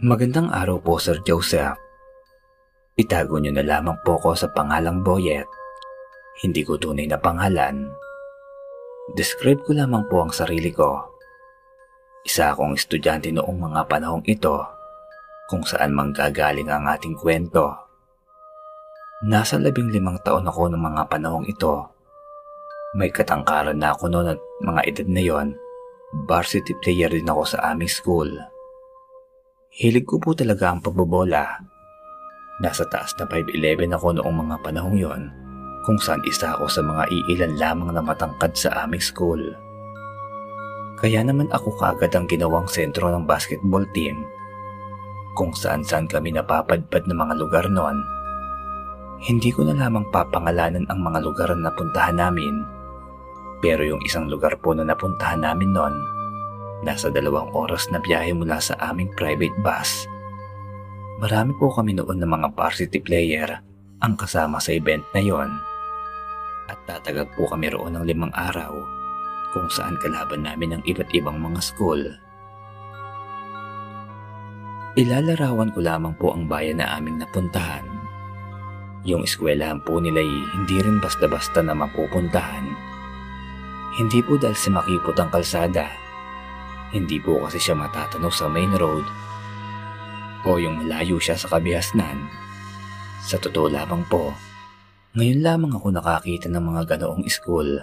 Magandang 0.00 0.48
araw 0.48 0.80
po 0.80 0.96
Sir 0.96 1.20
Joseph. 1.20 1.76
Itago 2.96 3.36
niyo 3.36 3.52
na 3.52 3.60
lamang 3.60 4.00
po 4.00 4.16
ko 4.16 4.32
sa 4.32 4.48
pangalang 4.48 5.04
Boyet. 5.04 5.44
Hindi 6.40 6.64
ko 6.64 6.80
tunay 6.80 7.04
na 7.04 7.20
pangalan. 7.20 7.92
Describe 9.12 9.60
ko 9.60 9.76
lamang 9.76 10.08
po 10.08 10.24
ang 10.24 10.32
sarili 10.32 10.72
ko. 10.72 10.96
Isa 12.24 12.56
akong 12.56 12.72
estudyante 12.72 13.28
noong 13.36 13.52
mga 13.68 13.84
panahong 13.84 14.24
ito 14.24 14.64
kung 15.52 15.60
saan 15.60 15.92
manggagaling 15.92 16.72
ang 16.72 16.88
ating 16.88 17.12
kwento. 17.12 17.76
Nasa 19.28 19.60
labing 19.60 19.92
limang 19.92 20.16
taon 20.24 20.48
ako 20.48 20.72
ng 20.72 20.80
mga 20.80 21.02
panahong 21.12 21.44
ito. 21.44 21.84
May 22.96 23.12
katangkaran 23.12 23.76
na 23.76 23.92
ako 23.92 24.08
noon 24.08 24.32
at 24.32 24.40
mga 24.64 24.80
edad 24.88 25.08
na 25.12 25.20
yon, 25.20 25.48
varsity 26.24 26.72
player 26.80 27.12
din 27.12 27.28
ako 27.28 27.44
sa 27.44 27.76
aming 27.76 27.92
school. 27.92 28.51
Hilig 29.72 30.04
ko 30.04 30.20
po 30.20 30.36
talaga 30.36 30.68
ang 30.68 30.84
pagbobola. 30.84 31.64
Nasa 32.60 32.84
taas 32.92 33.16
na 33.16 33.24
5'11 33.24 33.88
ako 33.96 34.20
noong 34.20 34.36
mga 34.44 34.56
panahong 34.60 35.00
yon 35.00 35.32
kung 35.88 35.96
saan 35.96 36.20
isa 36.28 36.52
ako 36.52 36.68
sa 36.68 36.84
mga 36.84 37.08
iilan 37.08 37.56
lamang 37.56 37.90
na 37.96 38.04
matangkad 38.04 38.52
sa 38.52 38.84
aming 38.84 39.00
school. 39.00 39.40
Kaya 41.00 41.24
naman 41.24 41.48
ako 41.56 41.72
kaagad 41.80 42.12
ang 42.12 42.28
ginawang 42.28 42.68
sentro 42.68 43.08
ng 43.08 43.24
basketball 43.24 43.88
team 43.96 44.20
kung 45.40 45.56
saan 45.56 45.80
saan 45.80 46.04
kami 46.04 46.36
napapadpad 46.36 47.08
ng 47.08 47.16
mga 47.16 47.34
lugar 47.40 47.64
noon. 47.72 47.96
Hindi 49.24 49.48
ko 49.56 49.64
na 49.64 49.72
lamang 49.72 50.04
papangalanan 50.12 50.84
ang 50.92 51.00
mga 51.00 51.18
lugar 51.24 51.48
na 51.56 51.72
napuntahan 51.72 52.20
namin 52.20 52.60
pero 53.64 53.86
yung 53.86 54.02
isang 54.04 54.26
lugar 54.26 54.58
po 54.58 54.74
na 54.74 54.84
napuntahan 54.84 55.40
namin 55.40 55.70
noon 55.72 55.94
Nasa 56.82 57.14
dalawang 57.14 57.54
oras 57.54 57.86
na 57.94 58.02
biyahe 58.02 58.34
mula 58.34 58.58
sa 58.58 58.74
aming 58.90 59.14
private 59.14 59.54
bus. 59.62 60.10
Marami 61.22 61.54
po 61.54 61.70
kami 61.70 61.94
noon 61.94 62.18
ng 62.18 62.26
mga 62.26 62.48
varsity 62.58 62.98
player 62.98 63.62
ang 64.02 64.18
kasama 64.18 64.58
sa 64.58 64.74
event 64.74 65.06
na 65.14 65.22
yon. 65.22 65.50
At 66.66 66.82
tatagag 66.90 67.30
po 67.38 67.46
kami 67.46 67.70
roon 67.70 67.94
ng 67.94 68.02
limang 68.02 68.34
araw 68.34 68.74
kung 69.54 69.70
saan 69.70 69.94
kalaban 70.02 70.42
namin 70.42 70.74
ang 70.74 70.82
iba't 70.82 71.06
ibang 71.14 71.38
mga 71.38 71.60
school. 71.62 72.02
Ilalarawan 74.98 75.70
ko 75.70 75.80
lamang 75.80 76.18
po 76.18 76.34
ang 76.34 76.50
bayan 76.50 76.82
na 76.82 76.98
aming 76.98 77.22
napuntahan. 77.22 77.86
Yung 79.06 79.22
eskwelahan 79.22 79.78
po 79.86 80.02
nila'y 80.02 80.50
hindi 80.58 80.76
rin 80.82 80.98
basta-basta 80.98 81.62
na 81.62 81.78
mapupuntahan. 81.78 82.66
Hindi 84.02 84.18
po 84.26 84.34
dahil 84.34 84.58
sa 84.58 84.74
makipot 84.74 85.14
ang 85.16 85.30
kalsada 85.30 85.86
hindi 86.92 87.16
po 87.16 87.40
kasi 87.48 87.56
siya 87.56 87.72
matatanaw 87.72 88.28
sa 88.28 88.52
main 88.52 88.72
road 88.76 89.04
o 90.44 90.60
yung 90.60 90.84
malayo 90.84 91.16
siya 91.16 91.40
sa 91.40 91.48
kabihasnan. 91.48 92.28
Sa 93.24 93.40
totoo 93.40 93.72
lamang 93.72 94.04
po, 94.12 94.34
ngayon 95.16 95.40
lamang 95.40 95.72
ako 95.78 95.88
nakakita 95.94 96.52
ng 96.52 96.60
mga 96.60 96.82
ganoong 96.96 97.24
school. 97.32 97.80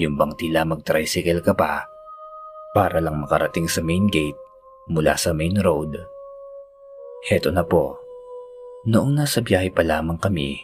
Yung 0.00 0.18
bang 0.18 0.32
tila 0.34 0.66
mag-tricycle 0.66 1.44
ka 1.44 1.52
pa 1.54 1.86
para 2.72 2.98
lang 2.98 3.20
makarating 3.20 3.68
sa 3.68 3.84
main 3.84 4.08
gate 4.08 4.38
mula 4.88 5.14
sa 5.14 5.36
main 5.36 5.54
road. 5.60 5.94
Heto 7.28 7.54
na 7.54 7.62
po, 7.62 8.00
noong 8.88 9.22
nasa 9.22 9.44
biyahe 9.44 9.70
pa 9.70 9.84
lamang 9.84 10.18
kami, 10.18 10.58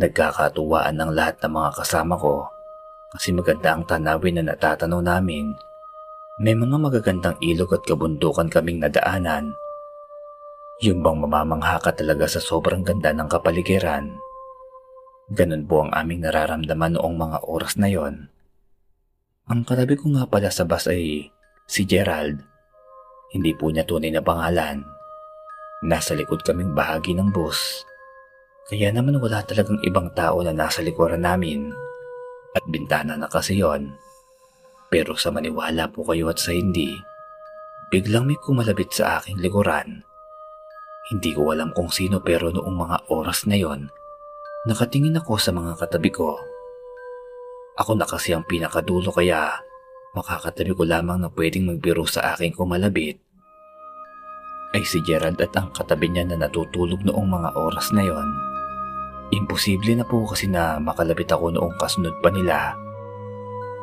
nagkakatuwaan 0.00 0.96
ng 0.96 1.10
lahat 1.12 1.42
ng 1.42 1.52
mga 1.52 1.70
kasama 1.82 2.14
ko 2.16 2.48
kasi 3.12 3.30
maganda 3.34 3.74
ang 3.74 3.84
tanawin 3.84 4.40
na 4.40 4.54
natatanaw 4.54 5.02
namin 5.02 5.52
may 6.34 6.50
mga 6.50 6.82
magagandang 6.82 7.38
ilog 7.38 7.78
at 7.78 7.86
kabundukan 7.86 8.50
kaming 8.50 8.82
nadaanan. 8.82 9.54
Yung 10.82 10.98
bang 10.98 11.22
mamamangha 11.22 11.78
ka 11.78 11.94
talaga 11.94 12.26
sa 12.26 12.42
sobrang 12.42 12.82
ganda 12.82 13.14
ng 13.14 13.30
kapaligiran. 13.30 14.10
Ganun 15.30 15.62
po 15.70 15.86
ang 15.86 15.94
aming 15.94 16.26
nararamdaman 16.26 16.98
noong 16.98 17.14
mga 17.14 17.38
oras 17.46 17.78
na 17.78 17.86
yon. 17.86 18.26
Ang 19.46 19.62
katabi 19.62 19.94
ko 19.94 20.10
nga 20.10 20.26
pala 20.26 20.50
sa 20.50 20.66
bus 20.66 20.90
ay 20.90 21.30
si 21.70 21.86
Gerald. 21.86 22.42
Hindi 23.30 23.54
po 23.54 23.70
niya 23.70 23.86
tunay 23.86 24.10
na 24.10 24.18
pangalan. 24.18 24.82
Nasa 25.86 26.18
likod 26.18 26.42
kaming 26.42 26.74
bahagi 26.74 27.14
ng 27.14 27.30
bus. 27.30 27.86
Kaya 28.66 28.90
naman 28.90 29.22
wala 29.22 29.46
talagang 29.46 29.78
ibang 29.86 30.10
tao 30.18 30.42
na 30.42 30.50
nasa 30.50 30.82
likuran 30.82 31.22
namin. 31.22 31.70
At 32.58 32.66
bintana 32.66 33.14
na 33.14 33.30
kasi 33.30 33.62
yon. 33.62 33.94
Pero 34.94 35.18
sa 35.18 35.34
maniwala 35.34 35.90
po 35.90 36.06
kayo 36.06 36.30
at 36.30 36.38
sa 36.38 36.54
hindi, 36.54 36.94
biglang 37.90 38.30
may 38.30 38.38
kumalabit 38.38 38.94
sa 38.94 39.18
aking 39.18 39.42
likuran. 39.42 40.06
Hindi 41.10 41.34
ko 41.34 41.50
alam 41.50 41.74
kung 41.74 41.90
sino 41.90 42.22
pero 42.22 42.54
noong 42.54 42.76
mga 42.78 42.98
oras 43.10 43.42
na 43.50 43.58
yon, 43.58 43.90
nakatingin 44.70 45.18
ako 45.18 45.34
sa 45.34 45.50
mga 45.50 45.82
katabi 45.82 46.14
ko. 46.14 46.38
Ako 47.74 47.98
na 47.98 48.06
kasi 48.06 48.38
ang 48.38 48.46
pinakadulo 48.46 49.10
kaya 49.10 49.66
makakatabi 50.14 50.70
ko 50.78 50.86
lamang 50.86 51.26
na 51.26 51.28
pwedeng 51.34 51.74
magbiro 51.74 52.06
sa 52.06 52.30
aking 52.30 52.54
kumalabit. 52.54 53.18
Ay 54.78 54.86
si 54.86 55.02
Gerald 55.02 55.42
at 55.42 55.50
ang 55.58 55.74
katabi 55.74 56.06
niya 56.06 56.22
na 56.22 56.46
natutulog 56.46 57.02
noong 57.02 57.26
mga 57.34 57.50
oras 57.58 57.90
na 57.90 58.06
yon. 58.06 58.30
Imposible 59.34 59.98
na 59.98 60.06
po 60.06 60.22
kasi 60.22 60.46
na 60.46 60.78
makalabit 60.78 61.34
ako 61.34 61.50
noong 61.50 61.74
kasunod 61.82 62.14
pa 62.22 62.30
nila 62.30 62.83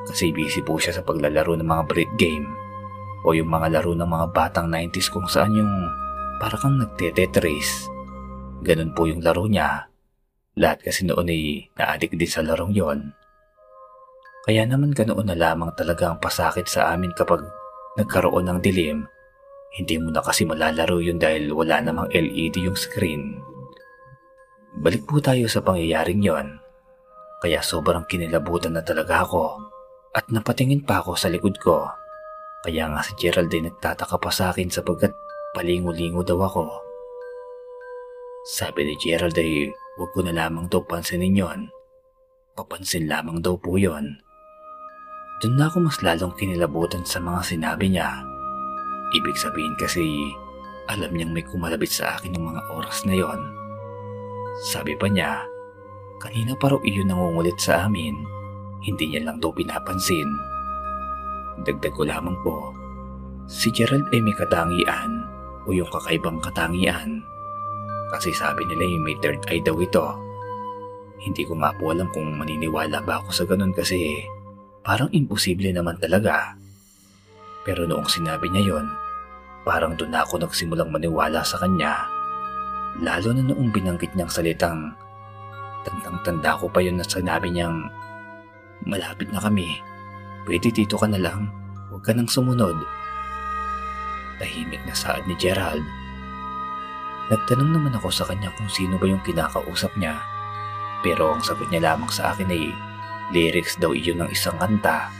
kasi 0.05 0.33
busy 0.33 0.65
po 0.65 0.81
siya 0.81 0.97
sa 0.97 1.05
paglalaro 1.05 1.53
ng 1.57 1.67
mga 1.67 1.83
break 1.85 2.11
game 2.17 2.49
o 3.21 3.37
yung 3.37 3.49
mga 3.53 3.79
laro 3.79 3.93
ng 3.93 4.09
mga 4.09 4.27
batang 4.33 4.67
90s 4.69 5.13
kung 5.13 5.29
saan 5.29 5.53
yung 5.53 5.69
para 6.41 6.57
kang 6.57 6.81
nagtetetris. 6.81 7.85
Ganun 8.65 8.97
po 8.97 9.05
yung 9.05 9.21
laro 9.21 9.45
niya. 9.45 9.89
Lahat 10.57 10.81
kasi 10.81 11.05
noon 11.05 11.29
ay 11.29 11.69
naadik 11.77 12.17
din 12.17 12.29
sa 12.29 12.41
larong 12.41 12.73
yon. 12.73 13.13
Kaya 14.41 14.65
naman 14.65 14.97
ganoon 14.97 15.29
na 15.29 15.37
lamang 15.37 15.69
talaga 15.77 16.09
ang 16.09 16.17
pasakit 16.17 16.65
sa 16.65 16.89
amin 16.97 17.13
kapag 17.13 17.45
nagkaroon 18.01 18.49
ng 18.49 18.59
dilim. 18.59 19.05
Hindi 19.77 20.01
mo 20.01 20.09
na 20.09 20.25
kasi 20.25 20.43
malalaro 20.43 20.97
yun 20.97 21.21
dahil 21.21 21.53
wala 21.53 21.79
namang 21.79 22.09
LED 22.09 22.57
yung 22.65 22.75
screen. 22.75 23.37
Balik 24.81 25.05
po 25.05 25.21
tayo 25.21 25.45
sa 25.45 25.61
pangyayaring 25.61 26.25
yon. 26.25 26.57
Kaya 27.39 27.61
sobrang 27.61 28.09
kinilabutan 28.09 28.75
na 28.75 28.83
talaga 28.83 29.23
ako 29.23 29.70
at 30.11 30.27
napatingin 30.27 30.83
pa 30.83 30.99
ako 30.99 31.15
sa 31.15 31.31
likod 31.31 31.55
ko. 31.63 31.87
Kaya 32.61 32.91
nga 32.91 33.01
si 33.01 33.15
Gerald 33.17 33.49
ay 33.49 33.63
nagtataka 33.65 34.19
pa 34.19 34.29
sa 34.29 34.51
akin 34.51 34.67
sapagkat 34.67 35.15
palingo-lingo 35.55 36.21
daw 36.21 36.37
ako. 36.45 36.67
Sabi 38.45 38.91
ni 38.91 38.95
Gerald 38.99 39.33
ay 39.39 39.71
huwag 39.97 40.11
ko 40.11 40.19
na 40.21 40.35
lamang 40.35 40.67
daw 40.67 40.83
pansinin 40.83 41.39
yon. 41.39 41.59
Papansin 42.53 43.07
lamang 43.07 43.39
daw 43.39 43.55
po 43.55 43.79
yon. 43.79 44.19
Doon 45.41 45.55
na 45.57 45.71
ako 45.71 45.89
mas 45.89 45.97
lalong 46.05 46.35
kinilabutan 46.37 47.01
sa 47.07 47.17
mga 47.17 47.41
sinabi 47.41 47.89
niya. 47.89 48.21
Ibig 49.15 49.37
sabihin 49.39 49.73
kasi 49.79 50.03
alam 50.91 51.15
niyang 51.15 51.33
may 51.33 51.41
kumalabit 51.41 51.89
sa 51.89 52.19
akin 52.19 52.35
ng 52.35 52.45
mga 52.45 52.61
oras 52.75 53.01
na 53.07 53.15
yon. 53.15 53.39
Sabi 54.69 54.93
pa 54.99 55.07
niya, 55.09 55.41
kanina 56.21 56.53
pa 56.59 56.69
raw 56.69 56.79
iyon 56.83 57.09
nangungulit 57.09 57.57
sa 57.57 57.87
amin 57.87 58.40
hindi 58.81 59.13
niya 59.13 59.29
lang 59.29 59.37
daw 59.37 59.53
pinapansin. 59.53 60.29
Dagdag 61.61 61.93
ko 61.93 62.01
lamang 62.05 62.33
po, 62.41 62.73
si 63.45 63.69
Gerald 63.69 64.09
ay 64.09 64.21
may 64.21 64.33
katangian 64.33 65.25
o 65.65 65.73
yung 65.73 65.89
kakaibang 65.93 66.41
katangian. 66.41 67.21
Kasi 68.11 68.33
sabi 68.33 68.65
nila 68.67 68.83
yung 68.83 69.05
may 69.05 69.15
third 69.21 69.39
eye 69.47 69.61
daw 69.61 69.77
ito. 69.77 70.03
Hindi 71.21 71.45
ko 71.45 71.53
nga 71.61 71.69
po 71.77 71.93
alam 71.93 72.09
kung 72.09 72.33
maniniwala 72.33 73.05
ba 73.05 73.21
ako 73.21 73.29
sa 73.29 73.45
ganun 73.45 73.71
kasi 73.77 74.25
parang 74.81 75.13
imposible 75.13 75.69
naman 75.69 76.01
talaga. 76.01 76.57
Pero 77.61 77.85
noong 77.85 78.09
sinabi 78.09 78.49
niya 78.49 78.73
yon, 78.73 78.89
parang 79.61 79.93
doon 79.93 80.17
ako 80.17 80.41
nagsimulang 80.41 80.89
maniwala 80.89 81.45
sa 81.45 81.61
kanya. 81.61 82.09
Lalo 82.99 83.29
na 83.37 83.45
noong 83.45 83.69
binanggit 83.69 84.17
niyang 84.17 84.33
salitang 84.33 84.97
tandang-tanda 85.85 86.57
ko 86.57 86.69
pa 86.69 86.81
yun 86.81 86.97
na 86.97 87.05
sinabi 87.05 87.53
niyang 87.53 87.89
Malapit 88.85 89.29
na 89.29 89.37
kami. 89.37 89.77
Pwede 90.49 90.73
dito 90.73 90.97
ka 90.97 91.05
na 91.05 91.21
lang. 91.21 91.49
Huwag 91.93 92.01
ka 92.01 92.11
nang 92.17 92.29
sumunod. 92.29 92.77
Tahimik 94.41 94.81
na 94.89 94.95
saad 94.97 95.21
ni 95.29 95.37
Gerald. 95.37 95.85
Nagtanong 97.29 97.77
naman 97.77 97.93
ako 97.93 98.09
sa 98.09 98.25
kanya 98.25 98.49
kung 98.57 98.67
sino 98.67 98.97
ba 98.97 99.05
yung 99.05 99.21
kinakausap 99.21 99.93
niya. 100.01 100.17
Pero 101.05 101.35
ang 101.35 101.45
sagot 101.45 101.69
niya 101.69 101.93
lamang 101.93 102.09
sa 102.09 102.33
akin 102.33 102.49
ay 102.49 102.73
lyrics 103.29 103.77
daw 103.77 103.93
iyon 103.93 104.25
ng 104.25 104.29
isang 104.33 104.57
kanta. 104.57 105.13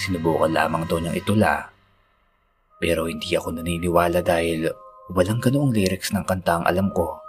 Sinubukan 0.00 0.50
lamang 0.50 0.88
daw 0.90 0.98
niyang 0.98 1.14
itula. 1.14 1.70
Pero 2.80 3.06
hindi 3.06 3.36
ako 3.36 3.60
naniniwala 3.60 4.24
dahil 4.24 4.66
walang 5.12 5.38
ganoong 5.38 5.70
lyrics 5.70 6.10
ng 6.10 6.24
kanta 6.26 6.58
ang 6.58 6.64
alam 6.66 6.88
ko. 6.90 7.20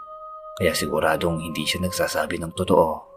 Kaya 0.58 0.74
siguradong 0.74 1.44
hindi 1.44 1.68
siya 1.68 1.86
nagsasabi 1.86 2.40
ng 2.40 2.54
totoo. 2.56 3.11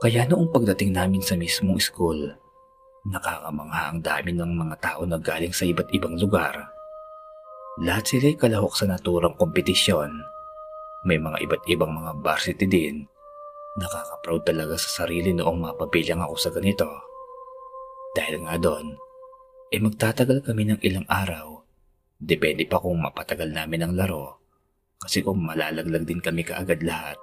Kaya 0.00 0.24
noong 0.24 0.48
pagdating 0.48 0.96
namin 0.96 1.20
sa 1.20 1.36
mismong 1.36 1.76
school, 1.76 2.16
nakakamangha 3.04 3.92
ang 3.92 4.00
dami 4.00 4.32
ng 4.32 4.48
mga 4.56 4.76
tao 4.80 5.04
na 5.04 5.20
galing 5.20 5.52
sa 5.52 5.68
iba't 5.68 5.92
ibang 5.92 6.16
lugar. 6.16 6.72
Lahat 7.84 8.08
sila'y 8.08 8.32
kalahok 8.40 8.72
sa 8.72 8.88
naturang 8.88 9.36
kompetisyon. 9.36 10.24
May 11.04 11.20
mga 11.20 11.44
iba't 11.44 11.64
ibang 11.68 11.92
mga 11.92 12.16
varsity 12.24 12.64
din. 12.64 13.04
Nakaka-proud 13.76 14.40
talaga 14.48 14.80
sa 14.80 15.04
sarili 15.04 15.36
noong 15.36 15.68
mapabilang 15.68 16.24
ako 16.24 16.34
sa 16.40 16.48
ganito. 16.48 16.88
Dahil 18.16 18.40
nga 18.48 18.56
doon, 18.56 18.96
eh 19.68 19.84
magtatagal 19.84 20.48
kami 20.48 20.64
ng 20.64 20.80
ilang 20.80 21.04
araw. 21.12 21.60
Depende 22.16 22.64
pa 22.64 22.80
kung 22.80 23.04
mapatagal 23.04 23.52
namin 23.52 23.84
ang 23.84 23.92
laro. 23.92 24.40
Kasi 24.96 25.20
kung 25.20 25.44
malalaglag 25.44 26.08
din 26.08 26.24
kami 26.24 26.40
kaagad 26.40 26.80
lahat, 26.80 27.20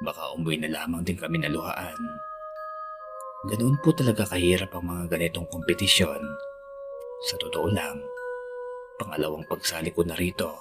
baka 0.00 0.32
umuwi 0.32 0.60
na 0.60 0.72
lamang 0.72 1.04
din 1.04 1.16
kami 1.16 1.40
naluhaan. 1.40 2.00
Ganoon 3.48 3.80
po 3.80 3.96
talaga 3.96 4.28
kahirap 4.28 4.72
ang 4.76 4.84
mga 4.84 5.16
ganitong 5.16 5.48
kompetisyon. 5.48 6.20
Sa 7.24 7.36
totoo 7.40 7.68
lang, 7.72 8.00
pangalawang 9.00 9.44
pagsali 9.48 9.92
ko 9.92 10.04
na 10.04 10.16
rito. 10.16 10.56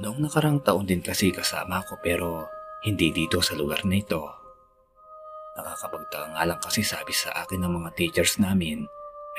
Noong 0.00 0.24
nakarang 0.24 0.60
taon 0.64 0.84
din 0.88 1.00
kasi 1.04 1.32
kasama 1.32 1.84
ko 1.84 1.96
pero 2.00 2.48
hindi 2.84 3.12
dito 3.12 3.40
sa 3.40 3.56
lugar 3.56 3.84
na 3.84 4.00
ito. 4.00 4.20
Nakakapagtaka 5.58 6.38
nga 6.38 6.44
lang 6.46 6.60
kasi 6.62 6.86
sabi 6.86 7.10
sa 7.10 7.34
akin 7.44 7.66
ng 7.66 7.72
mga 7.82 7.90
teachers 7.98 8.38
namin 8.38 8.86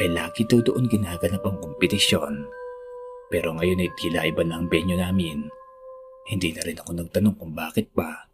ay 0.03 0.12
lagi 0.12 0.44
daw 0.44 0.59
doon 0.62 0.91
ginaganap 0.91 1.41
ang 1.45 1.57
kompetisyon. 1.63 2.45
Pero 3.29 3.55
ngayon 3.55 3.81
ay 3.81 3.91
tila 3.97 4.25
iba 4.25 4.44
na 4.44 4.59
ang 4.59 4.67
venue 4.67 4.97
namin. 4.97 5.47
Hindi 6.29 6.53
na 6.53 6.62
rin 6.65 6.77
ako 6.77 6.91
nagtanong 6.97 7.35
kung 7.38 7.53
bakit 7.57 7.89
ba. 7.95 8.28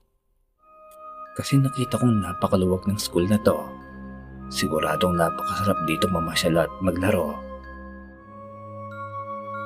Kasi 1.35 1.59
nakita 1.59 1.99
kong 1.99 2.23
napakaluwag 2.23 2.87
ng 2.87 2.99
school 2.99 3.27
na 3.27 3.35
to. 3.43 3.59
Siguradong 4.47 5.19
napakasarap 5.19 5.77
dito 5.83 6.07
mamasyal 6.07 6.63
at 6.63 6.71
maglaro. 6.79 7.35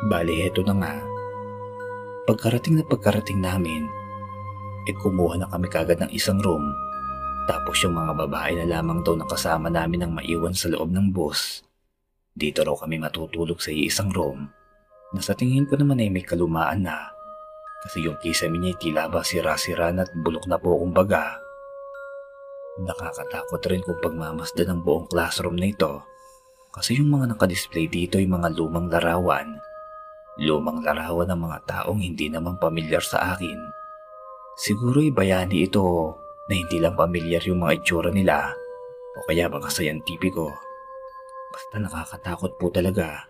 Bali, 0.09 0.41
heto 0.41 0.65
na 0.65 0.73
nga 0.73 0.93
Pagkarating 2.29 2.77
na 2.77 2.85
pagkarating 2.85 3.41
namin, 3.41 3.89
e 4.85 4.93
kumuha 4.93 5.41
na 5.41 5.49
kami 5.49 5.65
kagad 5.65 5.97
ng 5.97 6.13
isang 6.13 6.37
room. 6.37 6.61
Tapos 7.49 7.81
yung 7.81 7.97
mga 7.97 8.13
babae 8.13 8.53
na 8.53 8.69
lamang 8.69 9.01
daw 9.01 9.17
nakasama 9.17 9.65
namin 9.65 10.05
ang 10.05 10.13
maiwan 10.13 10.53
sa 10.53 10.69
loob 10.69 10.93
ng 10.93 11.09
bus. 11.09 11.65
Dito 12.29 12.61
raw 12.61 12.77
kami 12.77 13.01
matutulog 13.01 13.57
sa 13.57 13.73
isang 13.73 14.13
room 14.13 14.45
na 15.09 15.25
sa 15.25 15.33
tingin 15.33 15.65
ko 15.65 15.73
naman 15.73 16.05
ay 16.05 16.13
may 16.13 16.21
kalumaan 16.21 16.85
na. 16.85 17.09
Kasi 17.81 18.05
yung 18.05 18.21
kisame 18.21 18.61
niya 18.61 18.77
tila 18.77 19.09
ba 19.09 19.25
sira-sira 19.25 19.89
at 19.89 20.13
bulok 20.13 20.45
na 20.45 20.61
po 20.61 20.77
kumbaga. 20.77 21.33
Nakakatakot 22.79 23.61
rin 23.67 23.83
kung 23.83 23.99
pagmamasdan 23.99 24.71
ng 24.71 24.81
buong 24.87 25.07
classroom 25.11 25.59
na 25.59 25.67
ito 25.67 26.03
kasi 26.69 26.95
yung 27.01 27.11
mga 27.11 27.35
nakadisplay 27.35 27.89
dito 27.89 28.21
ay 28.21 28.29
mga 28.29 28.55
lumang 28.55 28.87
larawan 28.87 29.57
Lumang 30.39 30.79
larawan 30.79 31.27
ng 31.27 31.41
mga 31.51 31.59
taong 31.67 31.99
hindi 31.99 32.31
naman 32.31 32.55
pamilyar 32.55 33.03
sa 33.03 33.35
akin. 33.35 33.59
Siguro'y 34.55 35.11
bayani 35.11 35.67
ito 35.67 36.15
na 36.47 36.55
hindi 36.55 36.79
lang 36.79 36.95
pamilyar 36.95 37.43
yung 37.43 37.59
mga 37.59 37.83
itsura 37.83 38.07
nila 38.07 38.47
o 39.19 39.27
kaya 39.27 39.51
baka 39.51 39.67
sayantipiko. 39.67 40.47
Basta 41.51 41.75
nakakatakot 41.83 42.55
po 42.55 42.71
talaga. 42.71 43.27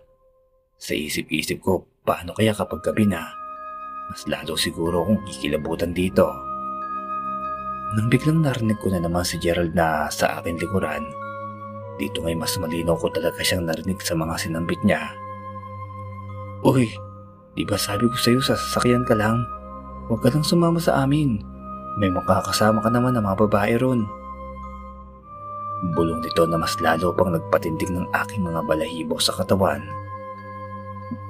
Sa 0.78 0.94
isip-isip 0.94 1.58
ko, 1.58 1.82
paano 2.06 2.30
kaya 2.30 2.54
kapag 2.54 2.78
gabi 2.78 3.10
na? 3.10 3.26
Mas 4.06 4.22
lalo 4.30 4.54
siguro 4.54 5.02
kung 5.02 5.18
kikilabutan 5.26 5.90
dito. 5.90 6.30
Nang 7.90 8.06
biglang 8.06 8.46
narinig 8.46 8.78
ko 8.78 8.94
na 8.94 9.02
naman 9.02 9.26
si 9.26 9.34
Gerald 9.42 9.74
na 9.74 10.06
sa 10.14 10.38
akin 10.38 10.54
likuran, 10.62 11.02
dito 11.98 12.22
ngay 12.22 12.38
mas 12.38 12.54
malinaw 12.54 12.94
ko 12.94 13.10
talaga 13.10 13.42
siyang 13.42 13.66
narinig 13.66 13.98
sa 13.98 14.14
mga 14.14 14.38
sinambit 14.38 14.78
niya. 14.86 15.10
Uy, 16.62 16.86
di 17.58 17.66
ba 17.66 17.74
sabi 17.74 18.06
ko 18.06 18.14
sa'yo 18.14 18.40
sa 18.40 18.54
sasakyan 18.54 19.02
ka 19.02 19.18
lang? 19.18 19.42
Huwag 20.06 20.22
ka 20.22 20.30
lang 20.30 20.46
sumama 20.46 20.78
sa 20.78 21.02
amin. 21.02 21.42
May 21.98 22.14
makakasama 22.14 22.78
ka 22.78 22.94
naman 22.94 23.18
ng 23.18 23.26
mga 23.26 23.36
babae 23.46 23.74
ron. 23.82 24.06
Bulong 25.98 26.22
nito 26.22 26.46
na 26.46 26.62
mas 26.62 26.78
lalo 26.78 27.10
pang 27.16 27.34
nagpatindig 27.34 27.90
ng 27.90 28.06
aking 28.14 28.46
mga 28.46 28.60
balahibo 28.70 29.18
sa 29.18 29.34
katawan. 29.34 29.82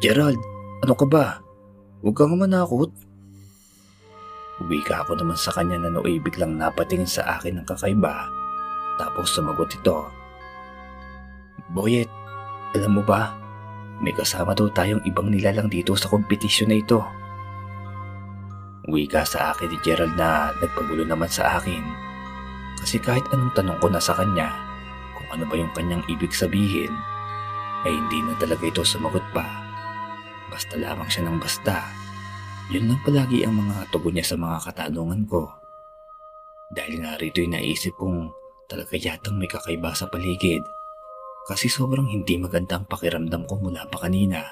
Gerald, 0.05 0.39
ano 0.85 0.93
ka 0.93 1.07
ba? 1.09 1.41
Huwag 2.05 2.17
kang 2.21 2.37
manakot. 2.37 2.93
Uwika 4.61 5.01
ako 5.01 5.17
naman 5.17 5.41
sa 5.41 5.57
kanya 5.57 5.81
na 5.81 5.89
nooy 5.89 6.21
biglang 6.21 6.61
napatingin 6.61 7.09
sa 7.09 7.41
akin 7.41 7.61
ng 7.61 7.67
kakaiba. 7.67 8.29
Tapos 9.01 9.33
sumagot 9.33 9.73
ito. 9.73 10.05
Boyet, 11.73 12.13
alam 12.77 13.01
mo 13.01 13.03
ba, 13.03 13.33
may 14.05 14.13
kasama 14.13 14.53
daw 14.53 14.69
tayong 14.69 15.01
ibang 15.09 15.33
nilalang 15.33 15.73
dito 15.73 15.97
sa 15.97 16.13
kompetisyon 16.13 16.69
na 16.69 16.77
ito. 16.77 17.01
Wika 18.91 19.25
sa 19.25 19.55
akin 19.55 19.73
ni 19.73 19.79
Gerald 19.81 20.17
na 20.17 20.53
nagpagulo 20.61 21.09
naman 21.09 21.29
sa 21.33 21.57
akin. 21.57 21.85
Kasi 22.81 22.97
kahit 23.01 23.25
anong 23.33 23.53
tanong 23.57 23.79
ko 23.81 23.89
na 23.93 24.01
sa 24.01 24.17
kanya 24.17 24.53
kung 25.17 25.29
ano 25.37 25.45
ba 25.49 25.55
yung 25.57 25.73
kanyang 25.77 26.05
ibig 26.09 26.33
sabihin, 26.33 26.93
ay 27.85 27.93
hindi 27.93 28.25
na 28.25 28.37
talaga 28.37 28.65
ito 28.65 28.85
sumagot 28.85 29.25
pa. 29.33 29.47
Basta 30.53 30.77
lamang 30.77 31.09
siya 31.09 31.29
ng 31.29 31.39
basta. 31.41 32.00
Yun 32.71 32.87
lang 32.87 33.03
palagi 33.03 33.43
ang 33.43 33.59
mga 33.59 33.91
tugon 33.91 34.15
niya 34.15 34.31
sa 34.31 34.39
mga 34.39 34.63
katanungan 34.63 35.27
ko. 35.27 35.43
Dahil 36.71 37.03
nga 37.03 37.19
rito'y 37.19 37.51
naisip 37.51 37.99
kong 37.99 38.31
talaga 38.71 38.95
yatang 38.95 39.43
may 39.43 39.51
kakaiba 39.51 39.91
sa 39.91 40.07
paligid 40.07 40.63
kasi 41.51 41.67
sobrang 41.67 42.07
hindi 42.07 42.39
maganda 42.39 42.79
ang 42.79 42.87
pakiramdam 42.87 43.43
ko 43.51 43.59
mula 43.59 43.91
pa 43.91 44.07
kanina. 44.07 44.47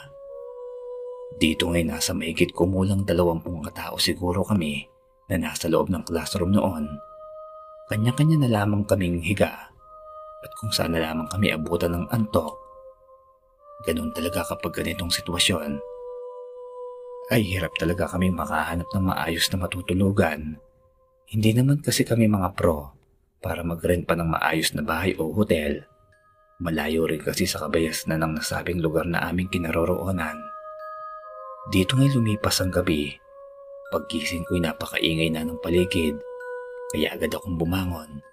Dito 1.38 1.70
ngay 1.70 1.86
nasa 1.86 2.10
mahigit 2.10 2.50
kumulang 2.50 3.06
dalawampung 3.06 3.62
katao 3.62 3.94
siguro 4.02 4.42
kami 4.42 4.82
na 5.30 5.38
nasa 5.38 5.70
loob 5.70 5.86
ng 5.86 6.02
classroom 6.02 6.58
noon. 6.58 6.90
Kanya-kanya 7.86 8.42
na 8.42 8.50
lamang 8.50 8.82
kaming 8.82 9.22
higa 9.22 9.70
at 10.42 10.50
kung 10.58 10.74
saan 10.74 10.98
na 10.98 11.06
lamang 11.06 11.30
kami 11.30 11.54
abutan 11.54 11.94
ng 11.94 12.10
antok. 12.10 12.58
Ganun 13.86 14.10
talaga 14.10 14.42
kapag 14.42 14.82
ganitong 14.82 15.14
sitwasyon. 15.14 15.88
Ay 17.28 17.44
hirap 17.44 17.76
talaga 17.76 18.08
kami 18.08 18.32
makahanap 18.32 18.88
ng 18.88 19.04
maayos 19.04 19.52
na 19.52 19.60
matutulugan. 19.60 20.56
Hindi 21.28 21.50
naman 21.52 21.84
kasi 21.84 22.08
kami 22.08 22.25
mga 22.25 22.56
pro 22.56 22.96
para 23.44 23.60
mag-rent 23.60 24.08
pa 24.08 24.16
ng 24.16 24.32
maayos 24.32 24.72
na 24.72 24.80
bahay 24.80 25.12
o 25.20 25.28
hotel. 25.36 25.84
Malayo 26.64 27.04
rin 27.04 27.20
kasi 27.20 27.44
sa 27.44 27.60
kabayas 27.60 28.08
na 28.08 28.16
ng 28.16 28.40
nasabing 28.40 28.80
lugar 28.80 29.04
na 29.04 29.28
aming 29.28 29.52
kinaroroonan. 29.52 30.40
Dito 31.68 32.00
ngay 32.00 32.16
lumipas 32.16 32.64
ang 32.64 32.73
gabi. 32.73 33.12
Pagkising 33.92 34.49
ko'y 34.49 34.64
napakaingay 34.64 35.28
na 35.28 35.44
ng 35.44 35.61
paligid, 35.61 36.16
kaya 36.97 37.12
agad 37.12 37.37
akong 37.37 37.61
bumangon. 37.61 38.25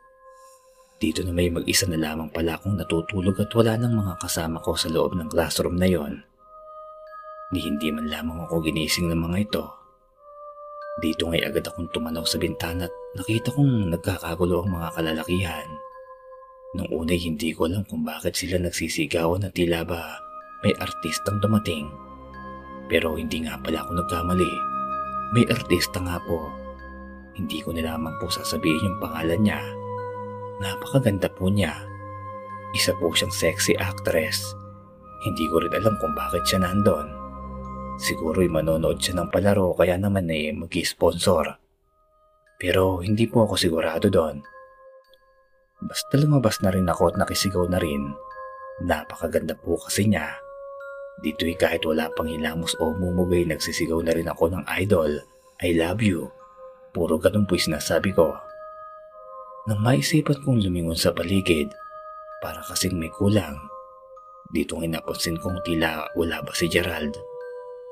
Dito 0.95 1.19
na 1.27 1.35
may 1.35 1.51
mag-isa 1.51 1.83
na 1.91 1.99
lamang 1.99 2.31
pala 2.31 2.55
akong 2.55 2.79
natutulog 2.79 3.35
at 3.43 3.51
wala 3.51 3.75
ng 3.75 3.91
mga 3.91 4.13
kasama 4.23 4.63
ko 4.63 4.79
sa 4.79 4.87
loob 4.87 5.19
ng 5.19 5.27
classroom 5.27 5.75
na 5.75 5.91
yon. 5.91 6.23
Ni 7.53 7.61
hindi 7.61 7.93
man 7.93 8.09
lamang 8.09 8.49
ako 8.49 8.65
ginising 8.65 9.11
ng 9.13 9.21
mga 9.21 9.37
ito. 9.45 9.63
Dito 10.97 11.27
ngay 11.27 11.43
agad 11.45 11.67
akong 11.67 11.91
tumanaw 11.91 12.23
sa 12.23 12.39
bintana 12.39 12.87
at 12.87 12.93
nakita 13.19 13.51
kong 13.51 13.91
nagkakagulo 13.91 14.63
ang 14.63 14.79
mga 14.79 14.89
kalalakihan. 14.95 15.67
Nung 16.73 16.89
unay 16.89 17.19
hindi 17.19 17.51
ko 17.51 17.67
alam 17.67 17.83
kung 17.83 18.07
bakit 18.07 18.35
sila 18.35 18.57
nagsisigawan 18.57 19.43
na 19.43 19.51
tila 19.51 19.83
ba 19.83 20.17
may 20.65 20.73
artistang 20.81 21.37
dumating. 21.43 21.91
Pero 22.89 23.13
hindi 23.13 23.45
nga 23.45 23.59
pala 23.61 23.85
ako 23.85 24.01
nagkamali. 24.01 24.53
May 25.37 25.45
artista 25.45 26.01
nga 26.01 26.17
po. 26.25 26.49
Hindi 27.35 27.61
ko 27.61 27.75
na 27.75 27.85
lamang 27.85 28.15
po 28.17 28.31
sasabihin 28.31 28.87
yung 28.87 28.97
pangalan 28.97 29.41
niya. 29.45 29.61
Napakaganda 30.63 31.27
po 31.29 31.51
niya. 31.51 31.75
Isa 32.71 32.95
po 32.95 33.11
siyang 33.11 33.35
sexy 33.35 33.75
actress. 33.75 34.55
Hindi 35.27 35.45
ko 35.51 35.59
rin 35.59 35.75
alam 35.75 35.99
kung 35.99 36.15
bakit 36.15 36.47
siya 36.47 36.63
nandun. 37.95 38.03
Siguro'y 38.03 38.49
manonood 38.51 38.99
siya 38.99 39.15
ng 39.19 39.31
palaro 39.31 39.71
kaya 39.75 39.95
naman 39.97 40.27
eh 40.29 40.51
mag-sponsor. 40.51 41.55
Pero 42.59 42.99
hindi 43.03 43.27
po 43.27 43.47
ako 43.47 43.55
sigurado 43.55 44.07
doon. 44.11 44.43
Basta 45.83 46.15
lumabas 46.17 46.63
na 46.63 46.71
rin 46.71 46.87
ako 46.87 47.11
at 47.11 47.15
nakisigaw 47.19 47.67
na 47.67 47.79
rin. 47.79 48.15
Napakaganda 48.83 49.55
po 49.55 49.79
kasi 49.79 50.07
niya. 50.07 50.39
Dito'y 51.23 51.55
kahit 51.55 51.83
wala 51.87 52.11
pang 52.11 52.27
hilamos 52.27 52.75
o 52.79 52.91
mumugay 52.95 53.47
nagsisigaw 53.47 54.03
na 54.03 54.11
rin 54.11 54.27
ako 54.27 54.51
ng 54.51 54.63
idol, 54.83 55.23
I 55.63 55.71
love 55.75 56.03
you. 56.03 56.27
Puro 56.91 57.15
ganun 57.19 57.47
po'y 57.47 57.59
sinasabi 57.59 58.11
ko. 58.11 58.35
Nang 59.67 59.79
maisipan 59.79 60.43
kong 60.43 60.63
lumingon 60.63 60.99
sa 60.99 61.15
paligid, 61.15 61.71
para 62.43 62.59
kasing 62.67 62.99
may 62.99 63.11
kulang. 63.15 63.55
Dito 64.51 64.75
ngay 64.75 64.91
napansin 64.91 65.39
kong 65.39 65.63
tila 65.63 66.07
wala 66.13 66.43
ba 66.43 66.51
si 66.51 66.67
Gerald. 66.67 67.15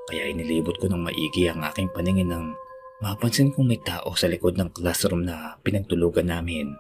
Kaya 0.04 0.28
inilibot 0.28 0.76
ko 0.84 0.92
ng 0.92 1.00
maigi 1.00 1.48
ang 1.48 1.64
aking 1.64 1.88
paningin 1.96 2.28
nang 2.28 2.52
mapansin 3.00 3.56
kong 3.56 3.72
may 3.72 3.80
tao 3.80 4.12
sa 4.20 4.28
likod 4.28 4.60
ng 4.60 4.76
classroom 4.76 5.24
na 5.24 5.56
pinagtulugan 5.64 6.28
namin. 6.28 6.76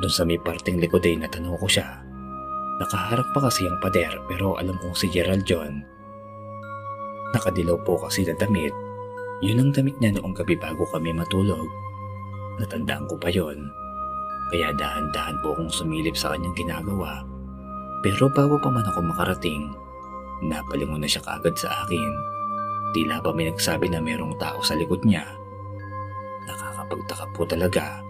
Doon 0.00 0.12
sa 0.12 0.24
may 0.24 0.40
parting 0.40 0.80
likod 0.80 1.04
ay 1.04 1.20
natanong 1.20 1.60
ko 1.60 1.68
siya. 1.68 2.00
Nakaharap 2.80 3.30
pa 3.30 3.46
kasi 3.46 3.68
ang 3.68 3.78
pader 3.78 4.10
pero 4.26 4.56
alam 4.56 4.74
kong 4.80 4.96
si 4.96 5.06
Gerald 5.12 5.44
John. 5.44 5.84
Nakadilaw 7.36 7.78
po 7.84 8.00
kasi 8.00 8.24
na 8.26 8.34
damit. 8.34 8.72
Yun 9.44 9.60
ang 9.60 9.70
damit 9.76 9.94
niya 10.00 10.16
noong 10.16 10.34
gabi 10.34 10.56
bago 10.56 10.88
kami 10.88 11.12
matulog. 11.12 11.68
Natandaan 12.58 13.06
ko 13.10 13.14
pa 13.20 13.28
yon. 13.28 13.70
Kaya 14.50 14.72
dahan-dahan 14.72 15.36
po 15.42 15.52
akong 15.52 15.70
sumilip 15.70 16.16
sa 16.16 16.32
kanyang 16.32 16.54
ginagawa. 16.54 17.26
Pero 18.00 18.30
bago 18.30 18.56
pa 18.62 18.70
man 18.70 18.86
ako 18.86 19.00
makarating, 19.04 19.74
napalingon 20.42 21.04
na 21.04 21.10
siya 21.10 21.22
kagad 21.22 21.54
sa 21.54 21.86
akin. 21.86 22.12
Tila 22.94 23.22
ba 23.22 23.30
may 23.30 23.50
nagsabi 23.50 23.90
na 23.90 24.02
merong 24.02 24.38
tao 24.38 24.62
sa 24.62 24.74
likod 24.74 25.02
niya. 25.02 25.26
Nakakapagtaka 26.46 27.26
po 27.34 27.42
talaga 27.46 28.02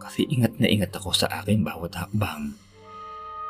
kasi 0.00 0.26
ingat 0.28 0.56
na 0.58 0.66
ingat 0.68 0.92
ako 0.92 1.14
sa 1.14 1.30
aking 1.40 1.62
bawat 1.62 1.94
hakbang. 1.94 2.52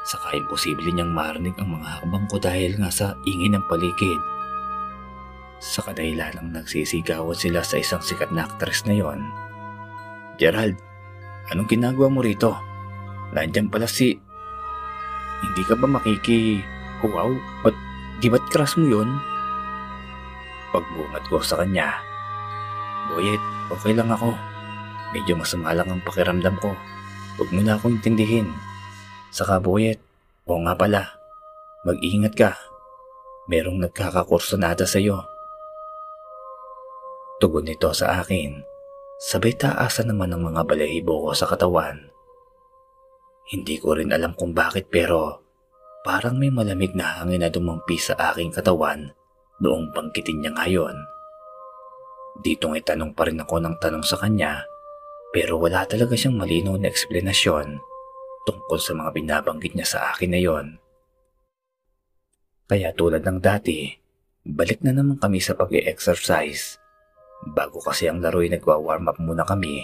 Saka 0.02 0.34
imposible 0.34 0.90
niyang 0.90 1.14
marinig 1.14 1.54
ang 1.62 1.78
mga 1.78 2.02
hakbang 2.02 2.26
ko 2.26 2.36
dahil 2.42 2.74
nga 2.78 2.90
sa 2.90 3.14
ingin 3.22 3.54
ng 3.54 3.64
paligid. 3.70 4.18
Sa 5.62 5.86
kadahilan 5.86 6.42
ng 6.42 6.58
nagsisigawan 6.58 7.38
sila 7.38 7.62
sa 7.62 7.78
isang 7.78 8.02
sikat 8.02 8.34
na 8.34 8.50
aktres 8.50 8.82
na 8.82 8.98
yon. 8.98 9.22
Gerald, 10.42 10.74
anong 11.54 11.70
ginagawa 11.70 12.10
mo 12.10 12.18
rito? 12.18 12.58
Nandiyan 13.30 13.70
pala 13.70 13.86
si... 13.86 14.18
Hindi 15.42 15.62
ka 15.62 15.78
ba 15.78 15.86
makiki... 15.86 16.58
Wow, 17.02 17.34
ba't 17.66 17.74
di 18.22 18.30
ba't 18.30 18.46
crush 18.54 18.78
mo 18.78 18.86
yun? 18.86 19.10
Pagbungat 20.70 21.26
ko 21.26 21.42
sa 21.42 21.58
kanya. 21.58 21.98
Boyet, 23.10 23.42
okay 23.74 23.98
lang 23.98 24.14
ako. 24.14 24.30
Medyo 25.10 25.34
masama 25.34 25.74
lang 25.74 25.90
ang 25.90 26.00
pakiramdam 26.06 26.54
ko. 26.62 26.70
Huwag 27.36 27.50
mo 27.50 27.60
na 27.66 27.74
akong 27.74 27.98
intindihin. 27.98 28.46
Saka 29.34 29.58
Boyet, 29.58 29.98
o 30.46 30.54
nga 30.62 30.78
pala, 30.78 31.18
mag-iingat 31.82 32.38
ka. 32.38 32.54
Merong 33.50 33.82
nagkakakurso 33.82 34.54
nata 34.54 34.86
sa'yo. 34.86 35.18
Tugon 37.42 37.66
nito 37.66 37.90
sa 37.90 38.22
akin. 38.22 38.62
Sabay 39.18 39.58
taasan 39.58 40.14
naman 40.14 40.30
ng 40.30 40.46
mga 40.46 40.62
balahibo 40.62 41.26
ko 41.26 41.30
sa 41.34 41.50
katawan. 41.50 42.06
Hindi 43.50 43.82
ko 43.82 43.98
rin 43.98 44.14
alam 44.14 44.38
kung 44.38 44.54
bakit 44.54 44.86
pero 44.86 45.41
parang 46.02 46.38
may 46.38 46.50
malamig 46.50 46.94
na 46.98 47.22
hangin 47.22 47.42
na 47.42 47.50
dumampi 47.50 47.98
sa 47.98 48.18
aking 48.30 48.50
katawan 48.50 49.14
noong 49.62 49.94
bangkitin 49.94 50.42
niya 50.42 50.52
ngayon. 50.58 50.94
Dito 52.42 52.70
ay 52.74 52.82
tanong 52.82 53.14
pa 53.14 53.28
rin 53.30 53.38
ako 53.38 53.62
ng 53.62 53.76
tanong 53.78 54.02
sa 54.02 54.18
kanya 54.18 54.66
pero 55.32 55.56
wala 55.56 55.88
talaga 55.88 56.12
siyang 56.12 56.36
malinaw 56.36 56.76
na 56.76 56.92
eksplenasyon 56.92 57.80
tungkol 58.44 58.78
sa 58.78 58.92
mga 58.92 59.10
binabanggit 59.16 59.72
niya 59.72 59.88
sa 59.88 59.98
akin 60.12 60.30
na 60.34 60.40
yon. 60.42 60.66
Kaya 62.68 62.92
tulad 62.92 63.24
ng 63.24 63.38
dati, 63.40 63.88
balik 64.44 64.84
na 64.84 64.92
naman 64.92 65.16
kami 65.16 65.38
sa 65.38 65.56
pag-exercise. 65.56 66.76
Bago 67.42 67.82
kasi 67.82 68.06
ang 68.06 68.22
laro'y 68.22 68.52
nagwa-warm 68.52 69.10
up 69.10 69.18
muna 69.18 69.42
kami, 69.42 69.82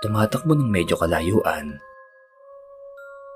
tumatakbo 0.00 0.56
ng 0.56 0.70
medyo 0.70 0.96
kalayuan. 0.96 1.76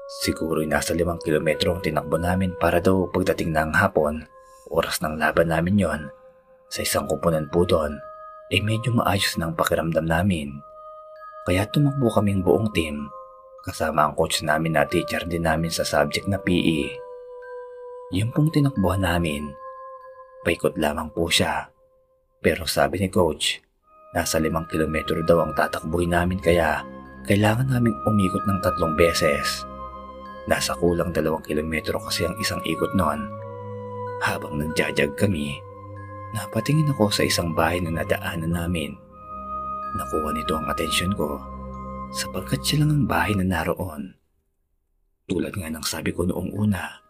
Siguro'y 0.04 0.68
nasa 0.68 0.92
limang 0.92 1.20
kilometro 1.20 1.76
ang 1.76 1.82
tinakbo 1.84 2.20
namin 2.20 2.52
para 2.60 2.80
daw 2.80 3.08
pagdating 3.08 3.56
ng 3.56 3.72
hapon, 3.72 4.24
oras 4.68 5.00
ng 5.00 5.16
laban 5.16 5.48
namin 5.48 5.80
yon. 5.80 6.02
Sa 6.68 6.84
isang 6.84 7.08
kupunan 7.08 7.48
po 7.48 7.64
doon, 7.64 7.96
ay 8.52 8.60
medyo 8.60 8.92
maayos 8.92 9.40
ng 9.40 9.56
pakiramdam 9.56 10.04
namin. 10.04 10.52
Kaya 11.48 11.64
tumakbo 11.72 12.12
kaming 12.12 12.44
buong 12.44 12.68
team 12.76 13.08
Kasama 13.64 14.04
ang 14.04 14.12
coach 14.12 14.44
namin 14.44 14.76
na 14.76 14.84
teacher 14.84 15.24
din 15.24 15.48
namin 15.48 15.72
sa 15.72 15.88
subject 15.88 16.28
na 16.28 16.36
PE. 16.36 17.00
Yung 18.12 18.28
pong 18.28 18.52
tinakbuhan 18.52 19.00
namin, 19.00 19.56
paikot 20.44 20.76
lamang 20.76 21.08
po 21.08 21.32
siya. 21.32 21.72
Pero 22.44 22.68
sabi 22.68 23.00
ni 23.00 23.08
coach, 23.08 23.64
nasa 24.12 24.36
limang 24.36 24.68
kilometro 24.68 25.24
daw 25.24 25.48
ang 25.48 25.56
tatakbuhin 25.56 26.12
namin 26.12 26.44
kaya 26.44 26.84
kailangan 27.24 27.72
naming 27.72 27.96
umikot 28.04 28.44
ng 28.44 28.60
tatlong 28.60 28.92
beses. 29.00 29.64
Nasa 30.44 30.76
kulang 30.76 31.10
dalawang 31.14 31.44
kilometro 31.44 31.96
kasi 32.04 32.28
ang 32.28 32.36
isang 32.36 32.60
ikot 32.68 32.92
noon. 32.92 33.24
Habang 34.20 34.60
nagjajag 34.60 35.16
kami, 35.16 35.56
napatingin 36.36 36.92
ako 36.92 37.08
sa 37.08 37.24
isang 37.24 37.56
bahay 37.56 37.80
na 37.80 37.92
nadaanan 37.92 38.52
namin. 38.52 38.92
Nakuha 39.96 40.30
nito 40.36 40.52
ang 40.58 40.68
atensyon 40.68 41.16
ko 41.16 41.40
sapagkat 42.14 42.62
siya 42.62 42.84
lang 42.84 42.90
ang 42.92 43.04
bahay 43.08 43.32
na 43.34 43.42
naroon. 43.42 44.14
Tulad 45.24 45.56
nga 45.56 45.72
ng 45.72 45.84
sabi 45.86 46.12
ko 46.12 46.28
noong 46.28 46.52
una, 46.52 47.00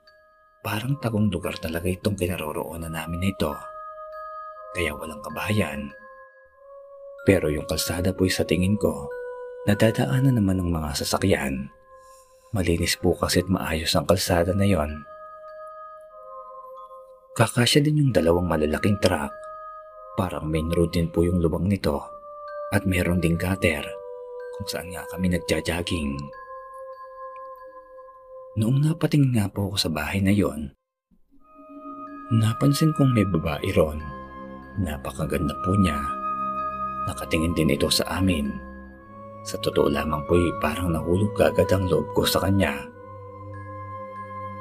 parang 0.62 0.94
tagong 1.02 1.28
lugar 1.28 1.58
talaga 1.58 1.90
itong 1.90 2.14
kinaroroonan 2.14 2.94
namin 2.94 3.18
na 3.18 3.28
ito. 3.34 3.52
Kaya 4.72 4.94
walang 4.94 5.20
kabayan. 5.20 5.90
Pero 7.26 7.50
yung 7.50 7.66
kalsada 7.66 8.14
po'y 8.14 8.30
sa 8.30 8.46
tingin 8.46 8.78
ko, 8.78 9.10
nadadaanan 9.66 10.38
naman 10.38 10.62
ng 10.62 10.70
mga 10.70 10.90
sasakyan. 11.02 11.73
Malinis 12.54 12.94
po 12.94 13.18
kasi 13.18 13.42
at 13.42 13.50
maayos 13.50 13.90
ang 13.98 14.06
kalsada 14.06 14.54
na 14.54 14.62
yon. 14.62 15.02
Kakasya 17.34 17.82
din 17.82 17.98
yung 17.98 18.12
dalawang 18.14 18.46
malalaking 18.46 18.94
truck. 19.02 19.34
Parang 20.14 20.46
main 20.46 20.70
road 20.70 20.94
din 20.94 21.10
po 21.10 21.26
yung 21.26 21.42
lubang 21.42 21.66
nito 21.66 21.98
at 22.70 22.86
meron 22.86 23.18
ding 23.18 23.34
gutter 23.34 23.82
kung 24.54 24.66
saan 24.70 24.94
nga 24.94 25.02
kami 25.10 25.34
nagja-jogging. 25.34 26.14
Noong 28.54 28.86
napatingin 28.86 29.34
nga 29.34 29.50
po 29.50 29.74
ako 29.74 29.76
sa 29.82 29.90
bahay 29.90 30.22
na 30.22 30.30
yon, 30.30 30.70
napansin 32.38 32.94
kong 32.94 33.10
may 33.10 33.26
babae 33.26 33.66
ron. 33.74 33.98
Napakaganda 34.78 35.58
po 35.66 35.74
niya. 35.74 35.98
Nakatingin 37.10 37.58
din 37.58 37.74
ito 37.74 37.90
sa 37.90 38.06
amin. 38.22 38.63
Sa 39.44 39.60
totoo 39.60 39.92
lamang 39.92 40.24
po'y 40.24 40.48
parang 40.58 40.90
nahulog 40.90 41.36
kagad 41.36 41.68
ang 41.68 41.84
loob 41.86 42.08
ko 42.16 42.24
sa 42.24 42.40
kanya. 42.40 42.72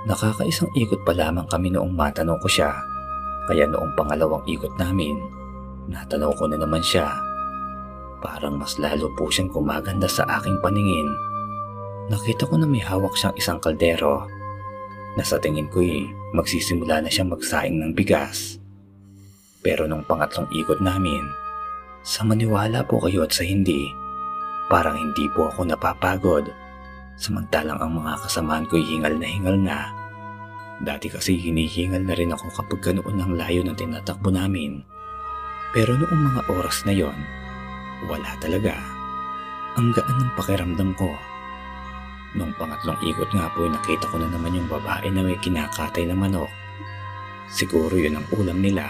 Nakakaisang 0.04 0.72
ikot 0.76 1.00
pa 1.08 1.16
lamang 1.16 1.48
kami 1.48 1.72
noong 1.72 1.96
matanong 1.96 2.38
ko 2.44 2.48
siya. 2.52 2.76
Kaya 3.48 3.64
noong 3.72 3.96
pangalawang 3.96 4.44
ikot 4.44 4.76
namin, 4.76 5.16
natanaw 5.88 6.36
ko 6.36 6.52
na 6.52 6.60
naman 6.60 6.84
siya 6.84 7.08
Parang 8.24 8.56
mas 8.56 8.80
lalo 8.80 9.12
po 9.20 9.28
siyang 9.28 9.52
kumaganda 9.52 10.08
sa 10.08 10.24
aking 10.40 10.56
paningin. 10.64 11.12
Nakita 12.08 12.48
ko 12.48 12.56
na 12.56 12.64
may 12.64 12.80
hawak 12.80 13.12
siyang 13.20 13.36
isang 13.36 13.60
kaldero. 13.60 14.24
Nasa 15.20 15.36
tingin 15.44 15.68
ko'y 15.68 16.08
magsisimula 16.32 17.04
na 17.04 17.12
siyang 17.12 17.36
magsaing 17.36 17.84
ng 17.84 17.92
bigas. 17.92 18.64
Pero 19.60 19.92
nung 19.92 20.08
pangatlong 20.08 20.48
ikot 20.56 20.80
namin, 20.80 21.28
sa 22.08 22.24
maniwala 22.24 22.88
po 22.88 23.04
kayo 23.04 23.28
at 23.28 23.36
sa 23.36 23.44
hindi, 23.44 23.92
parang 24.68 25.00
hindi 25.00 25.28
po 25.32 25.50
ako 25.52 25.68
napapagod. 25.68 26.48
Samantalang 27.20 27.80
ang 27.80 27.94
mga 28.00 28.26
kasamaan 28.26 28.66
ko'y 28.68 28.84
hingal 28.84 29.16
na 29.16 29.28
hingal 29.28 29.58
na. 29.58 29.80
Dati 30.84 31.08
kasi 31.08 31.38
hinihingal 31.38 32.04
na 32.04 32.18
rin 32.18 32.34
ako 32.34 32.50
kapag 32.58 32.92
ganoon 32.92 33.22
ang 33.22 33.34
layo 33.38 33.62
ng 33.64 33.78
tinatakbo 33.78 34.34
namin. 34.34 34.82
Pero 35.72 35.96
noong 35.96 36.22
mga 36.34 36.42
oras 36.54 36.84
na 36.86 36.94
yon, 36.94 37.16
wala 38.10 38.34
talaga. 38.42 38.76
Ang 39.80 39.94
gaan 39.94 40.18
ng 40.22 40.32
pakiramdam 40.38 40.92
ko. 40.98 41.10
Nung 42.34 42.54
pangatlong 42.58 42.98
ikot 43.06 43.30
nga 43.30 43.46
po 43.54 43.70
nakita 43.70 44.10
ko 44.10 44.18
na 44.18 44.30
naman 44.30 44.58
yung 44.58 44.70
babae 44.70 45.10
na 45.14 45.22
may 45.22 45.38
kinakatay 45.38 46.10
na 46.10 46.18
manok. 46.18 46.50
Siguro 47.54 47.94
yun 47.94 48.18
ang 48.18 48.28
ulam 48.34 48.58
nila. 48.58 48.90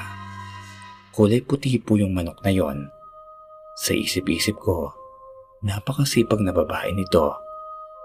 Kulay 1.11 1.43
puti 1.43 1.75
po 1.77 1.99
yung 1.99 2.15
manok 2.15 2.39
na 2.41 2.51
yon. 2.55 2.87
Sa 3.75 3.91
isip-isip 3.91 4.55
ko, 4.57 5.02
napakasipag 5.63 6.43
na 6.43 6.51
babae 6.51 6.91
nito. 6.91 7.39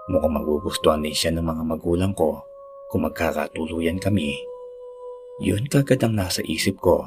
Mukhang 0.09 0.41
magugustuhan 0.41 1.03
din 1.03 1.13
siya 1.13 1.35
ng 1.35 1.45
mga 1.45 1.63
magulang 1.67 2.13
ko 2.15 2.41
kung 2.89 3.05
magkakatuluyan 3.05 4.01
kami. 4.01 4.33
Yun 5.43 5.69
kagad 5.69 6.01
ang 6.01 6.17
nasa 6.17 6.41
isip 6.41 6.81
ko. 6.81 7.05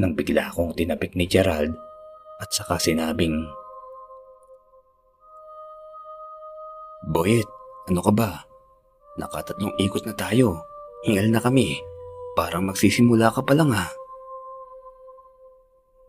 Nang 0.00 0.16
bigla 0.16 0.50
akong 0.50 0.74
tinapik 0.74 1.14
ni 1.14 1.28
Gerald 1.28 1.76
at 2.40 2.50
saka 2.50 2.80
sinabing, 2.80 3.46
Boyet, 7.10 7.48
ano 7.88 8.00
ka 8.00 8.12
ba? 8.12 8.30
Nakatatlong 9.16 9.76
ikot 9.80 10.04
na 10.08 10.14
tayo. 10.16 10.62
Hingal 11.04 11.32
na 11.32 11.40
kami. 11.40 11.80
Parang 12.36 12.64
magsisimula 12.68 13.32
ka 13.32 13.40
pa 13.42 13.52
lang 13.56 13.72
ha. 13.72 13.88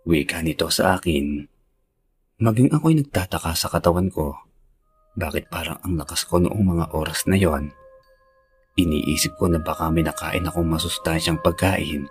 Wika 0.03 0.43
nito 0.43 0.67
sa 0.67 0.99
akin. 0.99 1.50
Maging 2.41 2.73
ako'y 2.73 2.97
nagtataka 2.97 3.53
sa 3.53 3.69
katawan 3.69 4.09
ko. 4.09 4.33
Bakit 5.13 5.53
parang 5.53 5.77
ang 5.85 5.93
lakas 5.93 6.25
ko 6.25 6.41
noong 6.41 6.73
mga 6.73 6.85
oras 6.97 7.29
na 7.29 7.37
yon? 7.37 7.69
Iniisip 8.81 9.37
ko 9.37 9.45
na 9.45 9.61
baka 9.61 9.93
may 9.93 10.01
nakain 10.01 10.49
akong 10.49 10.65
masustansyang 10.65 11.37
pagkain. 11.37 12.09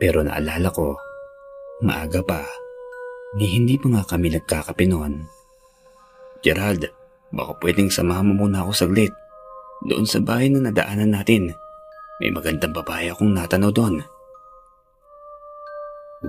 Pero 0.00 0.24
naalala 0.24 0.72
ko, 0.72 0.96
maaga 1.84 2.24
pa 2.24 2.40
ni 3.36 3.52
hindi 3.52 3.76
pa 3.76 3.92
nga 3.92 4.16
kami 4.16 4.32
nagkakape 4.32 4.88
noon. 4.88 5.28
Gerald, 6.40 6.88
baka 7.28 7.52
pwedeng 7.60 7.92
samahan 7.92 8.32
mo 8.32 8.48
muna 8.48 8.64
ako 8.64 8.72
saglit. 8.72 9.12
Doon 9.84 10.08
sa 10.08 10.24
bahay 10.24 10.48
na 10.48 10.72
nadaanan 10.72 11.12
natin. 11.20 11.52
May 12.16 12.32
magandang 12.32 12.72
babae 12.72 13.12
akong 13.12 13.36
natanaw 13.36 13.68
doon. 13.68 14.00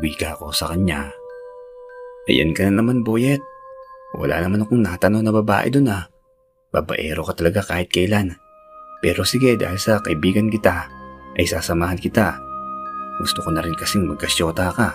Wika 0.04 0.36
ako 0.36 0.52
sa 0.52 0.68
kanya. 0.76 1.21
Ayan 2.30 2.54
ka 2.54 2.70
na 2.70 2.82
naman, 2.82 3.02
Boyet. 3.02 3.42
Wala 4.14 4.44
naman 4.44 4.62
akong 4.62 4.84
natanong 4.84 5.26
na 5.26 5.34
babae 5.34 5.74
doon 5.74 5.90
ah. 5.90 6.06
Babaero 6.70 7.26
ka 7.26 7.34
talaga 7.34 7.66
kahit 7.66 7.90
kailan. 7.90 8.38
Pero 9.02 9.26
sige, 9.26 9.58
dahil 9.58 9.82
sa 9.82 9.98
kaibigan 10.04 10.52
kita, 10.52 10.86
ay 11.40 11.46
sasamahan 11.50 11.98
kita. 11.98 12.38
Gusto 13.18 13.42
ko 13.42 13.50
na 13.50 13.66
rin 13.66 13.74
kasing 13.74 14.06
magkasyota 14.06 14.70
ka. 14.70 14.94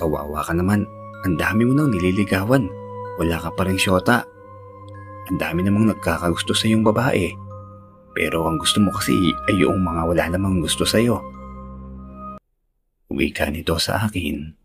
Kawawa 0.00 0.40
ka 0.40 0.56
naman. 0.56 0.88
Ang 1.28 1.36
dami 1.36 1.68
mo 1.68 1.76
nang 1.76 1.92
nililigawan. 1.92 2.64
Wala 3.20 3.36
ka 3.36 3.52
pa 3.52 3.68
rin 3.68 3.76
syota. 3.76 4.24
Ang 5.28 5.36
dami 5.36 5.60
namang 5.62 5.92
nagkakagusto 5.92 6.56
sa 6.56 6.64
iyong 6.66 6.82
babae. 6.82 7.28
Pero 8.16 8.48
ang 8.48 8.56
gusto 8.56 8.80
mo 8.80 8.92
kasi 8.92 9.12
ay 9.48 9.60
yung 9.60 9.84
mga 9.84 10.02
wala 10.08 10.24
namang 10.32 10.64
gusto 10.64 10.88
sa 10.88 10.96
iyo. 10.96 11.20
Uwi 13.12 13.28
ka 13.32 13.52
nito 13.52 13.76
sa 13.76 14.08
akin. 14.08 14.61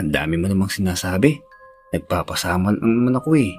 Ang 0.00 0.08
dami 0.08 0.40
mo 0.40 0.48
namang 0.48 0.72
sinasabi. 0.72 1.36
Nagpapasama 1.92 2.72
lang 2.72 2.92
naman 3.04 3.20
ako 3.20 3.36
eh. 3.36 3.52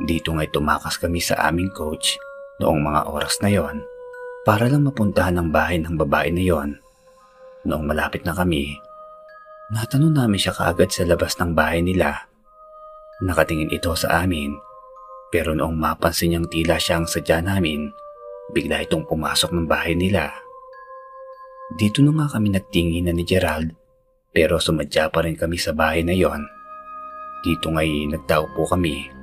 Dito 0.00 0.32
nga'y 0.32 0.48
tumakas 0.48 0.96
kami 0.96 1.20
sa 1.20 1.36
aming 1.52 1.68
coach 1.68 2.16
noong 2.56 2.80
mga 2.80 3.00
oras 3.12 3.36
na 3.44 3.52
yon 3.52 3.84
para 4.48 4.64
lang 4.72 4.88
mapuntahan 4.88 5.36
ang 5.36 5.52
bahay 5.52 5.76
ng 5.76 6.00
babae 6.00 6.32
na 6.32 6.40
yon. 6.40 6.80
Noong 7.68 7.84
malapit 7.84 8.24
na 8.24 8.32
kami, 8.32 8.80
natanong 9.72 10.16
namin 10.16 10.40
siya 10.40 10.56
kaagad 10.56 10.88
sa 10.88 11.04
labas 11.04 11.36
ng 11.36 11.52
bahay 11.52 11.84
nila. 11.84 12.24
Nakatingin 13.20 13.72
ito 13.72 13.92
sa 13.92 14.24
amin, 14.24 14.56
pero 15.28 15.52
noong 15.52 15.76
mapansin 15.76 16.32
niyang 16.32 16.48
tila 16.48 16.80
siyang 16.80 17.04
sadya 17.04 17.44
namin, 17.44 17.92
bigla 18.56 18.80
itong 18.88 19.04
pumasok 19.04 19.52
ng 19.52 19.68
bahay 19.68 19.92
nila. 19.92 20.32
Dito 21.76 22.00
na 22.00 22.12
nga 22.16 22.36
kami 22.36 22.52
nagtingin 22.52 23.08
na 23.08 23.12
ni 23.12 23.24
Gerald, 23.24 23.83
pero 24.34 24.58
sumadya 24.58 25.08
pa 25.08 25.22
rin 25.22 25.38
kami 25.38 25.56
sa 25.56 25.70
bahay 25.70 26.02
na 26.02 26.12
yon. 26.12 26.42
Dito 27.46 27.70
nga'y 27.70 28.10
nagtao 28.10 28.50
po 28.58 28.66
kami 28.66 29.14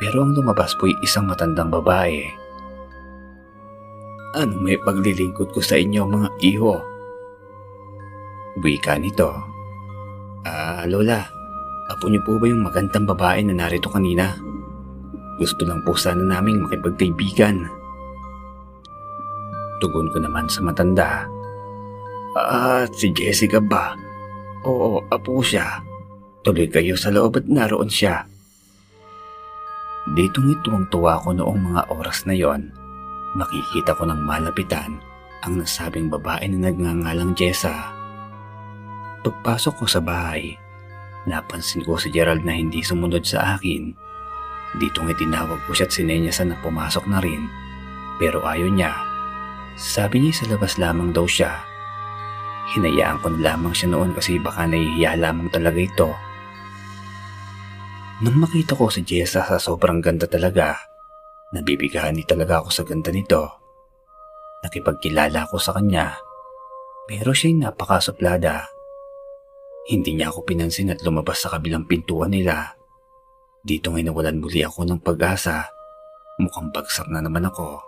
pero 0.00 0.24
ang 0.24 0.32
lumabas 0.32 0.72
po'y 0.80 0.96
isang 1.04 1.28
matandang 1.28 1.68
babae. 1.68 2.24
Ano 4.32 4.56
may 4.64 4.80
paglilingkod 4.80 5.52
ko 5.52 5.60
sa 5.60 5.76
inyo 5.76 6.08
mga 6.08 6.28
iho? 6.40 6.80
Wika 8.64 8.96
nito. 8.96 9.28
Ah, 10.48 10.88
Lola, 10.88 11.20
apo 11.92 12.08
niyo 12.08 12.24
po 12.24 12.40
ba 12.40 12.48
yung 12.48 12.64
magandang 12.64 13.04
babae 13.04 13.44
na 13.44 13.52
narito 13.52 13.92
kanina? 13.92 14.32
Gusto 15.36 15.68
lang 15.68 15.84
po 15.84 15.92
sana 15.92 16.24
naming 16.24 16.64
makipagkaibigan. 16.64 17.68
Tugon 19.84 20.08
ko 20.08 20.16
naman 20.16 20.48
sa 20.48 20.64
matanda. 20.64 21.28
Ah, 22.40 22.88
si 22.88 23.12
Jessica 23.12 23.60
ba? 23.60 23.92
Oo, 24.64 25.00
apo 25.08 25.40
siya. 25.40 25.80
Tuloy 26.44 26.68
kayo 26.68 26.96
sa 26.96 27.12
loob 27.12 27.40
at 27.40 27.46
naroon 27.48 27.88
siya. 27.88 28.24
Ditong 30.16 30.56
ituwang-tuwa 30.56 31.20
ko 31.20 31.36
noong 31.36 31.60
mga 31.60 31.82
oras 31.92 32.24
na 32.24 32.32
yon, 32.32 32.72
makikita 33.36 33.92
ko 33.92 34.08
ng 34.08 34.20
malapitan 34.24 34.96
ang 35.44 35.60
nasabing 35.60 36.08
babae 36.08 36.48
na 36.48 36.68
nagngangalang 36.68 37.36
Jessa. 37.36 37.92
Pagpasok 39.20 39.84
ko 39.84 39.86
sa 39.88 40.00
bahay, 40.00 40.56
napansin 41.28 41.84
ko 41.84 42.00
si 42.00 42.08
Gerald 42.08 42.44
na 42.44 42.56
hindi 42.56 42.80
sumunod 42.80 43.24
sa 43.24 43.56
akin. 43.56 43.92
Ditong 44.80 45.12
itinawag 45.12 45.60
ko 45.68 45.76
siya 45.76 45.88
at 45.88 45.92
sinenyasan 45.92 46.52
na 46.52 46.56
pumasok 46.64 47.04
na 47.08 47.20
rin, 47.20 47.44
pero 48.16 48.40
ayaw 48.44 48.72
niya. 48.72 48.92
Sabi 49.76 50.24
niya 50.24 50.40
sa 50.40 50.44
labas 50.52 50.80
lamang 50.80 51.12
daw 51.12 51.28
siya. 51.28 51.69
Hinayaan 52.70 53.18
ko 53.18 53.34
na 53.34 53.54
lamang 53.54 53.74
siya 53.74 53.90
noon 53.90 54.14
kasi 54.14 54.38
baka 54.38 54.66
nahihiya 54.66 55.18
lamang 55.18 55.50
talaga 55.50 55.80
ito 55.82 56.10
nang 58.20 58.36
makita 58.36 58.76
ko 58.76 58.92
si 58.92 59.00
Jessa 59.00 59.40
sa 59.40 59.56
sobrang 59.56 60.04
ganda 60.04 60.28
talaga, 60.28 60.76
nabibigahan 61.56 62.12
ni 62.12 62.20
talaga 62.28 62.60
ako 62.60 62.68
sa 62.68 62.84
ganda 62.84 63.08
nito. 63.08 63.48
Nakipagkilala 64.60 65.48
ako 65.48 65.56
sa 65.56 65.72
kanya, 65.72 66.20
pero 67.08 67.32
siya'y 67.32 67.56
napakasuplada. 67.64 68.68
Hindi 69.88 70.20
niya 70.20 70.28
ako 70.28 70.44
pinansin 70.44 70.92
at 70.92 71.00
lumabas 71.00 71.40
sa 71.40 71.48
kabilang 71.48 71.88
pintuan 71.88 72.36
nila. 72.36 72.76
Dito 73.64 73.88
ngay 73.88 74.04
nawalan 74.04 74.36
muli 74.36 74.60
ako 74.60 74.84
ng 74.84 75.00
pag-asa. 75.00 75.64
Mukhang 76.36 76.76
bagsak 76.76 77.08
na 77.08 77.24
naman 77.24 77.48
ako. 77.48 77.80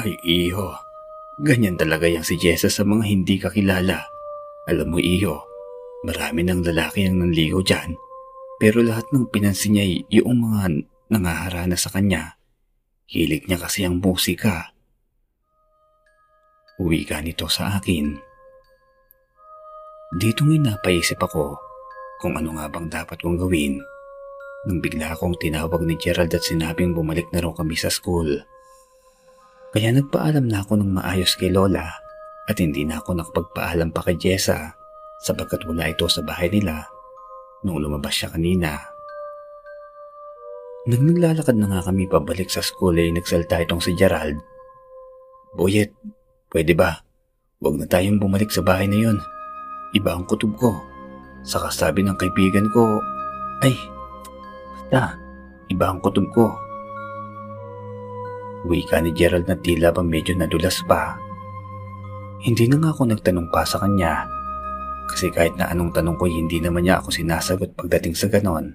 Ay 0.00 0.16
iho, 0.24 0.72
ganyan 1.42 1.74
talaga 1.74 2.06
yung 2.06 2.22
si 2.22 2.38
Jessa 2.38 2.70
sa 2.70 2.86
mga 2.86 3.04
hindi 3.04 3.36
kakilala. 3.42 4.06
Alam 4.70 4.94
mo 4.94 4.98
iho, 5.02 5.42
marami 6.06 6.46
ng 6.46 6.62
lalaki 6.62 7.04
ang 7.10 7.18
nanligo 7.18 7.60
dyan 7.60 7.98
pero 8.62 8.78
lahat 8.78 9.10
ng 9.10 9.26
pinansin 9.26 9.74
niya 9.74 9.84
ay 9.90 9.94
yung 10.22 10.38
mga 10.38 10.86
nangaharana 11.10 11.74
sa 11.74 11.90
kanya. 11.90 12.38
Hilig 13.10 13.50
niya 13.50 13.58
kasi 13.58 13.82
ang 13.82 13.98
musika. 13.98 14.70
Uwi 16.78 17.02
ka 17.02 17.18
nito 17.18 17.50
sa 17.50 17.74
akin. 17.82 18.14
Dito 20.14 20.46
ngayon 20.46 20.70
napaisip 20.70 21.18
ako 21.18 21.58
kung 22.22 22.38
ano 22.38 22.54
nga 22.54 22.70
bang 22.70 22.86
dapat 22.86 23.18
kong 23.18 23.42
gawin 23.42 23.82
nang 24.62 24.78
bigla 24.78 25.10
akong 25.10 25.34
tinawag 25.42 25.82
ni 25.82 25.98
Gerald 25.98 26.30
at 26.30 26.46
sinabing 26.46 26.94
bumalik 26.94 27.26
na 27.34 27.42
raw 27.42 27.50
kami 27.50 27.74
sa 27.74 27.90
school. 27.90 28.46
Kaya 29.72 29.88
nagpaalam 29.96 30.52
na 30.52 30.60
ako 30.60 30.84
ng 30.84 30.90
maayos 31.00 31.32
kay 31.40 31.48
Lola 31.48 31.88
at 32.44 32.56
hindi 32.60 32.84
na 32.84 33.00
ako 33.00 33.16
nakapagpaalam 33.16 33.88
pa 33.88 34.04
kay 34.04 34.20
Jessa 34.20 34.76
sapagkat 35.24 35.64
wala 35.64 35.88
ito 35.88 36.04
sa 36.12 36.20
bahay 36.20 36.52
nila 36.52 36.84
nung 37.64 37.80
lumabas 37.80 38.12
siya 38.12 38.28
kanina. 38.28 38.76
Nang 40.82 41.08
naglalakad 41.08 41.56
na 41.56 41.70
nga 41.70 41.80
kami 41.88 42.10
pabalik 42.10 42.50
sa 42.50 42.60
school 42.60 42.98
ay 42.98 43.14
nagsalta 43.14 43.62
itong 43.62 43.80
si 43.80 43.94
Gerald. 43.94 44.36
Boyet, 45.54 45.94
pwede 46.50 46.74
ba? 46.74 47.00
Huwag 47.62 47.78
na 47.78 47.86
tayong 47.86 48.18
bumalik 48.18 48.50
sa 48.50 48.66
bahay 48.66 48.90
na 48.90 48.98
yon. 48.98 49.18
Iba 49.94 50.18
ang 50.18 50.26
kutob 50.26 50.58
ko. 50.58 50.74
Saka 51.46 51.70
sabi 51.70 52.02
ng 52.02 52.18
kaibigan 52.18 52.66
ko, 52.74 52.98
ay, 53.62 53.78
basta, 54.74 55.14
iba 55.70 55.86
ang 55.86 56.02
kutob 56.02 56.26
ko. 56.34 56.50
Wika 58.68 59.02
ni 59.02 59.10
Gerald 59.10 59.50
na 59.50 59.58
tila 59.58 59.90
ba 59.90 60.02
medyo 60.04 60.34
nadulas 60.38 60.82
pa. 60.86 61.18
Hindi 62.42 62.70
na 62.70 62.78
nga 62.78 62.90
ako 62.94 63.10
nagtanong 63.10 63.48
pa 63.50 63.62
sa 63.66 63.82
kanya 63.82 64.26
kasi 65.12 65.28
kahit 65.28 65.52
na 65.60 65.68
anong 65.68 65.92
tanong 65.92 66.16
ko 66.16 66.24
hindi 66.24 66.56
naman 66.56 66.88
niya 66.88 67.04
ako 67.04 67.12
sinasagot 67.12 67.76
pagdating 67.76 68.16
sa 68.16 68.32
ganon. 68.32 68.72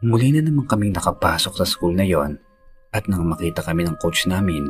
Muli 0.00 0.32
na 0.32 0.40
naman 0.40 0.64
kaming 0.64 0.96
nakapasok 0.96 1.58
sa 1.60 1.66
school 1.68 1.92
na 1.92 2.08
yon 2.08 2.40
at 2.94 3.04
nang 3.04 3.28
makita 3.28 3.60
kami 3.60 3.84
ng 3.84 4.00
coach 4.00 4.24
namin, 4.24 4.64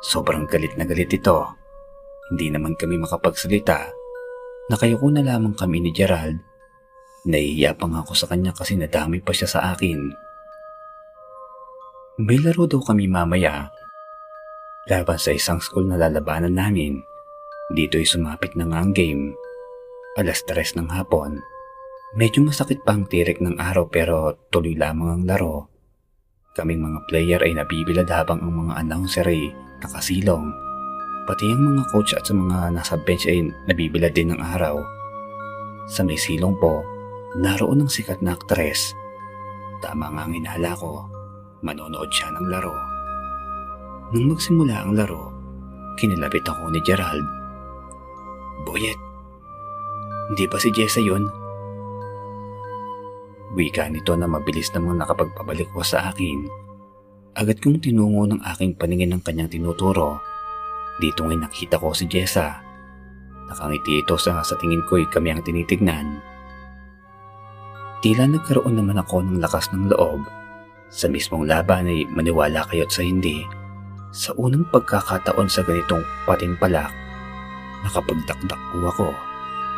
sobrang 0.00 0.48
galit 0.48 0.72
na 0.80 0.88
galit 0.88 1.12
ito. 1.12 1.44
Hindi 2.32 2.48
naman 2.48 2.78
kami 2.80 2.96
makapagsalita. 2.96 3.92
Nakayuko 4.72 5.12
na 5.12 5.20
lamang 5.20 5.52
kami 5.52 5.84
ni 5.84 5.90
Gerald. 5.92 6.40
Nahihiya 7.28 7.76
pa 7.76 7.90
nga 7.90 8.00
ako 8.00 8.12
sa 8.16 8.30
kanya 8.30 8.56
kasi 8.56 8.78
nadami 8.78 9.20
pa 9.20 9.36
siya 9.36 9.48
sa 9.50 9.60
akin. 9.74 10.27
May 12.18 12.42
laro 12.42 12.66
daw 12.66 12.82
kami 12.82 13.06
mamaya. 13.06 13.70
Laban 14.90 15.22
sa 15.22 15.30
isang 15.30 15.62
school 15.62 15.86
na 15.86 15.94
lalabanan 15.94 16.50
namin. 16.50 16.98
Dito'y 17.70 18.02
sumapit 18.02 18.58
na 18.58 18.66
nga 18.66 18.82
ang 18.82 18.90
game. 18.90 19.38
Alas 20.18 20.42
tres 20.42 20.74
ng 20.74 20.90
hapon. 20.90 21.38
Medyo 22.18 22.42
masakit 22.42 22.82
pa 22.82 22.98
ang 22.98 23.06
tirik 23.06 23.38
ng 23.38 23.62
araw 23.62 23.86
pero 23.86 24.34
tuloy 24.50 24.74
lamang 24.74 25.14
ang 25.14 25.22
laro. 25.30 25.70
Kaming 26.58 26.82
mga 26.82 27.00
player 27.06 27.38
ay 27.38 27.54
nabibilad 27.54 28.10
habang 28.10 28.42
ang 28.42 28.66
mga 28.66 28.82
announcer 28.82 29.22
ay 29.22 29.54
nakasilong. 29.78 30.50
Pati 31.22 31.46
ang 31.46 31.62
mga 31.70 31.86
coach 31.94 32.18
at 32.18 32.26
sa 32.26 32.34
mga 32.34 32.74
nasa 32.74 32.98
bench 32.98 33.30
ay 33.30 33.46
nabibilad 33.70 34.10
din 34.10 34.34
ng 34.34 34.42
araw. 34.42 34.74
Sa 35.86 36.02
may 36.02 36.18
silong 36.18 36.58
po, 36.58 36.82
naroon 37.38 37.86
ng 37.86 37.90
sikat 37.94 38.18
na 38.26 38.34
aktres. 38.34 38.90
Tama 39.78 40.10
nga 40.10 40.26
ang 40.26 40.34
inala 40.34 40.74
ko, 40.74 41.06
manonood 41.64 42.10
siya 42.12 42.30
ng 42.34 42.46
laro. 42.46 42.74
Nung 44.14 44.32
magsimula 44.32 44.84
ang 44.84 44.96
laro, 44.96 45.32
kinilabit 45.98 46.46
ako 46.48 46.72
ni 46.72 46.80
Gerald 46.84 47.38
Boyet, 48.66 48.98
hindi 50.28 50.44
ba 50.50 50.58
si 50.58 50.68
Jessa 50.74 50.98
yun? 50.98 51.24
Wika 53.56 53.88
nito 53.88 54.12
na 54.12 54.28
mabilis 54.28 54.68
namang 54.74 55.00
nakapagpabalik 55.00 55.72
ko 55.72 55.80
sa 55.80 56.12
akin. 56.12 56.44
Agad 57.38 57.62
kong 57.62 57.80
tinungo 57.80 58.28
ng 58.28 58.42
aking 58.44 58.76
paningin 58.76 59.14
ng 59.14 59.22
kanyang 59.24 59.48
tinuturo. 59.48 60.20
Dito 60.98 61.24
ngay 61.24 61.38
nakita 61.38 61.80
ko 61.80 61.94
si 61.94 62.04
Jessa. 62.10 62.60
Nakangiti 63.48 64.04
ito 64.04 64.20
sa 64.20 64.44
sa 64.44 64.58
tingin 64.60 64.84
ko'y 64.84 65.08
kami 65.08 65.32
ang 65.32 65.40
tinitignan. 65.40 66.20
Tila 68.04 68.28
nagkaroon 68.28 68.76
naman 68.76 69.00
ako 69.00 69.24
ng 69.24 69.40
lakas 69.40 69.72
ng 69.72 69.88
loob. 69.88 70.28
Sa 70.88 71.04
mismong 71.06 71.44
laban 71.44 71.84
ay 71.84 72.08
maniwala 72.08 72.64
kayo't 72.72 72.88
sa 72.88 73.04
hindi. 73.04 73.44
Sa 74.08 74.32
unang 74.40 74.64
pagkakataon 74.72 75.48
sa 75.48 75.60
ganitong 75.60 76.00
patimpalak, 76.24 76.88
nakapagdakdak 77.84 78.60
po 78.72 78.78
ako 78.88 79.08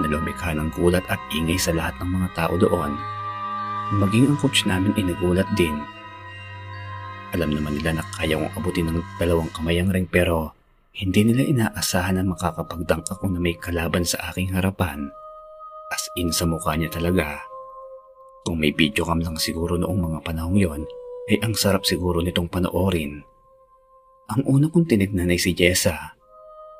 na 0.00 0.06
lumikha 0.06 0.54
ng 0.54 0.70
gulat 0.72 1.02
at 1.10 1.18
ingay 1.34 1.58
sa 1.58 1.74
lahat 1.74 1.98
ng 1.98 2.10
mga 2.14 2.28
tao 2.38 2.54
doon. 2.54 2.94
Maging 3.90 4.30
ang 4.30 4.38
coach 4.38 4.64
namin 4.70 4.94
inagulat 4.94 5.50
din. 5.58 5.82
Alam 7.34 7.58
naman 7.58 7.78
nila 7.78 7.98
na 7.98 8.04
kaya 8.14 8.38
kong 8.38 8.54
abutin 8.54 8.86
ng 8.90 9.02
dalawang 9.18 9.50
kamay 9.50 9.82
ang 9.82 9.90
ring 9.90 10.06
pero 10.06 10.54
hindi 10.94 11.26
nila 11.26 11.42
inaasahan 11.46 12.18
na 12.18 12.26
makakapagdunk 12.26 13.06
ako 13.06 13.30
na 13.30 13.38
may 13.42 13.58
kalaban 13.58 14.06
sa 14.06 14.30
aking 14.30 14.54
harapan. 14.54 15.10
As 15.90 16.06
in 16.14 16.30
sa 16.30 16.46
mukha 16.46 16.78
niya 16.78 16.90
talaga. 16.90 17.42
Kung 18.46 18.62
may 18.62 18.70
video 18.70 19.02
cam 19.06 19.22
lang 19.22 19.38
siguro 19.38 19.74
noong 19.74 20.00
mga 20.10 20.18
panahong 20.22 20.58
yon, 20.58 20.82
ay 21.30 21.38
ang 21.46 21.54
sarap 21.54 21.86
siguro 21.86 22.18
nitong 22.18 22.50
panoorin. 22.50 23.22
Ang 24.34 24.42
una 24.50 24.66
kong 24.66 24.90
tinignan 24.90 25.30
ay 25.30 25.38
si 25.38 25.54
Jessa. 25.54 26.18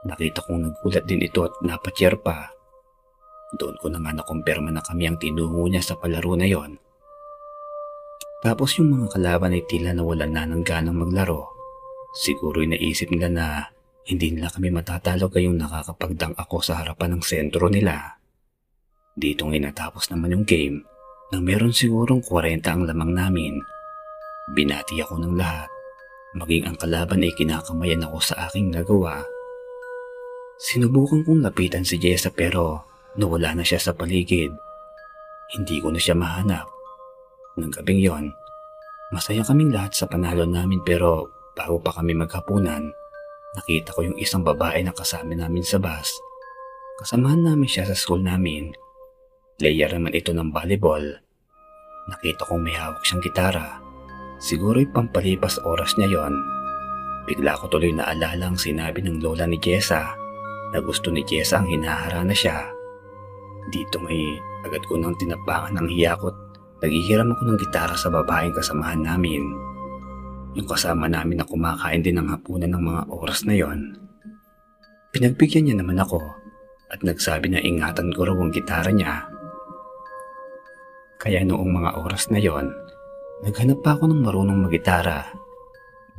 Nakita 0.02 0.42
kong 0.42 0.70
nagulat 0.70 1.06
din 1.06 1.22
ito 1.22 1.46
at 1.46 1.54
napatyer 1.62 2.18
pa. 2.18 2.50
Doon 3.54 3.78
ko 3.78 3.86
na 3.90 4.02
nga 4.02 4.10
nakumpirma 4.14 4.74
na 4.74 4.82
kami 4.82 5.06
ang 5.06 5.18
tinungo 5.18 5.66
niya 5.66 5.82
sa 5.82 5.98
palaro 5.98 6.34
na 6.34 6.46
yon. 6.46 6.78
Tapos 8.40 8.78
yung 8.78 8.94
mga 8.96 9.18
kalaban 9.18 9.54
ay 9.54 9.66
tila 9.66 9.94
nawalan 9.94 10.30
na 10.32 10.46
ng 10.46 10.62
ganang 10.66 10.98
maglaro. 10.98 11.50
Siguro 12.10 12.62
naisip 12.62 13.10
nila 13.12 13.28
na 13.30 13.46
hindi 14.08 14.34
nila 14.34 14.50
kami 14.50 14.72
matatalo 14.74 15.30
kayong 15.30 15.60
nakakapagdang 15.60 16.34
ako 16.34 16.58
sa 16.64 16.82
harapan 16.82 17.18
ng 17.18 17.22
sentro 17.22 17.70
nila. 17.70 18.18
Dito 19.14 19.46
ngay 19.46 19.62
natapos 19.62 20.08
naman 20.10 20.34
yung 20.34 20.46
game 20.48 20.82
nang 21.30 21.46
meron 21.46 21.70
sigurong 21.70 22.24
40 22.26 22.66
ang 22.66 22.82
lamang 22.88 23.12
namin. 23.14 23.54
Binati 24.50 24.98
ako 24.98 25.22
ng 25.22 25.34
lahat. 25.38 25.70
Maging 26.34 26.66
ang 26.66 26.76
kalaban 26.78 27.22
ay 27.22 27.34
kinakamayan 27.34 28.02
ako 28.06 28.18
sa 28.18 28.50
aking 28.50 28.74
nagawa. 28.74 29.22
Sinubukan 30.58 31.22
kong 31.22 31.42
lapitan 31.42 31.86
si 31.86 31.98
Jessa 31.98 32.34
pero 32.34 32.86
nawala 33.14 33.54
na 33.54 33.64
siya 33.66 33.78
sa 33.78 33.92
paligid. 33.94 34.50
Hindi 35.54 35.76
ko 35.78 35.94
na 35.94 35.98
siya 36.02 36.14
mahanap. 36.18 36.66
Nang 37.58 37.74
gabing 37.74 38.02
yon, 38.02 38.30
masaya 39.14 39.42
kaming 39.42 39.74
lahat 39.74 39.94
sa 39.94 40.06
panalo 40.06 40.46
namin 40.46 40.82
pero 40.86 41.30
bago 41.54 41.82
pa 41.82 41.94
kami 41.94 42.14
maghapunan, 42.14 42.90
nakita 43.58 43.94
ko 43.94 44.06
yung 44.06 44.18
isang 44.18 44.46
babae 44.46 44.82
na 44.86 44.94
kasama 44.94 45.34
namin 45.34 45.62
sa 45.66 45.82
bus. 45.82 46.14
Kasamahan 47.02 47.54
namin 47.54 47.66
siya 47.66 47.86
sa 47.86 47.96
school 47.98 48.22
namin. 48.22 48.70
Player 49.58 49.90
naman 49.94 50.14
ito 50.14 50.30
ng 50.30 50.54
volleyball. 50.54 51.02
Nakita 52.10 52.46
kong 52.46 52.62
may 52.62 52.74
hawak 52.76 53.02
siyang 53.02 53.22
gitara. 53.24 53.89
Siguro'y 54.40 54.88
pampalipas 54.88 55.60
oras 55.68 56.00
niya 56.00 56.16
yon. 56.16 56.32
Bigla 57.28 57.60
ko 57.60 57.68
tuloy 57.68 57.92
naalala 57.92 58.48
ang 58.48 58.56
sinabi 58.56 59.04
ng 59.04 59.20
lola 59.20 59.44
ni 59.44 59.60
Jessa 59.60 60.16
na 60.72 60.78
gusto 60.80 61.12
ni 61.12 61.20
Jessa 61.28 61.60
ang 61.60 61.68
hinaharana 61.68 62.32
siya. 62.32 62.64
Dito 63.68 64.00
may 64.00 64.40
agad 64.64 64.80
ko 64.88 64.96
nang 64.96 65.12
tinapangan 65.20 65.76
ng 65.76 65.88
hiyakot. 65.92 66.32
Naghihiram 66.80 67.36
ako 67.36 67.42
ng 67.44 67.58
gitara 67.60 67.92
sa 67.92 68.08
babaeng 68.08 68.56
kasamahan 68.56 69.04
namin. 69.04 69.44
Yung 70.56 70.64
kasama 70.64 71.04
namin 71.04 71.38
na 71.38 71.44
kumakain 71.44 72.00
din 72.00 72.16
ng 72.16 72.32
hapunan 72.32 72.72
ng 72.72 72.80
mga 72.80 73.02
oras 73.12 73.44
na 73.44 73.52
yon. 73.52 74.00
Pinagbigyan 75.12 75.68
niya 75.68 75.76
naman 75.84 76.00
ako 76.00 76.16
at 76.88 77.04
nagsabi 77.04 77.52
na 77.52 77.60
ingatan 77.60 78.08
ko 78.16 78.24
raw 78.24 78.34
ang 78.40 78.50
gitara 78.50 78.88
niya. 78.88 79.28
Kaya 81.20 81.44
noong 81.44 81.68
mga 81.68 81.90
oras 82.00 82.32
na 82.32 82.40
yon, 82.40 82.72
naghanap 83.40 83.80
pa 83.80 83.96
ako 83.96 84.12
ng 84.12 84.20
marunong 84.20 84.60
magitara. 84.68 85.32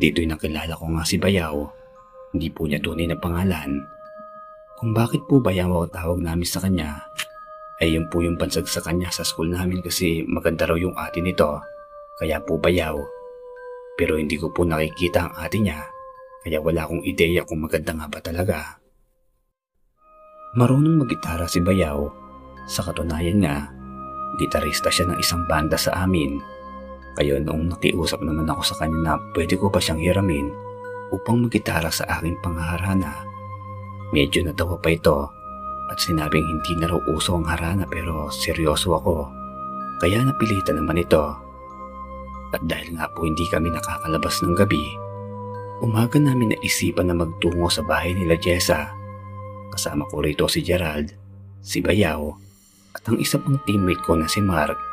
Dito'y 0.02 0.26
nakilala 0.26 0.74
ko 0.74 0.86
nga 0.98 1.06
si 1.06 1.22
Bayaw. 1.22 1.56
Hindi 2.34 2.48
po 2.50 2.66
niya 2.66 2.82
tunay 2.82 3.06
na 3.06 3.18
pangalan. 3.20 3.78
Kung 4.82 4.98
bakit 4.98 5.22
po 5.30 5.38
Bayaw 5.38 5.86
ang 5.86 5.94
tawag 5.94 6.20
namin 6.26 6.48
sa 6.48 6.58
kanya, 6.58 7.06
ay 7.82 7.98
yun 7.98 8.10
po 8.10 8.22
yung 8.26 8.38
pansag 8.38 8.66
sa 8.66 8.82
kanya 8.82 9.14
sa 9.14 9.22
school 9.22 9.50
namin 9.50 9.82
kasi 9.82 10.26
maganda 10.26 10.66
raw 10.66 10.78
yung 10.78 10.98
ate 10.98 11.22
nito. 11.22 11.62
Kaya 12.18 12.42
po 12.42 12.58
Bayaw. 12.58 12.98
Pero 13.98 14.18
hindi 14.18 14.42
ko 14.42 14.50
po 14.50 14.66
nakikita 14.66 15.30
ang 15.30 15.34
ate 15.38 15.62
niya, 15.62 15.82
kaya 16.42 16.58
wala 16.58 16.90
akong 16.90 17.06
ideya 17.06 17.46
kung 17.46 17.62
maganda 17.62 17.94
nga 17.94 18.10
ba 18.10 18.18
talaga. 18.18 18.82
Marunong 20.58 21.06
magitara 21.06 21.46
si 21.46 21.62
Bayaw. 21.62 22.10
Sa 22.66 22.82
katunayan 22.82 23.42
nga, 23.46 23.70
gitarista 24.42 24.90
siya 24.90 25.14
ng 25.14 25.18
isang 25.22 25.46
banda 25.46 25.78
sa 25.78 26.02
amin. 26.02 26.51
Kaya 27.20 27.40
noong 27.44 27.76
nakiusap 27.76 28.24
naman 28.24 28.48
ako 28.48 28.62
sa 28.64 28.76
kanya 28.80 29.00
na 29.04 29.14
pwede 29.36 29.60
ko 29.60 29.68
ba 29.68 29.84
siyang 29.84 30.00
hiramin 30.00 30.48
upang 31.12 31.44
magitara 31.44 31.92
sa 31.92 32.08
aking 32.20 32.40
pangaharana. 32.40 33.28
Medyo 34.16 34.48
natawa 34.48 34.80
pa 34.80 34.92
ito 34.92 35.28
at 35.92 36.00
sinabing 36.00 36.48
hindi 36.48 36.80
na 36.80 36.88
raw 36.88 37.00
uso 37.12 37.36
ang 37.36 37.48
harana 37.48 37.84
pero 37.84 38.32
seryoso 38.32 38.96
ako. 38.96 39.28
Kaya 40.00 40.24
napilitan 40.24 40.80
naman 40.80 41.04
ito. 41.04 41.20
At 42.52 42.64
dahil 42.64 42.96
nga 42.96 43.08
po 43.12 43.28
hindi 43.28 43.44
kami 43.48 43.72
nakakalabas 43.72 44.44
ng 44.44 44.56
gabi, 44.56 44.84
umaga 45.84 46.20
namin 46.20 46.56
naisipan 46.56 47.12
na 47.12 47.16
magtungo 47.16 47.68
sa 47.68 47.84
bahay 47.84 48.16
nila 48.16 48.36
Jessa. 48.40 48.92
Kasama 49.72 50.08
ko 50.12 50.20
rito 50.20 50.48
si 50.52 50.60
Gerald, 50.64 51.16
si 51.64 51.80
Bayaw, 51.80 52.28
at 52.92 53.04
ang 53.08 53.20
isa 53.20 53.40
pang 53.40 53.56
teammate 53.64 54.04
ko 54.04 54.20
na 54.20 54.28
si 54.28 54.44
Mark. 54.44 54.91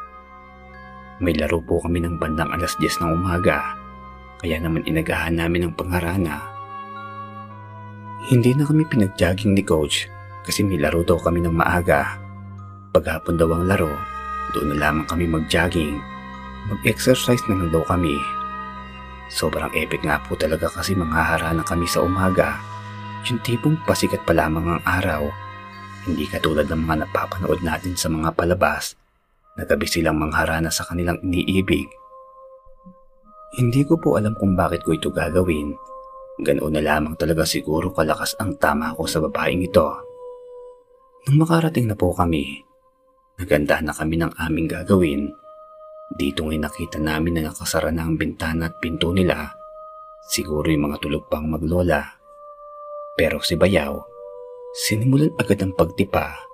May 1.19 1.35
laro 1.35 1.59
po 1.59 1.83
kami 1.83 1.99
ng 2.03 2.19
bandang 2.19 2.51
alas 2.55 2.79
10 2.79 3.03
ng 3.03 3.11
umaga, 3.19 3.75
kaya 4.39 4.63
naman 4.63 4.87
inagahan 4.87 5.35
namin 5.35 5.67
ang 5.67 5.73
pangharana. 5.75 6.39
Hindi 8.31 8.55
na 8.55 8.67
kami 8.67 8.87
pinag-jogging 8.87 9.55
ni 9.55 9.63
coach 9.67 10.07
kasi 10.47 10.63
may 10.63 10.79
laro 10.79 11.03
daw 11.03 11.19
kami 11.19 11.43
ng 11.43 11.55
maaga. 11.55 12.19
Paghapon 12.95 13.35
daw 13.35 13.51
ang 13.51 13.67
laro, 13.67 13.91
doon 14.55 14.75
na 14.75 14.89
lamang 14.89 15.07
kami 15.11 15.27
mag-jogging. 15.27 15.99
Mag-exercise 16.71 17.43
na 17.51 17.59
lang 17.59 17.71
daw 17.75 17.83
kami. 17.83 18.15
Sobrang 19.29 19.75
epic 19.75 20.07
nga 20.07 20.23
po 20.23 20.39
talaga 20.39 20.71
kasi 20.71 20.95
manghaharana 20.95 21.67
kami 21.67 21.85
sa 21.91 22.01
umaga. 22.07 22.63
Yung 23.27 23.43
tipong 23.43 23.77
pasikat 23.85 24.23
pa 24.23 24.33
lamang 24.33 24.79
ang 24.79 24.83
araw 24.87 25.49
hindi 26.09 26.25
katulad 26.25 26.65
ng 26.73 26.89
mga 26.89 26.97
napapanood 27.05 27.61
natin 27.61 27.93
sa 27.93 28.09
mga 28.09 28.33
palabas 28.33 28.97
na 29.59 29.67
gabi 29.67 29.91
silang 29.91 30.17
mangharana 30.23 30.71
sa 30.71 30.87
kanilang 30.87 31.19
iniibig. 31.27 31.91
Hindi 33.59 33.83
ko 33.83 33.99
po 33.99 34.15
alam 34.15 34.39
kung 34.39 34.55
bakit 34.55 34.87
ko 34.87 34.95
ito 34.95 35.11
gagawin. 35.11 35.75
Ganoon 36.39 36.79
na 36.79 36.83
lamang 36.85 37.19
talaga 37.19 37.43
siguro 37.43 37.91
kalakas 37.91 38.39
ang 38.39 38.55
tama 38.63 38.95
ko 38.95 39.03
sa 39.11 39.19
babaeng 39.19 39.67
ito. 39.67 39.87
Nung 41.27 41.43
makarating 41.43 41.91
na 41.91 41.99
po 41.99 42.15
kami, 42.15 42.63
naganda 43.43 43.83
na 43.83 43.91
kami 43.91 44.23
ng 44.23 44.33
aming 44.39 44.71
gagawin. 44.71 45.27
Dito 46.15 46.47
ngay 46.47 46.63
nakita 46.63 47.03
namin 47.03 47.43
na 47.43 47.51
nakasara 47.51 47.91
na 47.91 48.07
ang 48.07 48.15
bintana 48.15 48.71
at 48.71 48.79
pinto 48.79 49.11
nila. 49.11 49.51
Siguro 50.31 50.71
yung 50.71 50.87
mga 50.89 51.03
tulog 51.03 51.27
pang 51.27 51.51
maglola. 51.51 52.01
Pero 53.19 53.43
si 53.43 53.59
Bayaw, 53.59 53.99
Sinimulan 54.79 55.33
agad 55.41 55.65
ang 55.65 55.73
pagtipa. 55.73 56.48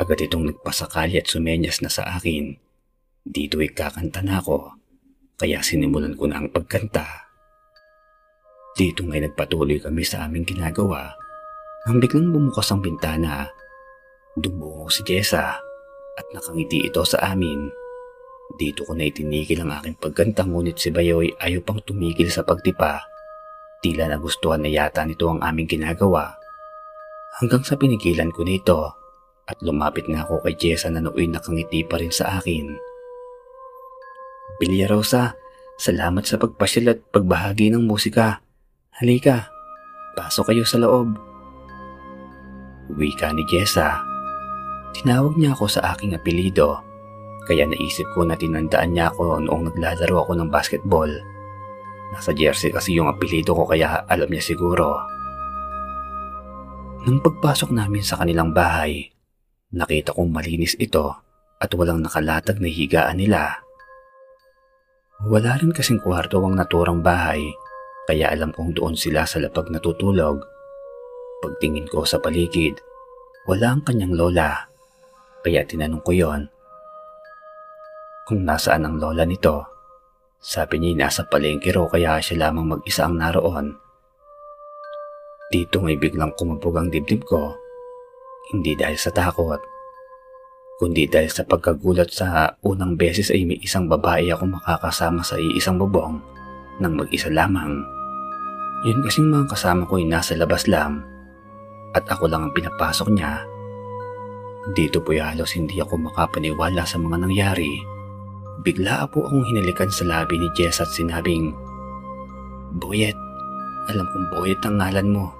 Agad 0.00 0.16
itong 0.24 0.48
nagpasakali 0.48 1.20
at 1.20 1.28
sumenyas 1.28 1.84
na 1.84 1.92
sa 1.92 2.16
akin. 2.16 2.56
Dito 3.20 3.60
ay 3.60 3.68
kakanta 3.76 4.24
na 4.24 4.40
ako, 4.40 4.80
kaya 5.36 5.60
sinimulan 5.60 6.16
ko 6.16 6.24
na 6.24 6.40
ang 6.40 6.48
pagkanta. 6.48 7.04
Dito 8.72 9.04
ngay 9.04 9.28
nagpatuloy 9.28 9.76
kami 9.76 10.00
sa 10.00 10.24
aming 10.24 10.48
ginagawa. 10.48 11.12
Nang 11.84 12.00
biglang 12.00 12.32
bumukas 12.32 12.72
ang 12.72 12.80
bintana, 12.80 13.44
dumungo 14.40 14.88
si 14.88 15.04
Jessa 15.04 15.60
at 16.16 16.26
nakangiti 16.32 16.88
ito 16.88 17.04
sa 17.04 17.36
amin. 17.36 17.68
Dito 18.56 18.88
ko 18.88 18.96
na 18.96 19.04
itinigil 19.04 19.60
ang 19.60 19.84
aking 19.84 20.00
pagkanta 20.00 20.48
ngunit 20.48 20.80
si 20.80 20.88
Bayoy 20.88 21.28
ayaw 21.36 21.60
pang 21.60 21.84
tumigil 21.84 22.32
sa 22.32 22.40
pagtipa. 22.40 23.04
Tila 23.84 24.08
nagustuhan 24.08 24.64
na 24.64 24.72
yata 24.72 25.04
nito 25.04 25.28
ang 25.28 25.44
aming 25.44 25.68
ginagawa 25.68 26.40
hanggang 27.40 27.64
sa 27.64 27.80
pinigilan 27.80 28.28
ko 28.34 28.44
nito 28.44 28.99
at 29.50 29.58
lumapit 29.58 30.06
na 30.06 30.22
ako 30.22 30.46
kay 30.46 30.54
Jessa 30.54 30.86
na 30.88 31.02
nooy 31.02 31.26
nakangiti 31.26 31.82
pa 31.82 31.98
rin 31.98 32.14
sa 32.14 32.38
akin. 32.38 32.70
Bilya 34.62 34.86
Rosa, 34.86 35.34
salamat 35.74 36.22
sa 36.22 36.38
pagpasyal 36.38 36.94
at 36.94 37.00
pagbahagi 37.10 37.74
ng 37.74 37.82
musika. 37.82 38.38
Halika, 39.02 39.50
pasok 40.14 40.54
kayo 40.54 40.62
sa 40.62 40.78
loob. 40.78 41.18
Wika 42.94 43.34
ni 43.34 43.42
Jessa. 43.50 44.06
Tinawag 44.94 45.38
niya 45.38 45.54
ako 45.54 45.66
sa 45.70 45.94
aking 45.94 46.14
apelido, 46.18 46.82
kaya 47.46 47.66
naisip 47.66 48.06
ko 48.14 48.26
na 48.26 48.34
tinandaan 48.34 48.94
niya 48.94 49.10
ako 49.14 49.38
noong 49.42 49.70
naglalaro 49.70 50.26
ako 50.26 50.32
ng 50.38 50.48
basketball. 50.50 51.10
Nasa 52.10 52.34
jersey 52.34 52.74
kasi 52.74 52.98
yung 52.98 53.06
apelido 53.06 53.54
ko 53.54 53.64
kaya 53.64 54.02
alam 54.10 54.26
niya 54.26 54.42
siguro. 54.42 54.98
Nang 57.06 57.22
pagpasok 57.22 57.70
namin 57.72 58.04
sa 58.04 58.18
kanilang 58.20 58.52
bahay, 58.52 59.08
nakita 59.70 60.14
kong 60.14 60.30
malinis 60.30 60.74
ito 60.78 61.14
at 61.60 61.70
walang 61.74 62.02
nakalatag 62.02 62.58
na 62.58 62.70
higaan 62.70 63.18
nila. 63.18 63.62
Wala 65.26 65.60
rin 65.60 65.70
kasing 65.74 66.00
kwarto 66.00 66.40
ang 66.40 66.56
naturang 66.56 67.04
bahay 67.04 67.44
Kaya 68.08 68.32
alam 68.32 68.50
kong 68.50 68.74
doon 68.74 68.98
sila 68.98 69.22
sa 69.22 69.38
lapag 69.38 69.70
natutulog. 69.70 70.42
Pagtingin 71.44 71.86
ko 71.86 72.02
sa 72.02 72.18
paligid, 72.18 72.74
wala 73.46 73.76
ang 73.76 73.86
kanyang 73.86 74.18
lola. 74.18 74.66
Kaya 75.46 75.62
tinanong 75.62 76.02
ko 76.02 76.10
yon 76.10 76.42
kung 78.30 78.46
nasaan 78.46 78.86
ang 78.86 79.02
lola 79.02 79.26
nito. 79.26 79.66
Sabi 80.38 80.78
niya 80.78 81.06
nasa 81.06 81.26
palengke 81.26 81.74
raw 81.74 81.90
kaya 81.90 82.22
siya 82.22 82.46
lamang 82.46 82.78
mag-isa 82.78 83.10
ang 83.10 83.18
naroon. 83.18 83.74
Dito 85.50 85.82
ngay 85.82 85.98
biglang 85.98 86.30
kumabog 86.38 86.78
ang 86.78 86.94
dibdib 86.94 87.26
ko. 87.26 87.58
Hindi 88.50 88.74
dahil 88.74 88.98
sa 88.98 89.14
takot, 89.14 89.62
kundi 90.82 91.06
dahil 91.06 91.30
sa 91.30 91.46
pagkagulat 91.46 92.10
sa 92.10 92.50
unang 92.66 92.98
beses 92.98 93.30
ay 93.30 93.46
may 93.46 93.62
isang 93.62 93.86
babae 93.86 94.26
ako 94.34 94.58
makakasama 94.58 95.22
sa 95.22 95.38
iisang 95.38 95.78
bubong 95.78 96.18
nang 96.82 96.98
mag-isa 96.98 97.30
lamang. 97.30 97.78
Yun 98.88 99.04
kasing 99.06 99.28
mga 99.30 99.54
kasama 99.54 99.86
ko 99.86 100.00
ay 100.00 100.08
nasa 100.08 100.34
labas 100.34 100.64
lang 100.66 101.04
at 101.94 102.02
ako 102.10 102.26
lang 102.26 102.48
ang 102.48 102.54
pinapasok 102.56 103.12
niya. 103.12 103.44
Dito 104.72 104.98
po 105.04 105.14
halos 105.14 105.56
hindi 105.56 105.78
ako 105.78 106.10
makapaniwala 106.10 106.82
sa 106.82 106.96
mga 107.00 107.16
nangyari. 107.28 107.80
Bigla 108.60 109.08
po 109.08 109.24
akong 109.24 109.46
hinalikan 109.46 109.88
sa 109.88 110.04
labi 110.04 110.36
ni 110.36 110.48
Jess 110.52 110.84
at 110.84 110.90
sinabing, 110.92 111.56
Boyet, 112.76 113.16
alam 113.88 114.04
kong 114.04 114.26
Boyet 114.36 114.60
ang 114.66 114.76
ngalan 114.80 115.08
mo. 115.16 115.39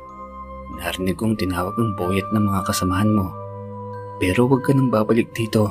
Narinig 0.80 1.20
kong 1.20 1.36
tinawag 1.36 1.76
ng 1.76 1.94
Boyet 1.94 2.26
ng 2.32 2.44
mga 2.48 2.64
kasamahan 2.64 3.12
mo. 3.12 3.28
Pero 4.16 4.48
huwag 4.48 4.64
ka 4.64 4.72
nang 4.72 4.88
babalik 4.88 5.30
dito. 5.36 5.68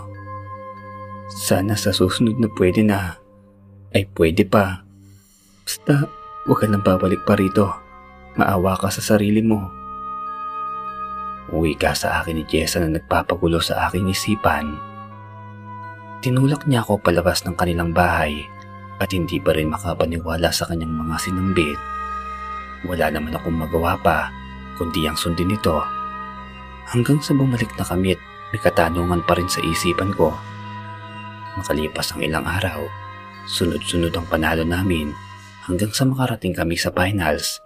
Sana 1.29 1.73
sa 1.73 1.89
susunod 1.89 2.37
na 2.37 2.49
pwede 2.57 2.85
na, 2.85 3.17
ay 3.93 4.05
pwede 4.13 4.45
pa. 4.45 4.85
Basta 5.65 6.09
Huwag 6.49 6.65
ka 6.65 6.67
nang 6.71 6.81
babalik 6.81 7.27
pa 7.29 7.37
rito. 7.37 7.69
Maawa 8.33 8.73
ka 8.73 8.89
sa 8.89 9.05
sarili 9.05 9.37
mo. 9.37 9.69
Uwi 11.53 11.77
ka 11.77 11.93
sa 11.93 12.21
akin 12.21 12.41
ni 12.41 12.43
Jessa 12.49 12.81
na 12.81 12.89
nagpapagulo 12.89 13.61
sa 13.61 13.85
aking 13.85 14.09
isipan. 14.09 14.73
Tinulak 16.25 16.65
niya 16.65 16.81
ako 16.81 17.05
palabas 17.05 17.45
ng 17.45 17.53
kanilang 17.53 17.93
bahay 17.93 18.49
at 18.97 19.13
hindi 19.13 19.37
pa 19.37 19.53
rin 19.53 19.69
makapaniwala 19.69 20.49
sa 20.49 20.65
kanyang 20.65 20.89
mga 20.89 21.15
sinambit. 21.21 21.79
Wala 22.89 23.13
naman 23.13 23.37
akong 23.37 23.53
magawa 23.53 23.93
pa 24.01 24.33
kundi 24.79 25.03
ang 25.03 25.19
sundin 25.19 25.51
ito. 25.51 25.75
Hanggang 26.87 27.19
sa 27.19 27.35
bumalik 27.35 27.75
na 27.75 27.83
kami 27.83 28.15
at 28.15 28.21
may 28.55 28.59
katanungan 28.63 29.21
pa 29.27 29.35
rin 29.35 29.51
sa 29.51 29.59
isipan 29.59 30.15
ko. 30.15 30.31
Makalipas 31.59 32.15
ang 32.15 32.23
ilang 32.23 32.47
araw, 32.47 32.87
sunod-sunod 33.51 34.15
ang 34.15 34.25
panalo 34.31 34.63
namin 34.63 35.11
hanggang 35.67 35.91
sa 35.91 36.07
makarating 36.07 36.55
kami 36.55 36.79
sa 36.79 36.89
finals. 36.95 37.59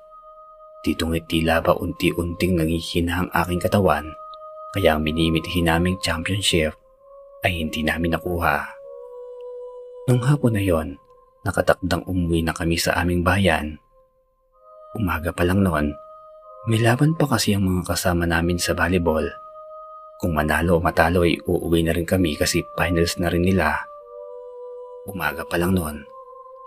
Dito 0.82 1.06
nga'y 1.06 1.24
tila 1.30 1.62
ba 1.62 1.78
unti-unting 1.78 2.58
nangihina 2.58 3.24
ang 3.24 3.30
aking 3.32 3.62
katawan 3.62 4.12
kaya 4.74 4.98
ang 4.98 5.06
minimitihin 5.06 5.70
naming 5.70 6.02
championship 6.02 6.74
ay 7.46 7.62
hindi 7.62 7.86
namin 7.86 8.18
nakuha. 8.18 8.66
Nung 10.10 10.26
hapon 10.26 10.58
na 10.58 10.64
yon, 10.66 10.98
nakatakdang 11.46 12.02
umuwi 12.10 12.42
na 12.42 12.58
kami 12.58 12.82
sa 12.82 12.98
aming 12.98 13.22
bayan. 13.22 13.78
Umaga 14.98 15.30
pa 15.30 15.46
lang 15.46 15.62
noon, 15.62 15.94
may 16.68 16.80
laban 16.80 17.16
pa 17.16 17.28
kasi 17.28 17.56
ang 17.56 17.68
mga 17.68 17.94
kasama 17.94 18.24
namin 18.24 18.60
sa 18.60 18.72
volleyball. 18.72 19.28
Kung 20.20 20.36
manalo 20.38 20.80
o 20.80 20.84
matalo 20.84 21.28
ay 21.28 21.36
uuwi 21.44 21.84
na 21.84 21.92
rin 21.92 22.08
kami 22.08 22.40
kasi 22.40 22.64
finals 22.80 23.20
na 23.20 23.28
rin 23.28 23.44
nila. 23.44 23.84
Umaga 25.04 25.44
pa 25.44 25.60
lang 25.60 25.76
noon, 25.76 26.08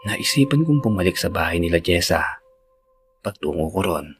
Naisipan 0.06 0.62
kong 0.62 0.86
bumalik 0.86 1.18
sa 1.18 1.26
bahay 1.26 1.58
nila 1.58 1.82
Jessa. 1.82 2.22
Pagtungo 3.26 3.66
ko 3.74 3.82
ron, 3.82 4.14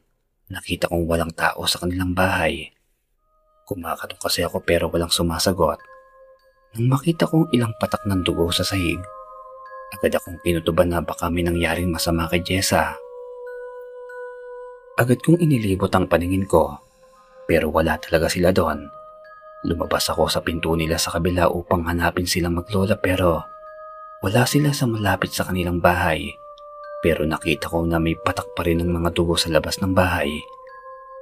nakita 0.51 0.91
kong 0.91 1.07
walang 1.07 1.31
tao 1.31 1.63
sa 1.63 1.79
kanilang 1.79 2.11
bahay. 2.11 2.75
Kumakatong 3.63 4.19
kasi 4.19 4.43
ako 4.43 4.67
pero 4.67 4.91
walang 4.91 5.07
sumasagot. 5.07 5.79
Nang 6.75 6.91
makita 6.91 7.23
kong 7.23 7.55
ilang 7.55 7.71
patak 7.79 8.03
ng 8.03 8.19
dugo 8.19 8.51
sa 8.51 8.67
sahig, 8.67 8.99
agad 9.95 10.19
akong 10.19 10.43
kinutuban 10.43 10.91
na 10.91 10.99
baka 10.99 11.31
may 11.31 11.47
nangyaring 11.47 11.87
masama 11.87 12.27
kay 12.27 12.43
Jessa. 12.43 12.99
Agad 14.97 15.21
kong 15.21 15.37
inilibot 15.37 15.93
ang 15.93 16.09
paningin 16.09 16.49
ko, 16.49 16.73
pero 17.45 17.69
wala 17.69 18.01
talaga 18.01 18.25
sila 18.25 18.49
doon. 18.49 18.89
Lumabas 19.65 20.09
ako 20.09 20.25
sa 20.25 20.41
pinto 20.41 20.73
nila 20.73 20.97
sa 20.97 21.13
kabila 21.13 21.49
upang 21.53 21.85
hanapin 21.85 22.25
silang 22.25 22.57
maglola 22.57 22.97
pero 22.97 23.45
wala 24.25 24.45
sila 24.49 24.73
sa 24.73 24.89
malapit 24.89 25.33
sa 25.33 25.45
kanilang 25.45 25.81
bahay 25.81 26.29
pero 27.01 27.23
nakita 27.23 27.69
ko 27.69 27.85
na 27.85 28.01
may 28.01 28.17
patak 28.17 28.51
pa 28.57 28.65
rin 28.65 28.81
ng 28.81 28.89
mga 28.89 29.13
dugo 29.13 29.37
sa 29.37 29.53
labas 29.53 29.77
ng 29.81 29.93
bahay. 29.93 30.41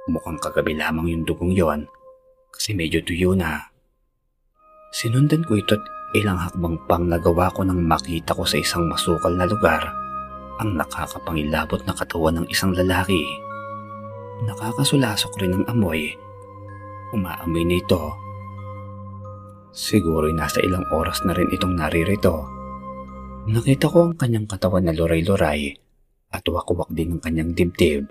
Mukhang 0.08 0.40
kagabi 0.40 0.72
lamang 0.74 1.12
yung 1.12 1.24
dugong 1.28 1.52
yon 1.52 1.84
kasi 2.48 2.72
medyo 2.72 3.04
tuyo 3.04 3.36
na. 3.36 3.60
Sinundan 4.96 5.44
ko 5.44 5.60
ito 5.60 5.76
at 5.76 5.84
ilang 6.16 6.40
hakbang 6.40 6.80
pang 6.88 7.04
nagawa 7.04 7.52
ko 7.52 7.60
nang 7.66 7.84
makita 7.84 8.32
ko 8.32 8.48
sa 8.48 8.56
isang 8.56 8.88
masukal 8.88 9.34
na 9.36 9.44
lugar 9.44 9.84
ang 10.56 10.72
nakakapangilabot 10.72 11.84
na 11.84 11.92
katawan 11.92 12.40
ng 12.40 12.46
isang 12.48 12.72
lalaki. 12.72 13.20
Nakakasulasok 14.44 15.32
rin 15.40 15.56
ng 15.56 15.64
amoy. 15.70 16.12
Umaamoy 17.16 17.64
na 17.64 17.76
ito. 17.80 18.02
Siguro 19.72 20.28
nasa 20.34 20.60
ilang 20.60 20.84
oras 20.92 21.24
na 21.24 21.32
rin 21.32 21.48
itong 21.52 21.76
naririto 21.76 22.56
Nakita 23.46 23.86
ko 23.86 24.10
ang 24.10 24.18
kanyang 24.18 24.50
katawan 24.50 24.82
na 24.82 24.90
luray-luray 24.90 25.70
at 26.34 26.42
wakwak 26.50 26.90
din 26.90 27.14
ang 27.14 27.22
kanyang 27.22 27.54
dibdib. 27.54 28.10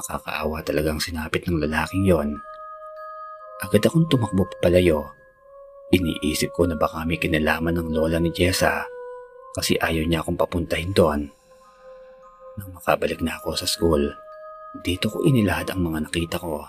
Nakakaawa 0.00 0.64
talagang 0.64 0.96
sinapit 0.96 1.44
ng 1.44 1.60
lalaking 1.60 2.08
yon. 2.08 2.32
Agad 3.60 3.84
akong 3.84 4.08
tumakbo 4.08 4.48
palayo. 4.64 5.04
Iniisip 5.92 6.56
ko 6.56 6.64
na 6.64 6.80
baka 6.80 7.04
may 7.04 7.20
kinalaman 7.20 7.76
ng 7.76 7.92
lola 7.92 8.16
ni 8.16 8.32
Jessa 8.32 8.88
kasi 9.52 9.76
ayaw 9.76 10.08
niya 10.08 10.24
akong 10.24 10.40
papuntahin 10.40 10.96
doon. 10.96 11.28
Nang 12.56 12.72
makabalik 12.72 13.20
na 13.20 13.36
ako 13.36 13.52
sa 13.52 13.68
school, 13.68 14.00
dito 14.84 15.10
ko 15.10 15.24
inilahad 15.24 15.72
ang 15.72 15.84
mga 15.84 16.08
nakita 16.10 16.36
ko. 16.38 16.64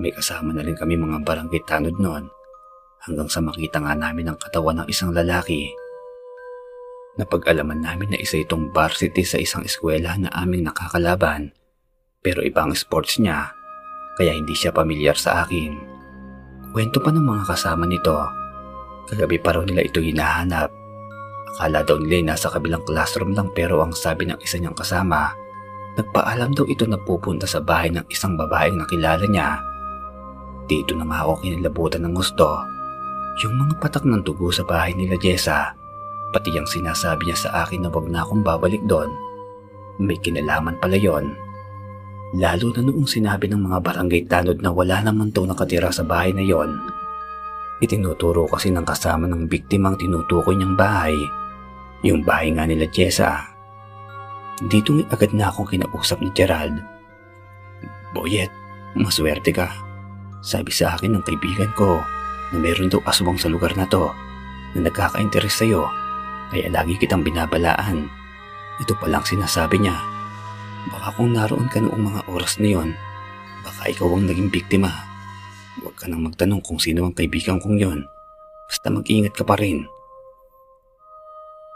May 0.00 0.12
kasama 0.12 0.56
na 0.56 0.64
rin 0.64 0.76
kami 0.76 0.96
mga 0.98 1.22
barangay 1.22 1.62
tanod 1.68 1.96
noon 2.00 2.26
hanggang 3.04 3.28
sa 3.28 3.42
makita 3.42 3.82
nga 3.82 3.94
namin 3.94 4.30
ang 4.30 4.38
katawan 4.38 4.82
ng 4.82 4.88
isang 4.88 5.10
lalaki 5.10 5.70
Napag-alaman 7.12 7.84
namin 7.84 8.16
na 8.16 8.18
isa 8.24 8.40
itong 8.40 8.72
varsity 8.72 9.20
sa 9.20 9.36
isang 9.36 9.68
eskwela 9.68 10.16
na 10.16 10.32
aming 10.32 10.64
nakakalaban 10.64 11.52
pero 12.24 12.40
ibang 12.40 12.72
sports 12.72 13.20
niya 13.20 13.52
kaya 14.16 14.32
hindi 14.32 14.56
siya 14.56 14.72
pamilyar 14.72 15.20
sa 15.20 15.44
akin. 15.44 15.76
Kwento 16.72 17.04
pa 17.04 17.12
ng 17.12 17.20
mga 17.20 17.44
kasama 17.52 17.84
nito. 17.84 18.16
Kagabi 19.12 19.36
pa 19.44 19.52
raw 19.52 19.60
nila 19.60 19.84
ito 19.84 20.00
hinahanap. 20.00 20.72
Akala 21.52 21.84
daw 21.84 22.00
nila 22.00 22.32
nasa 22.32 22.48
kabilang 22.48 22.80
classroom 22.88 23.36
lang 23.36 23.52
pero 23.52 23.84
ang 23.84 23.92
sabi 23.92 24.24
ng 24.24 24.40
isa 24.40 24.56
niyang 24.56 24.76
kasama, 24.76 25.36
nagpaalam 25.98 26.56
daw 26.56 26.64
ito 26.68 26.88
na 26.88 26.96
pupunta 27.00 27.44
sa 27.44 27.60
bahay 27.60 27.92
ng 27.92 28.06
isang 28.08 28.36
babaeng 28.36 28.80
nakilala 28.80 29.24
niya. 29.28 29.60
Dito 30.66 30.96
na 30.96 31.04
nga 31.04 31.26
ako 31.26 31.44
kinilabutan 31.44 32.06
ng 32.06 32.14
gusto. 32.16 32.48
Yung 33.44 33.54
mga 33.56 33.80
patak 33.80 34.04
ng 34.04 34.24
dugo 34.24 34.52
sa 34.52 34.64
bahay 34.64 34.92
nila 34.92 35.16
Jessa 35.16 35.72
Pati 36.32 36.48
ang 36.56 36.64
sinasabi 36.64 37.28
niya 37.28 37.36
sa 37.36 37.50
akin 37.62 37.84
na 37.84 37.92
wag 37.92 38.08
na 38.08 38.24
akong 38.24 38.40
babalik 38.40 38.80
doon. 38.88 39.12
May 40.00 40.16
kinalaman 40.16 40.80
pala 40.80 40.96
yon. 40.96 41.36
Lalo 42.32 42.72
na 42.72 42.80
noong 42.88 43.04
sinabi 43.04 43.52
ng 43.52 43.60
mga 43.60 43.78
barangay 43.84 44.24
tanod 44.24 44.64
na 44.64 44.72
wala 44.72 45.04
naman 45.04 45.28
daw 45.28 45.44
nakatira 45.44 45.92
sa 45.92 46.00
bahay 46.00 46.32
na 46.32 46.40
yon. 46.40 46.80
Itinuturo 47.84 48.48
kasi 48.48 48.72
ng 48.72 48.88
kasama 48.88 49.28
ng 49.28 49.44
biktimang 49.44 50.00
tinutukoy 50.00 50.56
niyang 50.56 50.72
bahay. 50.72 51.12
Yung 52.00 52.24
bahay 52.24 52.48
nga 52.56 52.64
nila 52.64 52.88
Jessa. 52.88 53.51
Dito 54.70 54.94
agad 55.10 55.34
na 55.34 55.50
akong 55.50 55.66
kinausap 55.66 56.22
ni 56.22 56.30
Gerald. 56.38 56.78
Boyet, 58.14 58.52
maswerte 58.94 59.50
ka. 59.50 59.72
Sabi 60.42 60.70
sa 60.70 60.94
akin 60.94 61.18
ng 61.18 61.24
kaibigan 61.26 61.70
ko 61.74 61.98
na 62.54 62.56
meron 62.58 62.86
daw 62.86 63.02
aswang 63.08 63.38
sa 63.38 63.50
lugar 63.50 63.74
na 63.74 63.88
to 63.90 64.10
na 64.76 64.86
nagkaka-interes 64.86 65.58
sa'yo 65.58 65.86
kaya 66.52 66.68
lagi 66.68 66.94
kitang 67.00 67.24
binabalaan. 67.24 68.06
Ito 68.78 68.92
palang 69.00 69.24
sinasabi 69.24 69.80
niya. 69.80 69.96
Baka 70.92 71.14
kung 71.16 71.32
naroon 71.32 71.66
ka 71.72 71.80
noong 71.80 72.02
mga 72.12 72.20
oras 72.28 72.60
na 72.60 72.68
yon, 72.68 72.90
baka 73.64 73.88
ikaw 73.88 74.10
ang 74.12 74.28
naging 74.28 74.52
biktima. 74.52 74.90
Huwag 75.80 75.96
ka 75.96 76.06
nang 76.06 76.28
magtanong 76.28 76.60
kung 76.60 76.76
sino 76.76 77.08
ang 77.08 77.16
kaibigan 77.16 77.56
kong 77.56 77.80
yon. 77.80 78.04
Basta 78.68 78.92
mag-ingat 78.92 79.32
ka 79.32 79.42
pa 79.48 79.56
rin. 79.56 79.88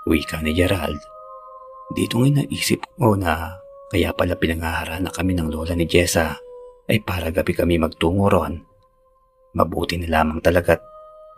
Uwi 0.04 0.22
ka 0.22 0.38
ni 0.44 0.52
Gerald. 0.52 1.15
Dito 1.94 2.18
ngayon 2.18 2.42
naisip 2.42 2.82
ko 2.98 3.14
na 3.14 3.62
kaya 3.86 4.10
pala 4.10 4.34
pinangahara 4.34 4.98
na 4.98 5.14
kami 5.14 5.38
ng 5.38 5.46
lola 5.52 5.78
ni 5.78 5.86
Jessa 5.86 6.34
ay 6.90 6.98
para 7.02 7.30
gabi 7.30 7.54
kami 7.54 7.78
magtungo 7.78 8.26
ron. 8.26 8.58
Mabuti 9.54 9.94
na 9.96 10.10
lamang 10.10 10.42
talaga't 10.42 10.82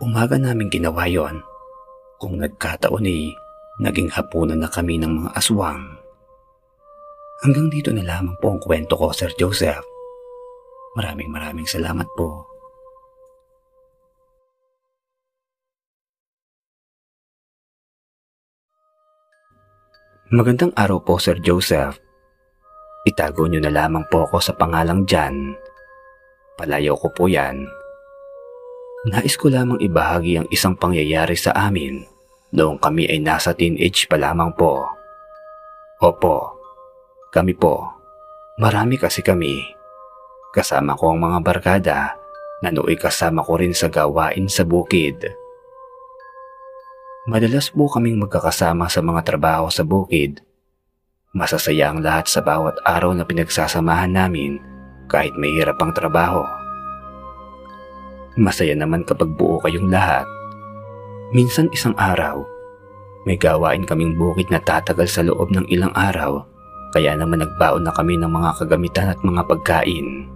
umaga 0.00 0.40
namin 0.40 0.72
ginawa 0.72 1.04
yon. 1.04 1.44
Kung 2.18 2.40
nagkataon 2.40 3.06
eh, 3.06 3.30
naging 3.78 4.11
hapunan 4.11 4.58
na 4.58 4.72
kami 4.72 4.98
ng 4.98 5.22
mga 5.22 5.30
aswang. 5.38 5.84
Hanggang 7.44 7.70
dito 7.70 7.94
na 7.94 8.02
lamang 8.02 8.34
po 8.42 8.50
ang 8.50 8.58
kwento 8.58 8.98
ko, 8.98 9.14
Sir 9.14 9.30
Joseph. 9.38 9.87
Maraming 10.98 11.30
maraming 11.30 11.68
salamat 11.68 12.11
po. 12.18 12.47
Magandang 20.29 20.77
araw 20.77 21.01
po, 21.01 21.17
Sir 21.17 21.41
Joseph. 21.41 21.97
Itago 23.09 23.49
niyo 23.49 23.64
na 23.64 23.73
lamang 23.73 24.05
po 24.12 24.29
ako 24.29 24.45
sa 24.45 24.53
pangalang 24.53 25.09
Jan. 25.09 25.57
Palayo 26.53 27.01
ko 27.01 27.09
po 27.17 27.33
yan. 27.33 27.64
Nais 29.09 29.41
ko 29.41 29.49
lamang 29.49 29.81
ibahagi 29.81 30.37
ang 30.37 30.49
isang 30.53 30.77
pangyayari 30.77 31.33
sa 31.33 31.57
amin 31.57 32.05
noong 32.53 32.77
kami 32.77 33.09
ay 33.09 33.25
nasa 33.25 33.57
teenage 33.57 34.05
pa 34.05 34.21
lamang 34.21 34.53
po. 34.53 34.85
Opo, 36.05 36.61
kami 37.33 37.57
po. 37.57 37.88
Marami 38.61 39.01
kasi 39.01 39.25
kami. 39.25 39.64
Kasama 40.53 40.93
ko 40.93 41.17
ang 41.17 41.25
mga 41.25 41.38
barkada 41.41 41.99
na 42.61 42.69
nooy 42.69 43.01
kasama 43.01 43.41
ko 43.41 43.57
rin 43.57 43.73
sa 43.73 43.88
gawain 43.88 44.45
sa 44.45 44.69
bukid. 44.69 45.25
Madalas 47.29 47.69
po 47.69 47.93
kaming 47.93 48.17
magkakasama 48.25 48.88
sa 48.88 49.05
mga 49.05 49.21
trabaho 49.21 49.69
sa 49.69 49.85
bukid. 49.85 50.41
Masasaya 51.37 51.93
ang 51.93 52.01
lahat 52.01 52.25
sa 52.25 52.41
bawat 52.41 52.81
araw 52.88 53.12
na 53.12 53.29
pinagsasamahan 53.29 54.17
namin 54.17 54.57
kahit 55.12 55.37
may 55.37 55.53
hirap 55.53 55.77
ang 55.85 55.93
trabaho. 55.93 56.41
Masaya 58.41 58.73
naman 58.73 59.05
kapag 59.05 59.29
buo 59.37 59.61
kayong 59.61 59.93
lahat. 59.93 60.25
Minsan 61.37 61.69
isang 61.77 61.93
araw, 62.01 62.49
may 63.29 63.37
gawain 63.37 63.85
kaming 63.85 64.17
bukid 64.17 64.49
na 64.49 64.64
tatagal 64.64 65.12
sa 65.12 65.21
loob 65.21 65.53
ng 65.53 65.69
ilang 65.69 65.93
araw 65.93 66.49
kaya 66.97 67.12
naman 67.12 67.45
nagbaon 67.45 67.85
na 67.85 67.93
kami 67.93 68.17
ng 68.17 68.33
mga 68.33 68.57
kagamitan 68.57 69.12
at 69.12 69.21
mga 69.21 69.45
pagkain. 69.45 70.33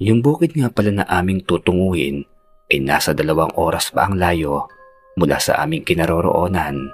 Yung 0.00 0.24
bukid 0.24 0.56
nga 0.56 0.72
pala 0.72 0.96
na 0.96 1.04
aming 1.12 1.44
tutunguhin 1.44 2.24
ay 2.72 2.80
nasa 2.80 3.12
dalawang 3.12 3.52
oras 3.52 3.92
pa 3.92 4.08
ang 4.08 4.16
layo 4.16 4.79
mula 5.18 5.40
sa 5.42 5.62
aming 5.64 5.82
kinaroroonan. 5.82 6.92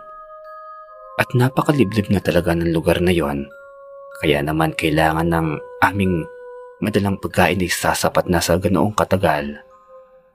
At 1.17 1.29
napakaliblib 1.33 2.13
na 2.13 2.21
talaga 2.21 2.53
ng 2.53 2.73
lugar 2.77 3.01
na 3.01 3.13
yon. 3.13 3.49
Kaya 4.21 4.45
naman 4.45 4.77
kailangan 4.77 5.29
ng 5.29 5.49
aming 5.85 6.25
madalang 6.81 7.17
pagkain 7.17 7.61
ay 7.61 7.73
sasapat 7.73 8.29
na 8.29 8.41
sa 8.41 8.61
ganoong 8.61 8.93
katagal. 8.93 9.61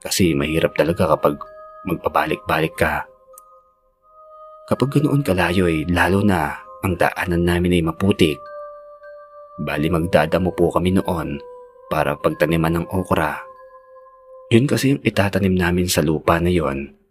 Kasi 0.02 0.34
mahirap 0.34 0.74
talaga 0.74 1.14
kapag 1.14 1.38
magpabalik-balik 1.86 2.74
ka. 2.74 3.06
Kapag 4.66 4.98
ganoon 4.98 5.22
kalayo 5.22 5.70
ay 5.70 5.86
lalo 5.86 6.22
na 6.22 6.58
ang 6.82 6.98
daanan 6.98 7.46
namin 7.46 7.78
ay 7.78 7.82
maputik. 7.86 8.38
Bali 9.62 9.86
magdadamo 9.86 10.50
po 10.50 10.74
kami 10.74 10.98
noon 10.98 11.38
para 11.86 12.18
pagtaniman 12.18 12.82
ng 12.82 12.86
okra. 12.90 13.38
Yun 14.50 14.66
kasi 14.66 14.96
yung 14.96 15.02
itatanim 15.06 15.54
namin 15.54 15.86
sa 15.86 16.02
lupa 16.02 16.42
na 16.42 16.50
yon 16.50 17.01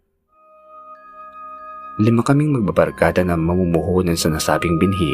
Lima 2.00 2.24
kaming 2.24 2.56
magbabarkada 2.56 3.20
na 3.20 3.36
mamumuhunan 3.36 4.16
sa 4.16 4.32
nasabing 4.32 4.80
binhi. 4.80 5.12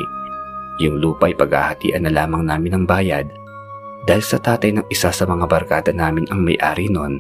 Yung 0.79 1.03
lupa 1.03 1.27
ay 1.27 1.35
paghahatian 1.35 2.07
na 2.07 2.13
lamang 2.15 2.47
namin 2.47 2.79
ng 2.79 2.85
bayad 2.87 3.27
dahil 4.07 4.23
sa 4.23 4.39
tatay 4.39 4.79
ng 4.79 4.87
isa 4.87 5.11
sa 5.11 5.27
mga 5.27 5.51
barkada 5.51 5.91
namin 5.91 6.23
ang 6.31 6.47
may-ari 6.47 6.87
nun 6.87 7.19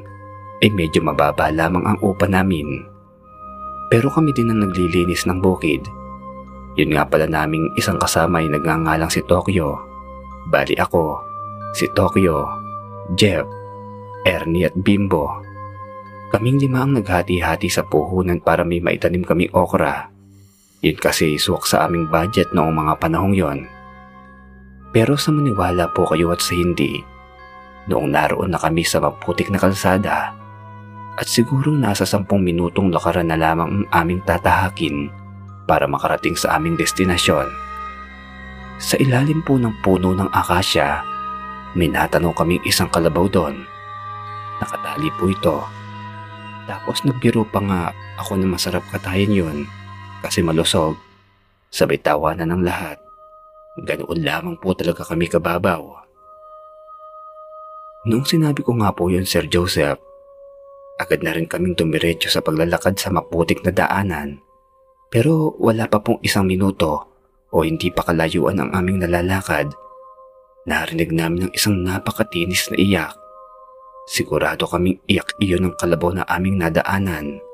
ay 0.62 0.70
medyo 0.70 1.02
mababa 1.02 1.50
lamang 1.50 1.82
ang 1.82 1.98
upa 1.98 2.30
namin. 2.30 2.86
Pero 3.90 4.14
kami 4.14 4.30
din 4.30 4.54
ang 4.54 4.62
naglilinis 4.62 5.26
ng 5.26 5.42
bukid. 5.42 5.82
Yun 6.78 6.94
nga 6.94 7.02
pala 7.10 7.26
naming 7.26 7.66
isang 7.74 7.98
kasama 7.98 8.38
ay 8.38 8.46
nagngangalang 8.46 9.10
si 9.10 9.26
Tokyo. 9.26 9.74
Bali 10.54 10.78
ako, 10.78 11.18
si 11.74 11.90
Tokyo, 11.98 12.46
Jeff, 13.18 13.42
Ernie 14.22 14.70
at 14.70 14.76
Bimbo 14.78 15.47
Kaming 16.28 16.60
lima 16.60 16.84
ang 16.84 16.92
naghati-hati 16.92 17.72
sa 17.72 17.88
puhunan 17.88 18.44
para 18.44 18.60
may 18.60 18.84
maitanim 18.84 19.24
kaming 19.24 19.48
okra. 19.56 20.12
Yun 20.84 21.00
kasi 21.00 21.40
suwak 21.40 21.64
sa 21.64 21.88
aming 21.88 22.04
budget 22.12 22.52
noong 22.52 22.68
mga 22.68 22.92
panahong 23.00 23.32
yon. 23.32 23.64
Pero 24.92 25.16
sa 25.16 25.32
maniwala 25.32 25.88
po 25.96 26.04
kayo 26.04 26.28
at 26.28 26.44
sa 26.44 26.52
hindi, 26.52 27.00
noong 27.88 28.12
naroon 28.12 28.52
na 28.52 28.60
kami 28.60 28.84
sa 28.84 29.00
maputik 29.00 29.48
na 29.48 29.56
kalsada, 29.56 30.36
at 31.16 31.24
sigurong 31.24 31.80
nasa 31.80 32.04
sampung 32.04 32.44
minutong 32.44 32.92
lakaran 32.92 33.32
na 33.32 33.40
lamang 33.40 33.88
ang 33.88 34.04
aming 34.04 34.20
tatahakin 34.28 35.08
para 35.64 35.88
makarating 35.88 36.36
sa 36.36 36.60
aming 36.60 36.76
destinasyon. 36.76 37.48
Sa 38.76 39.00
ilalim 39.00 39.40
po 39.40 39.56
ng 39.56 39.80
puno 39.80 40.12
ng 40.12 40.28
akasya, 40.28 41.00
may 41.72 41.88
natanaw 41.88 42.36
kaming 42.36 42.60
isang 42.68 42.92
kalabaw 42.92 43.24
doon. 43.32 43.64
Nakatali 44.60 45.08
po 45.16 45.32
ito 45.32 45.77
tapos 46.68 47.00
nagbiro 47.08 47.48
pa 47.48 47.64
nga 47.64 47.82
ako 48.20 48.36
na 48.36 48.44
masarap 48.44 48.84
katayin 48.92 49.32
yun 49.32 49.58
kasi 50.20 50.44
malusog. 50.44 51.00
Sabay 51.72 51.96
tawanan 51.96 52.52
ng 52.52 52.62
lahat. 52.64 53.00
Ganoon 53.80 54.20
lamang 54.20 54.56
po 54.60 54.76
talaga 54.76 55.04
kami 55.04 55.28
kababaw. 55.28 55.80
Noong 58.08 58.24
sinabi 58.24 58.60
ko 58.60 58.76
nga 58.80 58.92
po 58.92 59.08
yun 59.08 59.24
Sir 59.24 59.48
Joseph, 59.48 60.00
agad 61.00 61.20
na 61.24 61.36
rin 61.36 61.48
kaming 61.48 61.76
tumiretso 61.76 62.28
sa 62.28 62.40
paglalakad 62.40 62.96
sa 62.96 63.12
maputik 63.12 63.64
na 63.64 63.72
daanan. 63.72 64.40
Pero 65.08 65.56
wala 65.60 65.88
pa 65.88 66.00
pong 66.00 66.20
isang 66.24 66.44
minuto 66.44 67.04
o 67.52 67.64
hindi 67.64 67.88
pa 67.88 68.04
kalayuan 68.04 68.60
ang 68.60 68.70
aming 68.76 69.04
nalalakad. 69.04 69.72
Narinig 70.68 71.12
namin 71.16 71.48
ng 71.48 71.52
isang 71.56 71.80
napakatinis 71.80 72.68
na 72.72 72.76
iyak 72.76 73.27
Sigurado 74.08 74.64
kaming 74.64 75.04
iyak 75.04 75.36
iyon 75.36 75.68
ng 75.68 75.74
kalabaw 75.76 76.16
na 76.16 76.24
aming 76.24 76.56
nadaanan. 76.56 77.44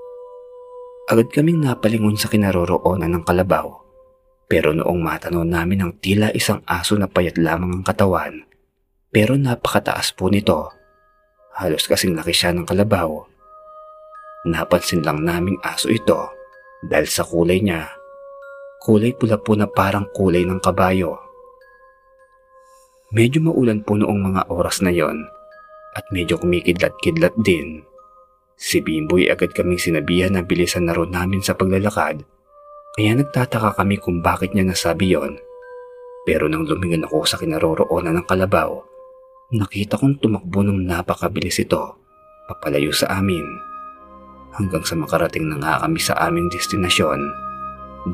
Agad 1.10 1.34
kaming 1.34 1.58
napalingon 1.58 2.14
sa 2.14 2.30
kinaroroonan 2.30 3.10
ng 3.10 3.26
kalabaw. 3.26 3.74
Pero 4.46 4.70
noong 4.70 5.02
matanaw 5.02 5.42
namin 5.42 5.82
ang 5.82 5.92
tila 5.98 6.30
isang 6.30 6.62
aso 6.62 6.94
na 6.94 7.10
payat 7.10 7.42
lamang 7.42 7.82
ang 7.82 7.82
katawan, 7.82 8.46
pero 9.10 9.34
napakataas 9.34 10.14
po 10.14 10.30
nito. 10.30 10.70
Halos 11.58 11.90
kasing 11.90 12.14
laki 12.14 12.30
siya 12.30 12.54
ng 12.54 12.70
kalabaw. 12.70 13.10
Napansin 14.46 15.02
lang 15.02 15.26
naming 15.26 15.58
aso 15.58 15.90
ito 15.90 16.30
dahil 16.86 17.10
sa 17.10 17.26
kulay 17.26 17.66
niya. 17.66 17.90
Kulay 18.78 19.10
pula 19.10 19.42
po 19.42 19.58
na 19.58 19.66
parang 19.66 20.06
kulay 20.14 20.46
ng 20.46 20.62
kabayo. 20.62 21.18
Medyo 23.10 23.42
maulan 23.42 23.82
po 23.82 23.98
noong 23.98 24.20
mga 24.22 24.42
oras 24.54 24.78
na 24.78 24.94
yon 24.94 25.33
at 25.94 26.04
medyo 26.10 26.38
kumikidlat-kidlat 26.38 27.34
din. 27.42 27.86
Si 28.54 28.78
Bimboy 28.78 29.30
agad 29.30 29.50
kaming 29.50 29.82
sinabihan 29.82 30.34
na 30.34 30.42
bilisan 30.42 30.86
na 30.86 30.94
ron 30.94 31.10
namin 31.10 31.42
sa 31.42 31.58
paglalakad 31.58 32.22
kaya 32.94 33.10
nagtataka 33.18 33.74
kami 33.74 33.98
kung 33.98 34.22
bakit 34.22 34.54
niya 34.54 34.70
nasabi 34.70 35.18
yon. 35.18 35.34
Pero 36.22 36.46
nang 36.46 36.62
lumingon 36.62 37.02
ako 37.02 37.26
sa 37.26 37.36
kinaroroonan 37.42 38.22
ng 38.22 38.26
kalabaw, 38.30 38.78
nakita 39.50 39.98
kong 39.98 40.22
tumakbo 40.22 40.62
ng 40.62 40.86
napakabilis 40.86 41.58
ito 41.58 41.98
papalayo 42.46 42.94
sa 42.94 43.18
amin. 43.18 43.44
Hanggang 44.54 44.86
sa 44.86 44.94
makarating 44.94 45.50
na 45.50 45.58
nga 45.58 45.82
kami 45.82 45.98
sa 45.98 46.14
aming 46.22 46.46
destinasyon, 46.54 47.18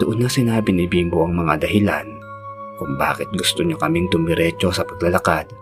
doon 0.01 0.19
na 0.25 0.31
sinabi 0.33 0.73
ni 0.73 0.89
Bimbo 0.89 1.29
ang 1.29 1.37
mga 1.37 1.69
dahilan 1.69 2.09
kung 2.81 2.97
bakit 2.97 3.29
gusto 3.37 3.61
niya 3.61 3.77
kaming 3.77 4.09
dumiretso 4.09 4.73
sa 4.73 4.89
paglalakad 4.89 5.53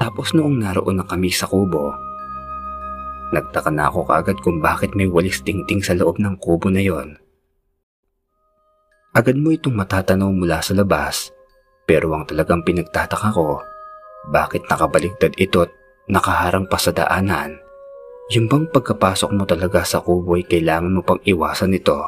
tapos 0.00 0.32
noong 0.32 0.64
naroon 0.64 0.96
na 0.96 1.04
kami 1.04 1.28
sa 1.28 1.44
kubo, 1.44 1.92
nagtaka 3.36 3.68
na 3.68 3.92
ako 3.92 4.08
kaagad 4.08 4.40
kung 4.40 4.64
bakit 4.64 4.96
may 4.96 5.04
walis 5.04 5.44
tingting 5.44 5.84
sa 5.84 5.92
loob 5.92 6.16
ng 6.16 6.40
kubo 6.40 6.72
na 6.72 6.80
yon. 6.80 7.20
Agad 9.12 9.36
mo 9.36 9.52
itong 9.52 9.76
matatanaw 9.76 10.32
mula 10.32 10.64
sa 10.64 10.72
labas, 10.72 11.28
pero 11.84 12.16
ang 12.16 12.24
talagang 12.24 12.64
pinagtataka 12.64 13.28
ko, 13.36 13.60
bakit 14.32 14.64
nakabaligtad 14.72 15.36
ito 15.36 15.68
at 15.68 15.72
nakaharang 16.08 16.64
pa 16.64 16.80
sa 16.80 16.96
daanan? 16.96 17.60
Yung 18.32 18.48
bang 18.48 18.70
pagkapasok 18.72 19.36
mo 19.36 19.44
talaga 19.44 19.84
sa 19.84 20.00
kubo 20.00 20.38
ay 20.38 20.48
kailangan 20.48 20.96
mo 20.96 21.04
pang 21.04 21.20
iwasan 21.28 21.76
ito? 21.76 21.98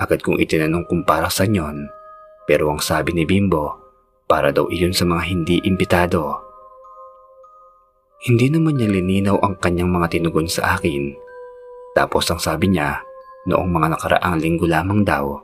Agad 0.00 0.18
kong 0.24 0.40
itinanong 0.40 0.88
kung 0.90 1.06
para 1.06 1.30
sa 1.30 1.46
yon, 1.46 1.86
pero 2.48 2.74
ang 2.74 2.82
sabi 2.82 3.14
ni 3.14 3.22
Bimbo, 3.22 3.76
para 4.26 4.50
daw 4.50 4.66
iyon 4.72 4.96
sa 4.96 5.06
mga 5.06 5.22
hindi 5.28 5.60
imbitado. 5.62 6.51
Hindi 8.22 8.54
naman 8.54 8.78
niya 8.78 8.86
lininaw 8.86 9.42
ang 9.42 9.58
kanyang 9.58 9.90
mga 9.90 10.14
tinugon 10.14 10.46
sa 10.46 10.78
akin. 10.78 11.10
Tapos 11.90 12.30
ang 12.30 12.38
sabi 12.38 12.70
niya, 12.70 13.02
noong 13.50 13.66
mga 13.66 13.98
nakaraang 13.98 14.38
linggo 14.38 14.70
lamang 14.70 15.02
daw, 15.02 15.42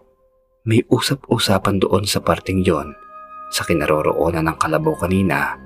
may 0.62 0.87
usap-usapan 0.87 1.83
doon 1.83 2.07
sa 2.07 2.22
parting 2.22 2.62
yon 2.62 2.95
sa 3.51 3.66
kinaroroonan 3.66 4.47
ng 4.47 4.57
kalabaw 4.62 4.95
kanina. 4.95 5.59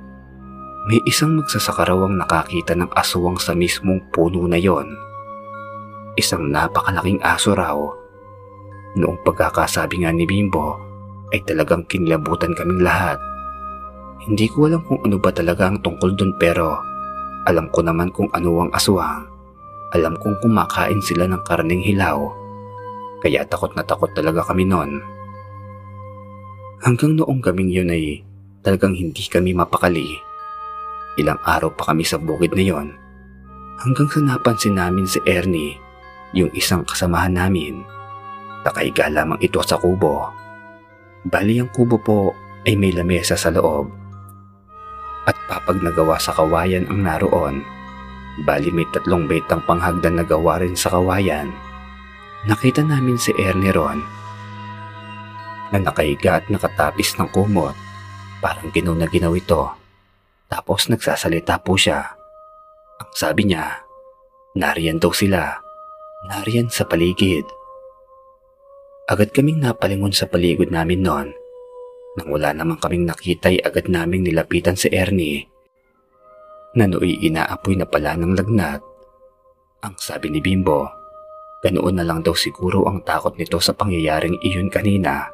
May 0.89 1.05
isang 1.05 1.37
magsasakarawang 1.37 2.17
nakakita 2.17 2.73
ng 2.81 2.89
aswang 2.97 3.37
sa 3.37 3.53
mismong 3.53 4.01
puno 4.09 4.49
na 4.49 4.57
yon. 4.57 4.89
Isang 6.17 6.49
napakalaking 6.49 7.21
aso 7.21 7.53
raw. 7.53 7.77
Noong 8.97 9.21
pagkakasabi 9.21 10.01
nga 10.01 10.17
ni 10.17 10.25
Bimbo, 10.25 10.81
ay 11.29 11.45
talagang 11.45 11.85
kinilabutan 11.93 12.57
kaming 12.57 12.81
lahat. 12.81 13.21
Hindi 14.25 14.49
ko 14.49 14.65
alam 14.65 14.81
kung 14.89 15.05
ano 15.05 15.21
ba 15.21 15.29
talaga 15.29 15.69
ang 15.69 15.77
tungkol 15.85 16.17
dun 16.17 16.33
pero 16.41 16.91
alam 17.43 17.66
ko 17.74 17.82
naman 17.82 18.14
kung 18.14 18.30
ano 18.30 18.62
ang 18.62 18.70
aswang. 18.70 19.26
Alam 19.93 20.14
kong 20.16 20.38
kumakain 20.40 21.03
sila 21.03 21.26
ng 21.26 21.43
karning 21.43 21.82
hilaw. 21.82 22.30
Kaya 23.18 23.43
takot 23.47 23.74
na 23.74 23.82
takot 23.82 24.11
talaga 24.14 24.47
kami 24.47 24.64
noon. 24.66 25.03
Hanggang 26.82 27.14
noong 27.14 27.38
kaming 27.38 27.70
yun 27.70 27.90
ay 27.90 28.22
talagang 28.62 28.95
hindi 28.95 29.22
kami 29.26 29.55
mapakali. 29.55 30.18
Ilang 31.18 31.38
araw 31.45 31.70
pa 31.74 31.93
kami 31.93 32.03
sa 32.03 32.18
bukid 32.18 32.55
na 32.55 32.64
yon. 32.64 32.88
Hanggang 33.82 34.09
sa 34.11 34.22
napansin 34.22 34.78
namin 34.78 35.07
si 35.07 35.18
Ernie, 35.26 35.78
yung 36.34 36.51
isang 36.57 36.86
kasamahan 36.86 37.34
namin. 37.34 37.82
Nakaiga 38.62 39.11
lamang 39.11 39.38
ito 39.43 39.59
sa 39.62 39.76
kubo. 39.76 40.30
Bali 41.26 41.59
ang 41.59 41.70
kubo 41.70 41.99
po 41.99 42.34
ay 42.66 42.78
may 42.78 42.95
lamesa 42.95 43.34
sa 43.34 43.51
loob. 43.51 44.02
At 45.27 45.39
papag 45.47 45.79
nagawa 45.83 46.18
sa 46.18 46.35
kawayan 46.35 46.91
ang 46.91 47.07
naroon. 47.07 47.62
Bali 48.43 48.73
may 48.75 48.89
tatlong 48.91 49.29
betang 49.29 49.62
panghagdan 49.68 50.18
na 50.18 50.25
gawa 50.27 50.59
rin 50.59 50.75
sa 50.75 50.91
kawayan. 50.91 51.53
Nakita 52.49 52.83
namin 52.83 53.20
si 53.20 53.31
Ernie 53.39 53.70
ron 53.70 54.03
na 55.73 55.81
nakahiga 55.81 56.39
at 56.39 56.47
nakatapis 56.53 57.16
ng 57.16 57.33
kumot. 57.33 57.73
Parang 58.45 58.68
ginaw 58.68 58.93
na 58.93 59.09
ginaw 59.09 59.33
ito. 59.33 59.73
Tapos 60.53 60.93
nagsasalita 60.93 61.64
po 61.64 61.81
siya. 61.81 62.12
Ang 63.01 63.12
sabi 63.16 63.49
niya, 63.49 63.81
nariyan 64.53 65.01
daw 65.01 65.11
sila. 65.16 65.57
Nariyan 66.29 66.68
sa 66.68 66.85
paligid. 66.85 67.49
Agad 69.09 69.33
kaming 69.33 69.64
napalingon 69.64 70.12
sa 70.12 70.29
paligid 70.29 70.68
namin 70.68 71.03
noon. 71.03 71.29
Nang 72.19 72.29
wala 72.29 72.53
naman 72.53 72.77
kaming 72.77 73.09
nakita 73.09 73.49
ay 73.49 73.65
agad 73.65 73.89
naming 73.89 74.25
nilapitan 74.25 74.77
si 74.77 74.93
Ernie. 74.93 75.49
Nanoy 76.77 77.21
inaapoy 77.25 77.77
na 77.77 77.89
pala 77.89 78.17
ng 78.17 78.33
lagnat. 78.37 78.81
Ang 79.85 79.95
sabi 79.97 80.29
ni 80.29 80.41
Bimbo, 80.41 80.89
ganoon 81.65 81.97
na 82.01 82.05
lang 82.05 82.21
daw 82.21 82.37
siguro 82.37 82.85
ang 82.89 83.05
takot 83.05 83.37
nito 83.37 83.61
sa 83.61 83.73
pangyayaring 83.73 84.41
iyon 84.45 84.69
kanina. 84.69 85.29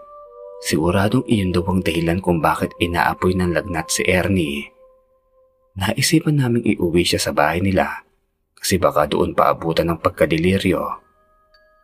Siguradong 0.63 1.27
iyon 1.31 1.55
daw 1.55 1.63
ang 1.71 1.83
dahilan 1.83 2.19
kung 2.19 2.43
bakit 2.43 2.75
inaapoy 2.83 3.35
ng 3.39 3.55
lagnat 3.55 3.91
si 3.91 4.03
Ernie. 4.07 4.67
Naisipan 5.79 6.43
naming 6.43 6.67
iuwi 6.67 7.07
siya 7.07 7.23
sa 7.23 7.31
bahay 7.31 7.63
nila 7.63 8.03
kasi 8.59 8.83
baka 8.83 9.07
doon 9.07 9.39
paabutan 9.39 9.95
ng 9.95 10.03
pagkadeliryo. 10.03 10.83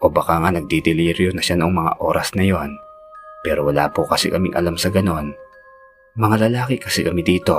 O 0.02 0.10
baka 0.10 0.42
nga 0.42 0.50
nagdideliryo 0.50 1.30
na 1.30 1.42
siya 1.42 1.54
noong 1.62 1.74
mga 1.74 1.92
oras 2.02 2.34
na 2.34 2.42
yon. 2.42 2.74
Pero 3.44 3.68
wala 3.68 3.92
po 3.92 4.08
kasi 4.08 4.32
kaming 4.32 4.56
alam 4.56 4.80
sa 4.80 4.88
ganon. 4.88 5.36
Mga 6.16 6.48
lalaki 6.48 6.80
kasi 6.80 7.04
kami 7.04 7.20
dito. 7.20 7.52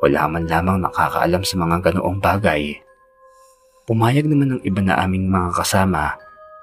Wala 0.00 0.24
man 0.24 0.48
lamang 0.48 0.80
nakakaalam 0.80 1.44
sa 1.44 1.54
mga 1.60 1.76
ganoong 1.92 2.18
bagay. 2.18 2.80
Pumayag 3.84 4.24
naman 4.24 4.56
ng 4.56 4.62
iba 4.64 4.80
na 4.80 4.96
aming 5.04 5.28
mga 5.28 5.52
kasama 5.52 6.16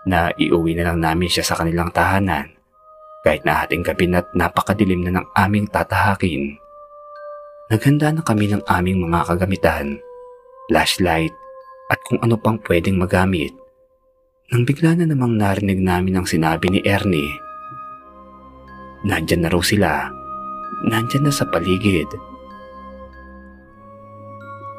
na 0.10 0.34
iuwi 0.34 0.74
na 0.74 0.90
lang 0.90 0.98
namin 0.98 1.30
siya 1.30 1.46
sa 1.46 1.56
kanilang 1.62 1.94
tahanan. 1.94 2.50
Kahit 3.22 3.46
na 3.46 3.64
ating 3.64 3.86
gabi 3.86 4.10
na't 4.10 4.34
napakadilim 4.34 5.06
na 5.06 5.22
ng 5.22 5.26
aming 5.38 5.70
tatahakin. 5.70 6.58
Naghanda 7.70 8.10
na 8.10 8.24
kami 8.26 8.50
ng 8.50 8.66
aming 8.66 9.06
mga 9.06 9.30
kagamitan, 9.30 10.02
flashlight 10.72 11.36
at 11.94 12.02
kung 12.08 12.18
ano 12.26 12.34
pang 12.40 12.58
pwedeng 12.66 12.98
magamit. 12.98 13.54
Nang 14.50 14.66
bigla 14.66 14.98
na 14.98 15.06
namang 15.06 15.38
narinig 15.38 15.78
namin 15.78 16.18
ang 16.18 16.26
sinabi 16.26 16.74
ni 16.74 16.82
Ernie 16.82 17.49
Nandyan 19.08 19.48
na 19.48 19.50
raw 19.52 19.64
sila. 19.64 20.12
Nandyan 20.84 21.28
na 21.28 21.32
sa 21.32 21.48
paligid. 21.48 22.08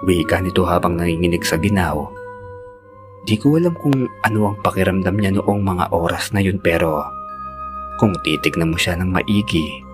Wika 0.04 0.40
nito 0.40 0.64
habang 0.64 0.96
nanginginig 0.96 1.44
sa 1.44 1.60
ginaw. 1.60 2.08
Di 3.24 3.36
ko 3.36 3.60
alam 3.60 3.76
kung 3.76 4.08
ano 4.24 4.40
ang 4.48 4.56
pakiramdam 4.64 5.16
niya 5.16 5.36
noong 5.36 5.60
mga 5.60 5.92
oras 5.92 6.32
na 6.32 6.40
yun 6.40 6.56
pero 6.56 7.04
kung 8.00 8.16
titignan 8.24 8.72
mo 8.72 8.80
siya 8.80 8.96
ng 8.96 9.12
maigi, 9.12 9.84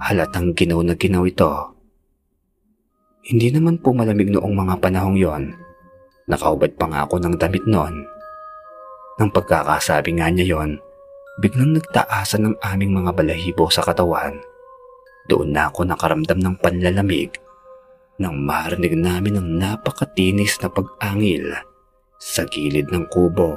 halatang 0.00 0.56
ginaw 0.56 0.80
na 0.80 0.96
ginaw 0.96 1.28
ito. 1.28 1.52
Hindi 3.28 3.52
naman 3.52 3.76
po 3.76 3.92
malamig 3.92 4.32
noong 4.32 4.56
mga 4.56 4.74
panahong 4.80 5.20
yon. 5.20 5.52
Nakaubad 6.32 6.74
pa 6.80 6.88
nga 6.88 7.04
ako 7.04 7.20
ng 7.20 7.34
damit 7.36 7.68
noon. 7.68 8.08
Nang 9.20 9.30
pagkakasabi 9.30 10.16
nga 10.16 10.32
niya 10.32 10.56
yon, 10.56 10.80
biglang 11.40 11.78
nagtaasan 11.78 12.44
ng 12.44 12.56
aming 12.60 12.92
mga 12.92 13.16
balahibo 13.16 13.72
sa 13.72 13.80
katawan. 13.80 14.36
Doon 15.30 15.54
na 15.54 15.70
ako 15.70 15.88
nakaramdam 15.88 16.42
ng 16.42 16.54
panlalamig 16.60 17.32
nang 18.20 18.36
marinig 18.36 18.92
namin 18.92 19.40
ang 19.40 19.48
napakatinis 19.56 20.60
na 20.60 20.68
pag-angil 20.68 21.56
sa 22.20 22.44
gilid 22.44 22.92
ng 22.92 23.08
kubo. 23.08 23.56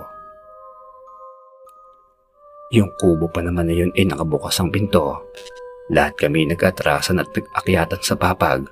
Yung 2.73 2.89
kubo 2.97 3.29
pa 3.29 3.43
naman 3.43 3.69
na 3.69 3.75
yun 3.75 3.91
ay 3.93 4.07
nakabukas 4.07 4.57
ang 4.57 4.73
pinto. 4.73 5.21
Lahat 5.93 6.17
kami 6.17 6.49
nag-atrasan 6.49 7.21
at 7.21 7.29
nag-akyatan 7.29 8.01
sa 8.01 8.17
papag. 8.17 8.65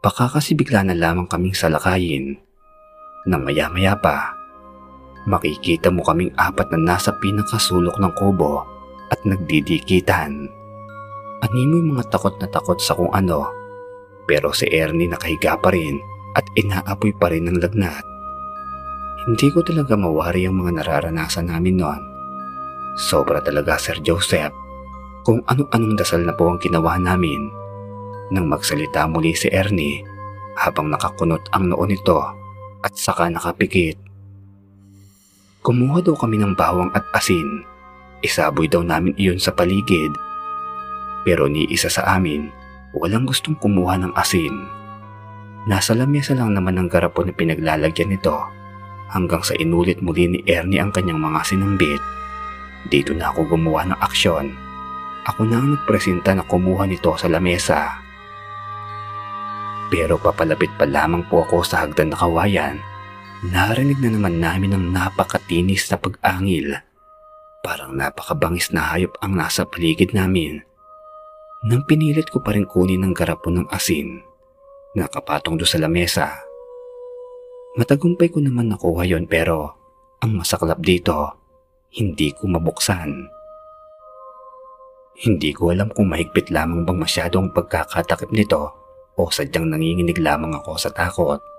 Baka 0.00 0.26
kasi 0.32 0.58
bigla 0.58 0.82
na 0.82 0.96
lamang 0.96 1.30
kaming 1.30 1.54
salakayin. 1.54 2.40
Nang 3.28 3.46
maya-maya 3.46 3.94
pa, 3.94 4.39
makikita 5.28 5.92
mo 5.92 6.00
kaming 6.06 6.32
apat 6.38 6.72
na 6.72 6.94
nasa 6.94 7.12
pinakasulok 7.20 8.00
ng 8.00 8.12
kubo 8.16 8.64
at 9.12 9.20
nagdidikitan. 9.26 10.48
Animoy 11.40 11.82
mga 11.84 12.12
takot 12.12 12.36
na 12.40 12.48
takot 12.48 12.78
sa 12.80 12.96
kung 12.96 13.12
ano, 13.12 13.48
pero 14.28 14.52
si 14.52 14.68
Ernie 14.68 15.08
nakahiga 15.08 15.56
pa 15.58 15.72
rin 15.72 15.98
at 16.36 16.46
inaapoy 16.56 17.12
pa 17.16 17.32
rin 17.32 17.48
ng 17.48 17.58
lagnat. 17.58 18.04
Hindi 19.28 19.52
ko 19.52 19.60
talaga 19.60 19.96
mawari 19.96 20.48
ang 20.48 20.60
mga 20.60 20.80
nararanasan 20.80 21.52
namin 21.52 21.80
noon. 21.80 22.02
Sobra 22.96 23.44
talaga 23.44 23.76
Sir 23.76 24.00
Joseph 24.00 24.52
kung 25.24 25.44
ano-anong 25.44 25.96
dasal 26.00 26.24
na 26.24 26.32
po 26.32 26.48
ang 26.48 26.60
ginawa 26.60 26.96
namin. 26.96 27.52
Nang 28.32 28.48
magsalita 28.48 29.04
muli 29.10 29.36
si 29.36 29.52
Ernie 29.52 30.00
habang 30.56 30.88
nakakunot 30.88 31.52
ang 31.52 31.72
noo 31.72 31.84
nito 31.84 32.20
at 32.80 32.92
saka 32.96 33.28
nakapikit 33.28 34.09
Kumuha 35.60 36.00
daw 36.00 36.16
kami 36.16 36.40
ng 36.40 36.56
bawang 36.56 36.88
at 36.96 37.04
asin. 37.12 37.68
Isaboy 38.24 38.64
daw 38.64 38.80
namin 38.80 39.12
iyon 39.20 39.36
sa 39.36 39.52
paligid. 39.52 40.08
Pero 41.28 41.52
ni 41.52 41.68
isa 41.68 41.92
sa 41.92 42.16
amin, 42.16 42.48
walang 42.96 43.28
gustong 43.28 43.60
kumuha 43.60 44.00
ng 44.00 44.16
asin. 44.16 44.56
Nasa 45.68 45.92
lamesa 45.92 46.32
lang 46.32 46.56
naman 46.56 46.80
ang 46.80 46.88
garapon 46.88 47.28
na 47.28 47.36
pinaglalagyan 47.36 48.08
nito 48.08 48.40
hanggang 49.12 49.44
sa 49.44 49.52
inulit 49.60 50.00
muli 50.00 50.32
ni 50.32 50.40
Ernie 50.48 50.80
ang 50.80 50.96
kanyang 50.96 51.20
mga 51.20 51.44
sinambit. 51.44 52.00
Dito 52.88 53.12
na 53.12 53.28
ako 53.28 53.52
gumawa 53.52 53.84
ng 53.84 54.00
aksyon. 54.00 54.56
Ako 55.28 55.44
na 55.44 55.60
ang 55.60 55.76
nagpresenta 55.76 56.32
na 56.32 56.40
kumuha 56.40 56.88
nito 56.88 57.12
sa 57.20 57.28
lamesa. 57.28 58.00
Pero 59.92 60.16
papalapit 60.16 60.72
pa 60.80 60.88
lamang 60.88 61.20
po 61.28 61.44
ako 61.44 61.60
sa 61.60 61.84
hagdan 61.84 62.08
na 62.08 62.16
kawayan 62.16 62.80
Narinig 63.40 63.96
na 64.04 64.12
naman 64.12 64.36
namin 64.36 64.76
ang 64.76 64.84
napakatinis 64.92 65.88
na 65.88 65.96
pag-angil. 65.96 66.76
Parang 67.64 67.96
napakabangis 67.96 68.68
na 68.68 68.92
hayop 68.92 69.16
ang 69.24 69.32
nasa 69.32 69.64
paligid 69.64 70.12
namin. 70.12 70.60
Nang 71.64 71.88
pinilit 71.88 72.28
ko 72.28 72.44
pa 72.44 72.52
rin 72.52 72.68
kunin 72.68 73.00
ang 73.00 73.16
garapon 73.16 73.64
ng 73.64 73.66
asin, 73.72 74.20
nakapatong 74.92 75.56
do 75.56 75.64
sa 75.64 75.80
lamesa. 75.80 76.36
Matagumpay 77.80 78.28
ko 78.28 78.44
naman 78.44 78.68
nakuha 78.68 79.08
yon 79.08 79.24
pero 79.24 79.72
ang 80.20 80.36
masaklap 80.36 80.84
dito, 80.84 81.32
hindi 81.96 82.36
ko 82.36 82.44
mabuksan. 82.44 83.24
Hindi 85.16 85.50
ko 85.56 85.72
alam 85.72 85.88
kung 85.88 86.12
mahigpit 86.12 86.52
lamang 86.52 86.84
bang 86.84 86.98
masyado 87.00 87.40
ang 87.40 87.56
pagkakatakip 87.56 88.36
nito 88.36 88.68
o 89.16 89.32
sadyang 89.32 89.72
nanginginig 89.72 90.20
lamang 90.20 90.52
ako 90.60 90.76
sa 90.76 90.92
takot. 90.92 91.49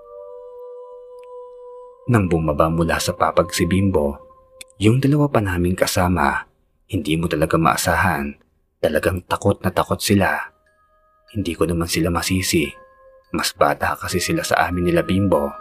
Nang 2.12 2.28
bumaba 2.28 2.68
mula 2.68 3.00
sa 3.00 3.16
papag 3.16 3.56
si 3.56 3.64
Bimbo, 3.64 4.20
yung 4.76 5.00
dalawa 5.00 5.32
pa 5.32 5.40
naming 5.40 5.72
kasama, 5.72 6.44
hindi 6.84 7.16
mo 7.16 7.24
talaga 7.24 7.56
maasahan. 7.56 8.36
Talagang 8.84 9.24
takot 9.24 9.56
na 9.64 9.72
takot 9.72 9.96
sila. 9.96 10.52
Hindi 11.32 11.56
ko 11.56 11.64
naman 11.64 11.88
sila 11.88 12.12
masisi. 12.12 12.68
Mas 13.32 13.56
bata 13.56 13.96
kasi 13.96 14.20
sila 14.20 14.44
sa 14.44 14.68
amin 14.68 14.92
nila 14.92 15.00
Bimbo. 15.00 15.56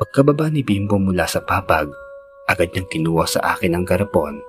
Pagkababa 0.00 0.48
ni 0.48 0.64
Bimbo 0.64 0.96
mula 0.96 1.28
sa 1.28 1.44
papag, 1.44 1.92
agad 2.48 2.72
niyang 2.72 2.88
kinuha 2.88 3.28
sa 3.28 3.44
akin 3.52 3.76
ang 3.76 3.84
garapon 3.84 4.40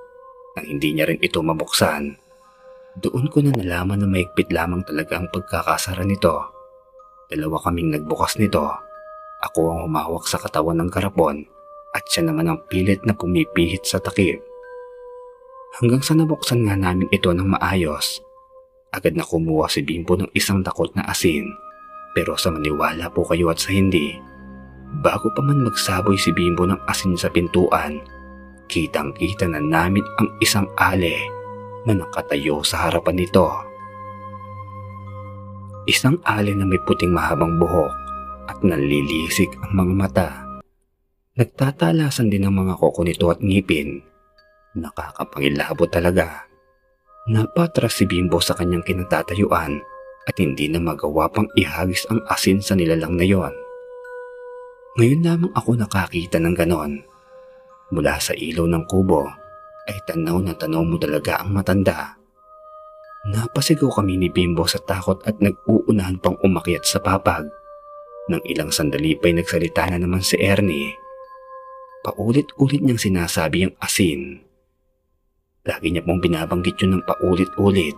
nang 0.56 0.66
hindi 0.72 0.96
niya 0.96 1.12
rin 1.12 1.20
ito 1.20 1.44
mabuksan. 1.44 2.16
Doon 2.96 3.28
ko 3.28 3.44
na 3.44 3.52
nalaman 3.52 4.00
na 4.00 4.08
maigpit 4.08 4.56
lamang 4.56 4.88
talaga 4.88 5.20
ang 5.20 5.28
pagkakasara 5.36 6.08
nito. 6.08 6.48
Dalawa 7.28 7.60
kaming 7.60 7.92
nagbukas 7.92 8.40
nito 8.40 8.85
ako 9.46 9.70
ang 9.70 9.80
humawak 9.86 10.26
sa 10.26 10.42
katawan 10.42 10.82
ng 10.82 10.90
garapon 10.90 11.46
at 11.94 12.04
siya 12.10 12.28
naman 12.28 12.50
ang 12.50 12.60
pilit 12.68 13.06
na 13.06 13.14
pumipihit 13.14 13.86
sa 13.86 14.02
takip. 14.02 14.42
Hanggang 15.80 16.02
sa 16.02 16.18
nabuksan 16.18 16.66
nga 16.66 16.76
namin 16.76 17.08
ito 17.14 17.32
ng 17.32 17.46
maayos, 17.46 18.20
agad 18.92 19.14
na 19.14 19.24
kumuha 19.24 19.70
si 19.70 19.86
Bimbo 19.86 20.18
ng 20.18 20.32
isang 20.36 20.64
takot 20.66 20.92
na 20.98 21.06
asin. 21.08 21.48
Pero 22.16 22.40
sa 22.40 22.52
maniwala 22.52 23.12
po 23.12 23.28
kayo 23.28 23.52
at 23.52 23.60
sa 23.60 23.76
hindi, 23.76 24.16
bago 25.04 25.32
pa 25.36 25.44
man 25.44 25.68
magsaboy 25.68 26.16
si 26.16 26.32
Bimbo 26.32 26.64
ng 26.64 26.80
asin 26.88 27.16
sa 27.20 27.28
pintuan, 27.28 28.00
kitang 28.72 29.12
kita 29.16 29.52
na 29.52 29.60
namin 29.60 30.04
ang 30.20 30.32
isang 30.40 30.68
ale 30.80 31.16
na 31.84 31.96
nakatayo 31.96 32.64
sa 32.64 32.88
harapan 32.88 33.20
nito. 33.20 33.48
Isang 35.86 36.18
ale 36.24 36.56
na 36.56 36.66
may 36.66 36.80
puting 36.88 37.14
mahabang 37.14 37.62
buhok 37.62 38.05
at 38.46 38.58
nanlilisik 38.62 39.52
ang 39.62 39.74
mga 39.78 39.94
mata. 39.94 40.30
Nagtatalasan 41.36 42.32
din 42.32 42.48
ang 42.48 42.56
mga 42.56 42.80
koko 42.80 43.04
nito 43.04 43.28
at 43.28 43.44
ngipin. 43.44 44.00
Nakakapangilabo 44.80 45.84
talaga. 45.92 46.48
Napatras 47.28 48.00
si 48.00 48.08
Bimbo 48.08 48.40
sa 48.40 48.56
kanyang 48.56 48.86
kinatatayuan 48.86 49.82
at 50.26 50.36
hindi 50.40 50.70
na 50.72 50.80
magawa 50.80 51.28
pang 51.28 51.50
ihagis 51.58 52.08
ang 52.08 52.22
asin 52.30 52.62
sa 52.62 52.78
nilalang 52.78 53.18
na 53.18 53.26
yon. 53.26 53.54
Ngayon 54.96 55.22
lamang 55.28 55.54
ako 55.54 55.76
nakakita 55.76 56.40
ng 56.40 56.56
ganon. 56.56 57.04
Mula 57.92 58.16
sa 58.18 58.32
ilaw 58.32 58.66
ng 58.66 58.86
kubo 58.88 59.28
ay 59.86 59.98
tanaw 60.08 60.40
na 60.40 60.56
tanaw 60.56 60.82
mo 60.82 60.96
talaga 60.96 61.44
ang 61.44 61.52
matanda. 61.52 62.16
Napasigaw 63.26 63.90
kami 63.90 64.22
ni 64.22 64.30
Bimbo 64.30 64.70
sa 64.70 64.78
takot 64.78 65.18
at 65.26 65.36
nag-uunahan 65.42 66.22
pang 66.22 66.38
umakyat 66.46 66.86
sa 66.86 67.02
papag. 67.02 67.50
Nang 68.32 68.42
ilang 68.46 68.74
sandali 68.74 69.14
pa'y 69.14 69.38
nagsalita 69.38 69.94
na 69.94 70.02
naman 70.02 70.26
si 70.26 70.38
Ernie. 70.42 70.94
Paulit-ulit 72.02 72.82
niyang 72.82 73.02
sinasabi 73.02 73.70
ang 73.70 73.74
asin 73.82 74.46
Lagi 75.66 75.90
niya 75.90 76.06
pong 76.06 76.22
binabanggit 76.22 76.78
yun 76.78 77.02
ng 77.02 77.04
paulit-ulit. 77.10 77.98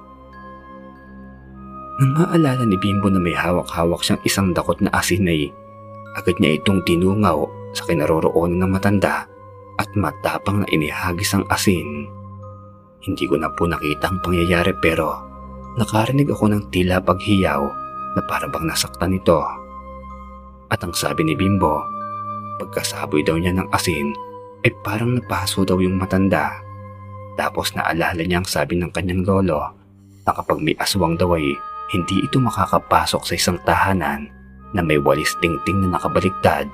Nang 2.00 2.12
maalala 2.16 2.64
ni 2.64 2.80
Bimbo 2.80 3.12
na 3.12 3.20
may 3.20 3.36
hawak-hawak 3.36 4.00
siyang 4.00 4.24
isang 4.24 4.48
dakot 4.56 4.80
na 4.80 4.88
asin 4.96 5.28
ay 5.28 5.52
agad 6.16 6.40
niya 6.40 6.56
itong 6.64 6.80
tinungaw 6.88 7.44
sa 7.76 7.84
kinaroroonan 7.84 8.64
ng 8.64 8.72
matanda 8.72 9.28
at 9.76 9.90
matapang 10.00 10.64
na 10.64 10.68
inihagis 10.72 11.36
ang 11.36 11.44
asin. 11.52 12.08
Hindi 13.04 13.28
ko 13.28 13.36
na 13.36 13.52
po 13.52 13.68
nakita 13.68 14.16
ang 14.16 14.24
pangyayari 14.24 14.72
pero 14.80 15.12
nakarinig 15.76 16.32
ako 16.32 16.48
ng 16.48 16.64
tila 16.72 17.04
paghiyaw 17.04 17.62
na 18.16 18.22
parabang 18.32 18.64
nasaktan 18.64 19.12
nito. 19.12 19.44
At 20.68 20.84
ang 20.84 20.92
sabi 20.92 21.24
ni 21.24 21.34
Bimbo, 21.34 21.80
pagkasaboy 22.60 23.24
daw 23.24 23.40
niya 23.40 23.56
ng 23.56 23.72
asin 23.72 24.12
ay 24.68 24.72
parang 24.84 25.16
napaso 25.16 25.64
daw 25.64 25.80
yung 25.80 25.96
matanda 25.96 26.68
tapos 27.38 27.78
naalala 27.78 28.26
niya 28.26 28.42
ang 28.42 28.50
sabi 28.50 28.82
ng 28.82 28.90
kanyang 28.90 29.22
lolo 29.22 29.62
na 30.26 30.32
kapag 30.34 30.58
may 30.60 30.74
aswang 30.82 31.16
daw 31.16 31.38
ay 31.38 31.54
hindi 31.94 32.26
ito 32.26 32.42
makakapasok 32.42 33.22
sa 33.24 33.34
isang 33.38 33.62
tahanan 33.64 34.28
na 34.74 34.82
may 34.82 35.00
walis 35.00 35.38
tingting 35.40 35.86
na 35.86 35.96
nakabaliktad. 35.96 36.68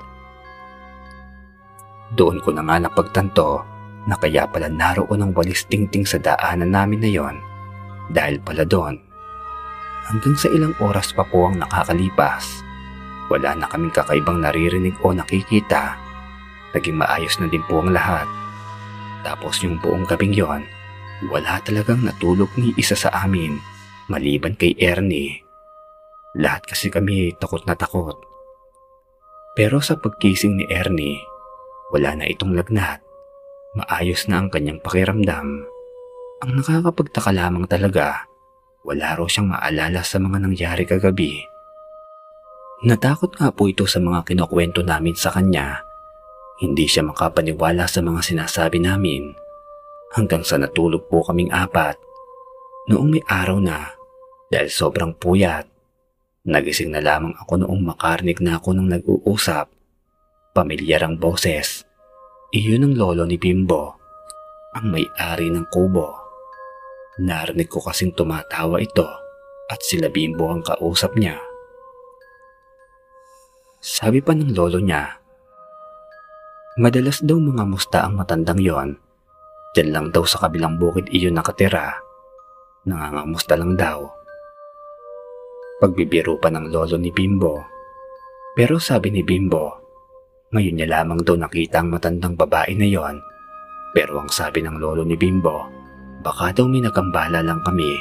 Doon 2.16 2.40
ko 2.42 2.50
na 2.50 2.64
nga 2.64 2.80
napagtanto 2.80 3.62
na 4.08 4.16
kaya 4.18 4.48
pala 4.48 4.72
naroon 4.72 5.20
ang 5.20 5.32
walis 5.36 5.68
tingting 5.68 6.08
sa 6.08 6.18
daanan 6.18 6.72
namin 6.72 6.98
na 7.04 7.10
yon 7.12 7.36
dahil 8.10 8.40
pala 8.40 8.64
doon. 8.64 8.98
Hanggang 10.08 10.36
sa 10.36 10.48
ilang 10.50 10.74
oras 10.80 11.12
pa 11.12 11.24
po 11.24 11.48
ang 11.48 11.60
nakakalipas, 11.60 12.63
wala 13.32 13.56
na 13.56 13.66
kaming 13.70 13.94
kakaibang 13.94 14.40
naririnig 14.42 14.96
o 15.00 15.12
nakikita. 15.12 15.96
Naging 16.76 16.98
maayos 16.98 17.38
na 17.40 17.46
din 17.48 17.62
po 17.68 17.80
ang 17.80 17.94
lahat. 17.94 18.26
Tapos 19.24 19.62
yung 19.64 19.80
buong 19.80 20.04
gabing 20.04 20.36
yon, 20.36 20.66
wala 21.32 21.62
talagang 21.64 22.04
natulog 22.04 22.50
ni 22.58 22.74
isa 22.76 22.98
sa 22.98 23.08
amin 23.24 23.56
maliban 24.08 24.52
kay 24.56 24.76
Ernie. 24.76 25.40
Lahat 26.36 26.66
kasi 26.66 26.90
kami 26.90 27.32
takot 27.38 27.62
na 27.64 27.78
takot. 27.78 28.18
Pero 29.54 29.78
sa 29.78 29.94
pagkising 29.94 30.58
ni 30.58 30.64
Ernie, 30.66 31.22
wala 31.94 32.18
na 32.18 32.26
itong 32.26 32.58
lagnat. 32.58 33.00
Maayos 33.78 34.26
na 34.26 34.42
ang 34.42 34.50
kanyang 34.50 34.82
pakiramdam. 34.82 35.66
Ang 36.42 36.50
nakakapagtaka 36.58 37.30
lamang 37.30 37.70
talaga, 37.70 38.26
wala 38.82 39.14
raw 39.14 39.26
siyang 39.26 39.54
maalala 39.54 40.02
sa 40.02 40.18
mga 40.18 40.38
nangyari 40.42 40.84
kagabi. 40.84 41.53
Natakot 42.84 43.40
nga 43.40 43.48
po 43.48 43.66
ito 43.66 43.88
sa 43.88 43.96
mga 43.96 44.28
kinukwento 44.28 44.84
namin 44.84 45.16
sa 45.16 45.32
kanya 45.32 45.84
hindi 46.62 46.86
siya 46.86 47.02
makapaniwala 47.02 47.90
sa 47.90 47.98
mga 47.98 48.20
sinasabi 48.22 48.78
namin 48.78 49.34
hanggang 50.14 50.46
sa 50.46 50.54
natulog 50.54 51.10
po 51.10 51.26
kaming 51.26 51.50
apat. 51.50 51.98
Noong 52.86 53.18
may 53.18 53.24
araw 53.26 53.58
na, 53.58 53.90
dahil 54.52 54.70
sobrang 54.70 55.16
puyat, 55.16 55.66
nagising 56.46 56.94
na 56.94 57.02
lamang 57.02 57.34
ako 57.40 57.64
noong 57.64 57.82
makarinig 57.82 58.38
na 58.38 58.60
ako 58.60 58.76
ng 58.76 58.88
nag-uusap. 58.92 59.66
Pamilyar 60.54 61.02
ang 61.02 61.18
boses. 61.18 61.82
Iyon 62.54 62.86
ang 62.86 62.94
lolo 62.94 63.24
ni 63.26 63.34
Bimbo, 63.34 63.98
ang 64.78 64.94
may-ari 64.94 65.50
ng 65.50 65.66
kubo. 65.74 66.14
Narinig 67.18 67.66
ko 67.66 67.82
kasing 67.82 68.14
tumatawa 68.14 68.78
ito 68.78 69.08
at 69.66 69.80
sila 69.82 70.06
Bimbo 70.06 70.54
ang 70.54 70.62
kausap 70.62 71.18
niya. 71.18 71.53
Sabi 73.84 74.24
pa 74.24 74.32
ng 74.32 74.56
lolo 74.56 74.80
niya, 74.80 75.20
Madalas 76.80 77.20
daw 77.20 77.36
mga 77.36 77.68
musta 77.68 78.00
ang 78.00 78.16
matandang 78.16 78.56
yon. 78.56 78.96
Diyan 79.76 79.92
lang 79.92 80.06
daw 80.08 80.24
sa 80.24 80.40
kabilang 80.40 80.80
bukid 80.80 81.12
iyon 81.12 81.36
nakatira. 81.36 81.92
Nangangamusta 82.88 83.60
lang 83.60 83.76
daw. 83.76 84.08
Pagbibiro 85.84 86.40
pa 86.40 86.48
ng 86.48 86.72
lolo 86.72 86.96
ni 86.96 87.12
Bimbo. 87.12 87.60
Pero 88.56 88.80
sabi 88.80 89.12
ni 89.12 89.20
Bimbo, 89.20 89.76
ngayon 90.56 90.80
niya 90.80 90.88
lamang 90.88 91.20
daw 91.20 91.36
nakita 91.36 91.84
ang 91.84 91.92
matandang 91.92 92.40
babae 92.40 92.72
na 92.72 92.88
yon. 92.88 93.20
Pero 93.92 94.16
ang 94.16 94.32
sabi 94.32 94.64
ng 94.64 94.80
lolo 94.80 95.04
ni 95.04 95.20
Bimbo, 95.20 95.60
baka 96.24 96.56
daw 96.56 96.64
may 96.64 96.80
nakambala 96.80 97.44
lang 97.44 97.60
kami. 97.60 98.00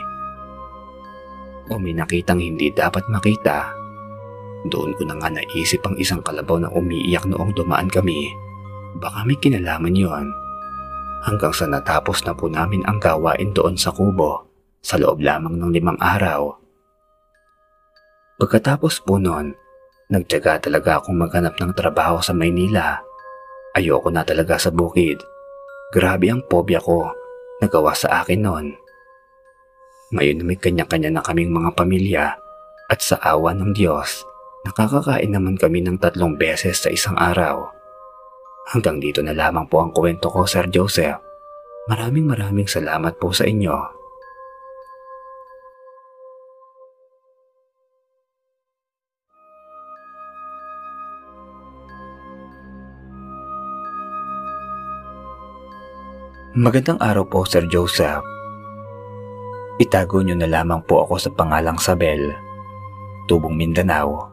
O 1.67 1.75
may 1.75 1.91
nakitang 1.91 2.39
hindi 2.39 2.71
dapat 2.71 3.03
makita. 3.11 3.82
Doon 4.71 4.95
ko 4.95 5.03
na 5.03 5.19
nga 5.19 5.27
naisip 5.27 5.83
ang 5.83 5.99
isang 5.99 6.23
kalabaw 6.23 6.61
na 6.61 6.71
umiiyak 6.71 7.27
noong 7.27 7.51
dumaan 7.51 7.91
kami 7.91 8.31
Baka 8.97 9.25
may 9.25 9.37
kinalaman 9.41 9.97
yon. 9.97 10.27
Hanggang 11.23 11.55
sa 11.55 11.65
natapos 11.65 12.21
na 12.27 12.35
po 12.35 12.51
namin 12.51 12.83
ang 12.85 12.99
gawain 13.01 13.55
doon 13.55 13.79
sa 13.79 13.89
kubo 13.89 14.45
sa 14.83 14.99
loob 14.99 15.23
lamang 15.23 15.55
ng 15.57 15.71
limang 15.71 15.97
araw. 15.97 16.51
Pagkatapos 18.37 19.01
po 19.07 19.17
noon, 19.17 19.55
nagtyaga 20.11 20.67
talaga 20.67 20.99
akong 20.99 21.15
maghanap 21.15 21.55
ng 21.57 21.71
trabaho 21.73 22.19
sa 22.19 22.35
Maynila. 22.35 22.99
Ayoko 23.73 24.11
na 24.11 24.21
talaga 24.27 24.59
sa 24.59 24.69
bukid. 24.69 25.23
Grabe 25.95 26.29
ang 26.29 26.43
pobya 26.45 26.83
ko 26.83 27.09
nagawa 27.63 27.95
sa 27.95 28.21
akin 28.21 28.41
noon. 28.43 28.67
Ngayon 30.13 30.45
may 30.45 30.59
kanya-kanya 30.59 31.09
na 31.09 31.21
kaming 31.25 31.49
mga 31.49 31.73
pamilya 31.73 32.25
at 32.91 32.99
sa 32.99 33.17
awa 33.23 33.55
ng 33.55 33.73
Diyos, 33.73 34.27
nakakakain 34.63 35.31
naman 35.31 35.59
kami 35.59 35.83
ng 35.83 35.99
tatlong 35.99 36.39
beses 36.39 36.79
sa 36.79 36.89
isang 36.89 37.19
araw. 37.19 37.67
Hanggang 38.71 39.03
dito 39.03 39.19
na 39.19 39.35
lamang 39.35 39.67
po 39.67 39.83
ang 39.83 39.91
kwento 39.91 40.31
ko, 40.31 40.47
Sir 40.47 40.71
Joseph. 40.71 41.19
Maraming 41.91 42.23
maraming 42.23 42.63
salamat 42.63 43.19
po 43.19 43.35
sa 43.35 43.43
inyo. 43.43 43.75
Magandang 56.55 57.01
araw 57.03 57.27
po, 57.27 57.43
Sir 57.43 57.67
Joseph. 57.67 58.23
Itago 59.81 60.23
niyo 60.23 60.39
na 60.39 60.47
lamang 60.47 60.85
po 60.87 61.03
ako 61.03 61.19
sa 61.19 61.33
pangalang 61.33 61.81
Sabel, 61.81 62.31
Tubong 63.27 63.57
Mindanao. 63.57 64.32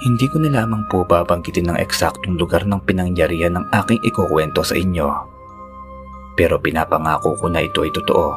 Hindi 0.00 0.32
ko 0.32 0.40
na 0.40 0.48
lamang 0.48 0.88
po 0.88 1.04
babanggitin 1.04 1.68
ng 1.68 1.76
eksaktong 1.76 2.40
lugar 2.40 2.64
ng 2.64 2.80
pinangyarihan 2.88 3.52
ng 3.52 3.68
aking 3.68 4.00
ikukwento 4.00 4.64
sa 4.64 4.72
inyo. 4.72 5.12
Pero 6.40 6.56
pinapangako 6.56 7.36
ko 7.36 7.52
na 7.52 7.60
ito 7.60 7.84
ay 7.84 7.92
totoo 7.92 8.32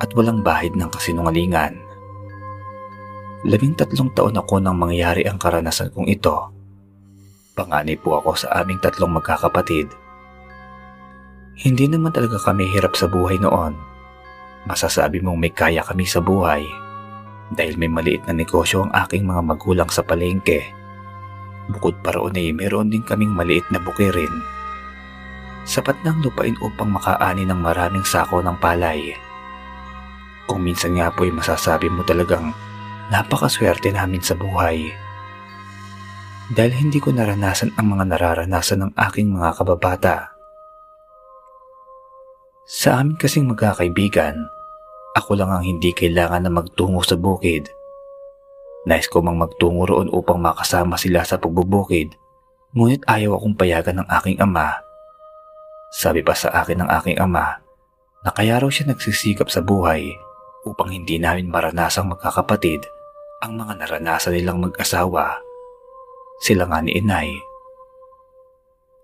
at 0.00 0.08
walang 0.16 0.40
bahid 0.40 0.72
ng 0.72 0.88
kasinungalingan. 0.88 1.76
Labing 3.44 3.76
tatlong 3.76 4.16
taon 4.16 4.32
ako 4.40 4.64
nang 4.64 4.80
mangyari 4.80 5.28
ang 5.28 5.36
karanasan 5.36 5.92
kong 5.92 6.08
ito. 6.08 6.48
Panganay 7.52 8.00
po 8.00 8.16
ako 8.24 8.40
sa 8.40 8.64
aming 8.64 8.80
tatlong 8.80 9.12
magkakapatid. 9.12 9.92
Hindi 11.60 11.84
naman 11.84 12.16
talaga 12.16 12.40
kami 12.40 12.64
hirap 12.72 12.96
sa 12.96 13.12
buhay 13.12 13.36
noon. 13.36 13.76
Masasabi 14.64 15.20
mong 15.20 15.36
may 15.36 15.52
kaya 15.52 15.84
kami 15.84 16.08
sa 16.08 16.24
buhay 16.24 16.64
dahil 17.52 17.76
may 17.76 17.92
maliit 17.92 18.24
na 18.24 18.32
negosyo 18.32 18.88
ang 18.88 18.92
aking 19.04 19.28
mga 19.28 19.44
magulang 19.44 19.92
sa 19.92 20.00
palengke 20.00 20.83
Bukod 21.70 21.96
pa 22.04 22.12
roon 22.12 22.36
ay 22.36 22.52
meron 22.52 22.92
din 22.92 23.00
kaming 23.00 23.32
maliit 23.32 23.64
na 23.72 23.80
bukirin. 23.80 24.32
Sapat 25.64 25.96
ng 26.04 26.20
lupain 26.20 26.56
upang 26.60 26.92
makaani 26.92 27.48
ng 27.48 27.56
maraming 27.56 28.04
sako 28.04 28.44
ng 28.44 28.60
palay. 28.60 29.16
Kung 30.44 30.60
minsan 30.60 30.92
nga 31.00 31.08
po 31.08 31.24
ay 31.24 31.32
masasabi 31.32 31.88
mo 31.88 32.04
talagang 32.04 32.52
napakaswerte 33.08 33.88
namin 33.88 34.20
sa 34.20 34.36
buhay. 34.36 34.92
Dahil 36.52 36.76
hindi 36.76 37.00
ko 37.00 37.08
naranasan 37.16 37.72
ang 37.80 37.96
mga 37.96 38.04
nararanasan 38.12 38.84
ng 38.84 38.92
aking 39.00 39.32
mga 39.32 39.50
kababata. 39.56 40.16
Sa 42.68 43.00
amin 43.00 43.16
kasing 43.16 43.48
magkakaibigan, 43.48 44.36
ako 45.16 45.40
lang 45.40 45.48
ang 45.48 45.64
hindi 45.64 45.96
kailangan 45.96 46.44
na 46.44 46.52
magtungo 46.52 47.00
sa 47.00 47.16
bukid. 47.16 47.72
Nais 48.84 49.08
ko 49.08 49.24
mang 49.24 49.40
magtungo 49.40 49.88
roon 49.88 50.12
upang 50.12 50.40
makasama 50.40 51.00
sila 51.00 51.24
sa 51.24 51.40
pagbubukid, 51.40 52.12
ngunit 52.76 53.00
ayaw 53.08 53.40
akong 53.40 53.56
payagan 53.56 54.04
ng 54.04 54.08
aking 54.20 54.36
ama. 54.44 54.76
Sabi 55.94 56.20
pa 56.20 56.36
sa 56.36 56.52
akin 56.60 56.84
ng 56.84 56.90
aking 57.00 57.16
ama 57.16 57.64
na 58.24 58.30
kaya 58.34 58.60
raw 58.60 58.68
siya 58.68 58.92
nagsisikap 58.92 59.48
sa 59.48 59.64
buhay 59.64 60.12
upang 60.68 60.92
hindi 60.92 61.16
namin 61.16 61.48
maranasang 61.48 62.08
magkakapatid 62.12 62.84
ang 63.44 63.60
mga 63.60 63.84
naranasan 63.84 64.36
nilang 64.36 64.60
mag-asawa. 64.64 65.40
Sila 66.40 66.68
nga 66.68 66.80
ni 66.80 66.96
inay. 66.96 67.30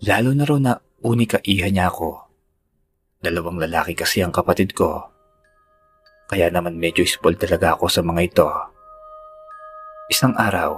Lalo 0.04 0.32
na 0.32 0.44
raw 0.48 0.58
na 0.60 0.72
unika 1.04 1.40
iha 1.44 1.68
niya 1.68 1.92
ako. 1.92 2.24
Dalawang 3.20 3.60
lalaki 3.60 3.92
kasi 3.92 4.24
ang 4.24 4.32
kapatid 4.32 4.72
ko. 4.72 5.12
Kaya 6.28 6.48
naman 6.48 6.80
medyo 6.80 7.04
spoiled 7.04 7.36
talaga 7.36 7.76
ako 7.76 7.92
sa 7.92 8.00
mga 8.00 8.20
ito. 8.24 8.48
Isang 10.10 10.34
araw, 10.34 10.74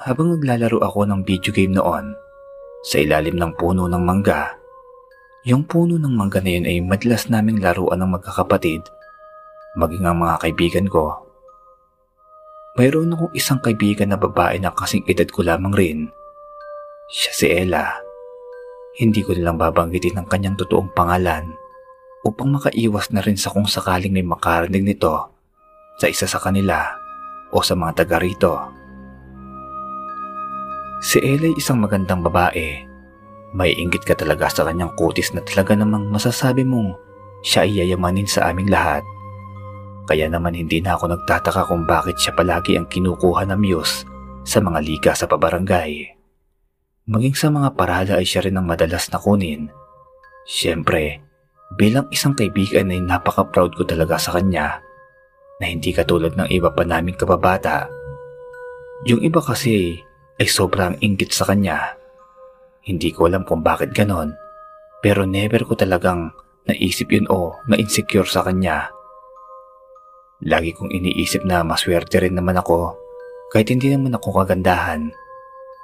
habang 0.00 0.32
naglalaro 0.32 0.80
ako 0.80 1.04
ng 1.04 1.28
video 1.28 1.52
game 1.52 1.76
noon, 1.76 2.16
sa 2.80 2.96
ilalim 2.96 3.36
ng 3.36 3.52
puno 3.52 3.84
ng 3.84 4.00
mangga, 4.00 4.48
yung 5.44 5.68
puno 5.68 6.00
ng 6.00 6.08
mangga 6.08 6.40
na 6.40 6.56
yun 6.56 6.64
ay 6.64 6.80
madalas 6.80 7.28
naming 7.28 7.60
laruan 7.60 8.00
ng 8.00 8.16
magkakapatid 8.16 8.80
maging 9.76 10.08
ang 10.08 10.24
mga 10.24 10.40
kaibigan 10.40 10.88
ko. 10.88 11.20
Mayroon 12.80 13.12
akong 13.12 13.36
isang 13.36 13.60
kaibigan 13.60 14.08
na 14.08 14.16
babae 14.16 14.56
na 14.56 14.72
kasing 14.72 15.04
edad 15.04 15.28
ko 15.28 15.44
lamang 15.44 15.76
rin. 15.76 15.98
Siya 17.12 17.32
si 17.36 17.46
Ella. 17.52 17.92
Hindi 18.96 19.20
ko 19.20 19.36
nilang 19.36 19.60
babanggitin 19.60 20.16
ang 20.16 20.32
kanyang 20.32 20.56
totoong 20.56 20.96
pangalan 20.96 21.52
upang 22.24 22.56
makaiwas 22.56 23.12
na 23.12 23.20
rin 23.20 23.36
sa 23.36 23.52
kung 23.52 23.68
sakaling 23.68 24.16
may 24.16 24.24
makarinig 24.24 24.80
nito 24.80 25.12
sa 26.00 26.08
isa 26.08 26.24
sa 26.24 26.40
kanila 26.40 27.03
o 27.54 27.62
sa 27.62 27.78
mga 27.78 28.02
taga 28.02 28.18
rito. 28.18 28.52
Si 30.98 31.22
Ella 31.22 31.46
ay 31.46 31.54
isang 31.54 31.78
magandang 31.78 32.26
babae. 32.26 32.82
May 33.54 33.70
inggit 33.78 34.02
ka 34.02 34.18
talaga 34.18 34.50
sa 34.50 34.66
kanyang 34.66 34.98
kutis 34.98 35.30
na 35.30 35.38
talaga 35.46 35.78
namang 35.78 36.10
masasabi 36.10 36.66
mong 36.66 36.98
siya 37.46 37.62
ay 37.62 37.86
yayamanin 37.86 38.26
sa 38.26 38.50
aming 38.50 38.66
lahat. 38.66 39.06
Kaya 40.10 40.26
naman 40.26 40.58
hindi 40.58 40.82
na 40.82 40.98
ako 40.98 41.14
nagtataka 41.14 41.70
kung 41.70 41.86
bakit 41.86 42.18
siya 42.18 42.34
palagi 42.34 42.74
ang 42.74 42.90
kinukuha 42.90 43.46
ng 43.46 43.60
muse 43.62 44.02
sa 44.42 44.58
mga 44.58 44.80
liga 44.82 45.12
sa 45.14 45.30
pabarangay. 45.30 46.18
Maging 47.06 47.36
sa 47.36 47.52
mga 47.52 47.78
parada 47.78 48.18
ay 48.18 48.26
siya 48.26 48.48
rin 48.48 48.58
ang 48.58 48.66
madalas 48.66 49.06
na 49.12 49.20
kunin. 49.20 49.68
Siyempre, 50.48 51.20
bilang 51.76 52.08
isang 52.10 52.34
kaibigan 52.34 52.90
ay 52.90 53.00
napaka-proud 53.00 53.76
ko 53.76 53.84
talaga 53.84 54.16
sa 54.16 54.34
kanya 54.34 54.80
na 55.62 55.70
hindi 55.70 55.94
katulad 55.94 56.34
ng 56.34 56.48
iba 56.50 56.72
pa 56.74 56.82
naming 56.82 57.18
kababata. 57.18 57.86
Yung 59.06 59.22
iba 59.22 59.38
kasi 59.38 60.00
ay 60.40 60.48
sobrang 60.48 60.98
inggit 60.98 61.30
sa 61.30 61.46
kanya. 61.46 61.94
Hindi 62.84 63.14
ko 63.14 63.30
alam 63.30 63.46
kung 63.46 63.62
bakit 63.62 63.94
ganon, 63.94 64.34
pero 65.00 65.24
never 65.24 65.62
ko 65.64 65.78
talagang 65.78 66.34
naisip 66.66 67.12
yun 67.12 67.28
o 67.30 67.54
na-insecure 67.68 68.28
sa 68.28 68.44
kanya 68.44 68.94
Lagi 70.44 70.76
kong 70.76 70.92
iniisip 70.92 71.48
na 71.48 71.64
maswerte 71.64 72.20
rin 72.20 72.36
naman 72.36 72.60
ako 72.60 72.92
kahit 73.48 73.72
hindi 73.72 73.88
naman 73.88 74.12
ako 74.12 74.44
kagandahan. 74.44 75.08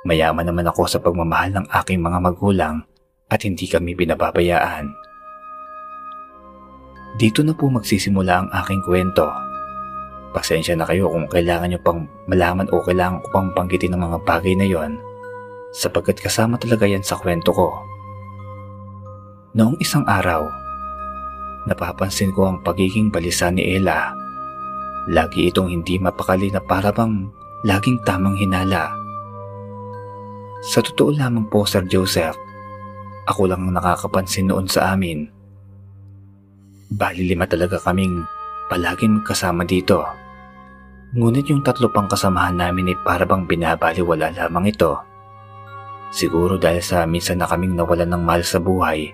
Mayaman 0.05 0.53
naman 0.53 0.68
ako 0.68 0.85
sa 0.85 1.01
pagmamahal 1.01 1.57
ng 1.57 1.66
aking 1.81 2.05
mga 2.05 2.18
magulang 2.21 2.85
at 3.33 3.41
hindi 3.41 3.64
kami 3.64 3.97
binababayaan. 3.97 4.91
Dito 7.16 7.41
na 7.41 7.57
po 7.57 7.73
magsisimula 7.73 8.33
ang 8.45 8.49
aking 8.53 8.85
kwento. 8.85 9.33
Pasensya 10.31 10.78
na 10.78 10.87
kayo 10.87 11.11
kung 11.11 11.26
kailangan 11.26 11.74
nyo 11.74 11.81
pang 11.83 12.07
malaman 12.31 12.70
o 12.70 12.78
kailangan 12.87 13.18
ko 13.22 13.28
pang 13.35 13.49
banggitin 13.51 13.99
ng 13.99 14.03
mga 14.07 14.18
bagay 14.22 14.55
na 14.55 14.66
yon 14.66 14.99
sapagkat 15.74 16.18
kasama 16.18 16.59
talaga 16.59 16.87
yan 16.87 17.03
sa 17.03 17.18
kwento 17.18 17.51
ko. 17.51 17.74
Noong 19.59 19.78
isang 19.83 20.07
araw, 20.07 20.47
napapansin 21.66 22.31
ko 22.31 22.47
ang 22.47 22.62
pagiging 22.62 23.11
balisa 23.11 23.51
ni 23.51 23.74
Ella 23.74 24.20
Lagi 25.09 25.49
itong 25.49 25.72
hindi 25.72 25.97
mapakali 25.97 26.53
na 26.53 26.61
para 26.61 26.93
bang 26.93 27.33
laging 27.64 28.05
tamang 28.05 28.37
hinala. 28.37 28.93
Sa 30.61 30.85
totoo 30.85 31.16
lamang 31.16 31.49
po 31.49 31.64
Sir 31.64 31.89
Joseph, 31.89 32.37
ako 33.24 33.49
lang 33.49 33.64
ang 33.64 33.81
nakakapansin 33.81 34.53
noon 34.53 34.68
sa 34.68 34.93
amin. 34.93 35.24
Bali 36.93 37.33
lima 37.33 37.49
talaga 37.49 37.81
kaming 37.81 38.28
palaging 38.68 39.24
magkasama 39.24 39.64
dito. 39.64 40.05
Ngunit 41.11 41.51
yung 41.51 41.67
tatlo 41.67 41.91
pang 41.91 42.07
kasamahan 42.07 42.55
namin 42.55 42.95
ay 42.95 42.99
para 43.03 43.27
bang 43.27 43.43
binabaliwala 43.43 44.31
lamang 44.31 44.71
ito. 44.71 44.95
Siguro 46.15 46.55
dahil 46.55 46.79
sa 46.79 47.03
minsan 47.03 47.43
na 47.43 47.51
kaming 47.51 47.75
nawalan 47.75 48.15
ng 48.15 48.23
mahal 48.23 48.47
sa 48.47 48.63
buhay 48.63 49.11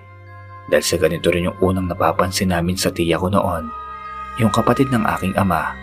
dahil 0.69 0.85
sa 0.85 1.01
ganito 1.01 1.33
rin 1.33 1.49
yung 1.49 1.57
unang 1.57 1.89
napapansin 1.89 2.53
namin 2.53 2.77
sa 2.77 2.93
tiya 2.93 3.17
ko 3.17 3.33
noon 3.33 3.73
yung 4.37 4.53
kapatid 4.53 4.93
ng 4.93 5.09
aking 5.17 5.33
ama. 5.41 5.73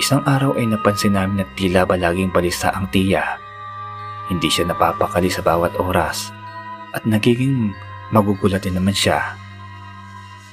Isang 0.00 0.24
araw 0.24 0.56
ay 0.56 0.72
napansin 0.72 1.20
namin 1.20 1.44
na 1.44 1.46
tila 1.52 1.84
ba 1.84 2.00
laging 2.00 2.32
balisa 2.32 2.72
ang 2.72 2.88
tiya. 2.88 3.36
Hindi 4.32 4.48
siya 4.48 4.64
napapakali 4.64 5.28
sa 5.28 5.44
bawat 5.44 5.76
oras 5.76 6.32
at 6.96 7.04
nagiging 7.04 7.76
magugulat 8.08 8.64
din 8.64 8.80
naman 8.80 8.96
siya. 8.96 9.36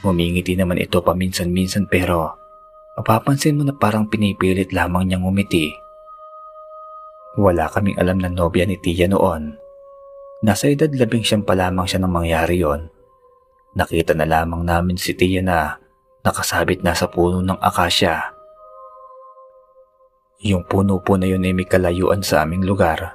Humingiti 0.04 0.60
naman 0.60 0.76
ito 0.76 1.00
paminsan-minsan 1.00 1.88
pero 1.88 2.47
mapapansin 2.98 3.62
mo 3.62 3.64
na 3.64 3.78
parang 3.78 4.10
pinipilit 4.10 4.74
lamang 4.74 5.06
niyang 5.06 5.30
umiti. 5.30 5.70
Wala 7.38 7.70
kaming 7.70 8.02
alam 8.02 8.18
na 8.18 8.34
nobya 8.34 8.66
ni 8.66 8.82
tiya 8.82 9.06
noon. 9.06 9.54
Nasa 10.42 10.74
edad 10.74 10.90
labing 10.90 11.22
siyam 11.22 11.46
pa 11.46 11.54
lamang 11.54 11.86
siya 11.86 12.02
nang 12.02 12.14
mangyari 12.18 12.58
yon. 12.58 12.90
Nakita 13.78 14.18
na 14.18 14.26
lamang 14.26 14.66
namin 14.66 14.98
si 14.98 15.14
tiya 15.14 15.46
na 15.46 15.78
nakasabit 16.26 16.82
na 16.82 16.98
sa 16.98 17.06
puno 17.06 17.46
ng 17.46 17.62
akasya. 17.62 18.34
Yung 20.42 20.66
puno 20.66 20.98
po 21.02 21.18
na 21.22 21.30
yun 21.30 21.46
ay 21.46 21.54
may 21.54 21.70
kalayuan 21.70 22.26
sa 22.26 22.42
aming 22.42 22.66
lugar. 22.66 23.14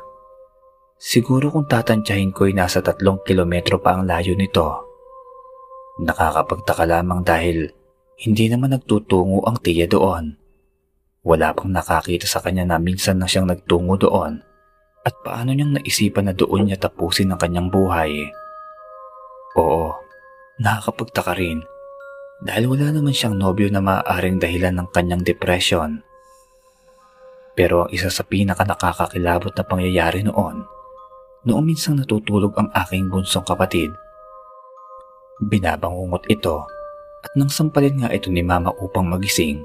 Siguro 1.03 1.51
kung 1.51 1.67
tatantyahin 1.67 2.31
ko 2.31 2.47
ay 2.47 2.55
nasa 2.55 2.79
tatlong 2.79 3.19
kilometro 3.27 3.83
pa 3.83 3.99
ang 3.99 4.07
layo 4.07 4.39
nito. 4.39 4.87
Nakakapagtaka 5.99 6.87
lamang 6.87 7.27
dahil 7.27 7.82
hindi 8.21 8.53
naman 8.53 8.77
nagtutungo 8.77 9.47
ang 9.49 9.57
tiya 9.63 9.89
doon. 9.89 10.37
Wala 11.23 11.55
pang 11.55 11.71
nakakita 11.71 12.27
sa 12.27 12.43
kanya 12.43 12.67
na 12.67 12.77
minsan 12.83 13.23
na 13.23 13.31
siyang 13.31 13.47
nagtungo 13.47 13.95
doon 13.97 14.43
at 15.03 15.15
paano 15.23 15.55
niyang 15.55 15.79
naisipan 15.79 16.31
na 16.31 16.35
doon 16.35 16.67
niya 16.67 16.79
tapusin 16.79 17.31
ang 17.31 17.41
kanyang 17.41 17.71
buhay. 17.71 18.27
Oo, 19.59 19.95
nakakapagtaka 20.59 21.35
rin 21.39 21.63
dahil 22.43 22.67
wala 22.67 22.91
naman 22.91 23.15
siyang 23.15 23.39
nobyo 23.39 23.71
na 23.71 23.79
maaaring 23.79 24.43
dahilan 24.43 24.75
ng 24.75 24.89
kanyang 24.91 25.23
depression. 25.23 26.03
Pero 27.55 27.87
ang 27.87 27.91
isa 27.95 28.11
sa 28.11 28.27
pinaka 28.27 28.67
nakakakilabot 28.67 29.55
na 29.55 29.63
pangyayari 29.63 30.27
noon, 30.27 30.67
noong 31.47 31.65
minsang 31.65 32.01
natutulog 32.01 32.57
ang 32.59 32.73
aking 32.75 33.13
bunsong 33.13 33.47
kapatid. 33.47 33.95
Binabangungot 35.43 36.27
ito 36.27 36.67
at 37.23 37.33
nang 37.39 37.49
sampalin 37.49 38.03
nga 38.03 38.11
ito 38.11 38.29
ni 38.29 38.43
mama 38.43 38.75
upang 38.83 39.07
magising, 39.07 39.63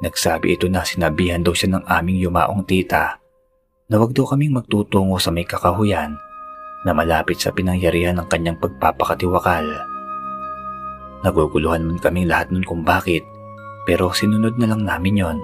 nagsabi 0.00 0.54
ito 0.54 0.70
na 0.70 0.86
sinabihan 0.86 1.42
daw 1.42 1.52
siya 1.52 1.76
ng 1.76 1.84
aming 1.86 2.18
yumaong 2.22 2.62
tita 2.62 3.18
na 3.86 3.96
wag 4.02 4.14
daw 4.14 4.26
kaming 4.26 4.54
magtutungo 4.54 5.18
sa 5.18 5.30
may 5.30 5.46
kakahuyan 5.46 6.18
na 6.86 6.90
malapit 6.94 7.38
sa 7.38 7.54
pinangyarihan 7.54 8.18
ng 8.18 8.26
kanyang 8.30 8.58
pagpapakatiwakal. 8.58 9.66
Naguguluhan 11.22 11.86
man 11.86 11.98
kaming 11.98 12.30
lahat 12.30 12.50
nun 12.50 12.66
kung 12.66 12.82
bakit, 12.86 13.26
pero 13.86 14.10
sinunod 14.10 14.58
na 14.58 14.70
lang 14.70 14.82
namin 14.82 15.22
yon. 15.22 15.38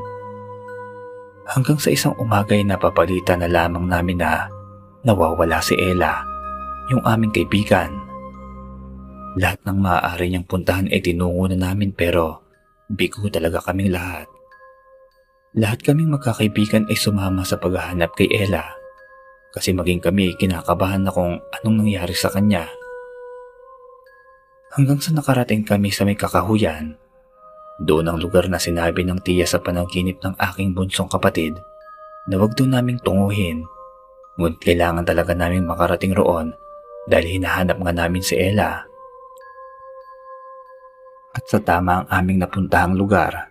Hanggang 1.46 1.78
sa 1.78 1.90
isang 1.90 2.14
umaga 2.18 2.54
ay 2.54 2.62
napapalitan 2.62 3.42
na 3.42 3.50
lamang 3.50 3.90
namin 3.90 4.22
na 4.22 4.46
nawawala 5.02 5.58
si 5.58 5.74
Ella, 5.78 6.22
yung 6.90 7.02
aming 7.02 7.34
kaibigan. 7.34 8.01
Lahat 9.40 9.60
ng 9.64 9.78
maaari 9.80 10.28
niyang 10.28 10.44
puntahan 10.44 10.92
ay 10.92 11.00
tinungo 11.00 11.48
na 11.48 11.72
namin 11.72 11.96
pero 11.96 12.44
bigo 12.92 13.24
talaga 13.32 13.64
kaming 13.64 13.88
lahat. 13.88 14.28
Lahat 15.56 15.80
kaming 15.80 16.12
magkakaibigan 16.12 16.88
ay 16.88 16.96
sumama 16.96 17.44
sa 17.44 17.60
paghahanap 17.60 18.16
kay 18.16 18.28
Ella 18.32 18.64
Kasi 19.52 19.76
maging 19.76 20.00
kami 20.00 20.32
kinakabahan 20.40 21.04
na 21.04 21.12
kung 21.12 21.36
anong 21.60 21.76
nangyari 21.84 22.16
sa 22.16 22.32
kanya. 22.32 22.64
Hanggang 24.72 24.96
sa 24.96 25.12
nakarating 25.12 25.68
kami 25.68 25.92
sa 25.92 26.08
may 26.08 26.16
kakahuyan, 26.16 26.96
doon 27.84 28.08
ang 28.08 28.16
lugar 28.16 28.48
na 28.48 28.56
sinabi 28.56 29.04
ng 29.04 29.20
tiya 29.20 29.44
sa 29.44 29.60
panaginip 29.60 30.16
ng 30.24 30.40
aking 30.40 30.72
bunsong 30.72 31.12
kapatid 31.12 31.52
na 32.28 32.40
wag 32.40 32.56
doon 32.56 32.72
naming 32.72 32.96
tunguhin. 33.04 33.68
Ngunit 34.40 34.56
kailangan 34.64 35.04
talaga 35.04 35.36
naming 35.36 35.68
makarating 35.68 36.16
roon 36.16 36.56
dahil 37.04 37.36
hinahanap 37.36 37.76
nga 37.76 37.92
namin 37.92 38.24
si 38.24 38.40
Ella. 38.40 38.91
At 41.32 41.48
sa 41.48 41.56
tama 41.64 42.04
ang 42.04 42.06
aming 42.12 42.44
napuntahang 42.44 42.92
lugar, 42.92 43.48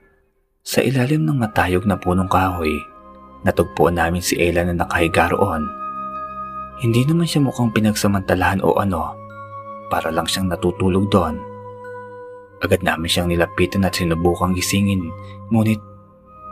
sa 0.62 0.86
ilalim 0.86 1.26
ng 1.26 1.42
matayog 1.42 1.90
na 1.90 1.98
punong 1.98 2.30
kahoy, 2.30 2.78
natugpuan 3.42 3.98
namin 3.98 4.22
si 4.22 4.38
Ella 4.38 4.62
na 4.62 4.78
nakahiga 4.78 5.34
roon. 5.34 5.66
Hindi 6.78 7.02
naman 7.10 7.26
siya 7.26 7.42
mukhang 7.42 7.74
pinagsamantalahan 7.74 8.62
o 8.62 8.78
ano, 8.78 9.18
para 9.90 10.14
lang 10.14 10.30
siyang 10.30 10.54
natutulog 10.54 11.10
doon. 11.10 11.42
Agad 12.62 12.86
namin 12.86 13.10
siyang 13.10 13.34
nilapitan 13.34 13.82
at 13.82 13.98
sinubukang 13.98 14.54
gisingin, 14.54 15.10
ngunit 15.50 15.82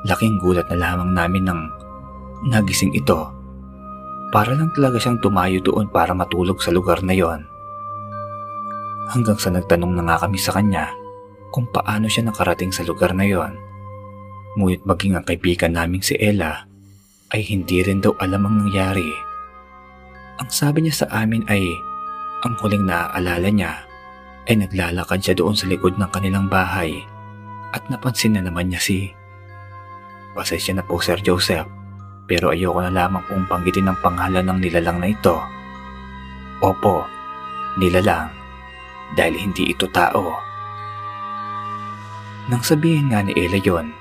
laking 0.10 0.42
gulat 0.42 0.66
na 0.74 0.82
lamang 0.82 1.14
namin 1.14 1.46
nang 1.46 1.62
nagising 2.50 2.90
ito. 2.98 3.30
Para 4.34 4.58
lang 4.58 4.74
talaga 4.74 4.98
siyang 4.98 5.22
tumayo 5.22 5.62
doon 5.62 5.86
para 5.94 6.18
matulog 6.18 6.58
sa 6.58 6.74
lugar 6.74 7.06
na 7.06 7.14
yon. 7.14 7.46
Hanggang 9.14 9.38
sa 9.38 9.54
nagtanong 9.54 9.94
na 9.94 10.06
nga 10.10 10.26
kami 10.26 10.42
sa 10.42 10.58
kanya 10.58 10.99
kung 11.50 11.70
paano 11.70 12.06
siya 12.10 12.30
nakarating 12.30 12.74
sa 12.74 12.86
lugar 12.86 13.14
na 13.14 13.26
yon. 13.26 13.58
Ngunit 14.58 14.86
maging 14.86 15.18
ang 15.18 15.26
kaibigan 15.26 15.74
naming 15.74 16.02
si 16.02 16.18
Ella 16.18 16.66
ay 17.30 17.46
hindi 17.46 17.86
rin 17.86 18.02
daw 18.02 18.18
alam 18.18 18.46
ang 18.46 18.56
nangyari. 18.66 19.10
Ang 20.42 20.50
sabi 20.50 20.86
niya 20.86 21.06
sa 21.06 21.08
amin 21.22 21.46
ay 21.52 21.62
ang 22.48 22.56
huling 22.64 22.88
naaalala 22.88 23.50
niya 23.52 23.74
ay 24.50 24.56
naglalakad 24.66 25.22
siya 25.22 25.36
doon 25.38 25.54
sa 25.54 25.70
likod 25.70 26.00
ng 26.00 26.10
kanilang 26.10 26.50
bahay 26.50 27.04
at 27.76 27.86
napansin 27.92 28.40
na 28.40 28.42
naman 28.42 28.72
niya 28.72 28.82
si... 28.82 29.14
Pasensya 30.34 30.78
na 30.78 30.86
po 30.86 30.98
Sir 31.02 31.20
Joseph 31.22 31.68
pero 32.30 32.54
ayoko 32.54 32.82
na 32.82 32.94
lamang 32.94 33.26
pong 33.26 33.50
panggitin 33.50 33.90
ang 33.90 33.98
pangalan 34.00 34.46
ng 34.46 34.60
nilalang 34.62 35.02
na 35.02 35.10
ito. 35.10 35.38
Opo, 36.62 37.06
nilalang 37.82 38.30
dahil 39.18 39.36
hindi 39.38 39.74
ito 39.74 39.90
tao. 39.90 40.49
Nang 42.50 42.66
sabihin 42.66 43.14
nga 43.14 43.22
ni 43.22 43.38
Ella 43.38 43.62
yon, 43.62 43.94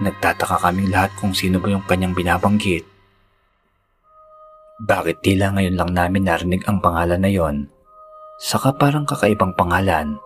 nagtataka 0.00 0.56
kaming 0.64 0.88
lahat 0.88 1.12
kung 1.20 1.36
sino 1.36 1.60
ba 1.60 1.68
yung 1.68 1.84
kanyang 1.84 2.16
binabanggit. 2.16 2.80
Bakit 4.88 5.20
tila 5.20 5.52
ngayon 5.52 5.76
lang 5.76 5.92
namin 5.92 6.24
narinig 6.24 6.64
ang 6.64 6.80
pangalan 6.80 7.20
na 7.20 7.28
yon? 7.28 7.68
Saka 8.40 8.72
parang 8.72 9.04
kakaibang 9.04 9.52
pangalan, 9.52 10.16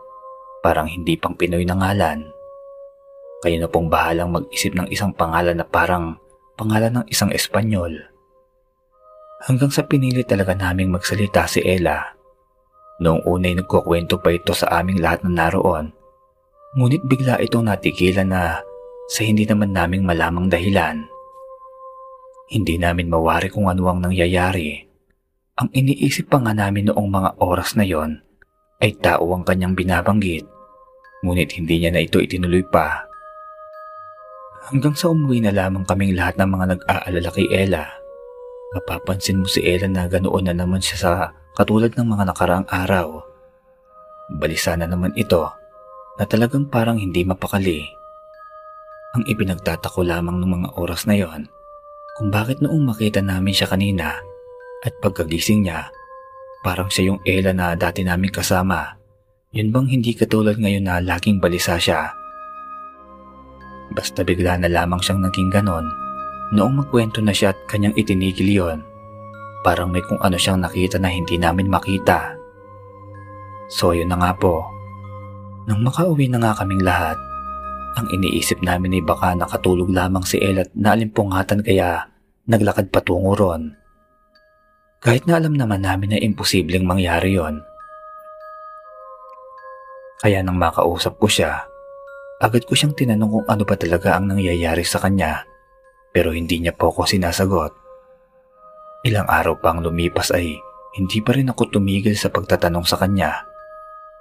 parang 0.63 0.87
hindi 0.87 1.19
pang 1.19 1.35
Pinoy 1.35 1.67
na 1.67 1.75
ngalan. 1.75 2.23
Kayo 3.43 3.59
na 3.59 3.67
pong 3.67 3.91
bahalang 3.91 4.31
mag-isip 4.31 4.79
ng 4.79 4.87
isang 4.95 5.11
pangalan 5.11 5.59
na 5.59 5.67
parang 5.67 6.15
pangalan 6.55 7.03
ng 7.03 7.07
isang 7.11 7.35
Espanyol. 7.35 8.07
Hanggang 9.43 9.75
sa 9.75 9.83
pinili 9.83 10.23
talaga 10.23 10.55
naming 10.55 10.95
magsalita 10.95 11.51
si 11.51 11.59
Ella. 11.59 12.07
Noong 13.03 13.27
unay 13.27 13.59
nagkukwento 13.59 14.23
pa 14.23 14.31
ito 14.31 14.55
sa 14.55 14.79
aming 14.79 15.03
lahat 15.03 15.27
na 15.27 15.51
naroon, 15.51 15.91
ngunit 16.73 17.05
bigla 17.05 17.37
itong 17.45 17.69
natigilan 17.69 18.33
na 18.33 18.65
sa 19.13 19.21
hindi 19.21 19.45
naman 19.45 19.77
naming 19.77 20.09
malamang 20.09 20.49
dahilan. 20.49 21.05
Hindi 22.49 22.81
namin 22.81 23.13
mawari 23.13 23.53
kung 23.53 23.69
ano 23.69 23.93
ang 23.93 24.01
nangyayari. 24.01 24.81
Ang 25.61 25.69
iniisip 25.69 26.33
pa 26.33 26.41
nga 26.41 26.57
namin 26.57 26.89
noong 26.89 27.09
mga 27.13 27.31
oras 27.45 27.77
na 27.77 27.85
yon 27.85 28.25
ay 28.81 28.97
tao 28.99 29.37
ang 29.37 29.45
kanyang 29.45 29.77
binabanggit, 29.77 30.49
ngunit 31.21 31.53
hindi 31.55 31.85
niya 31.85 31.93
na 31.93 32.03
ito 32.03 32.19
itinuloy 32.19 32.65
pa. 32.65 33.05
Hanggang 34.73 34.97
sa 34.97 35.13
umuwi 35.13 35.45
na 35.45 35.53
lamang 35.53 35.85
kaming 35.85 36.17
lahat 36.17 36.41
ng 36.41 36.51
mga 36.57 36.67
nag-aalala 36.73 37.31
kay 37.37 37.47
Ella. 37.53 37.85
Mapapansin 38.73 39.45
mo 39.45 39.47
si 39.47 39.61
Ella 39.61 39.87
na 39.93 40.09
ganoon 40.09 40.49
na 40.49 40.57
naman 40.57 40.81
siya 40.81 40.97
sa 40.97 41.11
katulad 41.53 41.93
ng 41.93 42.09
mga 42.09 42.33
nakaraang 42.33 42.69
araw. 42.73 43.21
Balisa 44.41 44.73
na 44.73 44.89
naman 44.89 45.13
ito 45.15 45.62
na 46.17 46.25
talagang 46.29 46.69
parang 46.69 47.01
hindi 47.01 47.25
mapakali. 47.25 47.85
Ang 49.13 49.29
ipinagtatako 49.29 50.05
lamang 50.05 50.41
ng 50.41 50.51
mga 50.61 50.69
oras 50.81 51.05
na 51.05 51.17
yon 51.17 51.45
kung 52.17 52.29
bakit 52.33 52.61
noong 52.61 52.85
makita 52.85 53.21
namin 53.25 53.53
siya 53.53 53.69
kanina 53.69 54.21
at 54.85 54.93
pagkagising 55.01 55.69
niya, 55.69 55.89
parang 56.65 56.89
siya 56.89 57.13
yung 57.13 57.21
Ella 57.25 57.53
na 57.53 57.73
dati 57.77 58.05
namin 58.05 58.33
kasama. 58.33 58.97
Yun 59.53 59.69
bang 59.69 59.89
hindi 59.89 60.17
katulad 60.17 60.57
ngayon 60.57 60.85
na 60.89 61.01
laging 61.01 61.41
balisa 61.41 61.77
siya? 61.77 62.13
Basta 63.93 64.25
bigla 64.25 64.57
na 64.57 64.73
lamang 64.73 65.05
siyang 65.05 65.21
naging 65.21 65.53
ganon 65.53 65.85
noong 66.57 66.85
magkwento 66.85 67.21
na 67.21 67.37
siya 67.37 67.53
at 67.53 67.59
kanyang 67.69 67.97
itinigil 67.97 68.49
yon. 68.49 68.81
Parang 69.61 69.93
may 69.93 70.01
kung 70.05 70.21
ano 70.25 70.41
siyang 70.41 70.65
nakita 70.65 70.97
na 70.97 71.13
hindi 71.13 71.37
namin 71.37 71.69
makita. 71.69 72.33
So 73.69 73.93
yun 73.93 74.09
na 74.09 74.17
nga 74.17 74.33
po. 74.37 74.72
Nang 75.69 75.81
makauwi 75.87 76.27
na 76.27 76.43
nga 76.43 76.59
kaming 76.59 76.83
lahat, 76.83 77.19
ang 77.95 78.07
iniisip 78.09 78.65
namin 78.65 78.99
ay 78.99 79.05
baka 79.05 79.37
nakatulog 79.37 79.93
lamang 79.93 80.25
si 80.25 80.41
El 80.41 80.65
at 80.65 80.71
naalimpungatan 80.73 81.63
kaya 81.63 82.09
naglakad 82.49 82.89
patungo 82.89 83.37
ron. 83.37 83.77
Kahit 85.03 85.27
na 85.27 85.39
alam 85.39 85.55
naman 85.55 85.83
namin 85.83 86.15
na 86.15 86.19
imposibleng 86.19 86.87
mangyari 86.87 87.35
yon. 87.37 87.63
Kaya 90.23 90.43
nang 90.43 90.59
makausap 90.59 91.19
ko 91.19 91.27
siya, 91.27 91.67
agad 92.39 92.63
ko 92.67 92.79
siyang 92.79 92.95
tinanong 92.95 93.31
kung 93.43 93.47
ano 93.51 93.63
ba 93.67 93.75
talaga 93.75 94.15
ang 94.15 94.31
nangyayari 94.31 94.87
sa 94.87 95.03
kanya 95.03 95.43
pero 96.13 96.31
hindi 96.31 96.61
niya 96.61 96.77
po 96.77 96.93
ako 96.93 97.09
sinasagot. 97.09 97.73
Ilang 99.03 99.27
araw 99.27 99.59
pang 99.59 99.81
lumipas 99.81 100.31
ay 100.31 100.61
hindi 100.95 101.19
pa 101.25 101.35
rin 101.35 101.51
ako 101.51 101.73
tumigil 101.73 102.15
sa 102.15 102.29
pagtatanong 102.29 102.85
sa 102.85 103.01
kanya. 103.01 103.49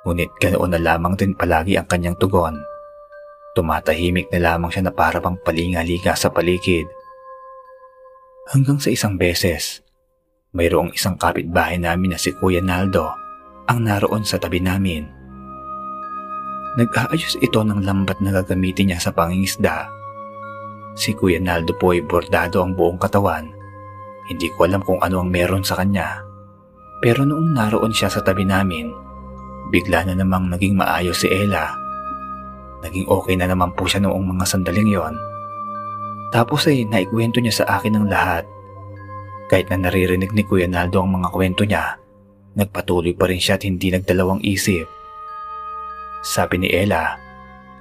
Ngunit 0.03 0.31
ganoon 0.41 0.73
na 0.73 0.79
lamang 0.81 1.13
din 1.13 1.37
palagi 1.37 1.77
ang 1.77 1.85
kanyang 1.85 2.17
tugon. 2.17 2.57
Tumatahimik 3.53 4.31
na 4.33 4.53
lamang 4.53 4.71
siya 4.73 4.89
na 4.89 4.93
para 4.95 5.21
bang 5.21 5.37
palinga-liga 5.43 6.15
sa 6.17 6.31
paligid. 6.31 6.87
Hanggang 8.49 8.81
sa 8.81 8.89
isang 8.89 9.19
beses, 9.19 9.85
mayroong 10.57 10.95
isang 10.95 11.19
kapitbahay 11.19 11.77
namin 11.77 12.15
na 12.15 12.19
si 12.19 12.33
Kuya 12.33 12.63
Naldo 12.63 13.13
ang 13.69 13.85
naroon 13.85 14.25
sa 14.25 14.41
tabi 14.41 14.59
namin. 14.63 15.05
Nag-aayos 16.79 17.37
ito 17.43 17.59
ng 17.61 17.83
lambat 17.83 18.23
na 18.23 18.31
gagamitin 18.31 18.91
niya 18.91 18.99
sa 19.03 19.11
pangingisda 19.11 20.01
Si 20.95 21.15
Kuya 21.15 21.39
Naldo 21.39 21.71
po 21.79 21.95
ay 21.95 22.03
bordado 22.03 22.59
ang 22.59 22.75
buong 22.75 22.99
katawan. 22.99 23.47
Hindi 24.27 24.47
ko 24.55 24.67
alam 24.67 24.83
kung 24.83 24.99
ano 24.99 25.23
ang 25.23 25.31
meron 25.31 25.63
sa 25.63 25.79
kanya. 25.79 26.23
Pero 26.99 27.23
noong 27.23 27.55
naroon 27.55 27.95
siya 27.95 28.11
sa 28.11 28.21
tabi 28.21 28.43
namin, 28.43 28.91
bigla 29.71 30.03
na 30.05 30.13
namang 30.13 30.51
naging 30.51 30.75
maayos 30.75 31.23
si 31.23 31.31
Ella. 31.31 31.71
Naging 32.83 33.07
okay 33.07 33.39
na 33.39 33.47
naman 33.47 33.71
po 33.71 33.87
siya 33.87 34.03
noong 34.03 34.35
mga 34.35 34.45
sandaling 34.45 34.91
yon. 34.91 35.15
Tapos 36.35 36.67
ay 36.67 36.83
naikwento 36.83 37.39
niya 37.39 37.63
sa 37.63 37.79
akin 37.79 37.95
ang 37.95 38.05
lahat. 38.11 38.43
Kahit 39.47 39.71
na 39.71 39.87
naririnig 39.87 40.31
ni 40.35 40.43
Kuya 40.43 40.67
Naldo 40.67 41.03
ang 41.03 41.11
mga 41.15 41.31
kwento 41.31 41.63
niya, 41.63 41.95
nagpatuloy 42.55 43.15
pa 43.15 43.27
rin 43.31 43.39
siya 43.39 43.55
at 43.55 43.63
hindi 43.63 43.91
nagdalawang 43.91 44.43
isip. 44.43 44.87
Sabi 46.23 46.63
ni 46.63 46.69
Ella, 46.71 47.31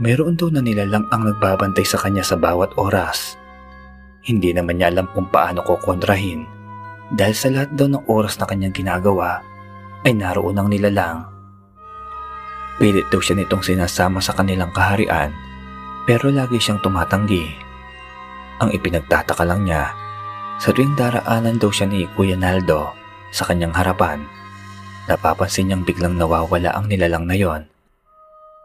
Mayroon 0.01 0.33
daw 0.33 0.49
na 0.49 0.65
nilalang 0.65 1.05
ang 1.13 1.29
nagbabantay 1.29 1.85
sa 1.85 2.01
kanya 2.01 2.25
sa 2.25 2.33
bawat 2.41 2.73
oras. 2.81 3.37
Hindi 4.25 4.49
naman 4.57 4.81
niya 4.81 4.89
alam 4.89 5.05
kung 5.13 5.29
paano 5.29 5.61
ko 5.61 5.77
kontrahin 5.77 6.49
dahil 7.13 7.37
sa 7.37 7.53
lahat 7.53 7.77
daw 7.77 7.85
ng 7.85 8.09
oras 8.09 8.41
na 8.41 8.49
kanyang 8.49 8.73
ginagawa 8.73 9.45
ay 10.09 10.17
naroon 10.17 10.57
ang 10.57 10.73
nilalang. 10.73 11.29
Pilit 12.81 13.07
daw 13.13 13.21
siya 13.21 13.37
nitong 13.37 13.61
sinasama 13.61 14.25
sa 14.25 14.33
kanilang 14.33 14.73
kaharian 14.73 15.31
pero 16.09 16.33
lagi 16.33 16.57
siyang 16.57 16.81
tumatanggi. 16.81 17.45
Ang 18.65 18.73
ipinagtataka 18.73 19.45
lang 19.45 19.69
niya, 19.69 19.93
sa 20.57 20.73
tuwing 20.73 20.97
daraanan 20.97 21.61
daw 21.61 21.69
siya 21.69 21.89
ni 21.89 22.09
Kuya 22.17 22.41
Naldo 22.41 22.93
sa 23.31 23.45
kanyang 23.45 23.77
harapan, 23.77 24.25
napapansin 25.07 25.69
niyang 25.69 25.85
biglang 25.85 26.17
nawawala 26.17 26.73
ang 26.73 26.89
nilalang 26.89 27.29
na 27.29 27.37
yon 27.37 27.63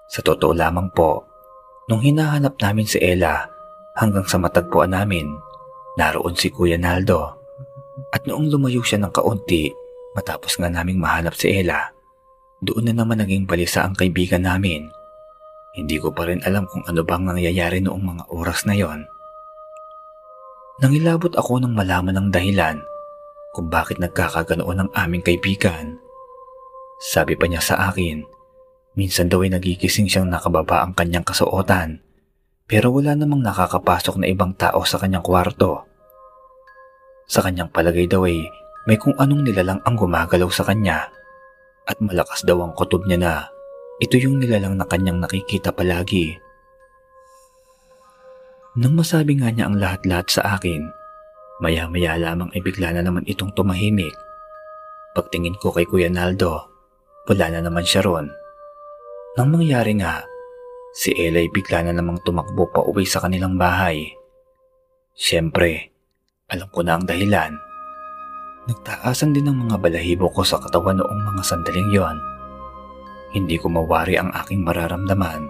sa 0.05 0.21
totoo 0.21 0.53
lamang 0.53 0.93
po, 0.93 1.25
nung 1.89 2.01
hinahanap 2.01 2.61
namin 2.61 2.85
si 2.85 3.01
Ella 3.01 3.41
hanggang 3.97 4.25
sa 4.29 4.37
matagpuan 4.37 4.93
namin, 4.93 5.25
naroon 5.97 6.37
si 6.37 6.53
Kuya 6.53 6.77
Naldo. 6.77 7.33
At 8.13 8.27
noong 8.29 8.51
lumayo 8.51 8.85
siya 8.85 9.01
ng 9.01 9.11
kaunti 9.15 9.71
matapos 10.13 10.61
nga 10.61 10.69
naming 10.69 11.01
mahanap 11.01 11.33
si 11.33 11.49
Ella, 11.49 11.94
doon 12.63 12.91
na 12.91 12.93
naman 12.95 13.19
naging 13.19 13.43
balisa 13.49 13.83
ang 13.83 13.97
kaibigan 13.97 14.43
namin. 14.45 14.87
Hindi 15.75 15.99
ko 15.99 16.15
pa 16.15 16.29
rin 16.29 16.39
alam 16.47 16.63
kung 16.71 16.87
ano 16.87 17.03
bang 17.03 17.27
nangyayari 17.27 17.83
noong 17.83 18.03
mga 18.03 18.23
oras 18.31 18.63
na 18.63 18.75
yon. 18.79 19.03
Nangilabot 20.79 21.35
ako 21.35 21.63
ng 21.63 21.75
malaman 21.75 22.15
ng 22.15 22.27
dahilan 22.31 22.79
kung 23.51 23.67
bakit 23.67 23.99
nagkakaganoon 23.99 24.87
ang 24.87 24.89
aming 24.95 25.23
kaibigan. 25.23 25.99
Sabi 26.99 27.35
pa 27.35 27.47
niya 27.47 27.59
sa 27.59 27.91
akin, 27.91 28.23
minsan 28.95 29.27
daw 29.27 29.43
ay 29.43 29.51
nagigising 29.51 30.07
siyang 30.07 30.31
nakababa 30.31 30.83
ang 30.83 30.95
kanyang 30.95 31.27
kasuotan 31.27 32.05
pero 32.65 32.89
wala 32.89 33.13
namang 33.13 33.45
nakakapasok 33.45 34.17
na 34.19 34.27
ibang 34.31 34.57
tao 34.57 34.81
sa 34.81 34.97
kanyang 34.97 35.21
kwarto. 35.21 35.85
Sa 37.29 37.45
kanyang 37.45 37.69
palagay 37.69 38.09
daw 38.09 38.25
ay 38.25 38.41
may 38.89 38.97
kung 38.97 39.13
anong 39.17 39.45
nilalang 39.45 39.81
ang 39.85 39.95
gumagalaw 39.97 40.49
sa 40.49 40.65
kanya 40.65 41.09
at 41.85 41.97
malakas 42.01 42.41
daw 42.45 42.61
ang 42.61 42.73
kutob 42.73 43.05
niya 43.05 43.17
na 43.21 43.33
ito 44.01 44.19
yung 44.19 44.43
nilalang 44.43 44.75
na 44.75 44.83
kanyang 44.83 45.23
nakikita 45.23 45.71
palagi. 45.71 46.35
Nang 48.75 48.99
masabi 48.99 49.39
nga 49.39 49.47
niya 49.47 49.71
ang 49.71 49.79
lahat-lahat 49.79 50.27
sa 50.27 50.59
akin, 50.59 50.83
maya-maya 51.63 52.19
lamang 52.19 52.51
ay 52.51 52.59
bigla 52.59 52.91
na 52.91 53.07
naman 53.07 53.23
itong 53.23 53.55
tumahimik. 53.55 54.11
Pagtingin 55.15 55.55
ko 55.63 55.71
kay 55.71 55.87
Kuya 55.87 56.11
Naldo, 56.11 56.67
wala 57.23 57.45
na 57.55 57.63
naman 57.63 57.87
siya 57.87 58.03
ron. 58.03 58.27
Nang 59.39 59.47
mangyari 59.47 59.95
nga, 59.95 60.27
si 60.91 61.15
Ella 61.15 61.39
ay 61.39 61.47
bigla 61.55 61.87
na 61.87 61.95
namang 61.95 62.19
tumakbo 62.27 62.67
pa 62.67 62.83
uwi 62.83 63.07
sa 63.07 63.23
kanilang 63.23 63.55
bahay. 63.55 64.11
Siyempre, 65.15 65.95
alam 66.51 66.67
ko 66.67 66.83
na 66.83 66.99
ang 66.99 67.07
dahilan. 67.07 67.55
Nagtaasan 68.65 69.37
din 69.37 69.45
ang 69.45 69.61
mga 69.61 69.77
balahibo 69.77 70.29
ko 70.33 70.41
sa 70.41 70.57
katawan 70.57 70.97
noong 70.97 71.21
mga 71.21 71.41
sandaling 71.45 71.89
yon. 71.93 72.17
Hindi 73.35 73.61
ko 73.61 73.69
mawari 73.69 74.17
ang 74.17 74.33
aking 74.33 74.65
mararamdaman. 74.65 75.45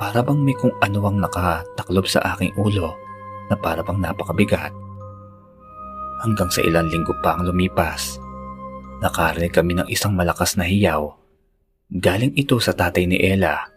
Para 0.00 0.24
bang 0.24 0.40
may 0.40 0.56
kung 0.56 0.72
ano 0.80 0.98
ang 1.04 1.20
nakataklob 1.20 2.08
sa 2.08 2.24
aking 2.34 2.56
ulo 2.56 2.96
na 3.52 3.56
para 3.58 3.84
bang 3.84 4.00
napakabigat. 4.00 4.72
Hanggang 6.24 6.48
sa 6.48 6.64
ilang 6.64 6.88
linggo 6.88 7.12
pa 7.20 7.36
ang 7.36 7.44
lumipas, 7.44 8.16
nakarinig 9.04 9.52
kami 9.52 9.76
ng 9.76 9.88
isang 9.92 10.14
malakas 10.16 10.56
na 10.56 10.64
hiyaw. 10.64 11.12
Galing 11.92 12.32
ito 12.38 12.56
sa 12.56 12.72
tatay 12.72 13.04
ni 13.04 13.20
Ella. 13.20 13.68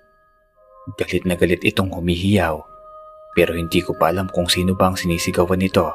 Galit 0.95 1.27
na 1.27 1.35
galit 1.35 1.65
itong 1.65 1.91
humihiyaw 1.91 2.75
pero 3.35 3.51
hindi 3.51 3.83
ko 3.83 3.91
pa 3.99 4.15
alam 4.15 4.31
kung 4.31 4.47
sino 4.47 4.73
ba 4.79 4.89
ang 4.89 4.95
sinisigawan 4.95 5.59
nito. 5.59 5.91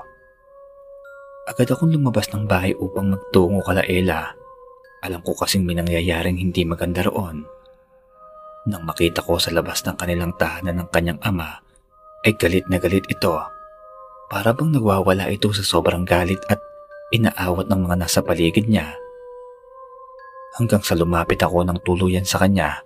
Agad 1.50 1.74
akong 1.74 1.90
lumabas 1.90 2.30
ng 2.30 2.46
bahay 2.46 2.70
upang 2.78 3.10
magtungo 3.10 3.58
kala 3.66 3.82
Ella. 3.82 4.30
Alam 5.02 5.18
ko 5.26 5.34
kasing 5.34 5.66
may 5.66 5.74
nangyayaring 5.74 6.38
hindi 6.38 6.62
maganda 6.62 7.02
roon. 7.02 7.42
Nang 8.70 8.86
makita 8.86 9.18
ko 9.18 9.34
sa 9.42 9.50
labas 9.50 9.82
ng 9.82 9.98
kanilang 9.98 10.30
tahanan 10.38 10.78
ng 10.78 10.88
kanyang 10.94 11.18
ama, 11.26 11.58
ay 12.22 12.38
galit 12.38 12.70
na 12.70 12.78
galit 12.78 13.02
ito. 13.10 13.34
Para 14.30 14.54
bang 14.54 14.70
nagwawala 14.70 15.26
ito 15.26 15.50
sa 15.50 15.66
sobrang 15.66 16.06
galit 16.06 16.38
at 16.46 16.62
inaawat 17.10 17.66
ng 17.66 17.80
mga 17.82 17.96
nasa 17.98 18.22
paligid 18.22 18.70
niya 18.70 18.94
hanggang 20.60 20.82
sa 20.82 20.98
lumapit 20.98 21.38
ako 21.40 21.62
ng 21.66 21.78
tuluyan 21.86 22.26
sa 22.26 22.42
kanya. 22.42 22.82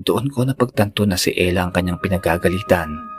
Doon 0.00 0.26
ko 0.32 0.42
napagtanto 0.42 1.06
na 1.06 1.14
si 1.14 1.30
Ella 1.30 1.62
ang 1.62 1.72
kanyang 1.72 2.02
pinagagalitan. 2.02 3.13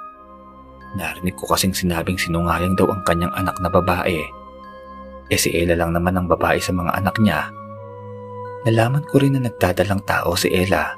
Narinig 0.95 1.35
ko 1.35 1.51
kasing 1.51 1.75
sinabing 1.75 2.15
sinungaling 2.15 2.73
daw 2.79 2.87
ang 2.87 3.03
kanyang 3.03 3.31
anak 3.35 3.59
na 3.59 3.67
babae. 3.67 4.23
E 5.27 5.35
si 5.35 5.51
Ella 5.51 5.75
lang 5.75 5.91
naman 5.91 6.15
ang 6.15 6.27
babae 6.31 6.59
sa 6.59 6.71
mga 6.71 6.95
anak 6.95 7.15
niya. 7.19 7.51
Nalaman 8.63 9.03
ko 9.05 9.19
rin 9.19 9.35
na 9.35 9.43
nagdadalang 9.43 10.01
tao 10.07 10.33
si 10.39 10.49
Ella. 10.49 10.95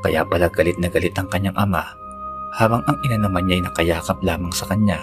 Kaya 0.00 0.24
pala 0.24 0.48
galit 0.48 0.80
na 0.80 0.88
galit 0.88 1.12
ang 1.18 1.28
kanyang 1.28 1.54
ama 1.58 1.84
habang 2.56 2.80
ang 2.88 2.96
ina 3.04 3.20
naman 3.20 3.44
niya 3.44 3.60
ay 3.60 3.64
nakayakap 3.68 4.18
lamang 4.24 4.54
sa 4.54 4.64
kanya. 4.64 4.98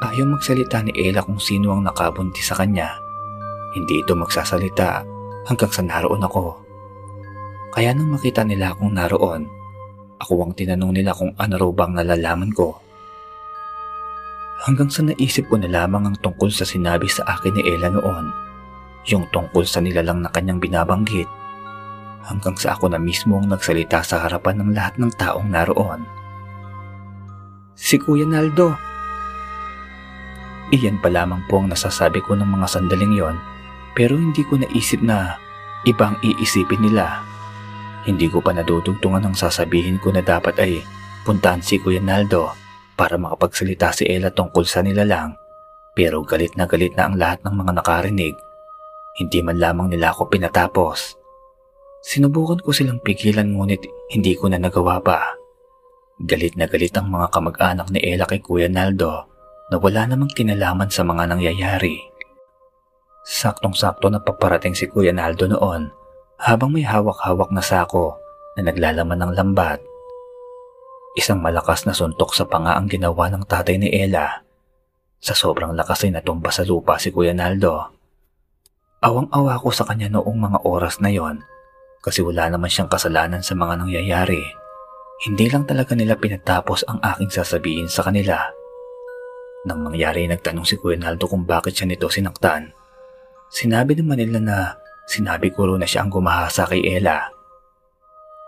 Ayaw 0.00 0.24
magsalita 0.24 0.80
ni 0.80 0.94
Ella 0.96 1.20
kung 1.20 1.42
sino 1.42 1.74
ang 1.74 1.84
nakabunti 1.84 2.40
sa 2.40 2.56
kanya 2.56 3.08
hindi 3.76 4.00
ito 4.00 4.16
magsasalita 4.16 5.04
hanggang 5.48 5.72
sa 5.72 5.82
naroon 5.84 6.24
ako. 6.24 6.56
Kaya 7.72 7.92
nang 7.92 8.10
makita 8.10 8.42
nila 8.42 8.72
akong 8.72 8.96
naroon, 8.96 9.46
ako 10.18 10.50
ang 10.50 10.52
tinanong 10.54 10.92
nila 10.98 11.14
kung 11.14 11.32
ano 11.38 11.54
raw 11.54 11.70
bang 11.70 11.92
nalalaman 11.94 12.50
ko. 12.54 12.78
Hanggang 14.66 14.90
sa 14.90 15.06
naisip 15.06 15.46
ko 15.46 15.56
na 15.56 15.70
lamang 15.70 16.10
ang 16.10 16.16
tungkol 16.18 16.50
sa 16.50 16.66
sinabi 16.66 17.06
sa 17.06 17.22
akin 17.38 17.54
ni 17.54 17.62
Ella 17.62 17.94
noon, 17.94 18.26
yung 19.06 19.30
tungkol 19.30 19.62
sa 19.62 19.78
nilalang 19.78 20.26
na 20.26 20.30
kanyang 20.34 20.58
binabanggit, 20.58 21.30
hanggang 22.26 22.58
sa 22.58 22.74
ako 22.74 22.90
na 22.90 22.98
mismo 22.98 23.38
ang 23.38 23.48
nagsalita 23.48 24.02
sa 24.02 24.26
harapan 24.26 24.60
ng 24.60 24.70
lahat 24.74 24.94
ng 24.98 25.14
taong 25.14 25.48
naroon. 25.48 26.02
Si 27.78 27.94
Kuya 27.96 28.26
Naldo. 28.26 28.74
Iyan 30.74 31.00
pa 31.00 31.08
lamang 31.08 31.46
po 31.48 31.62
ang 31.62 31.70
nasasabi 31.70 32.20
ko 32.26 32.36
ng 32.36 32.44
mga 32.44 32.66
sandaling 32.68 33.14
yon 33.16 33.38
pero 33.96 34.18
hindi 34.18 34.42
ko 34.44 34.58
naisip 34.60 35.00
na 35.00 35.38
ibang 35.86 36.18
iisipin 36.20 36.82
nila. 36.82 37.27
Hindi 38.08 38.24
ko 38.32 38.40
pa 38.40 38.56
nadudugtungan 38.56 39.20
ang 39.20 39.36
sasabihin 39.36 40.00
ko 40.00 40.08
na 40.08 40.24
dapat 40.24 40.56
ay 40.64 40.80
puntahan 41.28 41.60
si 41.60 41.76
Kuya 41.76 42.00
Naldo 42.00 42.48
para 42.96 43.20
makapagsalita 43.20 43.92
si 43.92 44.08
Ella 44.08 44.32
tungkol 44.32 44.64
sa 44.64 44.80
nila 44.80 45.04
lang. 45.04 45.36
Pero 45.92 46.24
galit 46.24 46.56
na 46.56 46.64
galit 46.64 46.96
na 46.96 47.04
ang 47.04 47.20
lahat 47.20 47.44
ng 47.44 47.52
mga 47.52 47.72
nakarinig. 47.76 48.32
Hindi 49.20 49.44
man 49.44 49.60
lamang 49.60 49.92
nila 49.92 50.16
ako 50.16 50.32
pinatapos. 50.32 51.20
Sinubukan 52.00 52.64
ko 52.64 52.72
silang 52.72 53.04
pigilan 53.04 53.44
ngunit 53.44 53.84
hindi 54.16 54.32
ko 54.40 54.48
na 54.48 54.56
nagawa 54.56 55.04
pa. 55.04 55.36
Galit 56.16 56.56
na 56.56 56.64
galit 56.64 56.96
ang 56.96 57.12
mga 57.12 57.28
kamag-anak 57.28 57.92
ni 57.92 58.00
Ella 58.00 58.24
kay 58.24 58.40
Kuya 58.40 58.72
Naldo 58.72 59.28
na 59.68 59.76
wala 59.76 60.08
namang 60.08 60.32
kinalaman 60.32 60.88
sa 60.88 61.04
mga 61.04 61.28
nangyayari. 61.28 62.00
Saktong-sakto 63.28 64.08
na 64.08 64.24
paparating 64.24 64.72
si 64.72 64.88
Kuya 64.88 65.12
Naldo 65.12 65.44
noon 65.44 66.07
habang 66.38 66.70
may 66.70 66.86
hawak-hawak 66.86 67.50
na 67.50 67.62
sako 67.62 68.14
na 68.54 68.70
naglalaman 68.70 69.18
ng 69.18 69.32
lambat. 69.34 69.82
Isang 71.18 71.42
malakas 71.42 71.82
na 71.82 71.94
suntok 71.94 72.30
sa 72.30 72.46
panga 72.46 72.78
ang 72.78 72.86
ginawa 72.86 73.26
ng 73.28 73.42
tatay 73.42 73.76
ni 73.76 73.90
Ella. 73.90 74.46
Sa 75.18 75.34
sobrang 75.34 75.74
lakas 75.74 76.06
ay 76.06 76.14
natumba 76.14 76.54
sa 76.54 76.62
lupa 76.62 76.94
si 76.96 77.10
Kuya 77.10 77.34
Naldo. 77.34 77.90
Awang-awa 79.02 79.58
ko 79.58 79.74
sa 79.74 79.82
kanya 79.82 80.14
noong 80.14 80.38
mga 80.38 80.58
oras 80.62 81.02
na 81.02 81.10
yon 81.10 81.42
kasi 81.98 82.22
wala 82.22 82.46
naman 82.46 82.70
siyang 82.70 82.86
kasalanan 82.86 83.42
sa 83.42 83.58
mga 83.58 83.82
nangyayari. 83.82 84.42
Hindi 85.26 85.50
lang 85.50 85.66
talaga 85.66 85.98
nila 85.98 86.14
pinatapos 86.14 86.86
ang 86.86 87.02
aking 87.02 87.34
sasabihin 87.34 87.90
sa 87.90 88.06
kanila. 88.06 88.38
Nang 89.66 89.82
mangyari 89.82 90.30
nagtanong 90.30 90.62
si 90.62 90.78
Kuya 90.78 90.94
Naldo 91.02 91.26
kung 91.26 91.42
bakit 91.42 91.74
siya 91.74 91.90
nito 91.90 92.06
sinaktan, 92.06 92.70
Sinabi 93.48 93.96
naman 93.96 94.20
nila 94.20 94.38
na 94.44 94.58
sinabi 95.08 95.48
ko 95.50 95.64
na 95.80 95.88
siya 95.88 96.04
ang 96.04 96.12
gumahasa 96.12 96.68
kay 96.68 96.84
Ella. 96.84 97.32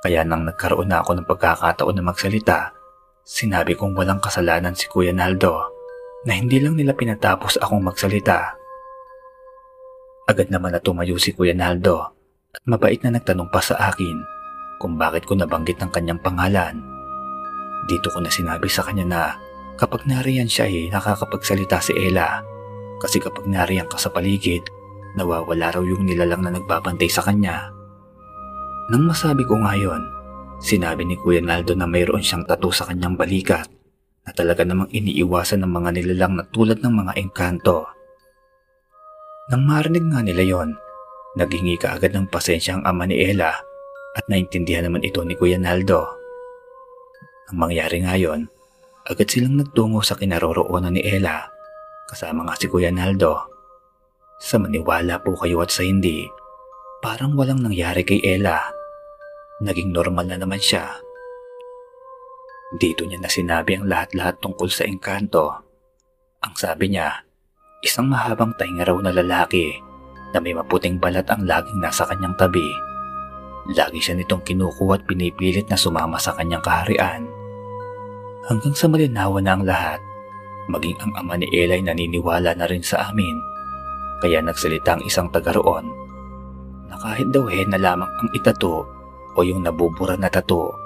Kaya 0.05 0.25
nang 0.25 0.45
nagkaroon 0.45 0.93
na 0.93 1.01
ako 1.01 1.17
ng 1.17 1.27
pagkakataon 1.29 1.97
na 1.97 2.05
magsalita, 2.05 2.77
sinabi 3.25 3.73
kong 3.77 3.97
walang 3.97 4.21
kasalanan 4.21 4.77
si 4.77 4.89
Kuya 4.89 5.17
Naldo 5.17 5.65
na 6.29 6.37
hindi 6.37 6.61
lang 6.61 6.77
nila 6.77 6.93
pinatapos 6.93 7.57
akong 7.61 7.81
magsalita. 7.81 8.57
Agad 10.29 10.53
naman 10.53 10.77
na 10.77 10.81
tumayo 10.81 11.17
si 11.17 11.33
Kuya 11.33 11.57
Naldo 11.57 12.13
at 12.53 12.63
mabait 12.69 13.01
na 13.01 13.17
nagtanong 13.17 13.49
pa 13.49 13.61
sa 13.65 13.77
akin 13.93 14.21
kung 14.81 14.97
bakit 14.97 15.29
ko 15.29 15.37
nabanggit 15.37 15.81
ang 15.81 15.93
kanyang 15.93 16.21
pangalan. 16.21 16.81
Dito 17.89 18.13
ko 18.13 18.21
na 18.21 18.33
sinabi 18.33 18.69
sa 18.69 18.85
kanya 18.85 19.05
na 19.05 19.23
kapag 19.77 20.05
nariyan 20.05 20.49
siya 20.49 20.69
ay 20.69 20.93
nakakapagsalita 20.93 21.81
si 21.81 21.93
Ella 21.97 22.41
kasi 23.01 23.21
kapag 23.21 23.49
nariyan 23.49 23.89
ka 23.89 23.97
sa 23.97 24.13
paligid 24.13 24.65
Nawawala 25.19 25.75
raw 25.75 25.83
yung 25.83 26.07
nilalang 26.07 26.47
na 26.47 26.55
nagbabantay 26.55 27.11
sa 27.11 27.27
kanya. 27.27 27.71
Nang 28.91 29.07
masabi 29.07 29.43
ko 29.47 29.59
ngayon, 29.59 30.03
sinabi 30.63 31.07
ni 31.07 31.19
Kuya 31.19 31.43
Naldo 31.43 31.75
na 31.75 31.87
mayroon 31.87 32.23
siyang 32.23 32.47
tattoo 32.47 32.71
sa 32.71 32.87
kanyang 32.87 33.19
balikat 33.19 33.67
na 34.27 34.31
talaga 34.35 34.63
namang 34.63 34.91
iniiwasan 34.91 35.67
ng 35.67 35.73
mga 35.73 35.91
nilalang 35.99 36.35
na 36.39 36.45
tulad 36.51 36.79
ng 36.79 36.95
mga 36.95 37.13
engkanto. 37.19 37.87
Nang 39.51 39.67
marinig 39.67 40.07
nga 40.07 40.23
nila 40.23 40.47
yon, 40.47 40.79
naghingi 41.35 41.75
ka 41.75 41.99
agad 41.99 42.15
ng 42.15 42.31
pasensya 42.31 42.79
ang 42.79 42.87
ama 42.87 43.07
ni 43.07 43.19
Ella 43.19 43.51
at 44.15 44.25
naintindihan 44.31 44.87
naman 44.87 45.03
ito 45.03 45.23
ni 45.27 45.35
Kuya 45.35 45.59
Naldo. 45.59 46.07
Ang 47.51 47.67
mangyari 47.67 48.07
ngayon, 48.07 48.47
agad 49.11 49.27
silang 49.27 49.59
nagtungo 49.59 50.07
sa 50.07 50.15
kinaroroonan 50.15 50.95
ni 50.95 51.03
Ella 51.03 51.51
kasama 52.07 52.47
nga 52.47 52.55
si 52.55 52.71
Kuya 52.71 52.95
Naldo 52.95 53.49
sa 54.41 54.57
maniwala 54.57 55.20
po 55.20 55.36
kayo 55.36 55.61
at 55.61 55.68
sa 55.68 55.84
hindi, 55.84 56.24
parang 57.05 57.36
walang 57.36 57.61
nangyari 57.61 58.03
kay 58.03 58.24
Ella. 58.24 58.59
Naging 59.61 59.93
normal 59.93 60.24
na 60.24 60.41
naman 60.41 60.59
siya. 60.59 60.88
Dito 62.80 63.05
niya 63.05 63.20
na 63.20 63.28
sinabi 63.28 63.76
ang 63.76 63.84
lahat-lahat 63.84 64.41
tungkol 64.41 64.72
sa 64.72 64.88
engkanto. 64.88 65.53
Ang 66.41 66.55
sabi 66.57 66.88
niya, 66.97 67.12
isang 67.84 68.09
mahabang 68.09 68.57
tainga 68.57 68.88
raw 68.88 68.97
na 69.05 69.12
lalaki 69.12 69.76
na 70.32 70.41
may 70.41 70.57
maputing 70.57 70.97
balat 70.97 71.28
ang 71.28 71.45
laging 71.45 71.76
nasa 71.76 72.09
kanyang 72.09 72.32
tabi. 72.41 72.64
Lagi 73.76 74.01
siya 74.01 74.16
nitong 74.16 74.41
kinukuha 74.41 74.97
at 74.97 75.05
pinipilit 75.05 75.68
na 75.68 75.76
sumama 75.76 76.16
sa 76.16 76.32
kanyang 76.32 76.64
kaharian. 76.64 77.28
Hanggang 78.49 78.72
sa 78.72 78.88
malinawan 78.88 79.45
na 79.45 79.53
ang 79.53 79.64
lahat, 79.68 80.01
Maging 80.70 81.03
ang 81.03 81.12
ama 81.18 81.34
ni 81.34 81.51
ay 81.51 81.82
naniniwala 81.82 82.55
na 82.55 82.66
rin 82.70 82.84
sa 82.84 83.11
amin. 83.11 83.34
Kaya 84.21 84.45
nagsalita 84.45 85.01
ang 85.01 85.03
isang 85.09 85.33
taga 85.33 85.57
roon 85.57 85.89
na 86.93 86.97
kahit 87.01 87.33
daw 87.33 87.49
na 87.49 87.79
lamang 87.81 88.11
ang 88.11 88.31
itato 88.37 88.85
o 89.35 89.39
yung 89.41 89.64
nabubura 89.64 90.18
na 90.21 90.29
tato 90.29 90.77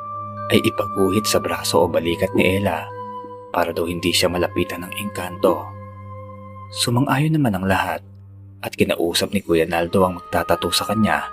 ay 0.53 0.61
ipaguhit 0.63 1.25
sa 1.27 1.41
braso 1.41 1.83
o 1.83 1.91
balikat 1.91 2.31
ni 2.37 2.61
Ella 2.61 2.85
para 3.51 3.75
daw 3.75 3.89
hindi 3.89 4.15
siya 4.15 4.31
malapitan 4.31 4.85
ng 4.87 4.93
engkanto. 5.01 5.67
Sumang-ayon 6.75 7.35
naman 7.39 7.55
ang 7.55 7.67
lahat 7.67 8.01
at 8.61 8.73
kinausap 8.75 9.33
ni 9.33 9.41
Kuya 9.41 9.65
Naldo 9.65 10.05
ang 10.05 10.19
magtatato 10.21 10.69
sa 10.75 10.87
kanya. 10.91 11.27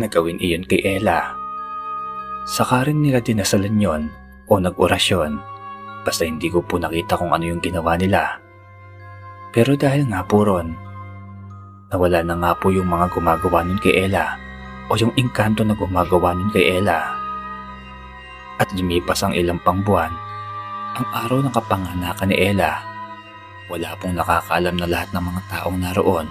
Nagawin 0.00 0.40
iyon 0.40 0.64
kay 0.64 0.80
Ella. 0.82 1.36
Saka 2.48 2.88
rin 2.88 3.04
nila 3.04 3.20
dinasalan 3.20 3.76
yon 3.76 4.02
o 4.50 4.56
nag-orasyon 4.58 5.38
basta 6.02 6.24
hindi 6.24 6.48
ko 6.48 6.64
po 6.64 6.80
nakita 6.80 7.20
kung 7.20 7.30
ano 7.30 7.44
yung 7.44 7.60
ginawa 7.60 7.94
nila. 8.00 8.49
Pero 9.50 9.74
dahil 9.74 10.06
nga 10.10 10.22
po 10.22 10.46
ron, 10.46 10.74
nawala 11.90 12.22
na 12.22 12.34
nga 12.38 12.52
po 12.54 12.70
yung 12.70 12.86
mga 12.86 13.10
gumagawa 13.10 13.66
nun 13.66 13.82
kay 13.82 14.06
Ella 14.06 14.38
o 14.86 14.94
yung 14.94 15.10
engkanto 15.18 15.66
na 15.66 15.74
gumagawa 15.74 16.34
nun 16.34 16.50
kay 16.54 16.78
Ella. 16.78 17.18
At 18.62 18.70
lumipas 18.76 19.26
ang 19.26 19.34
ilang 19.34 19.58
pang 19.62 19.82
buwan, 19.82 20.12
ang 21.00 21.06
araw 21.26 21.42
ng 21.42 21.54
kapanganakan 21.54 22.30
ni 22.30 22.38
Ella 22.38 22.90
wala 23.70 23.94
pong 24.02 24.18
nakakaalam 24.18 24.74
na 24.82 24.86
lahat 24.90 25.14
ng 25.14 25.22
mga 25.22 25.42
taong 25.46 25.78
naroon, 25.78 26.26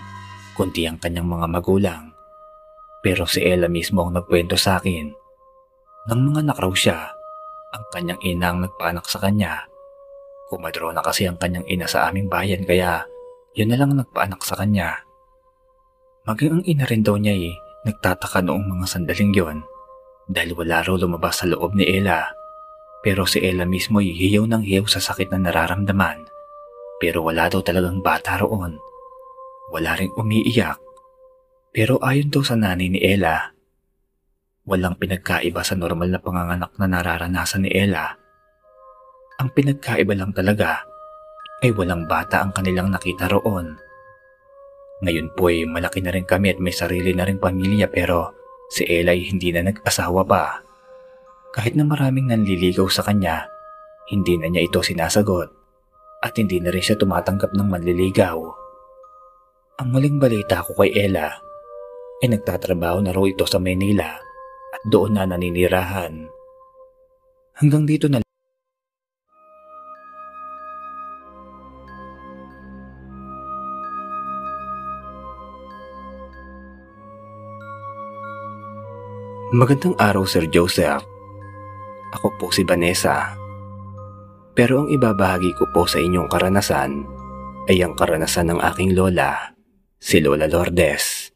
kundi 0.60 0.84
ang 0.84 1.00
kanyang 1.00 1.32
mga 1.32 1.48
magulang. 1.48 2.12
Pero 3.00 3.24
si 3.24 3.40
Ella 3.40 3.72
mismo 3.72 4.04
ang 4.04 4.20
nagkwento 4.20 4.60
sa 4.60 4.76
akin. 4.76 5.08
Nang 6.12 6.28
mga 6.28 6.52
nakraw 6.52 6.76
siya, 6.76 7.00
ang 7.72 7.84
kanyang 7.96 8.20
ina 8.28 8.52
ang 8.52 8.68
sa 9.08 9.24
kanya. 9.24 9.69
Kumadro 10.50 10.90
na 10.90 11.06
kasi 11.06 11.30
ang 11.30 11.38
kanyang 11.38 11.66
ina 11.70 11.86
sa 11.86 12.10
aming 12.10 12.26
bayan 12.26 12.66
kaya 12.66 13.06
yun 13.54 13.70
na 13.70 13.78
lang 13.78 13.94
nagpaanak 13.94 14.42
sa 14.42 14.58
kanya. 14.58 15.06
Maging 16.26 16.62
ang 16.62 16.64
ina 16.66 16.86
rin 16.90 17.06
daw 17.06 17.18
niya 17.18 17.38
eh, 17.38 17.56
nagtataka 17.86 18.42
noong 18.42 18.66
mga 18.66 18.86
sandaling 18.90 19.32
yon 19.34 19.58
dahil 20.30 20.58
wala 20.58 20.82
raw 20.82 20.98
lumabas 20.98 21.42
sa 21.42 21.46
loob 21.50 21.78
ni 21.78 21.86
Ella. 21.86 22.34
Pero 23.06 23.30
si 23.30 23.42
Ella 23.42 23.64
mismo 23.64 24.02
ay 24.02 24.14
hiyaw 24.14 24.46
ng 24.50 24.66
hiyaw 24.66 24.86
sa 24.90 25.02
sakit 25.02 25.32
na 25.34 25.50
nararamdaman 25.50 26.30
pero 27.00 27.24
wala 27.24 27.48
daw 27.48 27.64
talagang 27.64 28.04
bata 28.04 28.36
roon. 28.44 28.76
Wala 29.72 29.96
ring 29.96 30.12
umiiyak. 30.20 30.78
Pero 31.72 31.96
ayon 32.04 32.28
daw 32.28 32.44
sa 32.44 32.60
nanay 32.60 32.92
ni 32.92 33.00
Ella, 33.00 33.56
walang 34.68 35.00
pinagkaiba 35.00 35.64
sa 35.64 35.80
normal 35.80 36.12
na 36.12 36.20
panganganak 36.20 36.76
na 36.76 36.86
nararanasan 36.92 37.64
ni 37.64 37.72
Ella. 37.72 38.20
Ang 39.40 39.56
pinagkaiba 39.56 40.12
lang 40.20 40.36
talaga 40.36 40.84
ay 41.64 41.72
walang 41.72 42.04
bata 42.04 42.44
ang 42.44 42.52
kanilang 42.52 42.92
nakita 42.92 43.32
roon. 43.32 43.80
Ngayon 45.00 45.32
po 45.32 45.48
ay 45.48 45.64
malaki 45.64 46.04
na 46.04 46.12
rin 46.12 46.28
kami 46.28 46.52
at 46.52 46.60
may 46.60 46.76
sarili 46.76 47.16
na 47.16 47.24
rin 47.24 47.40
pamilya 47.40 47.88
pero 47.88 48.36
si 48.68 48.84
Ella 48.84 49.16
ay 49.16 49.32
hindi 49.32 49.56
na 49.56 49.64
nag-asawa 49.64 50.28
pa. 50.28 50.60
Kahit 51.56 51.80
na 51.80 51.88
maraming 51.88 52.28
nanliligaw 52.28 52.92
sa 52.92 53.00
kanya, 53.08 53.48
hindi 54.12 54.36
na 54.36 54.52
niya 54.52 54.68
ito 54.68 54.84
sinasagot 54.84 55.48
at 56.20 56.36
hindi 56.36 56.60
na 56.60 56.76
rin 56.76 56.84
siya 56.84 57.00
tumatanggap 57.00 57.56
ng 57.56 57.68
manliligaw. 57.68 58.38
Ang 59.80 59.88
maling 59.96 60.20
balita 60.20 60.60
ko 60.68 60.76
kay 60.84 60.92
Ella 60.92 61.32
ay 62.20 62.28
nagtatrabaho 62.28 63.00
na 63.00 63.16
raw 63.16 63.24
ito 63.24 63.48
sa 63.48 63.64
Manila 63.64 64.20
at 64.76 64.82
doon 64.92 65.16
na 65.16 65.24
naninirahan. 65.24 66.28
Hanggang 67.56 67.88
dito 67.88 68.12
na 68.12 68.20
Magandang 79.50 79.98
araw 79.98 80.30
Sir 80.30 80.46
Joseph. 80.46 81.02
Ako 82.14 82.38
po 82.38 82.54
si 82.54 82.62
Vanessa. 82.62 83.34
Pero 84.54 84.86
ang 84.86 84.94
ibabahagi 84.94 85.58
ko 85.58 85.66
po 85.74 85.90
sa 85.90 85.98
inyong 85.98 86.30
karanasan 86.30 87.02
ay 87.66 87.82
ang 87.82 87.98
karanasan 87.98 88.54
ng 88.54 88.62
aking 88.62 88.94
lola, 88.94 89.58
si 89.98 90.22
Lola 90.22 90.46
Lourdes. 90.46 91.34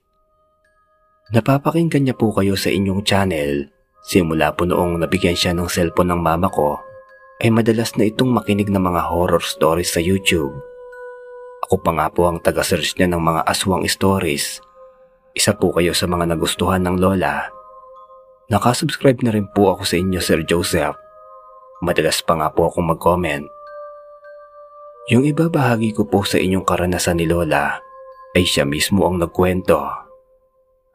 Napapakinggan 1.33 2.05
niya 2.05 2.13
po 2.13 2.29
kayo 2.37 2.53
sa 2.53 2.69
inyong 2.69 3.01
channel 3.01 3.73
simula 4.05 4.53
po 4.53 4.69
noong 4.69 5.01
nabigyan 5.01 5.33
siya 5.33 5.57
ng 5.57 5.65
cellphone 5.65 6.13
ng 6.13 6.21
mama 6.21 6.53
ko 6.53 6.77
ay 7.41 7.49
madalas 7.49 7.97
na 7.97 8.05
itong 8.05 8.29
makinig 8.29 8.69
ng 8.69 8.93
mga 8.93 9.09
horror 9.09 9.41
stories 9.41 9.89
sa 9.89 9.97
YouTube. 9.97 10.53
Ako 11.65 11.81
pa 11.81 11.89
nga 11.97 12.13
po 12.13 12.29
ang 12.29 12.37
taga-search 12.37 12.93
niya 12.93 13.09
ng 13.09 13.23
mga 13.25 13.41
aswang 13.49 13.89
stories. 13.89 14.61
Isa 15.33 15.57
po 15.57 15.73
kayo 15.73 15.97
sa 15.97 16.05
mga 16.05 16.29
nagustuhan 16.37 16.85
ng 16.85 17.01
lola. 17.01 17.62
Nakasubscribe 18.51 19.23
na 19.23 19.31
rin 19.31 19.47
po 19.51 19.71
ako 19.71 19.87
sa 19.87 19.95
inyo 19.95 20.19
Sir 20.19 20.43
Joseph 20.43 20.99
Madalas 21.83 22.23
pa 22.23 22.39
nga 22.39 22.47
po 22.47 22.71
akong 22.71 22.95
mag-comment. 22.95 23.43
Yung 25.11 25.27
iba 25.27 25.51
bahagi 25.51 25.91
ko 25.91 26.07
po 26.07 26.23
sa 26.23 26.39
inyong 26.39 26.63
karanasan 26.63 27.19
ni 27.19 27.27
Lola 27.27 27.75
ay 28.31 28.47
siya 28.47 28.63
mismo 28.63 29.03
ang 29.03 29.19
nagkwento. 29.19 29.83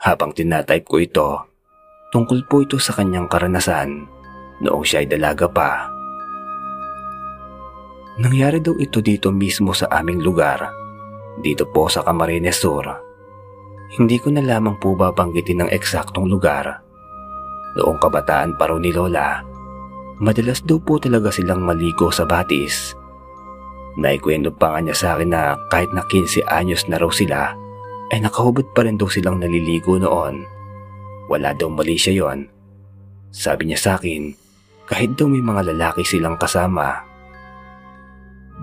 Habang 0.01 0.32
tinatype 0.32 0.88
ko 0.88 0.96
ito, 0.96 1.28
tungkol 2.09 2.49
po 2.49 2.64
ito 2.64 2.80
sa 2.80 2.96
kanyang 2.96 3.28
karanasan 3.28 4.09
noong 4.64 4.80
siya 4.80 5.05
ay 5.05 5.12
dalaga 5.12 5.44
pa. 5.44 5.92
Nangyari 8.16 8.64
daw 8.64 8.80
ito 8.80 9.05
dito 9.05 9.28
mismo 9.28 9.76
sa 9.76 9.92
aming 9.92 10.24
lugar, 10.24 10.72
dito 11.44 11.68
po 11.68 11.92
sa 11.92 12.01
Camarines 12.01 12.57
Sur. 12.57 12.88
Hindi 13.92 14.16
ko 14.16 14.32
na 14.32 14.40
lamang 14.40 14.80
po 14.80 14.96
babanggitin 14.96 15.68
ng 15.68 15.70
eksaktong 15.70 16.32
lugar. 16.32 16.88
Noong 17.78 18.02
kabataan 18.02 18.58
pa 18.58 18.66
ni 18.74 18.90
Lola, 18.90 19.48
Madalas 20.18 20.66
daw 20.66 20.82
po 20.82 20.98
talaga 20.98 21.30
silang 21.30 21.62
maligo 21.62 22.10
sa 22.10 22.26
batis. 22.26 22.98
Naikwento 23.94 24.50
pa 24.50 24.74
nga 24.74 24.80
niya 24.82 24.96
sa 24.98 25.08
akin 25.14 25.30
na 25.30 25.54
kahit 25.70 25.94
na 25.94 26.02
15 26.10 26.42
anyos 26.50 26.90
na 26.90 26.98
raw 26.98 27.06
sila, 27.06 27.54
ay 28.10 28.18
nakahubad 28.18 28.66
pa 28.74 28.82
rin 28.82 28.98
daw 28.98 29.06
silang 29.06 29.38
naliligo 29.38 29.94
noon. 29.94 30.42
Wala 31.30 31.54
daw 31.54 31.70
mali 31.70 31.94
siya 31.94 32.18
yon. 32.18 32.50
Sabi 33.30 33.70
niya 33.70 33.78
sa 33.78 33.90
akin, 33.94 34.34
kahit 34.90 35.14
daw 35.14 35.30
may 35.30 35.42
mga 35.42 35.70
lalaki 35.70 36.02
silang 36.02 36.34
kasama. 36.34 36.98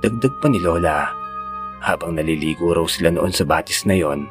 Dagdag 0.04 0.44
pa 0.44 0.52
ni 0.52 0.60
Lola, 0.60 1.08
habang 1.88 2.20
naliligo 2.20 2.76
raw 2.76 2.84
sila 2.84 3.16
noon 3.16 3.32
sa 3.32 3.48
batis 3.48 3.88
na 3.88 3.96
yon, 3.96 4.28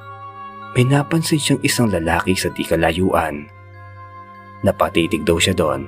may 0.77 0.85
napansin 0.85 1.41
siyang 1.41 1.63
isang 1.65 1.89
lalaki 1.89 2.37
sa 2.37 2.53
di 2.53 2.69
kalayuan. 2.69 3.49
Napatitig 4.65 5.29
daw 5.29 5.37
siya 5.37 5.53
doon 5.53 5.87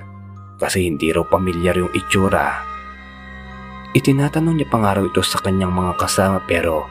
kasi 0.61 0.85
hindi 0.85 1.09
raw 1.12 1.24
pamilyar 1.24 1.81
yung 1.81 1.93
itsura. 1.97 2.61
Itinatanong 3.97 4.61
niya 4.61 4.68
pangaraw 4.68 5.09
ito 5.09 5.24
sa 5.24 5.41
kanyang 5.41 5.72
mga 5.72 5.97
kasama 5.97 6.45
pero 6.45 6.85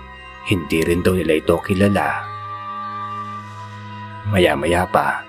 hindi 0.49 0.81
rin 0.81 1.05
daw 1.05 1.13
nila 1.13 1.37
ito 1.37 1.57
kilala. 1.61 2.25
Maya-maya 4.25 4.89
pa, 4.89 5.21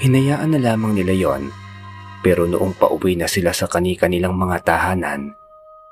hinayaan 0.00 0.56
na 0.56 0.60
lamang 0.72 0.96
nila 0.96 1.12
yon 1.12 1.52
pero 2.24 2.48
noong 2.48 2.80
pauwi 2.80 3.20
na 3.20 3.28
sila 3.28 3.52
sa 3.52 3.68
kani-kanilang 3.68 4.32
mga 4.32 4.64
tahanan 4.64 5.36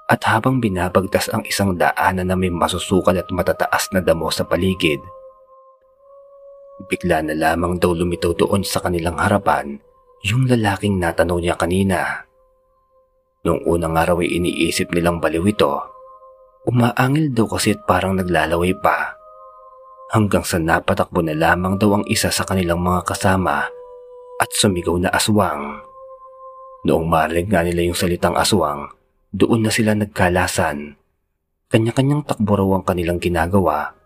at 0.08 0.20
habang 0.24 0.60
binabagtas 0.60 1.28
ang 1.32 1.44
isang 1.44 1.76
daanan 1.76 2.28
na 2.28 2.36
may 2.36 2.48
masusukal 2.48 3.16
at 3.16 3.28
matataas 3.28 3.92
na 3.92 4.00
damo 4.00 4.28
sa 4.32 4.44
paligid, 4.44 5.00
bigla 6.86 7.22
na 7.22 7.34
lamang 7.34 7.78
daw 7.78 7.94
lumitaw 7.94 8.34
doon 8.34 8.66
sa 8.66 8.82
kanilang 8.82 9.18
harapan 9.18 9.78
yung 10.22 10.46
lalaking 10.46 11.02
natanong 11.02 11.42
niya 11.42 11.58
kanina. 11.58 12.26
Noong 13.42 13.66
unang 13.66 13.98
araw 13.98 14.22
ay 14.22 14.38
iniisip 14.38 14.94
nilang 14.94 15.18
baliw 15.18 15.42
ito, 15.50 15.82
umaangil 16.70 17.34
daw 17.34 17.50
kasi 17.50 17.74
at 17.74 17.82
parang 17.82 18.14
naglalaway 18.14 18.70
pa. 18.78 19.18
Hanggang 20.14 20.46
sa 20.46 20.62
napatakbo 20.62 21.26
na 21.26 21.34
lamang 21.34 21.74
daw 21.74 21.98
ang 21.98 22.04
isa 22.06 22.30
sa 22.30 22.46
kanilang 22.46 22.78
mga 22.78 23.02
kasama 23.02 23.66
at 24.38 24.50
sumigaw 24.54 24.94
na 24.94 25.10
aswang. 25.10 25.82
Noong 26.86 27.06
marinig 27.06 27.50
nga 27.50 27.66
nila 27.66 27.90
yung 27.90 27.98
salitang 27.98 28.38
aswang, 28.38 28.90
doon 29.34 29.66
na 29.66 29.70
sila 29.74 29.98
nagkalasan. 29.98 30.94
Kanya-kanyang 31.72 32.22
takbo 32.28 32.58
raw 32.58 32.68
ang 32.78 32.84
kanilang 32.84 33.18
ginagawa. 33.18 33.96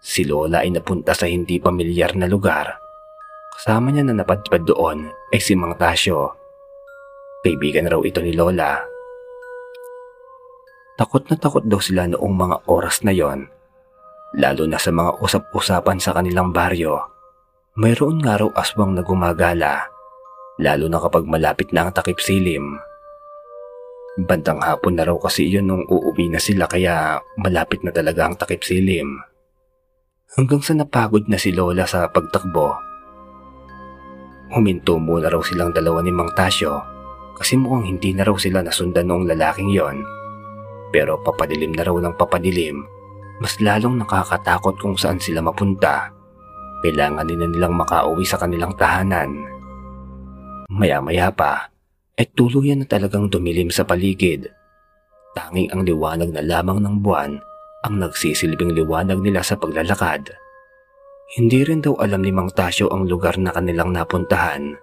Si 0.00 0.24
Lola 0.24 0.64
ay 0.64 0.72
napunta 0.72 1.12
sa 1.12 1.28
hindi 1.28 1.60
pamilyar 1.60 2.16
na 2.16 2.24
lugar 2.24 2.80
Kasama 3.60 3.92
niya 3.92 4.08
na 4.08 4.16
napadpad 4.16 4.64
doon 4.64 5.12
ay 5.36 5.36
si 5.36 5.52
Mang 5.52 5.76
Tasyo. 5.76 6.32
Kaibigan 7.44 7.92
raw 7.92 8.00
ito 8.00 8.24
ni 8.24 8.32
Lola. 8.32 8.80
Takot 10.96 11.28
na 11.28 11.36
takot 11.36 11.68
daw 11.68 11.76
sila 11.76 12.08
noong 12.08 12.34
mga 12.40 12.56
oras 12.72 13.04
na 13.04 13.12
yon. 13.12 13.52
Lalo 14.40 14.64
na 14.64 14.80
sa 14.80 14.88
mga 14.96 15.20
usap-usapan 15.20 16.00
sa 16.00 16.16
kanilang 16.16 16.56
baryo. 16.56 17.04
Mayroon 17.76 18.24
nga 18.24 18.40
raw 18.40 18.48
aswang 18.56 18.96
na 18.96 19.04
gumagala, 19.04 19.92
lalo 20.56 20.88
na 20.88 20.96
kapag 20.96 21.28
malapit 21.28 21.68
na 21.76 21.84
ang 21.84 21.92
takip 21.92 22.16
silim. 22.16 22.80
Bandang 24.24 24.64
hapon 24.64 24.96
na 24.96 25.04
raw 25.04 25.20
kasi 25.20 25.52
yun 25.52 25.68
nung 25.68 25.84
uuwi 25.84 26.32
na 26.32 26.40
sila 26.40 26.64
kaya 26.64 27.20
malapit 27.36 27.84
na 27.84 27.92
talaga 27.92 28.24
ang 28.24 28.40
takip 28.40 28.64
silim. 28.64 29.20
Hanggang 30.30 30.62
sa 30.62 30.78
napagod 30.78 31.26
na 31.26 31.34
si 31.34 31.50
Lola 31.50 31.82
sa 31.90 32.06
pagtakbo. 32.06 32.70
Huminto 34.54 34.94
muna 34.94 35.26
raw 35.26 35.42
silang 35.42 35.74
dalawa 35.74 36.06
ni 36.06 36.14
Mang 36.14 36.30
Tasyo 36.38 36.78
kasi 37.34 37.58
mukhang 37.58 37.90
hindi 37.90 38.14
na 38.14 38.22
raw 38.22 38.38
sila 38.38 38.62
nasundan 38.62 39.10
noong 39.10 39.26
lalaking 39.26 39.74
yon. 39.74 40.06
Pero 40.94 41.18
papadilim 41.26 41.74
na 41.74 41.82
raw 41.82 41.98
ng 41.98 42.14
papadilim, 42.14 42.78
mas 43.42 43.58
lalong 43.58 43.98
nakakatakot 43.98 44.78
kung 44.78 44.94
saan 44.94 45.18
sila 45.18 45.42
mapunta. 45.42 46.14
Kailangan 46.86 47.26
nila 47.26 47.50
nilang 47.50 47.74
makauwi 47.74 48.22
sa 48.22 48.38
kanilang 48.38 48.78
tahanan. 48.78 49.34
Maya-maya 50.70 51.34
pa, 51.34 51.74
ay 52.14 52.30
tuluyan 52.38 52.82
na 52.82 52.86
talagang 52.86 53.26
dumilim 53.26 53.66
sa 53.74 53.82
paligid. 53.82 54.46
Tanging 55.34 55.74
ang 55.74 55.82
liwanag 55.82 56.30
na 56.30 56.42
lamang 56.42 56.78
ng 56.78 57.02
buwan 57.02 57.49
ang 57.84 58.00
nagsisilbing 58.00 58.76
liwanag 58.76 59.20
nila 59.24 59.40
sa 59.40 59.56
paglalakad. 59.56 60.36
Hindi 61.30 61.62
rin 61.62 61.80
daw 61.80 61.94
alam 62.02 62.26
ni 62.26 62.34
Mang 62.34 62.50
Tasyo 62.50 62.90
ang 62.90 63.06
lugar 63.06 63.38
na 63.38 63.54
kanilang 63.54 63.94
napuntahan. 63.94 64.74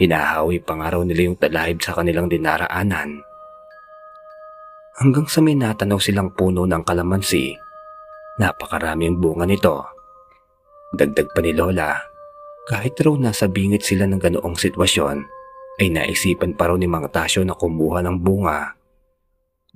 Hinahawi 0.00 0.60
pa 0.64 0.76
nga 0.76 0.96
raw 0.96 1.02
nila 1.04 1.28
yung 1.28 1.38
talahib 1.40 1.80
sa 1.80 1.96
kanilang 1.96 2.28
dinaraanan. 2.28 3.20
Hanggang 4.96 5.28
sa 5.28 5.44
may 5.44 5.52
natanaw 5.52 6.00
silang 6.00 6.32
puno 6.32 6.64
ng 6.64 6.80
kalamansi, 6.80 7.52
napakaraming 8.40 9.20
bunga 9.20 9.44
nito. 9.44 9.84
Dagdag 10.96 11.28
pa 11.36 11.40
ni 11.44 11.52
Lola, 11.52 12.00
kahit 12.68 12.96
raw 13.04 13.12
nasa 13.16 13.48
bingit 13.48 13.84
sila 13.84 14.08
ng 14.08 14.20
ganoong 14.20 14.56
sitwasyon, 14.56 15.20
ay 15.76 15.92
naisipan 15.92 16.56
pa 16.56 16.72
raw 16.72 16.76
ni 16.80 16.88
Mang 16.88 17.08
Tasyo 17.12 17.44
na 17.44 17.52
kumuha 17.52 18.00
ng 18.00 18.16
bunga. 18.20 18.75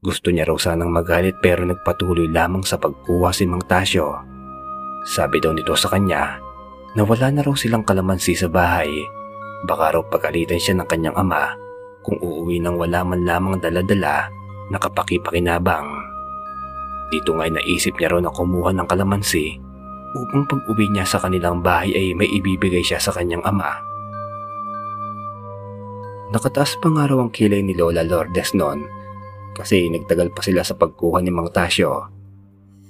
Gusto 0.01 0.33
niya 0.33 0.49
raw 0.49 0.57
sanang 0.57 0.89
magalit 0.89 1.45
pero 1.45 1.61
nagpatuloy 1.69 2.25
lamang 2.33 2.65
sa 2.65 2.81
pagkuha 2.81 3.37
si 3.37 3.45
Mang 3.45 3.61
Tasyo. 3.61 4.17
Sabi 5.05 5.45
daw 5.45 5.53
nito 5.53 5.77
sa 5.77 5.93
kanya 5.93 6.41
na 6.97 7.05
wala 7.05 7.29
na 7.29 7.45
raw 7.45 7.53
silang 7.53 7.85
kalamansi 7.85 8.33
sa 8.33 8.49
bahay. 8.49 8.89
Baka 9.69 9.93
raw 9.93 10.03
pagalitan 10.09 10.57
siya 10.57 10.81
ng 10.81 10.89
kanyang 10.89 11.17
ama 11.21 11.53
kung 12.01 12.17
uuwi 12.17 12.65
nang 12.65 12.81
wala 12.81 13.05
man 13.05 13.29
lamang 13.29 13.61
daladala 13.61 14.33
na 14.73 14.81
kapakipakinabang. 14.81 15.85
Dito 17.13 17.37
nga'y 17.37 17.53
naisip 17.53 18.01
niya 18.01 18.17
raw 18.17 18.25
na 18.25 18.33
kumuha 18.33 18.73
ng 18.73 18.89
kalamansi 18.89 19.61
upang 20.17 20.49
pag-uwi 20.49 20.89
niya 20.97 21.05
sa 21.05 21.21
kanilang 21.21 21.61
bahay 21.61 21.93
ay 21.93 22.17
may 22.17 22.31
ibibigay 22.33 22.81
siya 22.81 22.97
sa 22.97 23.13
kanyang 23.13 23.45
ama. 23.45 23.69
Nakataas 26.33 26.81
pa 26.81 26.89
nga 26.89 27.05
raw 27.05 27.21
ang 27.21 27.29
kilay 27.29 27.61
ni 27.61 27.77
Lola 27.77 28.01
Lourdes 28.01 28.57
noon 28.57 29.00
kasi 29.57 29.91
nagtagal 29.91 30.31
pa 30.35 30.41
sila 30.45 30.63
sa 30.63 30.77
pagkuha 30.79 31.21
ni 31.21 31.31
Mang 31.35 31.51
Tasyo. 31.51 32.07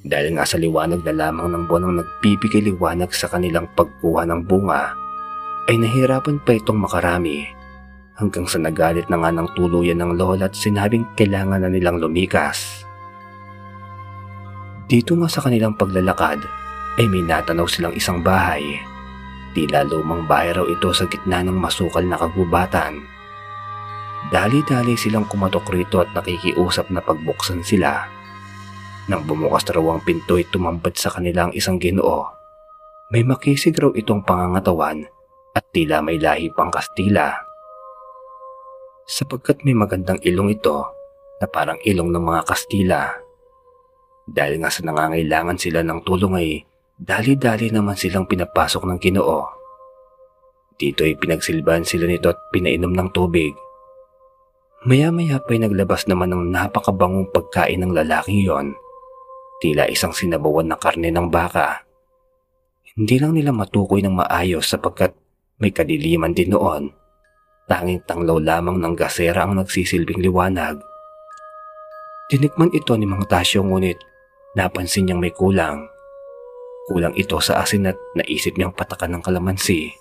Dahil 0.00 0.32
nga 0.32 0.48
sa 0.48 0.56
liwanag 0.56 1.04
na 1.04 1.12
lamang 1.12 1.52
ng 1.52 1.64
buwan 1.68 1.84
ang 1.84 1.94
nagbibigay 2.00 2.64
liwanag 2.64 3.12
sa 3.12 3.28
kanilang 3.28 3.68
pagkuha 3.76 4.24
ng 4.24 4.40
bunga, 4.48 4.96
ay 5.68 5.76
nahirapan 5.76 6.40
pa 6.40 6.56
itong 6.56 6.80
makarami 6.80 7.44
hanggang 8.20 8.44
sa 8.44 8.60
nagalit 8.60 9.08
na 9.08 9.16
nga 9.16 9.32
ng 9.32 9.48
tuluyan 9.56 9.96
ng 10.04 10.20
lola 10.20 10.48
at 10.48 10.54
sinabing 10.56 11.08
kailangan 11.16 11.64
na 11.64 11.72
nilang 11.72 11.96
lumikas. 11.96 12.84
Dito 14.84 15.16
nga 15.16 15.28
sa 15.30 15.40
kanilang 15.40 15.78
paglalakad 15.78 16.44
ay 17.00 17.06
may 17.08 17.24
natanaw 17.24 17.64
silang 17.64 17.96
isang 17.96 18.20
bahay. 18.20 18.60
Tila 19.56 19.86
lumang 19.88 20.28
bahay 20.28 20.52
raw 20.52 20.66
ito 20.68 20.90
sa 20.92 21.08
gitna 21.08 21.40
ng 21.46 21.56
masukal 21.56 22.04
na 22.04 22.18
kagubatan. 22.20 23.00
Dali-dali 24.30 24.94
silang 24.94 25.26
kumatok 25.26 25.74
rito 25.74 25.98
at 25.98 26.14
nakikiusap 26.14 26.94
na 26.94 27.02
pagbuksan 27.02 27.66
sila. 27.66 28.06
Nang 29.10 29.26
bumukas 29.26 29.66
raw 29.66 29.82
ang 29.90 30.02
pinto 30.06 30.38
ay 30.38 30.46
tumambad 30.46 30.94
sa 30.94 31.10
kanilang 31.10 31.50
isang 31.50 31.82
ginoo. 31.82 32.30
May 33.10 33.26
makisig 33.26 33.74
raw 33.74 33.90
itong 33.90 34.22
pangangatawan 34.22 35.02
at 35.50 35.64
tila 35.74 35.98
may 35.98 36.22
lahi 36.22 36.46
pang 36.54 36.70
Kastila. 36.70 37.34
Sapagkat 39.10 39.66
may 39.66 39.74
magandang 39.74 40.22
ilong 40.22 40.54
ito 40.54 40.86
na 41.42 41.50
parang 41.50 41.82
ilong 41.82 42.14
ng 42.14 42.22
mga 42.22 42.42
Kastila. 42.46 43.10
Dahil 44.30 44.62
nga 44.62 44.70
sa 44.70 44.86
nangangailangan 44.86 45.58
sila 45.58 45.82
ng 45.82 46.06
tulong 46.06 46.38
ay 46.38 46.50
Dali-dali 47.00 47.72
naman 47.72 47.96
silang 47.96 48.28
pinapasok 48.28 48.84
ng 48.84 48.98
ginoo. 49.00 49.40
Dito 50.76 51.00
ay 51.00 51.16
pinagsilbahan 51.16 51.80
sila 51.80 52.04
nito 52.04 52.28
at 52.28 52.36
pinainom 52.52 52.92
ng 52.92 53.08
tubig. 53.08 53.56
Maya-maya 54.80 55.36
pa'y 55.44 55.60
naglabas 55.60 56.08
naman 56.08 56.32
ng 56.32 56.56
napakabangong 56.56 57.28
pagkain 57.36 57.84
ng 57.84 57.92
lalaking 57.92 58.40
yon. 58.40 58.72
Tila 59.60 59.84
isang 59.92 60.16
sinabawan 60.16 60.72
na 60.72 60.80
karne 60.80 61.12
ng 61.12 61.28
baka. 61.28 61.84
Hindi 62.96 63.20
lang 63.20 63.36
nila 63.36 63.52
matukoy 63.52 64.00
ng 64.00 64.24
maayos 64.24 64.72
sapagkat 64.72 65.12
may 65.60 65.68
kadiliman 65.68 66.32
din 66.32 66.56
noon. 66.56 66.96
Tanging 67.68 68.00
tanglaw 68.08 68.40
lamang 68.40 68.80
ng 68.80 68.96
gasera 68.96 69.44
ang 69.44 69.60
nagsisilbing 69.60 70.24
liwanag. 70.24 70.80
Tinikman 72.32 72.72
ito 72.72 72.96
ni 72.96 73.04
Mang 73.04 73.28
Tasyo 73.28 73.60
ngunit 73.60 74.00
napansin 74.56 75.04
niyang 75.04 75.20
may 75.20 75.36
kulang. 75.36 75.92
Kulang 76.88 77.12
ito 77.20 77.36
sa 77.44 77.60
asin 77.60 77.84
at 77.84 78.00
naisip 78.16 78.56
niyang 78.56 78.72
patakan 78.72 79.12
ng 79.12 79.20
kalamansi. 79.20 79.92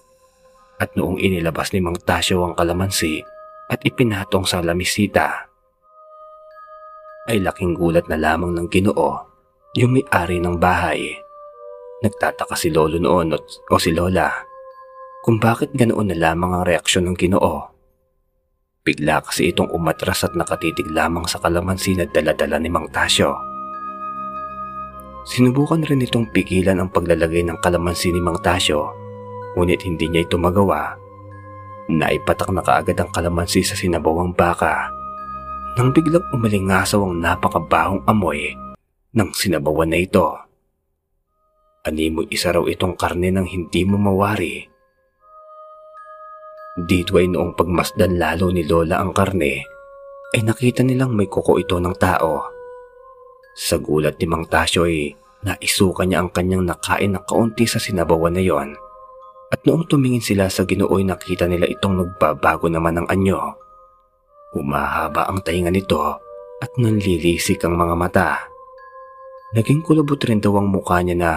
At 0.80 0.96
noong 0.96 1.20
inilabas 1.20 1.76
ni 1.76 1.84
Mang 1.84 2.00
Tasyo 2.00 2.48
ang 2.48 2.56
kalamansi 2.56 3.39
at 3.70 3.80
ipinatong 3.86 4.44
sa 4.50 4.66
lamisita, 4.66 5.50
ay 7.30 7.38
laking 7.40 7.78
gulat 7.78 8.10
na 8.10 8.18
lamang 8.18 8.58
ng 8.58 8.68
ginoo 8.74 9.22
yung 9.78 9.94
may-ari 9.94 10.42
ng 10.42 10.58
bahay. 10.58 11.14
Nagtataka 12.02 12.58
si 12.58 12.74
Lolo 12.74 12.98
noon 12.98 13.38
o 13.38 13.76
si 13.78 13.94
Lola 13.94 14.34
kung 15.22 15.38
bakit 15.38 15.76
ganoon 15.76 16.10
na 16.10 16.18
lamang 16.18 16.52
ang 16.58 16.64
reaksyon 16.66 17.06
ng 17.12 17.18
ginoo. 17.20 17.70
Bigla 18.82 19.22
kasi 19.22 19.52
itong 19.52 19.70
umatras 19.76 20.26
at 20.26 20.34
nakatitig 20.34 20.88
lamang 20.90 21.28
sa 21.28 21.38
kalamansi 21.38 22.00
na 22.00 22.08
daladala 22.08 22.58
ni 22.58 22.72
Mang 22.72 22.90
Tasyo. 22.90 23.36
Sinubukan 25.30 25.86
rin 25.86 26.02
itong 26.02 26.32
pigilan 26.34 26.82
ang 26.82 26.90
paglalagay 26.90 27.46
ng 27.46 27.60
kalamansi 27.62 28.10
ni 28.10 28.24
Mang 28.24 28.40
Tasyo, 28.40 28.90
ngunit 29.54 29.86
hindi 29.86 30.10
niya 30.10 30.26
ito 30.26 30.40
magawa. 30.40 30.99
Naipatak 31.90 32.54
na 32.54 32.62
kaagad 32.62 33.02
ang 33.02 33.10
kalamansi 33.10 33.66
sa 33.66 33.74
sinabawang 33.74 34.38
baka 34.38 34.94
nang 35.74 35.90
biglang 35.96 36.26
umalingasaw 36.36 37.02
ang 37.02 37.24
napakabahong 37.24 38.04
amoy 38.04 38.52
ng 39.16 39.30
sinabawan 39.34 39.90
na 39.90 40.04
ito. 40.04 40.28
Animoy 41.88 42.28
isa 42.30 42.52
raw 42.52 42.68
itong 42.68 43.00
karne 43.00 43.32
ng 43.32 43.48
hindi 43.48 43.88
mo 43.88 43.96
mawari. 43.96 44.68
Dito 46.78 47.16
ay 47.16 47.32
noong 47.32 47.56
pagmasdan 47.56 48.20
lalo 48.20 48.52
ni 48.52 48.68
Lola 48.68 49.00
ang 49.00 49.16
karne, 49.16 49.64
ay 50.36 50.42
nakita 50.44 50.84
nilang 50.84 51.16
may 51.16 51.32
kuko 51.32 51.58
ito 51.58 51.80
ng 51.80 51.96
tao. 51.98 52.44
Sa 53.56 53.80
gulat 53.82 54.20
ni 54.20 54.28
Mang 54.28 54.46
Tasyo 54.46 54.86
ay 54.86 55.16
naisuka 55.48 56.04
niya 56.04 56.22
ang 56.22 56.30
kanyang 56.30 56.68
nakain 56.68 57.16
na 57.16 57.24
kaunti 57.24 57.66
sa 57.66 57.82
sinabawan 57.82 58.36
na 58.36 58.44
yon. 58.44 58.76
At 59.50 59.66
noong 59.66 59.90
tumingin 59.90 60.22
sila 60.22 60.46
sa 60.46 60.62
ginooy 60.62 61.02
nakita 61.02 61.50
nila 61.50 61.66
itong 61.66 61.98
nagbabago 61.98 62.70
naman 62.70 63.02
ng 63.02 63.08
anyo. 63.10 63.42
Humahaba 64.54 65.26
ang 65.26 65.42
tainga 65.42 65.74
nito 65.74 65.98
at 66.62 66.72
nanlilisik 66.78 67.66
ang 67.66 67.74
mga 67.74 67.96
mata. 67.98 68.30
Naging 69.58 69.82
kulubot 69.82 70.22
rin 70.22 70.38
daw 70.38 70.62
ang 70.62 70.70
mukha 70.70 71.02
niya 71.02 71.18
na 71.18 71.32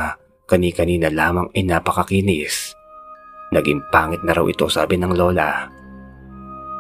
kani-kanina 0.45 1.09
lamang 1.09 1.49
ay 1.57 1.65
napakakinis. 1.65 2.77
Naging 3.57 3.81
pangit 3.89 4.21
na 4.25 4.37
raw 4.37 4.45
ito 4.45 4.69
sabi 4.69 5.01
ng 5.01 5.13
lola. 5.17 5.69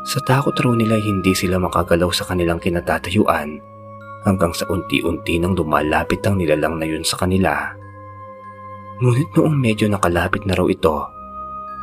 Sa 0.04 0.20
takot 0.20 0.56
raw 0.56 0.72
nila 0.76 1.00
hindi 1.00 1.32
sila 1.32 1.56
makagalaw 1.56 2.12
sa 2.12 2.28
kanilang 2.28 2.60
kinatatayuan 2.60 3.60
hanggang 4.28 4.52
sa 4.52 4.68
unti-unti 4.68 5.40
nang 5.40 5.56
lumalapit 5.56 6.20
ang 6.24 6.36
nilalang 6.36 6.76
na 6.76 6.86
yun 6.88 7.04
sa 7.04 7.16
kanila. 7.20 7.72
Ngunit 9.02 9.34
noong 9.34 9.56
medyo 9.56 9.90
nakalapit 9.90 10.46
na 10.46 10.54
raw 10.54 10.66
ito, 10.70 11.11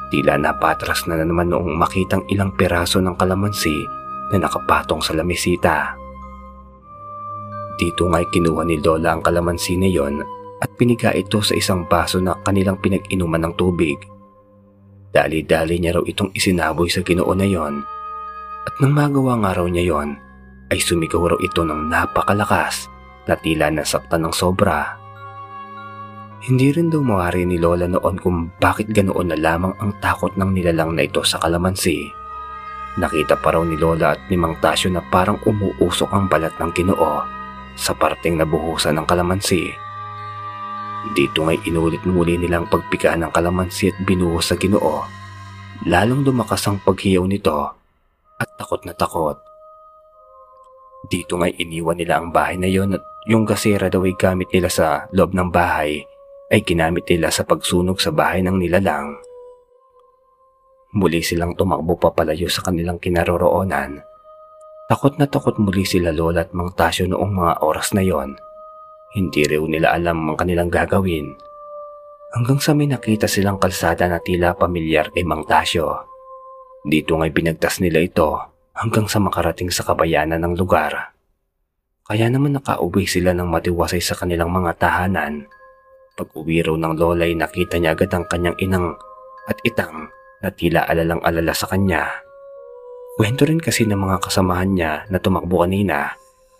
tila 0.09 0.35
napatras 0.35 1.05
na, 1.05 1.17
na 1.17 1.25
naman 1.25 1.53
noong 1.53 1.77
makitang 1.77 2.25
ilang 2.29 2.53
peraso 2.53 2.99
ng 2.99 3.15
kalamansi 3.15 3.85
na 4.33 4.37
nakapatong 4.41 5.01
sa 5.01 5.13
lamisita. 5.17 5.95
Dito 7.79 8.11
nga'y 8.11 8.27
kinuha 8.27 8.67
ni 8.67 8.75
Lola 8.83 9.15
ang 9.15 9.23
kalamansi 9.23 9.79
na 9.79 9.87
yon 9.87 10.19
at 10.59 10.69
piniga 10.75 11.15
ito 11.15 11.39
sa 11.39 11.55
isang 11.55 11.87
baso 11.87 12.19
na 12.19 12.35
kanilang 12.43 12.75
pinag-inuman 12.83 13.47
ng 13.47 13.53
tubig. 13.55 13.95
Dali-dali 15.09 15.79
niya 15.79 15.95
raw 15.95 16.03
itong 16.03 16.35
isinaboy 16.35 16.91
sa 16.91 16.99
ginoo 17.01 17.31
na 17.31 17.47
yon 17.47 17.79
at 18.67 18.75
nang 18.83 18.91
magawa 18.91 19.39
nga 19.39 19.51
raw 19.55 19.65
niya 19.65 19.95
yon, 19.95 20.19
ay 20.69 20.77
sumigaw 20.77 21.33
raw 21.33 21.39
ito 21.39 21.63
ng 21.63 21.87
napakalakas 21.87 22.91
na 23.25 23.39
tila 23.39 23.71
nasaktan 23.71 24.27
ng 24.27 24.33
sobra. 24.35 24.98
Hindi 26.49 26.73
rin 26.73 26.89
daw 26.89 27.05
mawari 27.05 27.45
ni 27.45 27.61
Lola 27.61 27.85
noon 27.85 28.17
kung 28.17 28.49
bakit 28.57 28.89
ganoon 28.89 29.29
na 29.29 29.37
lamang 29.37 29.69
ang 29.77 29.93
takot 30.01 30.33
ng 30.33 30.49
nilalang 30.49 30.97
na 30.97 31.05
ito 31.05 31.21
sa 31.21 31.37
kalamansi. 31.37 32.09
Nakita 32.97 33.37
pa 33.37 33.53
raw 33.53 33.61
ni 33.61 33.77
Lola 33.77 34.17
at 34.17 34.25
ni 34.33 34.35
Mang 34.41 34.57
Tasyo 34.57 34.89
na 34.89 35.05
parang 35.13 35.37
umuusok 35.45 36.09
ang 36.09 36.25
balat 36.25 36.57
ng 36.57 36.73
ginoo 36.73 37.21
sa 37.77 37.93
parteng 37.93 38.41
nabuhusan 38.41 38.97
ng 38.97 39.05
kalamansi. 39.05 39.69
Dito 41.13 41.45
ngay 41.45 41.69
inulit 41.69 42.01
muli 42.09 42.41
nilang 42.41 42.65
pagpikaan 42.65 43.29
ng 43.29 43.31
kalamansi 43.31 43.93
at 43.93 44.01
binuhos 44.01 44.49
sa 44.49 44.57
ginoo. 44.57 45.05
Lalong 45.85 46.25
lumakas 46.25 46.65
ang 46.65 46.81
paghiyaw 46.81 47.29
nito 47.29 47.77
at 48.41 48.49
takot 48.57 48.81
na 48.89 48.97
takot. 48.97 49.37
Dito 51.13 51.37
ngay 51.37 51.61
iniwan 51.61 52.01
nila 52.01 52.17
ang 52.17 52.33
bahay 52.33 52.57
na 52.57 52.65
yon 52.65 52.97
at 52.97 53.05
yung 53.29 53.45
gasera 53.45 53.85
daw 53.85 54.01
ay 54.01 54.17
gamit 54.17 54.49
nila 54.49 54.73
sa 54.73 55.05
loob 55.13 55.37
ng 55.37 55.53
bahay 55.53 56.08
ay 56.49 56.65
ginamit 56.65 57.05
nila 57.05 57.29
sa 57.29 57.45
pagsunog 57.45 58.01
sa 58.01 58.09
bahay 58.09 58.41
ng 58.41 58.57
nilalang. 58.57 59.17
Muli 60.97 61.21
silang 61.21 61.53
tumakbo 61.53 62.01
papalayo 62.01 62.49
sa 62.49 62.65
kanilang 62.65 62.97
kinaroroonan. 62.97 64.01
Takot 64.89 65.21
na 65.21 65.29
takot 65.29 65.53
muli 65.61 65.85
sila 65.85 66.09
Lola 66.09 66.49
at 66.49 66.51
Mang 66.57 66.73
Tasyo 66.73 67.05
noong 67.05 67.29
mga 67.29 67.53
oras 67.61 67.93
na 67.93 68.01
yon. 68.01 68.33
Hindi 69.13 69.45
raw 69.45 69.61
nila 69.69 69.93
alam 69.93 70.33
ang 70.33 70.37
kanilang 70.37 70.73
gagawin. 70.73 71.37
Hanggang 72.33 72.57
sa 72.57 72.73
may 72.73 72.89
nakita 72.89 73.29
silang 73.29 73.61
kalsada 73.61 74.09
na 74.09 74.17
tila 74.17 74.57
pamilyar 74.57 75.13
kay 75.13 75.21
Mang 75.21 75.45
Tasyo. 75.45 76.09
Dito 76.81 77.21
nga'y 77.21 77.29
binagtas 77.29 77.77
nila 77.85 78.01
ito 78.01 78.33
hanggang 78.73 79.05
sa 79.05 79.21
makarating 79.21 79.69
sa 79.69 79.85
kabayanan 79.85 80.41
ng 80.41 80.57
lugar. 80.57 81.13
Kaya 82.09 82.25
naman 82.25 82.57
nakauwi 82.57 83.05
sila 83.05 83.37
ng 83.37 83.45
matiwasay 83.45 84.01
sa 84.01 84.17
kanilang 84.17 84.49
mga 84.49 84.73
tahanan. 84.81 85.45
Pag 86.19 86.35
uwi 86.35 86.59
raw 86.59 86.75
ng 86.75 86.99
lola 86.99 87.23
ay 87.23 87.31
nakita 87.31 87.79
niya 87.79 87.95
agad 87.95 88.11
ang 88.11 88.27
kanyang 88.27 88.59
inang 88.59 88.91
at 89.47 89.55
itang 89.63 90.11
na 90.43 90.51
tila 90.51 90.83
alalang-alala 90.83 91.55
sa 91.55 91.71
kanya. 91.71 92.11
Kwento 93.15 93.47
rin 93.47 93.63
kasi 93.63 93.87
ng 93.87 93.95
mga 93.95 94.27
kasamahan 94.27 94.75
niya 94.75 94.91
na 95.07 95.23
tumakbo 95.23 95.63
kanina 95.63 96.11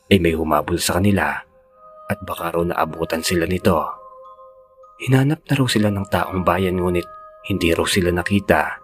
ay 0.08 0.16
may 0.24 0.32
humabol 0.32 0.80
sa 0.80 0.96
kanila 0.96 1.44
at 2.08 2.20
baka 2.24 2.56
raw 2.56 2.64
naabutan 2.64 3.20
sila 3.20 3.44
nito. 3.44 3.84
Hinanap 5.04 5.44
na 5.44 5.54
raw 5.60 5.68
sila 5.68 5.92
ng 5.92 6.08
taong 6.08 6.48
bayan 6.48 6.80
ngunit 6.80 7.08
hindi 7.52 7.76
raw 7.76 7.84
sila 7.84 8.16
nakita. 8.16 8.80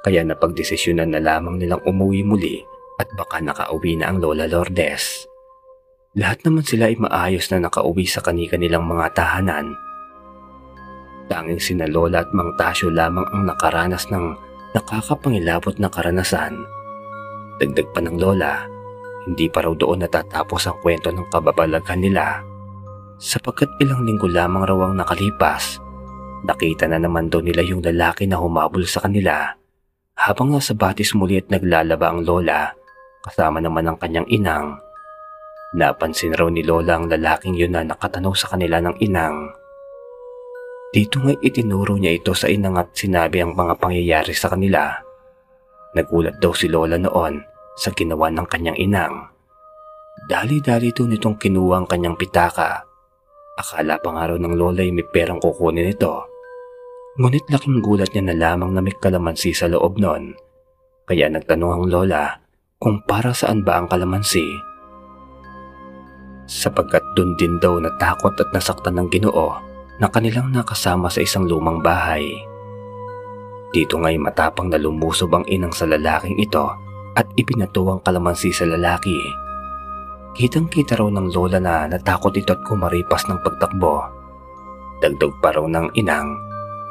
Kaya 0.00 0.24
napagdesisyonan 0.24 1.12
na 1.12 1.20
lamang 1.20 1.60
nilang 1.60 1.84
umuwi 1.84 2.24
muli 2.24 2.56
at 2.96 3.08
baka 3.20 3.44
nakauwi 3.44 4.00
na 4.00 4.08
ang 4.08 4.24
Lola 4.24 4.48
Lourdes. 4.48 5.28
Lahat 6.18 6.42
naman 6.42 6.66
sila 6.66 6.90
ay 6.90 6.98
maayos 6.98 7.46
na 7.54 7.70
nakauwi 7.70 8.02
sa 8.02 8.18
kani-kanilang 8.18 8.82
mga 8.82 9.14
tahanan 9.14 9.78
Tanging 11.28 11.60
sina 11.60 11.84
Lola 11.84 12.24
at 12.24 12.32
Mang 12.32 12.56
Tasyo 12.56 12.88
lamang 12.88 13.28
ang 13.36 13.44
nakaranas 13.44 14.08
ng 14.08 14.32
nakakapangilabot 14.72 15.76
na 15.76 15.92
karanasan. 15.92 16.64
Dagdag 17.60 17.92
pa 17.92 18.00
ng 18.00 18.16
Lola, 18.16 18.64
hindi 19.28 19.44
pa 19.52 19.60
raw 19.60 19.76
doon 19.76 20.08
natatapos 20.08 20.64
ang 20.64 20.80
kwento 20.80 21.12
ng 21.12 21.28
kababalaghan 21.28 22.00
nila. 22.00 22.40
Sapagkat 23.20 23.68
ilang 23.84 24.08
linggo 24.08 24.24
lamang 24.24 24.64
raw 24.64 24.88
ang 24.88 24.96
nakalipas, 24.96 25.84
nakita 26.48 26.88
na 26.88 26.96
naman 26.96 27.28
daw 27.28 27.44
nila 27.44 27.60
yung 27.60 27.84
lalaki 27.84 28.24
na 28.24 28.40
humabol 28.40 28.88
sa 28.88 29.04
kanila. 29.04 29.52
Habang 30.16 30.56
nasa 30.56 30.72
batis 30.72 31.12
muli 31.12 31.44
at 31.44 31.52
naglalaba 31.52 32.08
ang 32.08 32.24
Lola, 32.24 32.72
kasama 33.20 33.60
naman 33.60 33.84
ang 33.84 34.00
kanyang 34.00 34.26
inang. 34.32 34.80
Napansin 35.76 36.32
raw 36.32 36.48
ni 36.48 36.64
Lola 36.64 36.96
ang 36.96 37.12
lalaking 37.12 37.52
yun 37.52 37.76
na 37.76 37.84
nakatanaw 37.84 38.32
sa 38.32 38.48
kanila 38.48 38.80
ng 38.80 38.96
inang. 39.04 39.52
Dito 40.88 41.20
nga 41.20 41.36
itinuro 41.44 42.00
niya 42.00 42.16
ito 42.16 42.32
sa 42.32 42.48
inang 42.48 42.80
at 42.80 42.96
sinabi 42.96 43.44
ang 43.44 43.52
mga 43.52 43.76
pangyayari 43.76 44.32
sa 44.32 44.48
kanila. 44.48 44.96
Nagulat 45.92 46.40
daw 46.40 46.56
si 46.56 46.72
Lola 46.72 46.96
noon 46.96 47.44
sa 47.76 47.92
ginawa 47.92 48.32
ng 48.32 48.48
kanyang 48.48 48.80
inang. 48.80 49.28
Dali-dali 50.24 50.88
ito 50.88 51.04
nitong 51.04 51.36
kinuha 51.36 51.84
ang 51.84 51.86
kanyang 51.86 52.16
pitaka. 52.16 52.88
Akala 53.60 54.00
pa 54.00 54.08
nga 54.16 54.32
raw 54.32 54.38
ng 54.40 54.54
Lola 54.56 54.80
ay 54.80 54.88
may 54.88 55.04
perang 55.04 55.36
kukunin 55.36 55.92
ito. 55.92 56.24
Ngunit 57.20 57.44
laking 57.52 57.84
gulat 57.84 58.08
niya 58.16 58.32
na 58.32 58.36
lamang 58.40 58.72
na 58.72 58.80
may 58.80 58.96
kalamansi 58.96 59.52
sa 59.52 59.68
loob 59.68 60.00
noon. 60.00 60.32
Kaya 61.04 61.28
nagtanong 61.28 61.72
ang 61.76 61.84
Lola 61.92 62.40
kung 62.80 63.04
para 63.04 63.36
saan 63.36 63.68
ba 63.68 63.76
ang 63.76 63.92
kalamansi. 63.92 64.46
Sapagkat 66.48 67.04
dun 67.12 67.36
din 67.36 67.60
daw 67.60 67.76
natakot 67.76 68.32
at 68.40 68.48
nasaktan 68.56 68.96
ng 68.96 69.12
ginoo 69.12 69.52
na 70.00 70.08
kanilang 70.08 70.48
nakasama 70.48 71.12
sa 71.12 71.20
isang 71.20 71.44
lumang 71.44 71.84
bahay. 71.84 72.24
Dito 73.68 74.00
nga'y 74.00 74.16
matapang 74.16 74.72
na 74.72 74.80
lumusob 74.80 75.28
ang 75.36 75.44
inang 75.44 75.76
sa 75.76 75.84
lalaking 75.84 76.40
ito 76.40 76.64
at 77.12 77.28
ibinato 77.36 77.84
ang 77.92 78.00
kalamansi 78.00 78.48
sa 78.48 78.64
lalaki. 78.64 79.20
Kitang 80.32 80.72
kita 80.72 80.96
raw 80.96 81.12
ng 81.12 81.28
lola 81.36 81.60
na 81.60 81.84
natakot 81.84 82.32
ito 82.32 82.56
at 82.56 82.64
kumaripas 82.64 83.28
ng 83.28 83.44
pagtakbo. 83.44 84.08
Dagdag 85.04 85.32
pa 85.44 85.52
raw 85.52 85.68
ng 85.68 85.92
inang, 86.00 86.32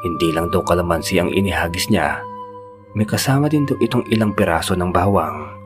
hindi 0.06 0.30
lang 0.30 0.54
daw 0.54 0.62
kalamansi 0.62 1.18
ang 1.18 1.34
inihagis 1.34 1.90
niya. 1.90 2.22
May 2.94 3.10
kasama 3.10 3.50
din 3.50 3.66
daw 3.66 3.74
itong 3.82 4.06
ilang 4.14 4.38
piraso 4.38 4.78
ng 4.78 4.94
bawang. 4.94 5.57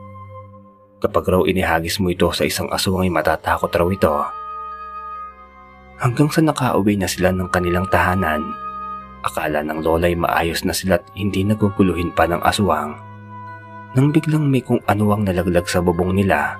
Kapag 1.03 1.27
raw 1.27 1.43
inihagis 1.43 1.99
mo 1.99 2.07
ito 2.07 2.31
sa 2.31 2.47
isang 2.47 2.71
aswang 2.71 3.03
ay 3.03 3.11
matatakot 3.11 3.67
raw 3.75 3.91
ito 3.91 4.15
hanggang 6.03 6.27
sa 6.27 6.43
nakauwi 6.43 6.99
na 6.99 7.07
sila 7.07 7.31
ng 7.31 7.47
kanilang 7.47 7.87
tahanan. 7.87 8.43
Akala 9.23 9.63
ng 9.63 9.79
lola 9.79 10.11
ay 10.11 10.19
maayos 10.19 10.67
na 10.67 10.75
sila 10.75 10.99
at 10.99 11.07
hindi 11.15 11.47
naguguluhin 11.47 12.11
pa 12.11 12.27
ng 12.27 12.43
aswang. 12.43 12.99
Nang 13.95 14.11
biglang 14.11 14.51
may 14.51 14.59
kung 14.59 14.83
ano 14.83 15.15
ang 15.15 15.23
nalaglag 15.23 15.63
sa 15.63 15.79
bubong 15.79 16.11
nila. 16.11 16.59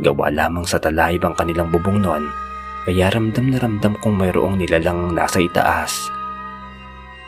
Gawa 0.00 0.32
lamang 0.32 0.64
sa 0.64 0.80
talahib 0.80 1.22
ang 1.28 1.36
kanilang 1.36 1.68
bubong 1.68 2.00
noon, 2.00 2.24
kaya 2.88 3.12
ramdam 3.12 3.52
na 3.52 3.60
ramdam 3.60 3.94
kung 4.00 4.16
mayroong 4.16 4.56
nilalang 4.56 5.12
nasa 5.12 5.44
itaas. 5.44 6.08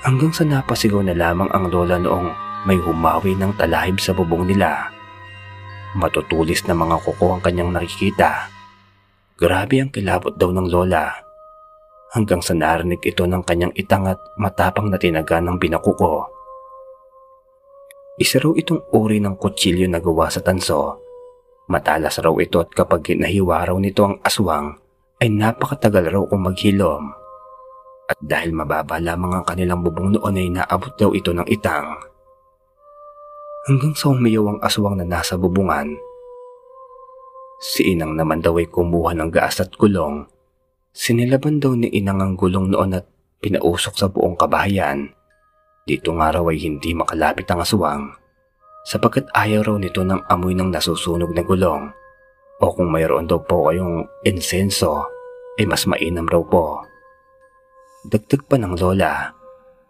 Hanggang 0.08 0.32
sa 0.32 0.48
napasigaw 0.48 1.04
na 1.04 1.12
lamang 1.12 1.52
ang 1.52 1.68
lola 1.68 2.00
noong 2.00 2.32
may 2.64 2.80
humawi 2.80 3.36
ng 3.36 3.52
talahib 3.60 4.00
sa 4.00 4.16
bubong 4.16 4.48
nila. 4.48 4.95
Matutulis 5.96 6.60
na 6.68 6.76
mga 6.76 7.00
kuko 7.00 7.32
ang 7.32 7.40
kanyang 7.40 7.72
nakikita. 7.72 8.52
Grabe 9.40 9.80
ang 9.80 9.88
kilabot 9.88 10.36
daw 10.36 10.52
ng 10.52 10.68
lola 10.68 11.26
hanggang 12.12 12.44
sa 12.44 12.52
narinig 12.56 13.00
ito 13.04 13.24
ng 13.24 13.44
kanyang 13.44 13.72
itang 13.76 14.08
at 14.08 14.20
matapang 14.36 14.92
na 14.92 15.00
tinaga 15.00 15.40
ng 15.40 15.56
binakuko. 15.60 16.28
Isa 18.16 18.40
raw 18.40 18.52
itong 18.56 18.92
uri 18.96 19.20
ng 19.20 19.36
kutsilyo 19.36 19.84
na 19.88 20.00
gawa 20.00 20.32
sa 20.32 20.40
tanso. 20.40 21.00
Matalas 21.68 22.16
raw 22.20 22.32
ito 22.40 22.60
at 22.64 22.72
kapag 22.72 23.12
nahiwa 23.16 23.64
raw 23.68 23.76
nito 23.76 24.08
ang 24.08 24.16
aswang 24.24 24.72
ay 25.20 25.28
napakatagal 25.28 26.04
raw 26.08 26.22
kung 26.24 26.44
maghilom. 26.44 27.12
At 28.06 28.16
dahil 28.22 28.56
mababa 28.56 28.96
lamang 29.02 29.42
ang 29.42 29.44
kanilang 29.44 29.84
bubong 29.84 30.16
noon 30.16 30.36
ay 30.38 30.48
naabot 30.48 30.92
daw 30.96 31.12
ito 31.12 31.36
ng 31.36 31.44
itang. 31.50 32.15
Hanggang 33.66 33.98
sa 33.98 34.14
umiyaw 34.14 34.44
ang 34.46 34.58
aswang 34.62 34.94
na 34.94 35.06
nasa 35.06 35.34
bubungan. 35.34 35.90
Si 37.58 37.82
Inang 37.90 38.14
naman 38.14 38.38
daw 38.38 38.54
ay 38.62 38.70
kumuha 38.70 39.16
ng 39.18 39.30
gaas 39.34 39.58
at 39.58 39.74
kulong 39.74 40.22
Sinilaban 40.96 41.58
daw 41.58 41.74
ni 41.74 41.90
Inang 41.92 42.22
ang 42.22 42.32
gulong 42.38 42.72
noon 42.72 42.96
at 42.96 43.04
pinausok 43.42 43.94
sa 43.98 44.06
buong 44.06 44.38
kabahayan. 44.38 45.10
Dito 45.82 46.14
nga 46.14 46.30
raw 46.30 46.46
ay 46.46 46.62
hindi 46.62 46.94
makalapit 46.94 47.44
ang 47.50 47.60
aswang 47.60 48.14
sapagkat 48.86 49.26
ayaw 49.34 49.66
raw 49.66 49.76
nito 49.82 50.06
ng 50.06 50.30
amoy 50.30 50.54
ng 50.54 50.70
nasusunog 50.70 51.34
na 51.34 51.42
gulong 51.42 51.90
o 52.62 52.64
kung 52.70 52.86
mayroon 52.86 53.26
daw 53.26 53.42
po 53.42 53.66
kayong 53.66 54.06
insenso 54.22 55.02
ay 55.58 55.66
mas 55.66 55.90
mainam 55.90 56.30
raw 56.30 56.40
po. 56.46 56.86
Dagdag 58.06 58.46
pa 58.46 58.62
ng 58.62 58.78
lola, 58.78 59.34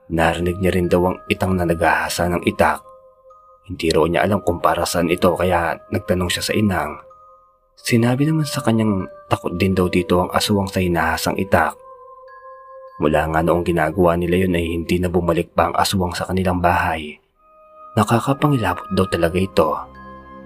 narinig 0.08 0.56
niya 0.56 0.72
rin 0.72 0.88
daw 0.88 1.12
ang 1.12 1.20
itang 1.28 1.52
na 1.60 1.68
naghahasa 1.68 2.32
ng 2.32 2.40
itak. 2.48 2.85
Hindi 3.66 3.90
raw 3.90 4.06
niya 4.06 4.22
alam 4.22 4.40
kung 4.46 4.62
para 4.62 4.86
saan 4.86 5.10
ito 5.10 5.34
kaya 5.34 5.74
nagtanong 5.90 6.30
siya 6.30 6.44
sa 6.46 6.54
inang. 6.54 7.02
Sinabi 7.74 8.26
naman 8.30 8.46
sa 8.46 8.62
kanyang 8.62 9.10
takot 9.26 9.54
din 9.58 9.74
daw 9.74 9.90
dito 9.90 10.22
ang 10.22 10.30
aswang 10.30 10.70
sa 10.70 10.78
hinahasang 10.78 11.34
itak. 11.34 11.74
Mula 13.02 13.28
nga 13.28 13.40
noong 13.44 13.66
ginagawa 13.66 14.16
nila 14.16 14.46
yun 14.46 14.56
ay 14.56 14.66
hindi 14.72 14.96
na 14.96 15.10
bumalik 15.10 15.52
pa 15.52 15.68
ang 15.68 15.74
aswang 15.76 16.14
sa 16.14 16.24
kanilang 16.24 16.62
bahay. 16.62 17.18
Nakakapangilabot 17.98 18.86
daw 18.94 19.04
talaga 19.10 19.36
ito. 19.36 19.70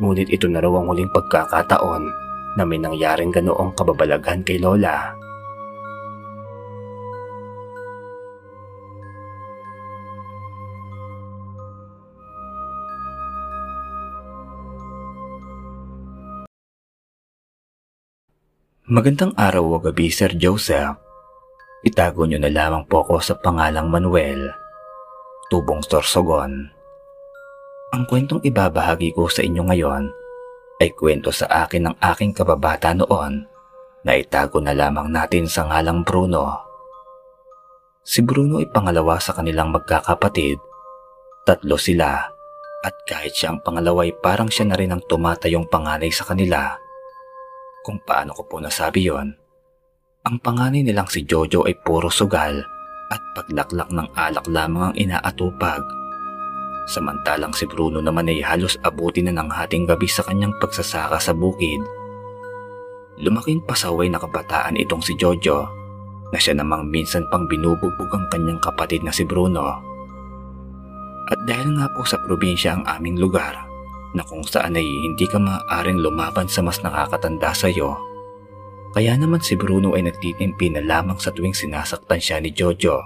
Ngunit 0.00 0.32
ito 0.32 0.48
na 0.48 0.58
raw 0.64 0.72
ang 0.80 0.88
huling 0.90 1.12
pagkakataon 1.12 2.02
na 2.56 2.62
may 2.64 2.80
nangyaring 2.80 3.30
ganoong 3.30 3.76
kababalaghan 3.76 4.42
kay 4.42 4.58
Lola. 4.58 5.19
Magandang 18.90 19.30
araw 19.38 19.62
o 19.62 19.78
gabi, 19.78 20.10
Sir 20.10 20.34
Joseph. 20.34 20.98
Itago 21.86 22.26
niyo 22.26 22.42
na 22.42 22.50
lamang 22.50 22.82
po 22.90 23.06
ako 23.06 23.22
sa 23.22 23.38
pangalang 23.38 23.86
Manuel, 23.86 24.50
tubong 25.46 25.78
Sorsogon. 25.86 26.66
Ang 27.94 28.02
kwentong 28.10 28.42
ibabahagi 28.42 29.14
ko 29.14 29.30
sa 29.30 29.46
inyo 29.46 29.62
ngayon 29.62 30.10
ay 30.82 30.90
kwento 30.98 31.30
sa 31.30 31.46
akin 31.62 31.86
ng 31.86 31.96
aking 32.02 32.34
kababata 32.34 32.90
noon 32.90 33.46
na 34.02 34.18
itago 34.18 34.58
na 34.58 34.74
lamang 34.74 35.06
natin 35.06 35.46
sa 35.46 35.70
ngalang 35.70 36.02
Bruno. 36.02 36.58
Si 38.02 38.26
Bruno 38.26 38.58
ay 38.58 38.66
pangalawa 38.74 39.22
sa 39.22 39.38
kanilang 39.38 39.70
magkakapatid. 39.70 40.58
Tatlo 41.46 41.78
sila 41.78 42.26
at 42.82 42.94
kahit 43.06 43.38
siya 43.38 43.54
ang 43.54 43.62
pangalawa 43.62 44.02
ay 44.02 44.18
parang 44.18 44.50
siya 44.50 44.66
na 44.66 44.74
rin 44.74 44.90
ang 44.90 45.06
tumatayong 45.06 45.70
panganay 45.70 46.10
sa 46.10 46.26
kanila. 46.26 46.89
Kung 47.80 47.96
paano 48.04 48.36
ko 48.36 48.44
po 48.44 48.60
nasabi 48.60 49.08
yon, 49.08 49.32
ang 50.20 50.36
panganay 50.44 50.84
nilang 50.84 51.08
si 51.08 51.24
Jojo 51.24 51.64
ay 51.64 51.80
puro 51.80 52.12
sugal 52.12 52.60
at 53.08 53.20
paglaklak 53.32 53.88
ng 53.88 54.08
alak 54.12 54.44
lamang 54.52 54.92
ang 54.92 54.94
inaatupag. 55.00 55.80
Samantalang 56.84 57.56
si 57.56 57.64
Bruno 57.64 58.04
naman 58.04 58.28
ay 58.28 58.44
halos 58.44 58.76
abuti 58.84 59.24
na 59.24 59.32
ng 59.32 59.48
hating 59.48 59.88
gabi 59.88 60.04
sa 60.04 60.20
kanyang 60.28 60.52
pagsasaka 60.60 61.16
sa 61.16 61.32
bukid. 61.32 61.80
Lumaking 63.16 63.64
pasaway 63.64 64.12
na 64.12 64.20
kabataan 64.20 64.76
itong 64.76 65.00
si 65.00 65.16
Jojo 65.16 65.64
na 66.30 66.36
siya 66.36 66.60
namang 66.60 66.84
minsan 66.92 67.24
pang 67.32 67.48
binubugbog 67.48 68.12
ang 68.12 68.28
kanyang 68.28 68.60
kapatid 68.60 69.00
na 69.00 69.12
si 69.12 69.24
Bruno. 69.24 69.80
At 71.32 71.40
dahil 71.48 71.80
nga 71.80 71.88
po 71.96 72.04
sa 72.04 72.20
probinsya 72.20 72.76
ang 72.76 72.84
aming 72.84 73.16
lugar 73.16 73.69
na 74.14 74.26
kung 74.26 74.42
saan 74.42 74.74
ay 74.74 74.86
hindi 74.86 75.26
ka 75.26 75.38
maaaring 75.38 76.02
lumaban 76.02 76.50
sa 76.50 76.62
mas 76.62 76.82
nakakatanda 76.82 77.54
sa 77.54 77.70
iyo, 77.70 77.94
kaya 78.90 79.14
naman 79.14 79.38
si 79.38 79.54
Bruno 79.54 79.94
ay 79.94 80.10
nagtitimpi 80.10 80.74
na 80.74 80.82
lamang 80.82 81.18
sa 81.22 81.30
tuwing 81.30 81.54
sinasaktan 81.54 82.18
siya 82.18 82.42
ni 82.42 82.50
Jojo. 82.50 82.98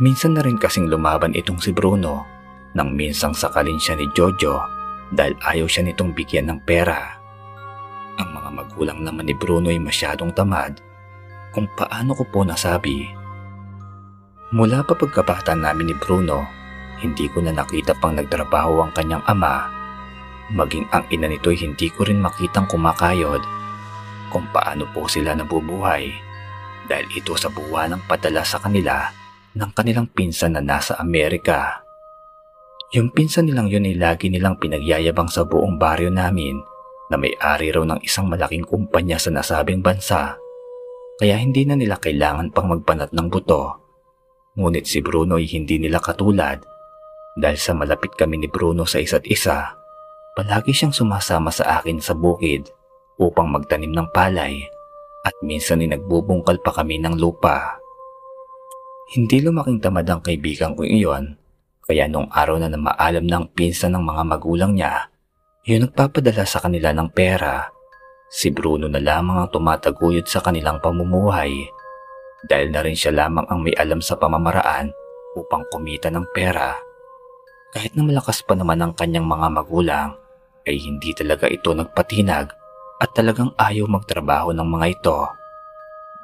Minsan 0.00 0.32
na 0.32 0.40
rin 0.40 0.56
kasing 0.56 0.88
lumaban 0.88 1.36
itong 1.36 1.60
si 1.60 1.76
Bruno 1.76 2.24
nang 2.72 2.96
minsang 2.96 3.36
sakalin 3.36 3.76
siya 3.76 4.00
ni 4.00 4.08
Jojo 4.16 4.64
dahil 5.12 5.36
ayaw 5.44 5.68
siya 5.68 5.84
nitong 5.84 6.16
bigyan 6.16 6.48
ng 6.48 6.64
pera. 6.64 7.20
Ang 8.16 8.32
mga 8.32 8.48
magulang 8.48 9.00
naman 9.04 9.28
ni 9.28 9.36
Bruno 9.36 9.68
ay 9.68 9.76
masyadong 9.76 10.32
tamad 10.32 10.80
kung 11.52 11.68
paano 11.76 12.16
ko 12.16 12.24
po 12.32 12.40
nasabi. 12.48 13.12
Mula 14.56 14.82
pa 14.88 14.96
pagkabata 14.96 15.52
namin 15.52 15.92
ni 15.92 15.96
Bruno, 16.00 16.48
hindi 17.00 17.26
ko 17.32 17.40
na 17.40 17.52
nakita 17.56 17.96
pang 17.96 18.12
nagtrabaho 18.14 18.84
ang 18.84 18.92
kanyang 18.92 19.24
ama. 19.24 19.66
Maging 20.52 20.86
ang 20.92 21.08
ina 21.08 21.26
nito'y 21.26 21.56
hindi 21.56 21.88
ko 21.88 22.04
rin 22.04 22.20
makitang 22.20 22.68
kumakayod 22.68 23.42
kung 24.30 24.46
paano 24.54 24.86
po 24.94 25.10
sila 25.10 25.34
nabubuhay 25.34 26.10
dahil 26.86 27.06
ito 27.14 27.34
sa 27.34 27.50
buwan 27.50 27.96
ng 27.96 28.02
padala 28.06 28.42
sa 28.46 28.58
kanila 28.62 29.10
ng 29.54 29.70
kanilang 29.74 30.06
pinsan 30.10 30.58
na 30.58 30.62
nasa 30.62 30.98
Amerika. 30.98 31.82
Yung 32.90 33.14
pinsan 33.14 33.46
nilang 33.46 33.70
yun 33.70 33.86
ay 33.86 33.94
lagi 33.94 34.26
nilang 34.26 34.58
pinagyayabang 34.58 35.30
sa 35.30 35.46
buong 35.46 35.78
baryo 35.78 36.10
namin 36.10 36.58
na 37.10 37.18
may-ari 37.18 37.70
raw 37.70 37.86
ng 37.86 38.02
isang 38.02 38.26
malaking 38.26 38.66
kumpanya 38.66 39.18
sa 39.18 39.30
nasabing 39.30 39.82
bansa. 39.82 40.34
Kaya 41.18 41.38
hindi 41.38 41.62
na 41.66 41.78
nila 41.78 41.98
kailangan 42.02 42.50
pang 42.50 42.70
magpanat 42.70 43.14
ng 43.14 43.26
buto. 43.30 43.78
Ngunit 44.58 44.86
si 44.90 44.98
Bruno 44.98 45.38
ay 45.38 45.46
hindi 45.46 45.78
nila 45.78 46.02
katulad 46.02 46.58
dahil 47.38 47.58
sa 47.58 47.76
malapit 47.76 48.14
kami 48.16 48.40
ni 48.40 48.48
Bruno 48.50 48.86
sa 48.88 48.98
isa't 48.98 49.26
isa. 49.28 49.76
Palagi 50.34 50.72
siyang 50.74 50.94
sumasama 50.94 51.50
sa 51.50 51.78
akin 51.78 51.98
sa 51.98 52.14
bukid 52.14 52.70
upang 53.20 53.52
magtanim 53.52 53.92
ng 53.92 54.08
palay 54.14 54.64
at 55.26 55.34
minsan 55.44 55.84
ay 55.84 55.92
nagbubungkal 55.92 56.56
pa 56.64 56.72
kami 56.72 56.96
ng 56.96 57.20
lupa. 57.20 57.76
Hindi 59.10 59.42
lumaking 59.42 59.82
tamad 59.82 60.06
ang 60.06 60.22
kaibigan 60.22 60.78
ko 60.78 60.86
iyon, 60.86 61.34
kaya 61.82 62.06
nung 62.06 62.30
araw 62.30 62.62
na 62.62 62.70
na 62.70 62.78
maalam 62.78 63.26
ng 63.26 63.44
pinsan 63.52 63.98
ng 63.98 64.04
mga 64.06 64.22
magulang 64.22 64.72
niya, 64.78 65.10
yun 65.66 65.84
nagpapadala 65.84 66.46
sa 66.46 66.62
kanila 66.62 66.94
ng 66.94 67.10
pera. 67.10 67.68
Si 68.30 68.54
Bruno 68.54 68.86
na 68.86 69.02
lamang 69.02 69.42
ang 69.42 69.50
tumataguyod 69.50 70.24
sa 70.30 70.38
kanilang 70.38 70.78
pamumuhay 70.78 71.50
dahil 72.46 72.70
na 72.70 72.80
rin 72.86 72.94
siya 72.94 73.12
lamang 73.12 73.44
ang 73.50 73.60
may 73.66 73.74
alam 73.74 73.98
sa 73.98 74.14
pamamaraan 74.14 74.94
upang 75.34 75.66
kumita 75.68 76.08
ng 76.08 76.24
pera. 76.30 76.89
Kahit 77.70 77.94
na 77.94 78.02
malakas 78.02 78.42
pa 78.42 78.58
naman 78.58 78.82
ang 78.82 78.92
kanyang 78.98 79.26
mga 79.26 79.46
magulang, 79.50 80.10
ay 80.66 80.76
hindi 80.76 81.14
talaga 81.14 81.46
ito 81.46 81.70
nagpatinag 81.70 82.50
at 83.00 83.10
talagang 83.16 83.54
ayaw 83.56 83.88
magtrabaho 83.88 84.52
ng 84.52 84.68
mga 84.68 84.86
ito 84.92 85.18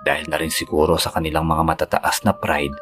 dahil 0.06 0.31
na 0.31 0.39
rin 0.39 0.52
siguro 0.55 0.94
sa 1.01 1.10
kanilang 1.10 1.48
mga 1.48 1.66
matataas 1.66 2.23
na 2.23 2.31
pride 2.31 2.77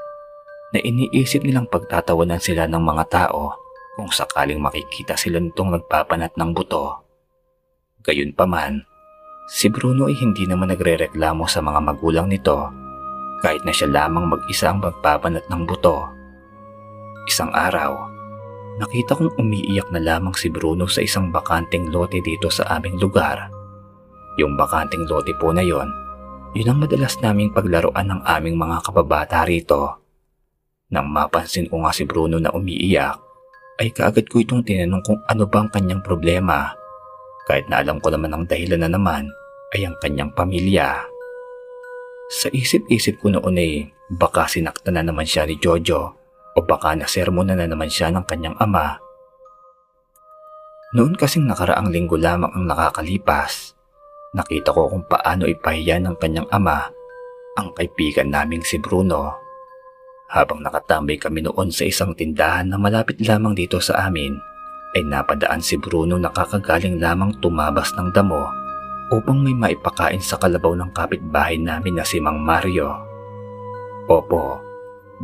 na 0.76 0.82
iniisip 0.82 1.40
nilang 1.40 1.70
pagtatawanan 1.70 2.42
sila 2.42 2.68
ng 2.68 2.82
mga 2.82 3.04
tao 3.08 3.56
kung 3.96 4.10
sakaling 4.10 4.58
makikita 4.60 5.14
sila 5.14 5.40
nitong 5.40 5.78
nagpapanat 5.78 6.34
ng 6.34 6.50
buto. 6.52 7.00
Gayunpaman, 8.04 8.82
si 9.48 9.70
Bruno 9.72 10.10
ay 10.10 10.18
hindi 10.18 10.44
naman 10.44 10.74
nagrereklamo 10.74 11.48
sa 11.48 11.64
mga 11.64 11.80
magulang 11.80 12.28
nito 12.28 12.68
kahit 13.40 13.62
na 13.64 13.72
siya 13.72 13.88
lamang 13.88 14.28
mag-isa 14.28 14.68
ang 14.72 14.84
magpapanat 14.84 15.46
ng 15.48 15.62
buto. 15.64 16.04
Isang 17.24 17.54
araw, 17.54 18.13
nakita 18.78 19.14
kong 19.14 19.38
umiiyak 19.38 19.88
na 19.94 20.02
lamang 20.02 20.34
si 20.34 20.50
Bruno 20.50 20.90
sa 20.90 21.02
isang 21.02 21.30
bakanting 21.30 21.94
lote 21.94 22.18
dito 22.18 22.50
sa 22.50 22.66
aming 22.78 22.98
lugar. 22.98 23.50
Yung 24.38 24.58
bakanting 24.58 25.06
lote 25.06 25.30
po 25.38 25.54
na 25.54 25.62
yon 25.62 25.86
yun 26.54 26.70
ang 26.70 26.78
madalas 26.86 27.18
naming 27.18 27.50
paglaruan 27.50 28.06
ng 28.06 28.20
aming 28.22 28.54
mga 28.54 28.86
kababata 28.86 29.42
rito. 29.42 29.98
Nang 30.94 31.10
mapansin 31.10 31.66
ko 31.66 31.82
nga 31.82 31.90
si 31.90 32.06
Bruno 32.06 32.38
na 32.38 32.54
umiiyak, 32.54 33.18
ay 33.82 33.90
kaagad 33.90 34.30
ko 34.30 34.38
itong 34.38 34.62
tinanong 34.62 35.02
kung 35.02 35.18
ano 35.26 35.50
ba 35.50 35.66
ang 35.66 35.70
kanyang 35.74 35.98
problema. 36.06 36.70
Kahit 37.50 37.66
na 37.66 37.82
alam 37.82 37.98
ko 37.98 38.14
naman 38.14 38.30
ang 38.30 38.46
dahilan 38.46 38.86
na 38.86 38.90
naman 38.90 39.26
ay 39.74 39.82
ang 39.82 39.98
kanyang 39.98 40.30
pamilya. 40.30 41.02
Sa 42.30 42.46
isip-isip 42.54 43.18
ko 43.18 43.34
noon 43.34 43.58
ay 43.58 43.90
baka 44.14 44.46
sinakta 44.46 44.94
na 44.94 45.02
naman 45.02 45.26
siya 45.26 45.50
ni 45.50 45.58
Jojo 45.58 46.23
o 46.54 46.62
baka 46.62 46.94
nasermona 46.94 47.58
na 47.58 47.66
naman 47.66 47.90
siya 47.90 48.14
ng 48.14 48.24
kanyang 48.24 48.56
ama. 48.62 48.98
Noon 50.94 51.18
kasing 51.18 51.50
nakaraang 51.50 51.90
linggo 51.90 52.14
lamang 52.14 52.54
ang 52.54 52.70
nakakalipas 52.70 53.74
Nakita 54.34 54.74
ko 54.74 54.90
kung 54.90 55.06
paano 55.06 55.46
ipahiya 55.46 56.02
ng 56.02 56.18
kanyang 56.18 56.50
ama 56.50 56.90
ang 57.54 57.70
kaibigan 57.70 58.34
naming 58.34 58.66
si 58.66 58.82
Bruno. 58.82 59.30
Habang 60.26 60.58
nakatambay 60.58 61.22
kami 61.22 61.46
noon 61.46 61.70
sa 61.70 61.86
isang 61.86 62.18
tindahan 62.18 62.66
na 62.66 62.74
malapit 62.74 63.22
lamang 63.22 63.54
dito 63.54 63.78
sa 63.78 64.10
amin, 64.10 64.34
ay 64.98 65.06
napadaan 65.06 65.62
si 65.62 65.78
Bruno 65.78 66.18
na 66.18 66.34
kakagaling 66.34 66.98
lamang 66.98 67.38
tumabas 67.38 67.94
ng 67.94 68.10
damo 68.10 68.50
upang 69.14 69.38
may 69.38 69.54
maipakain 69.54 70.18
sa 70.18 70.34
kalabaw 70.34 70.74
ng 70.82 70.90
kapitbahay 70.90 71.54
namin 71.54 71.94
na 71.94 72.02
si 72.02 72.18
Mang 72.18 72.42
Mario. 72.42 72.90
Opo, 74.10 74.58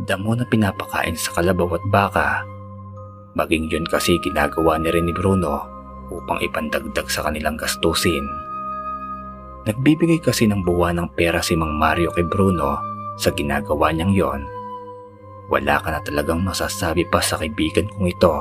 damo 0.05 0.33
na 0.33 0.45
pinapakain 0.47 1.17
sa 1.17 1.37
kalabaw 1.37 1.77
at 1.77 1.85
baka. 1.89 2.27
Maging 3.37 3.71
yun 3.71 3.85
kasi 3.87 4.19
ginagawa 4.19 4.75
ni 4.81 4.91
rin 4.91 5.07
ni 5.07 5.13
Bruno 5.15 5.63
upang 6.11 6.43
ipandagdag 6.43 7.07
sa 7.07 7.23
kanilang 7.23 7.55
gastusin. 7.55 8.25
Nagbibigay 9.63 10.19
kasi 10.19 10.49
ng 10.49 10.65
buwan 10.65 10.99
ng 10.99 11.09
pera 11.13 11.39
si 11.39 11.53
Mang 11.55 11.77
Mario 11.77 12.11
kay 12.11 12.25
Bruno 12.25 12.81
sa 13.15 13.29
ginagawa 13.31 13.93
niyang 13.93 14.13
yon. 14.13 14.41
Wala 15.47 15.79
ka 15.79 15.93
na 15.93 15.99
talagang 16.01 16.41
masasabi 16.41 17.05
pa 17.07 17.21
sa 17.21 17.37
kaibigan 17.37 17.87
kong 17.91 18.07
ito. 18.09 18.35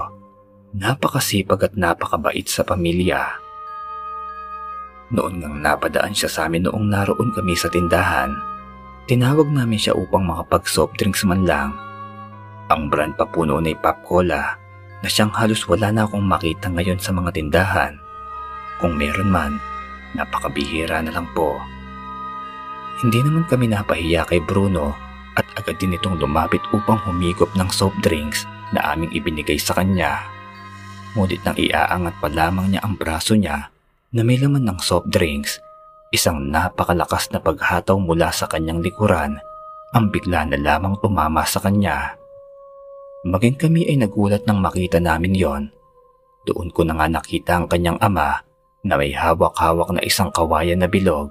Napakasipag 0.75 1.71
at 1.71 1.75
napakabait 1.75 2.47
sa 2.47 2.63
pamilya. 2.63 3.27
Noon 5.11 5.43
ngang 5.43 5.59
napadaan 5.59 6.15
siya 6.15 6.31
sa 6.31 6.41
amin 6.47 6.71
noong 6.71 6.87
naroon 6.87 7.35
kami 7.35 7.59
sa 7.59 7.67
tindahan. 7.67 8.50
Tinawag 9.09 9.49
namin 9.49 9.81
siya 9.81 9.97
upang 9.97 10.27
makapag 10.27 10.69
soft 10.69 10.99
drinks 11.01 11.25
man 11.25 11.47
lang. 11.47 11.73
Ang 12.69 12.93
brand 12.93 13.17
pa 13.17 13.25
po 13.27 13.49
noon 13.49 13.67
ay 13.67 13.77
Pop 13.79 14.03
Cola 14.05 14.59
na 15.01 15.09
siyang 15.09 15.33
halos 15.33 15.65
wala 15.65 15.89
na 15.95 16.05
akong 16.05 16.23
makita 16.23 16.69
ngayon 16.69 17.01
sa 17.01 17.11
mga 17.15 17.33
tindahan. 17.35 17.95
Kung 18.79 18.97
meron 18.97 19.33
man, 19.33 19.59
Napakabihira 20.15 20.99
na 21.07 21.15
lang 21.15 21.27
po. 21.31 21.55
Hindi 23.01 23.23
naman 23.23 23.47
kami 23.47 23.71
napahiya 23.71 24.27
kay 24.27 24.43
Bruno 24.43 24.93
at 25.39 25.47
agad 25.55 25.79
din 25.79 25.95
itong 25.95 26.19
lumapit 26.19 26.61
upang 26.75 26.99
humigop 27.07 27.49
ng 27.55 27.71
soft 27.71 27.97
drinks 28.03 28.45
na 28.75 28.93
aming 28.93 29.15
ibinigay 29.15 29.57
sa 29.57 29.79
kanya. 29.79 30.21
Ngunit 31.15 31.43
nang 31.47 31.59
iaangat 31.59 32.15
pa 32.19 32.29
lamang 32.29 32.75
niya 32.75 32.83
ang 32.83 32.99
braso 32.99 33.39
niya 33.39 33.71
na 34.11 34.21
may 34.27 34.37
laman 34.37 34.67
ng 34.67 34.79
soft 34.83 35.07
drinks, 35.09 35.63
isang 36.11 36.51
napakalakas 36.51 37.31
na 37.31 37.39
paghataw 37.39 37.97
mula 37.97 38.31
sa 38.35 38.51
kanyang 38.51 38.83
likuran 38.83 39.39
ang 39.91 40.11
bigla 40.11 40.47
na 40.47 40.59
lamang 40.59 40.95
tumama 41.03 41.43
sa 41.47 41.59
kanya. 41.59 42.15
Maging 43.27 43.59
kami 43.59 43.87
ay 43.91 43.99
nagulat 43.99 44.47
nang 44.47 44.63
makita 44.63 45.03
namin 45.03 45.35
yon. 45.35 45.63
Doon 46.47 46.71
ko 46.71 46.87
na 46.87 46.97
nga 46.97 47.07
nakita 47.11 47.59
ang 47.59 47.67
kanyang 47.67 47.99
ama 48.01 48.43
na 48.87 48.95
may 48.97 49.13
hawak-hawak 49.13 49.93
na 49.93 50.01
isang 50.07 50.33
kawayan 50.33 50.81
na 50.81 50.89
bilog 50.89 51.29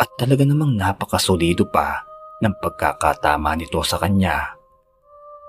at 0.00 0.08
talaga 0.18 0.42
namang 0.42 0.74
napakasolido 0.74 1.68
pa 1.70 2.02
ng 2.42 2.54
pagkakatama 2.58 3.54
nito 3.54 3.78
sa 3.86 4.00
kanya. 4.02 4.56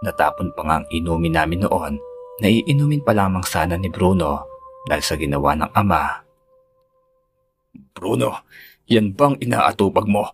Natapon 0.05 0.51
pa 0.53 0.61
nga 0.67 0.75
ang 0.83 0.87
inumin 0.93 1.33
namin 1.33 1.65
noon 1.65 1.95
Naiinumin 2.41 3.05
pa 3.05 3.13
lamang 3.13 3.45
sana 3.45 3.77
ni 3.77 3.93
Bruno 3.93 4.49
dahil 4.89 5.03
sa 5.05 5.13
ginawa 5.13 5.53
ng 5.53 5.69
ama. 5.77 6.22
Bruno, 7.73 8.45
yan 8.85 9.17
bang 9.17 9.39
inaatupag 9.41 10.05
mo? 10.05 10.29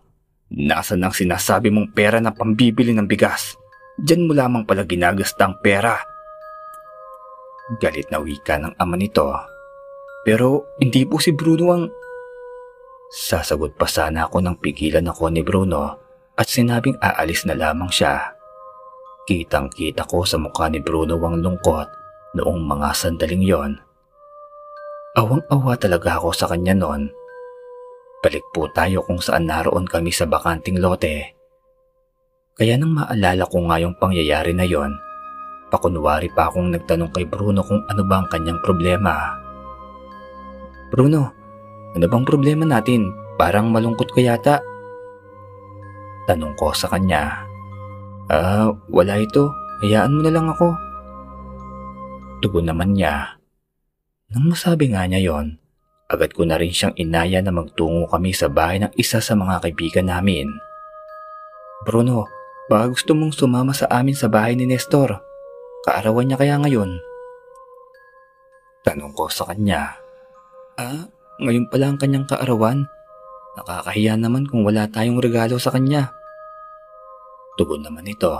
Nasaan 0.50 1.06
ang 1.06 1.14
sinasabi 1.14 1.70
mong 1.70 1.94
pera 1.94 2.18
na 2.18 2.34
pambibili 2.34 2.90
ng 2.92 3.06
bigas? 3.06 3.54
Diyan 3.96 4.26
mo 4.26 4.32
lamang 4.34 4.66
pala 4.66 4.84
ginagasta 4.84 5.46
ang 5.46 5.56
pera. 5.62 5.96
Galit 7.78 8.10
na 8.10 8.18
wika 8.18 8.58
ng 8.58 8.74
ama 8.74 8.98
nito. 8.98 9.30
Pero 10.26 10.76
hindi 10.82 11.06
po 11.06 11.22
si 11.22 11.30
Bruno 11.30 11.64
ang... 11.70 11.84
Sasagot 13.10 13.78
pa 13.78 13.86
sana 13.86 14.26
ako 14.26 14.42
nang 14.42 14.58
pigilan 14.58 15.06
ako 15.06 15.30
ni 15.30 15.46
Bruno 15.46 15.94
at 16.34 16.46
sinabing 16.46 16.98
aalis 16.98 17.46
na 17.46 17.54
lamang 17.54 17.90
siya. 17.90 18.34
Kitang 19.24 19.70
kita 19.70 20.04
ko 20.10 20.26
sa 20.26 20.36
mukha 20.36 20.66
ni 20.66 20.82
Bruno 20.82 21.16
ang 21.22 21.38
lungkot 21.38 21.88
noong 22.34 22.60
mga 22.66 22.88
sandaling 22.94 23.42
yon. 23.46 23.72
Awang-awa 25.14 25.74
talaga 25.78 26.18
ako 26.18 26.30
sa 26.34 26.46
kanya 26.50 26.74
noon. 26.74 27.19
Balik 28.20 28.44
po 28.52 28.68
tayo 28.68 29.00
kung 29.00 29.16
saan 29.16 29.48
naroon 29.48 29.88
kami 29.88 30.12
sa 30.12 30.28
bakanting 30.28 30.76
lote. 30.76 31.32
Kaya 32.52 32.76
nang 32.76 32.92
maalala 32.92 33.48
ko 33.48 33.64
nga 33.64 33.80
yung 33.80 33.96
pangyayari 33.96 34.52
na 34.52 34.68
yon, 34.68 34.92
pakunwari 35.72 36.28
pa 36.28 36.52
akong 36.52 36.68
nagtanong 36.68 37.08
kay 37.16 37.24
Bruno 37.24 37.64
kung 37.64 37.80
ano 37.88 38.02
ba 38.04 38.20
ang 38.20 38.28
kanyang 38.28 38.60
problema. 38.60 39.40
Bruno, 40.92 41.32
ano 41.96 42.04
bang 42.04 42.26
problema 42.26 42.66
natin? 42.66 43.08
Parang 43.40 43.72
malungkot 43.72 44.12
ka 44.12 44.20
yata. 44.20 44.60
Tanong 46.28 46.52
ko 46.60 46.76
sa 46.76 46.90
kanya. 46.92 47.46
Ah, 48.28 48.68
wala 48.92 49.16
ito. 49.16 49.48
Hayaan 49.80 50.12
mo 50.12 50.20
na 50.20 50.34
lang 50.34 50.46
ako. 50.50 50.76
Tugon 52.44 52.68
naman 52.68 52.92
niya. 52.92 53.40
Nang 54.28 54.52
masabi 54.52 54.92
nga 54.92 55.08
niya 55.08 55.24
yon, 55.24 55.59
agad 56.10 56.34
ko 56.34 56.42
na 56.42 56.58
rin 56.58 56.74
siyang 56.74 56.98
inaya 56.98 57.38
na 57.38 57.54
magtungo 57.54 58.10
kami 58.10 58.34
sa 58.34 58.50
bahay 58.50 58.82
ng 58.82 58.90
isa 58.98 59.22
sa 59.22 59.38
mga 59.38 59.62
kaibigan 59.62 60.10
namin. 60.10 60.50
Bruno, 61.86 62.26
Baka 62.70 62.94
gusto 62.94 63.18
mong 63.18 63.34
sumama 63.34 63.74
sa 63.74 63.90
amin 63.90 64.14
sa 64.14 64.30
bahay 64.30 64.54
ni 64.54 64.62
Nestor. 64.62 65.18
Kaarawan 65.82 66.30
niya 66.30 66.38
kaya 66.38 66.54
ngayon? 66.62 67.02
Tanong 68.86 69.10
ko 69.10 69.26
sa 69.26 69.50
kanya. 69.50 69.98
Ah, 70.78 71.10
ngayon 71.42 71.66
pala 71.66 71.90
ang 71.90 71.98
kanyang 71.98 72.30
kaarawan. 72.30 72.86
Nakakahiya 73.58 74.14
naman 74.14 74.46
kung 74.46 74.62
wala 74.62 74.86
tayong 74.86 75.18
regalo 75.18 75.58
sa 75.58 75.74
kanya. 75.74 76.14
Tugon 77.58 77.82
naman 77.82 78.06
ito. 78.06 78.38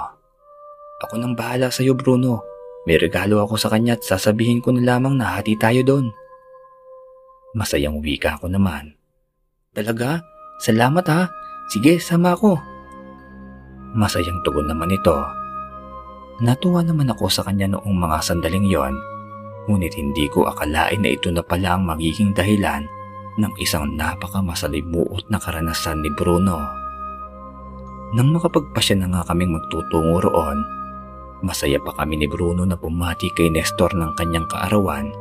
Ako 1.02 1.18
nang 1.18 1.34
bahala 1.34 1.74
sa 1.74 1.82
iyo 1.82 1.98
Bruno. 1.98 2.46
May 2.86 3.02
regalo 3.02 3.42
ako 3.42 3.58
sa 3.58 3.66
kanya 3.66 3.98
at 3.98 4.06
sasabihin 4.06 4.62
ko 4.62 4.70
na 4.70 4.94
lamang 4.94 5.18
na 5.18 5.34
hati 5.34 5.58
tayo 5.58 5.82
doon. 5.82 6.06
Masayang 7.50 7.98
wika 7.98 8.38
ko 8.38 8.46
naman. 8.46 8.94
Talaga? 9.74 10.22
Salamat 10.62 11.06
ha. 11.10 11.26
Sige, 11.70 11.98
sama 11.98 12.34
ako. 12.38 12.58
Masayang 13.94 14.38
tugon 14.46 14.70
naman 14.70 14.94
ito. 14.94 15.18
Natuwa 16.40 16.80
naman 16.86 17.10
ako 17.10 17.26
sa 17.26 17.42
kanya 17.42 17.74
noong 17.74 17.96
mga 18.00 18.18
sandaling 18.22 18.64
yon, 18.70 18.94
ngunit 19.66 19.92
hindi 19.98 20.30
ko 20.30 20.46
akalain 20.46 21.02
na 21.02 21.10
ito 21.12 21.28
na 21.28 21.42
pala 21.42 21.76
ang 21.76 21.84
magiging 21.84 22.32
dahilan 22.32 22.86
ng 23.36 23.52
isang 23.60 23.92
napakamasalimuot 23.98 25.28
na 25.28 25.36
karanasan 25.36 26.00
ni 26.00 26.10
Bruno. 26.14 26.64
Nang 28.14 28.34
makapagpasya 28.34 28.98
na 28.98 29.06
nga 29.10 29.22
kaming 29.30 29.54
magtutungo 29.54 30.22
roon, 30.22 30.58
masaya 31.44 31.78
pa 31.82 31.94
kami 31.98 32.18
ni 32.18 32.26
Bruno 32.26 32.62
na 32.66 32.74
pumati 32.74 33.30
kay 33.34 33.52
Nestor 33.52 33.94
ng 33.94 34.16
kanyang 34.18 34.48
kaarawan, 34.50 35.12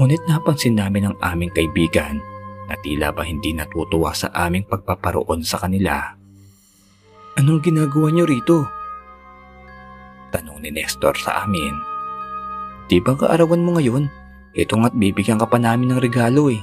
ngunit 0.00 0.24
napansin 0.24 0.78
namin 0.78 1.12
ang 1.12 1.16
aming 1.20 1.52
kaibigan 1.52 2.20
na 2.68 2.74
tila 2.80 3.12
ba 3.12 3.26
hindi 3.26 3.52
natutuwa 3.52 4.16
sa 4.16 4.32
aming 4.32 4.64
pagpaparoon 4.64 5.44
sa 5.44 5.60
kanila. 5.60 6.16
Anong 7.36 7.60
ginagawa 7.64 8.08
niyo 8.12 8.24
rito? 8.28 8.64
Tanong 10.32 10.64
ni 10.64 10.72
Nestor 10.72 11.16
sa 11.16 11.44
amin. 11.44 11.76
Di 12.88 13.00
ba 13.00 13.16
kaarawan 13.16 13.64
mo 13.64 13.76
ngayon? 13.76 14.08
Ito 14.52 14.76
nga't 14.76 14.96
bibigyan 14.96 15.40
ka 15.40 15.48
pa 15.48 15.56
namin 15.56 15.96
ng 15.96 16.00
regalo 16.00 16.52
eh. 16.52 16.60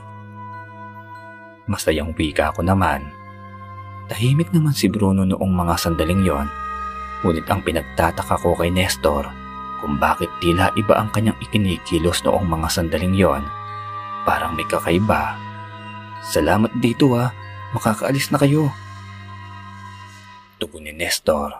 Masayang 1.69 2.13
wika 2.17 2.53
ako 2.53 2.65
naman. 2.65 3.05
Tahimik 4.09 4.49
naman 4.49 4.73
si 4.73 4.89
Bruno 4.89 5.21
noong 5.21 5.53
mga 5.53 5.73
sandaling 5.77 6.25
yon. 6.25 6.49
Ngunit 7.21 7.45
ang 7.45 7.61
pinagtataka 7.61 8.41
ko 8.41 8.57
kay 8.57 8.73
Nestor 8.73 9.38
kung 9.79 9.97
bakit 9.97 10.27
tila 10.43 10.69
iba 10.75 10.99
ang 10.99 11.09
kanyang 11.11 11.39
ikinikilos 11.39 12.23
noong 12.27 12.45
mga 12.45 12.67
sandaling 12.67 13.15
yon. 13.15 13.43
Parang 14.27 14.53
may 14.53 14.67
kakaiba. 14.67 15.39
Salamat 16.21 16.71
dito 16.83 17.15
ha, 17.15 17.31
makakaalis 17.71 18.29
na 18.29 18.37
kayo. 18.37 18.67
Tugon 20.59 20.85
ni 20.85 20.91
Nestor. 20.91 21.55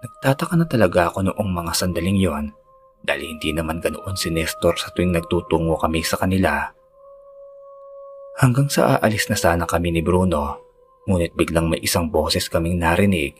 Nagtataka 0.00 0.56
na 0.56 0.64
talaga 0.64 1.12
ako 1.12 1.28
noong 1.28 1.50
mga 1.52 1.72
sandaling 1.76 2.16
yon 2.16 2.52
dahil 3.04 3.36
hindi 3.36 3.52
naman 3.52 3.78
ganoon 3.78 4.16
si 4.16 4.32
Nestor 4.32 4.74
sa 4.80 4.90
tuwing 4.96 5.12
nagtutungo 5.14 5.76
kami 5.78 6.00
sa 6.02 6.16
kanila. 6.18 6.72
Hanggang 8.40 8.68
sa 8.68 8.96
aalis 8.96 9.28
na 9.32 9.36
sana 9.36 9.64
kami 9.64 9.92
ni 9.92 10.02
Bruno, 10.04 10.60
ngunit 11.08 11.32
biglang 11.36 11.72
may 11.72 11.80
isang 11.80 12.08
boses 12.08 12.48
kaming 12.50 12.80
narinig. 12.80 13.36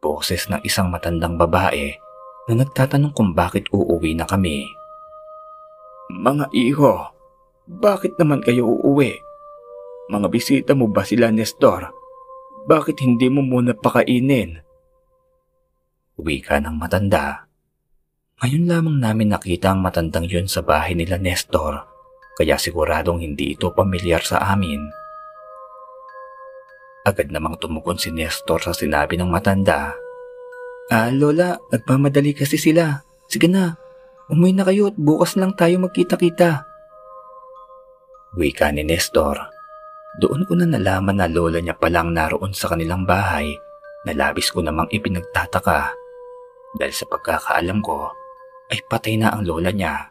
Boses 0.00 0.48
ng 0.48 0.64
isang 0.64 0.88
matandang 0.88 1.36
babae 1.36 2.09
na 2.50 2.66
nagtatanong 2.66 3.14
kung 3.14 3.30
bakit 3.30 3.70
uuwi 3.70 4.18
na 4.18 4.26
kami. 4.26 4.66
Mga 6.10 6.50
iho, 6.50 7.14
bakit 7.70 8.18
naman 8.18 8.42
kayo 8.42 8.66
uuwi? 8.66 9.14
Mga 10.10 10.26
bisita 10.26 10.74
mo 10.74 10.90
ba 10.90 11.06
sila, 11.06 11.30
Nestor? 11.30 11.94
Bakit 12.66 12.98
hindi 13.06 13.30
mo 13.30 13.46
muna 13.46 13.78
pakainin? 13.78 14.58
Uwi 16.18 16.42
ka 16.42 16.58
ng 16.58 16.74
matanda. 16.74 17.46
Ngayon 18.42 18.66
lamang 18.66 18.98
namin 18.98 19.30
nakita 19.30 19.70
ang 19.70 19.86
matandang 19.86 20.26
yun 20.26 20.50
sa 20.50 20.66
bahay 20.66 20.98
nila 20.98 21.14
Nestor, 21.22 21.86
kaya 22.34 22.58
siguradong 22.58 23.22
hindi 23.22 23.54
ito 23.54 23.70
pamilyar 23.70 24.26
sa 24.26 24.42
amin. 24.50 24.90
Agad 27.06 27.30
namang 27.30 27.56
tumugon 27.62 27.96
si 27.96 28.10
Nestor 28.10 28.60
sa 28.60 28.74
sinabi 28.74 29.14
ng 29.14 29.30
matanda. 29.30 29.94
Ah, 30.90 31.06
Lola, 31.14 31.54
nagmamadali 31.70 32.34
kasi 32.34 32.58
sila. 32.58 32.98
Sige 33.30 33.46
na, 33.46 33.78
umuwi 34.26 34.58
na 34.58 34.66
kayo 34.66 34.90
at 34.90 34.98
bukas 34.98 35.38
lang 35.38 35.54
tayo 35.54 35.78
magkita-kita. 35.78 36.66
Wika 38.34 38.74
ni 38.74 38.82
Nestor. 38.82 39.38
Doon 40.18 40.42
ko 40.50 40.58
na 40.58 40.66
nalaman 40.66 41.22
na 41.22 41.30
lola 41.30 41.62
niya 41.62 41.78
palang 41.78 42.10
naroon 42.10 42.50
sa 42.50 42.74
kanilang 42.74 43.06
bahay 43.06 43.54
na 44.02 44.10
labis 44.10 44.50
ko 44.50 44.58
namang 44.58 44.90
ipinagtataka 44.90 45.94
dahil 46.74 46.94
sa 46.94 47.06
pagkakaalam 47.06 47.78
ko 47.78 48.10
ay 48.74 48.82
patay 48.90 49.14
na 49.14 49.30
ang 49.30 49.46
lola 49.46 49.70
niya. 49.70 50.10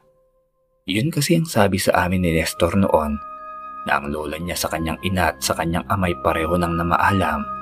Yun 0.88 1.12
kasi 1.12 1.36
ang 1.36 1.48
sabi 1.48 1.76
sa 1.76 2.08
amin 2.08 2.24
ni 2.24 2.32
Nestor 2.32 2.80
noon 2.80 3.20
na 3.84 4.00
ang 4.00 4.08
lola 4.12 4.40
niya 4.40 4.56
sa 4.56 4.72
kanyang 4.72 5.00
ina 5.04 5.36
at 5.36 5.44
sa 5.44 5.56
kanyang 5.56 5.84
amay 5.92 6.16
pareho 6.24 6.56
ng 6.56 6.74
namaalam. 6.80 7.59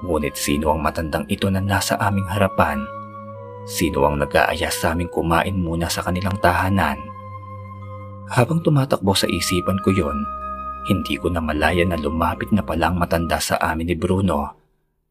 Ngunit 0.00 0.32
sino 0.32 0.72
ang 0.72 0.80
matandang 0.80 1.28
ito 1.28 1.52
na 1.52 1.60
nasa 1.60 2.00
aming 2.00 2.24
harapan? 2.24 2.80
Sino 3.68 4.08
ang 4.08 4.16
nag-aaya 4.16 4.72
sa 4.72 4.96
aming 4.96 5.12
kumain 5.12 5.52
muna 5.52 5.92
sa 5.92 6.00
kanilang 6.00 6.40
tahanan? 6.40 6.96
Habang 8.32 8.64
tumatakbo 8.64 9.12
sa 9.12 9.28
isipan 9.28 9.76
ko 9.84 9.92
yon, 9.92 10.16
hindi 10.88 11.20
ko 11.20 11.28
na 11.28 11.44
malaya 11.44 11.84
na 11.84 12.00
lumapit 12.00 12.48
na 12.56 12.64
palang 12.64 12.96
matanda 12.96 13.36
sa 13.36 13.60
amin 13.60 13.92
ni 13.92 13.96
Bruno 13.98 14.56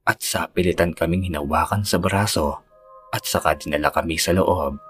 at 0.10 0.26
sa 0.26 0.49
pilitan 0.49 0.98
kaming 0.98 1.30
hinawakan 1.30 1.86
sa 1.86 2.02
braso 2.02 2.66
at 3.14 3.22
saka 3.22 3.53
dinala 3.61 3.94
kami 3.94 4.18
sa 4.18 4.34
loob. 4.34 4.82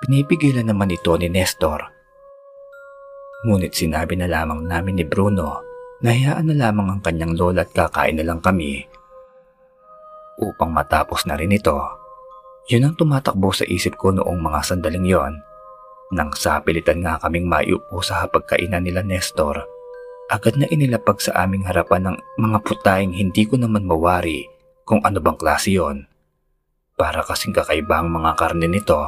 Pinipigilan 0.00 0.64
naman 0.64 0.88
ito 0.88 1.12
ni 1.20 1.28
Nestor. 1.28 1.84
Ngunit 3.44 3.76
sinabi 3.76 4.16
na 4.16 4.24
lamang 4.24 4.64
namin 4.64 4.96
ni 4.96 5.04
Bruno 5.04 5.67
na 6.02 6.14
hayaan 6.14 6.50
na 6.50 6.54
lamang 6.68 6.88
ang 6.94 7.00
kanyang 7.02 7.34
lola 7.34 7.66
at 7.66 7.70
kakain 7.74 8.18
na 8.18 8.24
lang 8.26 8.38
kami. 8.38 8.86
Upang 10.38 10.70
matapos 10.70 11.26
na 11.26 11.34
rin 11.34 11.50
ito, 11.50 11.74
yun 12.70 12.86
ang 12.86 12.94
tumatakbo 12.94 13.50
sa 13.50 13.66
isip 13.66 13.98
ko 13.98 14.14
noong 14.14 14.38
mga 14.38 14.60
sandaling 14.62 15.08
yon 15.08 15.34
nang 16.08 16.32
sapilitan 16.32 17.04
nga 17.04 17.20
kaming 17.20 17.44
maiupo 17.44 18.00
sa 18.00 18.24
hapagkainan 18.24 18.80
nila 18.80 19.04
Nestor, 19.04 19.60
agad 20.32 20.56
na 20.56 20.64
inilapag 20.72 21.20
sa 21.20 21.36
aming 21.44 21.68
harapan 21.68 22.08
ng 22.12 22.16
mga 22.40 22.58
putaing 22.64 23.12
hindi 23.12 23.44
ko 23.44 23.60
naman 23.60 23.84
mawari 23.84 24.48
kung 24.88 25.04
ano 25.04 25.20
bang 25.20 25.36
klase 25.36 25.76
yon. 25.76 26.08
Para 26.96 27.20
kasing 27.20 27.52
kakaiba 27.52 28.00
ang 28.00 28.08
mga 28.08 28.40
karne 28.40 28.66
nito, 28.66 28.98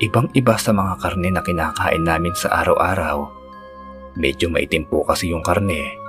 ibang 0.00 0.32
iba 0.32 0.56
sa 0.56 0.72
mga 0.72 0.96
karne 0.96 1.28
na 1.28 1.44
kinakain 1.44 2.02
namin 2.02 2.32
sa 2.32 2.56
araw-araw. 2.64 3.28
Medyo 4.16 4.48
maitim 4.48 4.88
po 4.88 5.04
kasi 5.04 5.28
yung 5.28 5.44
karne. 5.44 6.03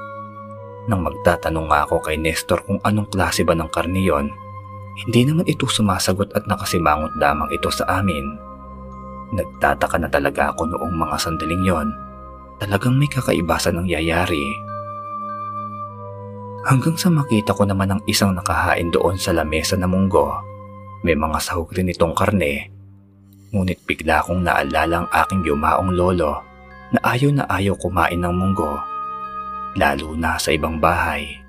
Nang 0.86 1.02
magtatanong 1.02 1.66
nga 1.70 1.80
ako 1.90 2.06
kay 2.06 2.18
Nestor 2.22 2.62
kung 2.62 2.78
anong 2.86 3.10
klase 3.10 3.41
ba 3.41 3.57
ng 3.57 3.70
karne 3.74 4.02
yon, 4.06 4.30
Hindi 4.95 5.28
naman 5.28 5.44
ito 5.44 5.68
sumasagot 5.68 6.32
at 6.40 6.48
nakasimangot 6.48 7.20
lamang 7.20 7.52
ito 7.52 7.68
sa 7.68 7.84
amin. 7.99 8.40
Nagtataka 9.36 9.99
na 9.99 10.07
talaga 10.07 10.56
ako 10.56 10.72
noong 10.72 10.95
mga 10.95 11.16
sandaling 11.20 11.68
yon. 11.68 11.91
Talagang 12.64 12.95
may 12.95 13.12
kakaiba 13.12 13.60
sa 13.60 13.76
nangyayari. 13.76 14.40
Hanggang 16.64 16.95
sa 16.95 17.12
makita 17.12 17.52
ko 17.52 17.68
naman 17.68 17.91
ang 17.91 18.02
isang 18.07 18.32
nakahain 18.32 18.88
doon 18.88 19.20
sa 19.20 19.36
lamesa 19.36 19.76
na 19.76 19.86
munggo. 19.86 20.32
May 21.03 21.14
mga 21.14 21.44
sahog 21.44 21.76
rin 21.76 21.91
itong 21.91 22.16
karne. 22.16 22.72
Ngunit 23.52 23.84
bigla 23.84 24.24
kong 24.24 24.48
naalala 24.48 25.06
ang 25.06 25.10
aking 25.12 25.44
yumaong 25.44 25.91
lolo 25.94 26.40
na 26.95 26.99
ayaw 27.03 27.36
na 27.36 27.44
ayaw 27.52 27.76
kumain 27.78 28.18
ng 28.24 28.34
munggo. 28.34 28.95
Lalo 29.76 30.15
na 30.15 30.39
sa 30.39 30.56
ibang 30.56 30.80
bahay. 30.80 31.39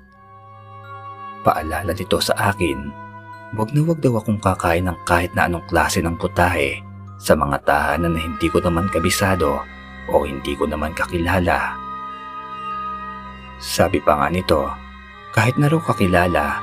Paalala 1.47 1.95
nito 1.95 2.19
sa 2.19 2.35
akin 2.51 3.07
Huwag 3.55 3.71
na 3.71 3.79
wag 3.87 4.03
daw 4.03 4.19
akong 4.19 4.43
kakain 4.43 4.91
ng 4.91 4.97
kahit 5.07 5.31
na 5.31 5.47
anong 5.47 5.63
klase 5.71 6.03
ng 6.03 6.19
putahe 6.19 6.83
sa 7.15 7.31
mga 7.31 7.63
tahanan 7.63 8.11
na 8.11 8.19
hindi 8.19 8.51
ko 8.51 8.59
naman 8.59 8.91
kabisado 8.91 9.63
o 10.11 10.15
hindi 10.27 10.51
ko 10.59 10.67
naman 10.67 10.91
kakilala. 10.91 11.79
Sabi 13.63 14.03
pa 14.03 14.19
nga 14.19 14.27
nito, 14.27 14.67
kahit 15.31 15.55
na 15.55 15.71
raw 15.71 15.79
kakilala, 15.79 16.59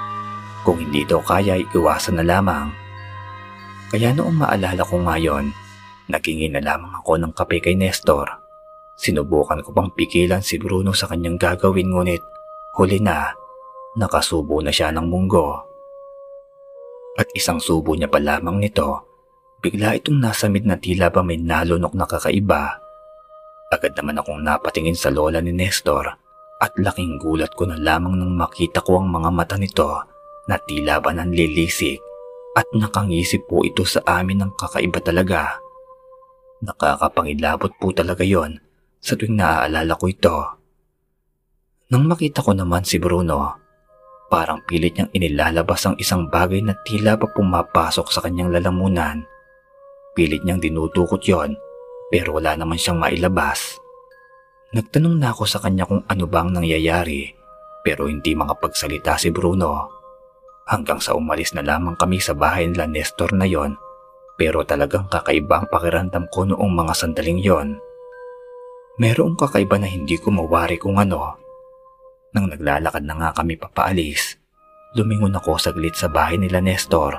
kung 0.60 0.76
hindi 0.76 1.08
daw 1.08 1.24
kaya 1.24 1.56
iwasan 1.72 2.20
na 2.20 2.24
lamang. 2.24 2.68
Kaya 3.88 4.12
noong 4.12 4.44
maalala 4.44 4.84
ko 4.84 5.00
ngayon, 5.00 5.56
nagingin 6.12 6.56
na 6.56 6.62
lamang 6.64 6.92
ako 7.00 7.16
ng 7.16 7.32
kape 7.32 7.64
kay 7.64 7.76
Nestor. 7.76 8.43
Sinubukan 8.94 9.58
ko 9.66 9.74
pang 9.74 9.90
pigilan 9.90 10.38
si 10.38 10.54
Bruno 10.56 10.94
sa 10.94 11.10
kanyang 11.10 11.34
gagawin 11.34 11.90
ngunit 11.90 12.22
huli 12.78 12.98
na, 13.02 13.30
nakasubo 13.98 14.62
na 14.62 14.70
siya 14.70 14.94
ng 14.94 15.06
munggo. 15.06 15.62
At 17.14 17.30
isang 17.34 17.62
subo 17.62 17.94
niya 17.94 18.10
pa 18.10 18.18
lamang 18.18 18.58
nito, 18.58 19.06
bigla 19.62 19.94
itong 19.98 20.18
nasa 20.18 20.50
mid 20.50 20.66
na 20.66 20.74
tila 20.74 21.10
ba 21.14 21.22
may 21.22 21.38
nalunok 21.38 21.94
na 21.94 22.06
kakaiba. 22.06 22.82
Agad 23.70 23.94
naman 23.98 24.18
akong 24.18 24.42
napatingin 24.42 24.98
sa 24.98 25.14
lola 25.14 25.38
ni 25.38 25.54
Nestor 25.54 26.06
at 26.58 26.72
laking 26.78 27.18
gulat 27.22 27.50
ko 27.54 27.66
na 27.66 27.78
lamang 27.78 28.18
nang 28.18 28.34
makita 28.34 28.82
ko 28.82 29.02
ang 29.02 29.10
mga 29.10 29.30
mata 29.30 29.56
nito 29.58 29.90
na 30.46 30.58
tila 30.58 31.02
ba 31.02 31.10
nanlilisik 31.14 31.98
at 32.54 32.66
nakangisip 32.74 33.46
po 33.50 33.66
ito 33.66 33.82
sa 33.82 34.02
amin 34.06 34.42
ng 34.42 34.52
kakaiba 34.54 35.02
talaga. 35.02 35.58
Nakakapangilabot 36.62 37.74
po 37.78 37.90
talaga 37.90 38.22
yon 38.22 38.58
sa 39.05 39.12
tuwing 39.12 39.36
naaalala 39.36 39.93
ko 40.01 40.09
ito. 40.09 40.36
Nang 41.93 42.09
makita 42.09 42.40
ko 42.40 42.56
naman 42.56 42.89
si 42.89 42.97
Bruno, 42.97 43.64
Parang 44.35 44.64
pilit 44.66 44.98
niyang 44.98 45.14
inilalabas 45.14 45.86
ang 45.86 45.97
isang 46.01 46.26
bagay 46.26 46.59
na 46.59 46.74
tila 46.82 47.14
pa 47.14 47.31
pumapasok 47.31 48.10
sa 48.10 48.18
kanyang 48.18 48.51
lalamunan. 48.51 49.22
Pilit 50.18 50.43
niyang 50.43 50.59
dinudukot 50.59 51.22
yon 51.22 51.55
pero 52.10 52.35
wala 52.35 52.59
naman 52.59 52.74
siyang 52.74 52.98
mailabas. 52.98 53.78
Nagtanong 54.74 55.22
na 55.22 55.31
ako 55.31 55.47
sa 55.47 55.62
kanya 55.62 55.86
kung 55.86 56.02
ano 56.10 56.24
bang 56.26 56.51
nangyayari 56.51 57.31
pero 57.86 58.10
hindi 58.10 58.35
makapagsalita 58.35 59.14
si 59.22 59.31
Bruno. 59.31 59.93
Hanggang 60.66 60.98
sa 60.98 61.14
umalis 61.14 61.55
na 61.55 61.62
lamang 61.62 61.94
kami 61.94 62.18
sa 62.18 62.35
bahay 62.35 62.66
nila 62.66 62.90
Nestor 62.90 63.36
na 63.39 63.47
yon 63.47 63.78
pero 64.35 64.66
talagang 64.66 65.06
kakaiba 65.06 65.62
ang 65.62 65.70
pakiramdam 65.70 66.26
ko 66.32 66.43
noong 66.43 66.72
mga 66.74 66.90
sandaling 66.97 67.39
yon. 67.39 67.78
Merong 68.94 69.34
kakaiba 69.34 69.74
na 69.78 69.90
hindi 69.90 70.14
ko 70.18 70.30
mawari 70.30 70.78
kung 70.78 71.02
ano 71.02 71.44
nang 72.34 72.50
naglalakad 72.50 73.06
na 73.06 73.14
nga 73.14 73.30
kami 73.30 73.54
papaalis, 73.54 74.34
lumingon 74.98 75.38
ako 75.38 75.54
saglit 75.54 75.94
sa 75.94 76.10
bahay 76.10 76.34
nila 76.34 76.58
Nestor 76.58 77.14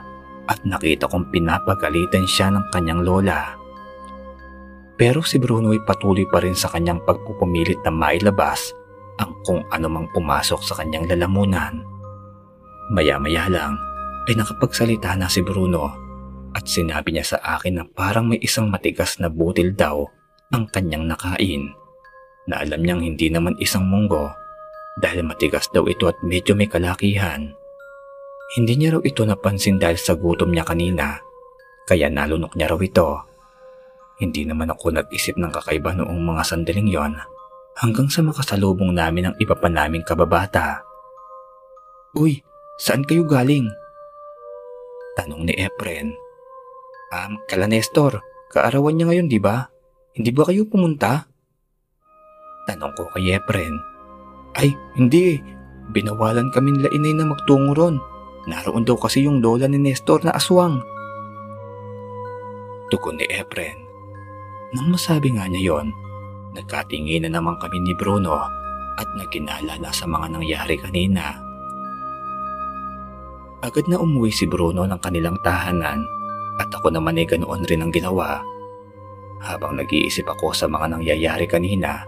at 0.46 0.60
nakita 0.68 1.08
kong 1.08 1.32
pinapagalitan 1.32 2.28
siya 2.28 2.52
ng 2.52 2.68
kanyang 2.76 3.02
lola. 3.02 3.56
Pero 5.00 5.24
si 5.24 5.40
Bruno 5.40 5.72
ay 5.72 5.80
patuloy 5.88 6.28
pa 6.28 6.44
rin 6.44 6.56
sa 6.56 6.68
kanyang 6.68 7.00
pagpupumilit 7.08 7.80
na 7.88 7.92
mailabas 7.96 8.76
ang 9.24 9.32
kung 9.48 9.64
anumang 9.72 10.12
pumasok 10.12 10.60
sa 10.60 10.76
kanyang 10.84 11.08
lalamunan. 11.08 11.80
Maya-maya 12.92 13.48
lang 13.48 13.80
ay 14.28 14.36
nakapagsalita 14.36 15.16
na 15.16 15.32
si 15.32 15.40
Bruno 15.40 15.96
at 16.52 16.68
sinabi 16.68 17.16
niya 17.16 17.36
sa 17.36 17.38
akin 17.56 17.80
na 17.80 17.84
parang 17.88 18.32
may 18.32 18.40
isang 18.44 18.68
matigas 18.68 19.16
na 19.20 19.32
butil 19.32 19.72
daw 19.76 20.08
ang 20.54 20.70
kanyang 20.70 21.10
nakain 21.10 21.74
na 22.46 22.62
alam 22.62 22.82
niyang 22.86 23.02
hindi 23.02 23.34
naman 23.34 23.58
isang 23.58 23.90
munggo 23.90 24.30
dahil 25.02 25.26
matigas 25.26 25.68
daw 25.74 25.84
ito 25.90 26.06
at 26.06 26.18
medyo 26.22 26.54
may 26.54 26.70
kalakihan. 26.70 27.52
Hindi 28.54 28.74
niya 28.78 28.96
raw 28.96 29.02
ito 29.02 29.26
napansin 29.26 29.82
dahil 29.82 29.98
sa 29.98 30.14
gutom 30.14 30.54
niya 30.54 30.64
kanina, 30.64 31.18
kaya 31.90 32.08
nalunok 32.08 32.54
niya 32.54 32.70
raw 32.70 32.80
ito. 32.80 33.10
Hindi 34.22 34.48
naman 34.48 34.72
ako 34.72 34.96
nag-isip 34.96 35.36
ng 35.36 35.52
kakaiba 35.52 35.98
noong 35.98 36.22
mga 36.24 36.44
sandaling 36.46 36.88
yon 36.88 37.18
hanggang 37.76 38.08
sa 38.08 38.24
makasalubong 38.24 38.96
namin 38.96 39.34
ang 39.34 39.36
iba 39.42 39.58
pa 39.58 39.68
naming 39.68 40.06
kababata. 40.08 40.80
Uy, 42.16 42.40
saan 42.80 43.04
kayo 43.04 43.28
galing? 43.28 43.68
Tanong 45.20 45.44
ni 45.44 45.54
Efren. 45.60 46.16
Um, 47.12 47.44
kala 47.52 47.68
Nestor, 47.68 48.24
kaarawan 48.56 48.96
niya 48.96 49.12
ngayon 49.12 49.28
di 49.28 49.40
ba? 49.44 49.75
Hindi 50.16 50.32
ba 50.32 50.48
kayo 50.48 50.64
pumunta? 50.66 51.28
Tanong 52.66 52.96
ko 52.96 53.12
kay 53.14 53.36
Efren 53.36 53.96
ay, 54.56 54.72
hindi. 54.96 55.44
Binawalan 55.92 56.50
kami 56.56 56.80
nila 56.80 56.90
inay 56.96 57.14
na 57.14 57.28
magtungo 57.28 57.76
ron. 57.76 57.96
Naroon 58.48 58.88
daw 58.88 58.96
kasi 58.96 59.28
yung 59.28 59.44
lola 59.44 59.68
ni 59.68 59.78
Nestor 59.78 60.24
na 60.24 60.34
aswang. 60.34 60.80
Tugon 62.90 63.20
ni 63.20 63.28
Efren. 63.28 63.76
Nang 64.74 64.96
masabi 64.96 65.36
nga 65.36 65.46
niya 65.46 65.76
yon, 65.76 65.88
nagkatingin 66.56 67.28
na 67.28 67.38
naman 67.38 67.60
kami 67.60 67.84
ni 67.84 67.94
Bruno 67.94 68.48
at 68.96 69.08
nagkinala 69.20 69.78
na 69.78 69.92
sa 69.92 70.08
mga 70.08 70.40
nangyari 70.40 70.80
kanina. 70.80 71.36
Agad 73.66 73.86
na 73.92 74.00
umuwi 74.00 74.32
si 74.32 74.46
Bruno 74.48 74.88
ng 74.88 75.00
kanilang 75.02 75.36
tahanan 75.42 76.00
at 76.62 76.70
ako 76.72 76.94
naman 76.94 77.18
ay 77.20 77.28
ganoon 77.28 77.66
rin 77.68 77.84
ang 77.84 77.92
ginawa. 77.92 78.40
Habang 79.46 79.78
nag-iisip 79.78 80.26
ako 80.26 80.58
sa 80.58 80.66
mga 80.66 80.98
nangyayari 80.98 81.46
kanina, 81.46 82.02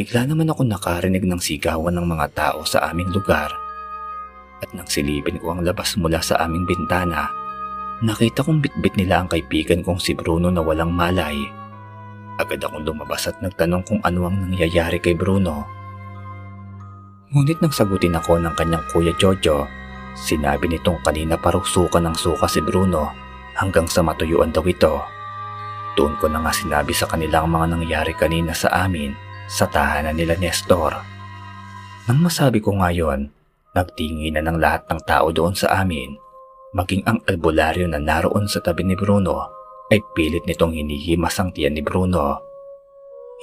Bigla 0.00 0.24
naman 0.24 0.48
ako 0.48 0.64
nakarinig 0.64 1.26
ng 1.28 1.42
sigawan 1.42 1.92
ng 1.98 2.06
mga 2.08 2.26
tao 2.32 2.64
sa 2.64 2.88
aming 2.88 3.12
lugar. 3.12 3.52
At 4.64 4.72
nang 4.72 4.88
silipin 4.88 5.36
ko 5.36 5.52
ang 5.52 5.60
labas 5.60 5.98
mula 6.00 6.24
sa 6.24 6.40
aming 6.40 6.64
bintana, 6.64 7.28
nakita 8.00 8.40
kong 8.40 8.64
bitbit 8.64 8.96
nila 8.96 9.20
ang 9.20 9.28
kaibigan 9.28 9.84
kong 9.84 10.00
si 10.00 10.16
Bruno 10.16 10.48
na 10.48 10.64
walang 10.64 10.88
malay. 10.94 11.36
Agad 12.40 12.64
akong 12.64 12.80
lumabas 12.86 13.28
at 13.28 13.36
nagtanong 13.44 13.84
kung 13.84 14.00
ano 14.00 14.24
ang 14.30 14.40
nangyayari 14.40 15.02
kay 15.04 15.12
Bruno. 15.12 15.68
Ngunit 17.36 17.60
nang 17.60 17.74
sagutin 17.74 18.16
ako 18.16 18.40
ng 18.40 18.56
kanyang 18.56 18.86
kuya 18.94 19.12
Jojo, 19.20 19.68
sinabi 20.16 20.64
nitong 20.64 21.04
kanina 21.04 21.36
parang 21.36 21.66
suka 21.66 22.00
ng 22.00 22.16
suka 22.16 22.48
si 22.48 22.64
Bruno 22.64 23.10
hanggang 23.52 23.84
sa 23.84 24.00
matuyuan 24.00 24.48
daw 24.48 24.64
ito. 24.64 25.19
Doon 25.98 26.14
ko 26.22 26.30
na 26.30 26.42
nga 26.42 26.52
sinabi 26.54 26.94
sa 26.94 27.10
kanilang 27.10 27.50
mga 27.50 27.66
nangyari 27.74 28.12
kanina 28.14 28.54
sa 28.54 28.86
amin 28.86 29.14
sa 29.50 29.66
tahanan 29.66 30.14
nila 30.14 30.38
Nestor. 30.38 30.94
Nang 32.06 32.20
masabi 32.22 32.62
ko 32.62 32.74
ngayon, 32.78 33.30
nagtingin 33.74 34.38
na 34.38 34.42
ng 34.46 34.58
lahat 34.58 34.86
ng 34.86 35.00
tao 35.06 35.30
doon 35.34 35.54
sa 35.54 35.82
amin, 35.82 36.14
maging 36.74 37.02
ang 37.06 37.18
albularyo 37.26 37.90
na 37.90 37.98
naroon 37.98 38.46
sa 38.46 38.62
tabi 38.62 38.86
ni 38.86 38.94
Bruno 38.94 39.50
ay 39.90 39.98
pilit 40.14 40.46
nitong 40.46 40.78
hinihimas 40.78 41.34
ang 41.42 41.50
tiyan 41.50 41.74
ni 41.74 41.82
Bruno. 41.82 42.38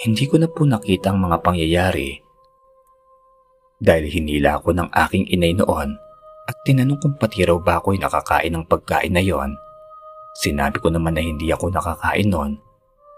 Hindi 0.04 0.24
ko 0.32 0.40
na 0.40 0.48
po 0.48 0.64
nakita 0.64 1.12
ang 1.12 1.20
mga 1.28 1.44
pangyayari 1.44 2.28
dahil 3.78 4.10
hinila 4.10 4.58
ako 4.58 4.74
ng 4.74 4.90
aking 4.90 5.26
inay 5.30 5.54
noon 5.54 5.98
at 6.48 6.56
tinanong 6.66 6.98
kung 6.98 7.16
pati 7.20 7.46
raw 7.46 7.58
ba 7.62 7.78
ako'y 7.78 8.02
nakakain 8.02 8.54
ng 8.56 8.66
pagkain 8.66 9.14
na 9.14 9.22
yon. 9.22 9.54
Sinabi 10.38 10.78
ko 10.78 10.94
naman 10.94 11.18
na 11.18 11.22
hindi 11.26 11.50
ako 11.50 11.74
nakakain 11.74 12.30
noon 12.30 12.62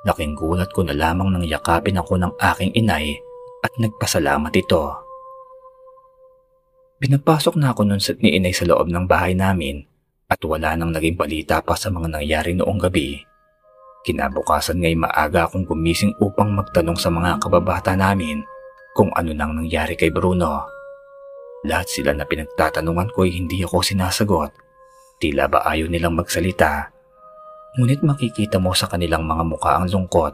Laking 0.07 0.31
gulat 0.31 0.71
ko 0.71 0.87
na 0.87 0.95
lamang 0.95 1.35
nang 1.35 1.43
yakapin 1.43 1.99
ako 1.99 2.15
ng 2.15 2.31
aking 2.39 2.71
inay 2.71 3.19
at 3.59 3.71
nagpasalamat 3.75 4.53
ito. 4.55 4.95
Pinapasok 7.03 7.59
na 7.59 7.75
ako 7.75 7.83
nun 7.83 7.99
sa 7.99 8.15
ni 8.23 8.39
inay 8.39 8.55
sa 8.55 8.63
loob 8.63 8.87
ng 8.87 9.07
bahay 9.07 9.35
namin 9.35 9.83
at 10.31 10.39
wala 10.47 10.75
nang 10.79 10.95
naging 10.95 11.19
balita 11.19 11.59
pa 11.59 11.75
sa 11.75 11.91
mga 11.91 12.15
nangyari 12.15 12.55
noong 12.55 12.79
gabi. 12.79 13.19
Kinabukasan 14.07 14.79
nga'y 14.79 14.95
maaga 14.95 15.51
akong 15.51 15.67
gumising 15.67 16.15
upang 16.23 16.55
magtanong 16.55 16.95
sa 16.95 17.11
mga 17.11 17.43
kababata 17.43 17.99
namin 17.99 18.39
kung 18.95 19.11
ano 19.19 19.35
nang 19.35 19.51
nangyari 19.59 19.99
kay 19.99 20.15
Bruno. 20.15 20.63
Lahat 21.67 21.91
sila 21.91 22.15
na 22.15 22.23
pinagtatanungan 22.23 23.11
ko 23.11 23.27
ay 23.27 23.35
hindi 23.35 23.67
ako 23.67 23.83
sinasagot. 23.83 24.55
Tila 25.19 25.51
ba 25.51 25.67
ayaw 25.67 25.91
nilang 25.91 26.15
magsalita 26.15 26.98
Ngunit 27.77 28.01
makikita 28.01 28.57
mo 28.57 28.73
sa 28.73 28.89
kanilang 28.89 29.29
mga 29.29 29.43
mukha 29.45 29.77
ang 29.77 29.85
lungkot. 29.85 30.33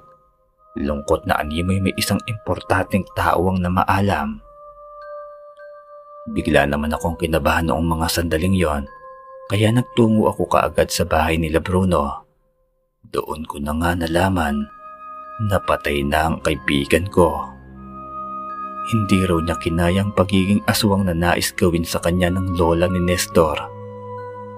Lungkot 0.80 1.28
na 1.28 1.40
animoy 1.40 1.84
may 1.84 1.96
isang 2.00 2.20
importanteng 2.28 3.04
tao 3.12 3.52
ang 3.52 3.60
na 3.60 3.68
maalam. 3.68 4.40
Bigla 6.32 6.66
naman 6.66 6.96
akong 6.96 7.20
kinabahan 7.20 7.68
noong 7.68 7.86
mga 7.86 8.08
sandaling 8.08 8.56
yon 8.56 8.84
Kaya 9.52 9.70
nagtungo 9.70 10.32
ako 10.32 10.48
kaagad 10.48 10.90
sa 10.90 11.04
bahay 11.06 11.36
nila 11.38 11.62
Bruno. 11.62 12.26
Doon 13.06 13.46
ko 13.46 13.62
na 13.62 13.78
nga 13.78 13.94
nalaman 13.94 14.66
na 15.46 15.60
patay 15.60 16.02
na 16.02 16.32
ang 16.32 16.42
kaibigan 16.42 17.06
ko. 17.12 17.46
Hindi 18.90 19.26
raw 19.28 19.38
niya 19.42 19.58
kinayang 19.60 20.14
pagiging 20.16 20.64
aswang 20.66 21.06
na 21.06 21.14
nais 21.14 21.52
gawin 21.54 21.86
sa 21.86 22.00
kanya 22.02 22.32
ng 22.32 22.58
lola 22.58 22.90
ni 22.90 23.02
Nestor. 23.02 23.75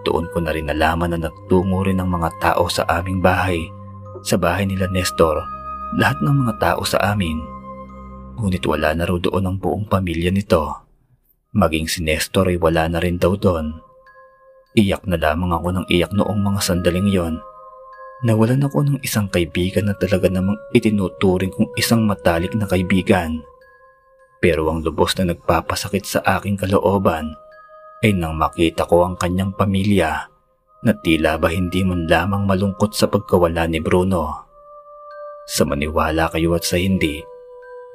Doon 0.08 0.32
ko 0.32 0.40
na 0.40 0.56
rin 0.56 0.72
nalaman 0.72 1.12
na 1.12 1.28
nagtungo 1.28 1.84
rin 1.84 2.00
ng 2.00 2.08
mga 2.08 2.30
tao 2.40 2.72
sa 2.72 2.88
aming 2.88 3.20
bahay. 3.20 3.60
Sa 4.24 4.40
bahay 4.40 4.64
nila 4.64 4.88
Nestor, 4.88 5.36
lahat 6.00 6.24
ng 6.24 6.48
mga 6.48 6.54
tao 6.64 6.82
sa 6.88 7.12
amin. 7.12 7.36
Ngunit 8.40 8.64
wala 8.64 8.96
na 8.96 9.04
raw 9.04 9.20
doon 9.20 9.44
ang 9.44 9.58
buong 9.60 9.84
pamilya 9.84 10.32
nito. 10.32 10.64
Maging 11.52 11.92
si 11.92 12.00
Nestor 12.08 12.48
ay 12.48 12.56
wala 12.56 12.88
na 12.88 13.04
rin 13.04 13.20
daw 13.20 13.36
doon. 13.36 13.84
Iyak 14.80 15.04
na 15.12 15.20
lamang 15.20 15.52
ako 15.52 15.76
ng 15.76 15.86
iyak 15.92 16.16
noong 16.16 16.40
mga 16.40 16.60
sandaling 16.64 17.12
yon. 17.12 17.36
Nawalan 18.24 18.64
ako 18.64 18.88
ng 18.88 18.98
isang 19.04 19.28
kaibigan 19.28 19.92
na 19.92 19.96
talaga 20.00 20.32
namang 20.32 20.56
itinuturing 20.72 21.52
kong 21.52 21.68
isang 21.76 22.08
matalik 22.08 22.56
na 22.56 22.64
kaibigan. 22.64 23.44
Pero 24.40 24.72
ang 24.72 24.88
lubos 24.88 25.20
na 25.20 25.36
nagpapasakit 25.36 26.08
sa 26.08 26.24
aking 26.40 26.56
kalooban 26.56 27.36
ay 28.06 28.14
nang 28.14 28.38
makita 28.38 28.86
ko 28.86 29.06
ang 29.06 29.18
kanyang 29.18 29.53
pamilya 29.57 30.30
na 30.86 30.94
tila 31.02 31.41
ba 31.41 31.49
hindi 31.49 31.82
man 31.82 32.06
lamang 32.06 32.45
malungkot 32.45 32.94
sa 32.94 33.10
pagkawala 33.10 33.65
ni 33.65 33.82
Bruno. 33.82 34.45
Sa 35.48 35.65
maniwala 35.65 36.30
kayo 36.30 36.53
at 36.53 36.68
sa 36.68 36.78
hindi, 36.78 37.24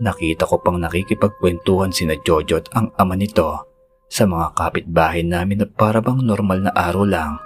nakita 0.02 0.48
ko 0.48 0.58
pang 0.58 0.80
nakikipagkwentuhan 0.82 1.94
sina 1.94 2.18
Jojo 2.18 2.58
at 2.58 2.66
ang 2.74 2.90
ama 2.98 3.14
nito 3.14 3.70
sa 4.10 4.26
mga 4.26 4.56
kapitbahay 4.58 5.22
namin 5.22 5.62
na 5.62 5.66
parabang 5.68 6.18
normal 6.18 6.66
na 6.66 6.72
araw 6.74 7.04
lang 7.06 7.38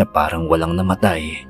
na 0.00 0.04
parang 0.08 0.50
walang 0.50 0.74
namatay. 0.74 1.46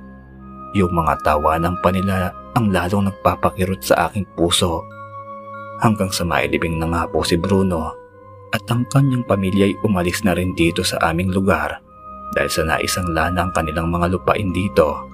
Yung 0.76 0.92
mga 0.92 1.24
tawanan 1.24 1.78
pa 1.80 1.88
nila 1.94 2.34
ang 2.52 2.68
lalong 2.68 3.08
nagpapakirot 3.08 3.80
sa 3.80 4.10
aking 4.10 4.28
puso. 4.36 4.84
Hanggang 5.80 6.12
sa 6.12 6.22
mailibing 6.22 6.76
na 6.76 6.86
nga 6.90 7.02
po 7.08 7.24
si 7.24 7.34
Bruno 7.40 8.01
at 8.52 8.64
ang 8.68 8.84
kanyang 8.92 9.24
pamilya 9.24 9.72
ay 9.72 9.76
umalis 9.80 10.20
na 10.28 10.36
rin 10.36 10.52
dito 10.52 10.84
sa 10.84 11.00
aming 11.08 11.32
lugar 11.32 11.80
dahil 12.36 12.50
sa 12.52 12.62
naisang 12.68 13.08
lana 13.08 13.48
ang 13.48 13.52
kanilang 13.56 13.88
mga 13.88 14.12
lupain 14.12 14.52
dito. 14.52 15.08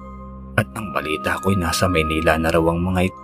At 0.59 0.66
ang 0.74 0.90
balita 0.90 1.39
ko'y 1.39 1.55
nasa 1.55 1.86
Maynila 1.86 2.35
na 2.35 2.51
raw 2.51 2.62
ang 2.66 2.82
mga 2.82 3.01
ito. 3.06 3.23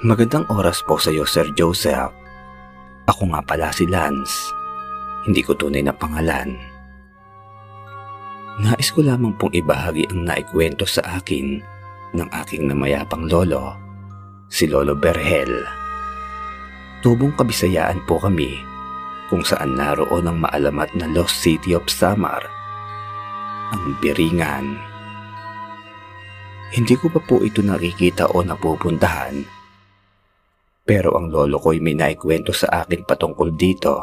Magandang 0.00 0.48
oras 0.48 0.80
po 0.80 0.96
sa 0.96 1.12
iyo, 1.12 1.28
Sir 1.28 1.52
Joseph. 1.54 2.10
Ako 3.04 3.30
nga 3.30 3.44
pala 3.44 3.68
si 3.68 3.84
Lance. 3.84 4.48
Hindi 5.28 5.44
ko 5.44 5.52
tunay 5.52 5.84
na 5.84 5.92
pangalan. 5.92 6.69
Nais 8.58 8.90
ko 8.90 9.06
lamang 9.06 9.38
pong 9.38 9.54
ibahagi 9.54 10.10
ang 10.10 10.26
naikwento 10.26 10.82
sa 10.82 11.22
akin 11.22 11.62
ng 12.18 12.28
aking 12.42 12.66
namayapang 12.66 13.30
lolo, 13.30 13.78
si 14.50 14.66
Lolo 14.66 14.98
Berhel. 14.98 15.62
Tubong 17.06 17.30
kabisayaan 17.38 18.02
po 18.10 18.18
kami 18.18 18.58
kung 19.30 19.46
saan 19.46 19.78
naroon 19.78 20.26
ang 20.26 20.42
maalamat 20.42 20.90
na 20.98 21.06
Lost 21.06 21.38
City 21.38 21.78
of 21.78 21.86
Samar, 21.86 22.42
ang 23.70 23.94
Biringan. 24.02 24.74
Hindi 26.74 26.94
ko 26.98 27.06
pa 27.14 27.22
po 27.22 27.38
ito 27.46 27.62
nakikita 27.62 28.34
o 28.34 28.42
napupuntahan 28.42 29.60
pero 30.90 31.14
ang 31.14 31.30
lolo 31.30 31.62
ko'y 31.62 31.78
may 31.78 31.94
naikwento 31.94 32.50
sa 32.50 32.82
akin 32.82 33.06
patungkol 33.06 33.54
dito. 33.54 33.94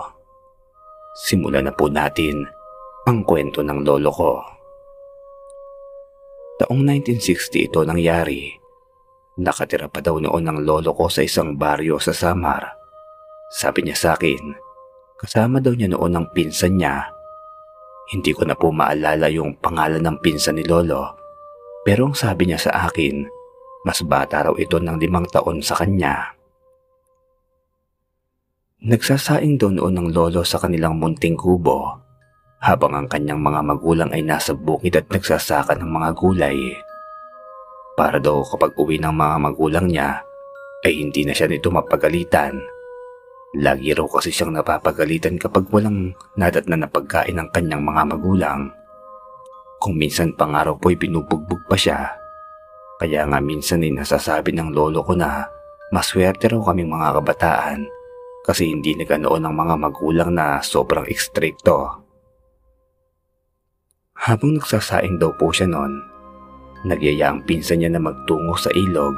Simulan 1.19 1.67
na 1.67 1.75
po 1.75 1.91
natin 1.91 2.47
ang 3.07 3.23
kwento 3.23 3.63
ng 3.63 3.87
lolo 3.87 4.11
ko. 4.11 4.31
Taong 6.59 6.81
1960 6.83 7.71
ito 7.71 7.79
nangyari. 7.87 8.51
Nakatira 9.39 9.87
pa 9.87 10.03
daw 10.03 10.19
noon 10.19 10.43
ang 10.43 10.59
lolo 10.59 10.91
ko 10.91 11.07
sa 11.07 11.23
isang 11.23 11.55
baryo 11.55 12.03
sa 12.03 12.11
Samar. 12.11 12.67
Sabi 13.47 13.87
niya 13.87 13.95
sa 13.95 14.09
akin, 14.19 14.51
kasama 15.23 15.63
daw 15.63 15.71
niya 15.71 15.95
noon 15.95 16.19
ang 16.19 16.27
pinsan 16.35 16.75
niya. 16.75 17.07
Hindi 18.11 18.35
ko 18.35 18.43
na 18.43 18.59
po 18.59 18.75
maalala 18.75 19.31
yung 19.31 19.55
pangalan 19.63 20.03
ng 20.03 20.17
pinsan 20.19 20.59
ni 20.59 20.67
lolo. 20.67 21.15
Pero 21.87 22.11
ang 22.11 22.15
sabi 22.17 22.51
niya 22.51 22.59
sa 22.59 22.91
akin, 22.91 23.23
mas 23.87 24.03
bata 24.03 24.51
raw 24.51 24.55
ito 24.59 24.83
ng 24.83 24.99
limang 24.99 25.31
taon 25.31 25.63
sa 25.63 25.79
kanya. 25.79 26.35
Nagsasaing 28.83 29.55
doon 29.55 29.79
noon 29.79 29.95
ng 29.95 30.07
lolo 30.11 30.43
sa 30.43 30.59
kanilang 30.59 30.99
munting 30.99 31.39
kubo 31.39 32.06
habang 32.57 32.93
ang 32.97 33.07
kanyang 33.09 33.37
mga 33.37 33.61
magulang 33.61 34.09
ay 34.09 34.25
nasa 34.25 34.57
bukid 34.57 34.97
at 34.97 35.05
nagsasaka 35.09 35.77
ng 35.77 35.89
mga 35.89 36.09
gulay. 36.17 36.73
Para 37.97 38.17
daw 38.21 38.45
kapag 38.45 38.77
uwi 38.77 39.01
ng 39.01 39.13
mga 39.13 39.35
magulang 39.41 39.85
niya 39.89 40.21
ay 40.85 41.01
hindi 41.01 41.25
na 41.25 41.33
siya 41.33 41.49
nito 41.49 41.73
mapagalitan. 41.73 42.57
Lagi 43.57 43.95
raw 43.95 44.05
kasi 44.05 44.29
siyang 44.29 44.53
napapagalitan 44.53 45.41
kapag 45.41 45.65
walang 45.73 46.13
nadat 46.37 46.69
na 46.69 46.77
napagkain 46.77 47.33
ng 47.37 47.49
kanyang 47.49 47.81
mga 47.81 48.03
magulang. 48.05 48.69
Kung 49.81 49.97
minsan 49.97 50.33
pang 50.33 50.53
araw 50.53 50.77
po'y 50.77 50.97
binubugbog 50.97 51.65
pa 51.65 51.77
siya. 51.77 52.09
Kaya 52.97 53.29
nga 53.29 53.37
minsan 53.41 53.85
ay 53.85 53.93
nasasabi 53.93 54.53
ng 54.53 54.73
lolo 54.73 55.05
ko 55.05 55.13
na 55.13 55.45
maswerte 55.93 56.49
raw 56.49 56.61
kaming 56.69 56.89
mga 56.89 57.21
kabataan 57.21 57.85
kasi 58.47 58.71
hindi 58.71 58.95
naganoon 58.95 59.43
ang 59.43 59.55
mga 59.55 59.75
magulang 59.75 60.31
na 60.31 60.63
sobrang 60.63 61.03
ekstrikto. 61.05 62.06
Habang 64.17 64.57
nagsasaing 64.57 65.21
daw 65.21 65.29
po 65.37 65.53
siya 65.53 65.69
noon, 65.69 66.01
nagyaya 66.85 67.29
ang 67.29 67.45
pinsan 67.45 67.81
niya 67.81 67.93
na 67.93 68.01
magtungo 68.01 68.57
sa 68.57 68.73
ilog. 68.73 69.13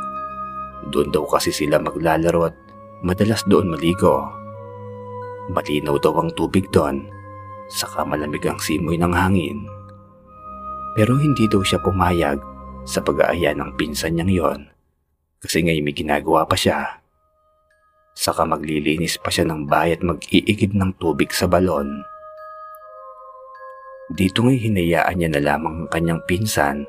Doon 0.91 1.11
daw 1.15 1.23
kasi 1.27 1.55
sila 1.55 1.80
maglalaro 1.80 2.51
at 2.51 2.55
madalas 3.03 3.43
doon 3.47 3.71
maligo. 3.71 4.27
Malinaw 5.49 5.95
daw 6.03 6.19
ang 6.19 6.30
tubig 6.35 6.67
doon, 6.76 7.07
saka 7.71 8.03
malamig 8.03 8.43
ang 8.45 8.59
simoy 8.59 8.99
ng 8.99 9.15
hangin. 9.15 9.65
Pero 10.93 11.15
hindi 11.15 11.47
daw 11.47 11.63
siya 11.63 11.80
pumayag 11.80 12.38
sa 12.84 12.99
pag-aaya 12.99 13.55
ng 13.55 13.80
pinsan 13.80 14.19
niyang 14.19 14.34
yon 14.34 14.61
kasi 15.39 15.63
ngayon 15.63 15.88
may 15.88 15.95
ginagawa 15.95 16.43
pa 16.43 16.59
siya 16.59 16.99
Saka 18.19 18.43
maglilinis 18.43 19.15
pa 19.15 19.31
siya 19.31 19.47
ng 19.47 19.63
bahay 19.63 19.95
at 19.95 20.03
mag-iigib 20.03 20.76
ng 20.76 20.91
tubig 20.99 21.31
sa 21.31 21.47
balon. 21.47 22.03
Dito 24.10 24.41
ngay 24.41 24.57
hinayaan 24.57 25.22
niya 25.22 25.30
na 25.38 25.41
lamang 25.53 25.86
ang 25.86 25.90
kanyang 25.94 26.22
pinsan 26.26 26.81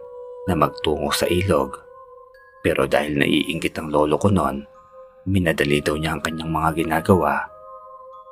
na 0.48 0.56
magtungo 0.56 1.12
sa 1.12 1.28
ilog. 1.28 1.76
Pero 2.64 2.88
dahil 2.88 3.20
naiingit 3.20 3.76
ang 3.76 3.92
lolo 3.92 4.16
ko 4.16 4.32
noon, 4.32 4.64
minadali 5.28 5.84
daw 5.84 6.00
niya 6.00 6.16
ang 6.16 6.24
kanyang 6.24 6.48
mga 6.48 6.80
ginagawa. 6.80 7.44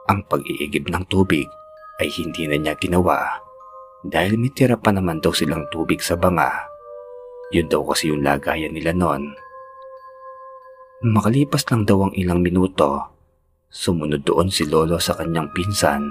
Ang 0.09 0.25
pag-iigib 0.25 0.89
ng 0.89 1.05
tubig 1.13 1.45
ay 2.01 2.09
hindi 2.17 2.49
na 2.49 2.57
niya 2.57 2.75
ginawa 2.81 3.45
dahil 4.09 4.41
may 4.41 4.49
tira 4.57 4.81
pa 4.81 4.89
naman 4.89 5.21
daw 5.21 5.37
silang 5.37 5.69
tubig 5.69 6.01
sa 6.01 6.17
banga. 6.17 6.49
Yun 7.53 7.69
daw 7.69 7.85
kasi 7.93 8.09
yung 8.09 8.25
lagayan 8.25 8.73
nila 8.73 8.97
noon. 8.97 9.37
Makalipas 11.05 11.69
lang 11.69 11.85
daw 11.85 12.09
ang 12.09 12.13
ilang 12.17 12.41
minuto, 12.41 13.05
sumunod 13.69 14.25
doon 14.25 14.49
si 14.49 14.65
Lolo 14.65 14.97
sa 14.97 15.13
kanyang 15.13 15.53
pinsan 15.53 16.09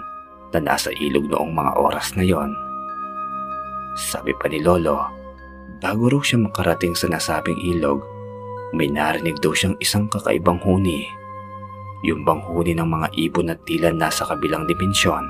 na 0.54 0.60
nasa 0.62 0.94
ilog 0.94 1.26
noong 1.26 1.52
mga 1.52 1.72
oras 1.82 2.14
na 2.14 2.22
yon. 2.22 2.67
Sabi 3.98 4.30
pa 4.38 4.46
ni 4.46 4.62
Lolo, 4.62 5.02
bago 5.82 6.14
raw 6.14 6.22
siya 6.22 6.38
makarating 6.38 6.94
sa 6.94 7.10
nasabing 7.10 7.58
ilog, 7.66 8.06
may 8.78 8.86
narinig 8.86 9.42
daw 9.42 9.58
siyang 9.58 9.74
isang 9.82 10.06
kakaibang 10.06 10.62
huni. 10.62 11.10
Yung 12.06 12.22
bang 12.22 12.38
huni 12.46 12.78
ng 12.78 12.86
mga 12.86 13.08
ibon 13.18 13.50
at 13.50 13.58
tila 13.66 13.90
nasa 13.90 14.22
kabilang 14.30 14.70
dimensyon. 14.70 15.26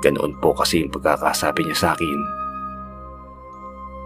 Ganoon 0.00 0.40
po 0.40 0.56
kasi 0.56 0.80
yung 0.80 0.88
pagkakasabi 0.88 1.68
niya 1.68 1.76
sa 1.76 1.88
akin. 1.92 2.20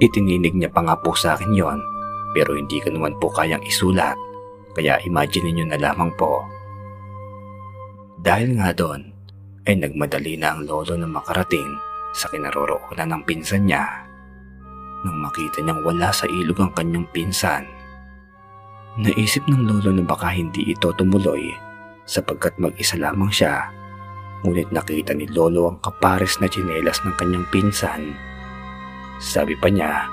Itininig 0.03 0.59
niya 0.59 0.75
pa 0.75 0.83
nga 0.83 0.99
po 0.99 1.15
sa 1.15 1.39
akin 1.39 1.55
yon 1.55 1.79
pero 2.35 2.59
hindi 2.59 2.83
ko 2.83 2.91
naman 2.91 3.15
po 3.23 3.31
kayang 3.31 3.63
isulat 3.63 4.19
kaya 4.75 4.99
imagine 5.07 5.55
niyo 5.55 5.67
na 5.67 5.79
lamang 5.79 6.11
po. 6.19 6.43
Dahil 8.19 8.59
nga 8.59 8.75
doon 8.75 9.15
ay 9.67 9.79
nagmadali 9.79 10.35
na 10.39 10.59
ang 10.59 10.67
lolo 10.67 10.99
na 10.99 11.07
makarating 11.07 11.88
sa 12.13 12.29
kinaroroonan 12.33 13.13
ng 13.13 13.23
pinsan 13.25 13.69
niya. 13.69 13.85
Nang 15.07 15.19
makita 15.23 15.63
niyang 15.63 15.87
wala 15.87 16.11
sa 16.11 16.27
ilog 16.27 16.59
ang 16.59 16.73
kanyang 16.75 17.07
pinsan, 17.15 17.65
naisip 18.99 19.47
ng 19.47 19.69
lolo 19.69 19.95
na 19.95 20.03
baka 20.03 20.35
hindi 20.35 20.75
ito 20.75 20.91
tumuloy 20.97 21.55
sapagkat 22.09 22.57
mag-isa 22.59 22.99
lamang 22.99 23.31
siya. 23.31 23.71
Ngunit 24.43 24.71
nakita 24.75 25.15
ni 25.15 25.27
lolo 25.31 25.71
ang 25.71 25.79
kapares 25.83 26.39
na 26.43 26.51
tsinelas 26.51 27.03
ng 27.03 27.15
kanyang 27.19 27.47
pinsan. 27.51 28.15
Sabi 29.19 29.59
pa 29.59 29.67
niya, 29.67 30.07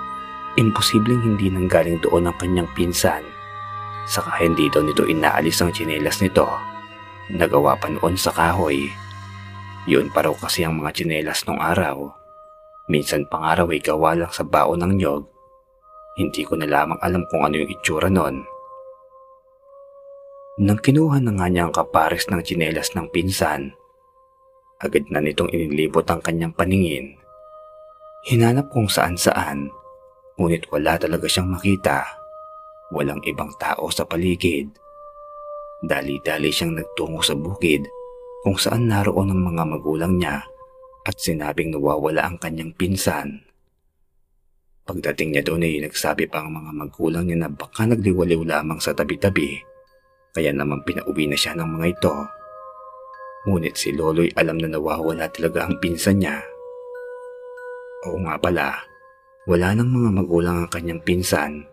Imposibleng 0.55 1.19
hindi 1.19 1.51
nanggaling 1.51 1.99
doon 1.99 2.31
ang 2.31 2.37
kanyang 2.39 2.69
pinsan. 2.79 3.21
Saka 4.07 4.39
hindi 4.39 4.71
daw 4.71 4.87
nito 4.87 5.03
inaalis 5.03 5.59
ang 5.59 5.75
tsinelas 5.75 6.23
nito. 6.23 6.47
Nagawa 7.27 7.75
pa 7.75 7.91
noon 7.91 8.15
sa 8.15 8.31
kahoy. 8.31 8.87
Yun 9.85 10.09
pa 10.09 10.25
raw 10.25 10.33
kasi 10.33 10.65
ang 10.65 10.81
mga 10.81 10.97
tsinelas 10.97 11.45
nung 11.45 11.61
araw. 11.61 12.09
Minsan 12.89 13.29
pang 13.29 13.45
araw 13.45 13.69
ay 13.69 13.81
gawa 13.81 14.17
lang 14.17 14.31
sa 14.33 14.41
baon 14.45 14.81
ng 14.81 14.93
nyog. 14.97 15.23
Hindi 16.17 16.41
ko 16.45 16.57
na 16.57 16.65
lamang 16.65 16.97
alam 17.01 17.25
kung 17.29 17.45
ano 17.45 17.61
yung 17.61 17.71
itsura 17.71 18.09
noon. 18.09 18.41
Nang 20.61 20.79
kinuha 20.79 21.19
na 21.19 21.35
nga 21.35 21.47
niya 21.51 21.67
ang 21.67 21.73
kapares 21.75 22.31
ng 22.31 22.39
tsinelas 22.39 22.95
ng 22.95 23.11
pinsan, 23.11 23.75
agad 24.79 25.03
na 25.11 25.19
nitong 25.19 25.51
inilibot 25.51 26.07
ang 26.07 26.23
kanyang 26.23 26.55
paningin. 26.55 27.19
Hinanap 28.25 28.71
kung 28.71 28.87
saan 28.87 29.19
saan 29.19 29.69
Ngunit 30.35 30.67
wala 30.67 30.99
talaga 30.99 31.31
siyang 31.31 31.47
makita. 31.47 32.03
Walang 32.91 33.23
ibang 33.23 33.55
tao 33.55 33.87
sa 33.87 34.03
paligid. 34.03 34.67
Dali-dali 35.79 36.51
siyang 36.51 36.75
nagtungo 36.75 37.23
sa 37.23 37.39
bukid 37.39 37.87
kung 38.45 38.61
saan 38.61 38.85
naroon 38.85 39.33
ang 39.33 39.41
mga 39.41 39.63
magulang 39.65 40.21
niya 40.21 40.45
at 41.01 41.17
sinabing 41.17 41.73
nawawala 41.73 42.29
ang 42.29 42.37
kanyang 42.37 42.69
pinsan. 42.77 43.41
Pagdating 44.85 45.33
niya 45.33 45.41
doon 45.41 45.65
ay 45.65 45.81
nagsabi 45.81 46.29
pa 46.29 46.45
ang 46.45 46.53
mga 46.53 46.71
magulang 46.77 47.25
niya 47.25 47.41
na 47.41 47.49
baka 47.49 47.89
nagliwaliw 47.89 48.45
lamang 48.45 48.77
sa 48.77 48.93
tabi-tabi 48.93 49.57
kaya 50.29 50.53
naman 50.53 50.85
pinauwi 50.85 51.25
na 51.25 51.33
siya 51.33 51.57
ng 51.57 51.69
mga 51.73 51.85
ito. 51.97 52.15
Ngunit 53.49 53.73
si 53.73 53.97
Lolo'y 53.97 54.29
alam 54.37 54.61
na 54.61 54.69
nawawala 54.69 55.25
talaga 55.33 55.65
ang 55.65 55.81
pinsan 55.81 56.21
niya. 56.21 56.37
Oo 58.05 58.21
nga 58.21 58.37
pala, 58.37 58.77
wala 59.49 59.73
nang 59.73 59.89
mga 59.89 60.11
magulang 60.21 60.61
ang 60.61 60.69
kanyang 60.69 61.01
pinsan. 61.01 61.65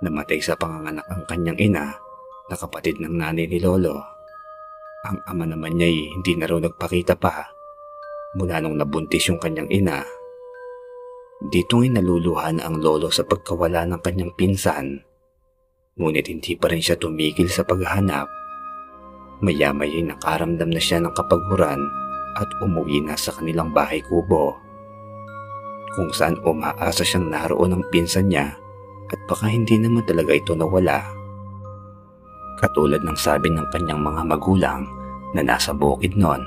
Namatay 0.00 0.40
sa 0.40 0.56
panganganak 0.56 1.04
ang 1.12 1.28
kanyang 1.28 1.58
ina 1.60 1.92
na 2.48 2.54
kapatid 2.56 2.96
ng 3.04 3.20
nanay 3.20 3.44
ni 3.44 3.60
Lolo. 3.60 4.15
Ang 5.04 5.20
ama 5.28 5.44
naman 5.44 5.76
niya 5.76 5.92
ay 5.92 5.98
hindi 6.16 6.32
na 6.40 6.48
raw 6.48 6.56
nagpakita 6.56 7.20
pa 7.20 7.52
mula 8.36 8.60
nung 8.60 8.76
nabuntis 8.80 9.28
yung 9.28 9.40
kanyang 9.40 9.68
ina. 9.68 10.04
Dito 11.52 11.84
ay 11.84 11.92
naluluha 11.92 12.56
na 12.56 12.68
ang 12.68 12.80
lolo 12.80 13.12
sa 13.12 13.24
pagkawala 13.24 13.84
ng 13.84 14.00
kanyang 14.00 14.32
pinsan. 14.32 15.04
Ngunit 15.96 16.28
hindi 16.32 16.56
pa 16.56 16.72
rin 16.72 16.80
siya 16.80 16.96
tumigil 16.96 17.48
sa 17.48 17.64
paghahanap. 17.64 18.28
Maya-maya 19.44 20.00
nakaramdam 20.00 20.72
na 20.72 20.80
siya 20.80 21.00
ng 21.04 21.12
kapaghuran 21.12 21.80
at 22.36 22.48
umuwi 22.64 23.04
na 23.04 23.16
sa 23.16 23.32
kanilang 23.36 23.72
bahay 23.72 24.00
kubo 24.04 24.66
kung 25.96 26.12
saan 26.12 26.36
umaasa 26.44 27.00
siyang 27.00 27.32
naroon 27.32 27.72
ang 27.72 27.84
pinsan 27.88 28.28
niya 28.28 28.52
at 29.08 29.20
baka 29.24 29.48
hindi 29.48 29.80
naman 29.80 30.04
talaga 30.04 30.36
ito 30.36 30.52
nawala. 30.52 31.15
Katulad 32.56 33.04
ng 33.04 33.18
sabi 33.20 33.52
ng 33.52 33.68
kanyang 33.68 34.00
mga 34.00 34.22
magulang 34.24 34.88
na 35.36 35.44
nasa 35.44 35.76
bukid 35.76 36.16
noon. 36.16 36.40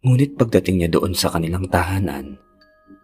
Ngunit 0.00 0.40
pagdating 0.40 0.80
niya 0.80 0.90
doon 0.96 1.12
sa 1.12 1.28
kanilang 1.28 1.68
tahanan, 1.68 2.40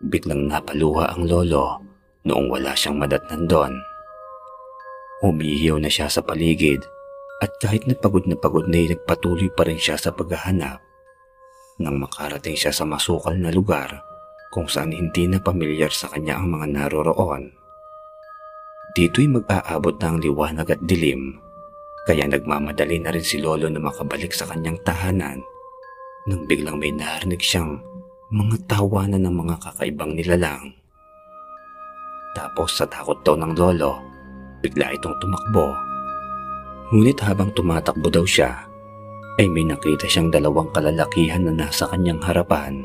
biglang 0.01 0.49
napaluha 0.49 1.13
ang 1.13 1.29
lolo 1.29 1.83
noong 2.25 2.49
wala 2.49 2.73
siyang 2.73 2.97
madatnan 2.97 3.45
doon. 3.45 3.75
Umihiyaw 5.21 5.77
na 5.77 5.93
siya 5.93 6.09
sa 6.09 6.25
paligid 6.25 6.81
at 7.45 7.53
kahit 7.61 7.85
na 7.85 7.93
pagod 7.93 8.25
na 8.25 8.37
pagod 8.39 8.65
na 8.65 8.81
nagpatuloy 8.81 9.53
pa 9.53 9.69
rin 9.69 9.77
siya 9.77 10.01
sa 10.01 10.09
paghahanap. 10.15 10.81
Nang 11.83 12.01
makarating 12.01 12.57
siya 12.57 12.73
sa 12.73 12.89
masukal 12.89 13.35
na 13.37 13.51
lugar, 13.51 14.01
kung 14.55 14.71
saan 14.71 14.95
hindi 14.95 15.27
na 15.27 15.43
pamilyar 15.43 15.91
sa 15.91 16.07
kanya 16.07 16.39
ang 16.39 16.55
mga 16.55 16.67
naroroon. 16.71 17.51
Dito'y 18.95 19.27
mag-aabot 19.27 19.99
ang 19.99 20.23
liwanag 20.23 20.71
at 20.71 20.81
dilim, 20.87 21.43
kaya 22.05 22.29
nagmamadali 22.29 23.01
na 23.01 23.11
rin 23.13 23.25
si 23.25 23.41
Lolo 23.41 23.69
na 23.73 23.81
makabalik 23.81 24.33
sa 24.33 24.45
kanyang 24.45 24.77
tahanan 24.85 25.41
nang 26.25 26.49
biglang 26.49 26.81
may 26.81 26.89
narinig 26.89 27.41
siyang 27.41 27.77
mga 28.33 28.57
tawanan 28.65 29.29
ng 29.29 29.37
mga 29.45 29.57
kakaibang 29.61 30.17
nilalang. 30.17 30.73
Tapos 32.33 32.81
sa 32.81 32.89
takot 32.89 33.21
daw 33.21 33.37
ng 33.37 33.53
lolo, 33.55 34.01
bigla 34.65 34.91
itong 34.97 35.15
tumakbo. 35.21 35.71
Ngunit 36.91 37.21
habang 37.21 37.53
tumatakbo 37.53 38.09
daw 38.09 38.25
siya, 38.25 38.57
ay 39.37 39.47
may 39.53 39.69
nakita 39.69 40.09
siyang 40.09 40.33
dalawang 40.33 40.73
kalalakihan 40.73 41.45
na 41.45 41.53
nasa 41.53 41.85
kanyang 41.93 42.19
harapan. 42.25 42.83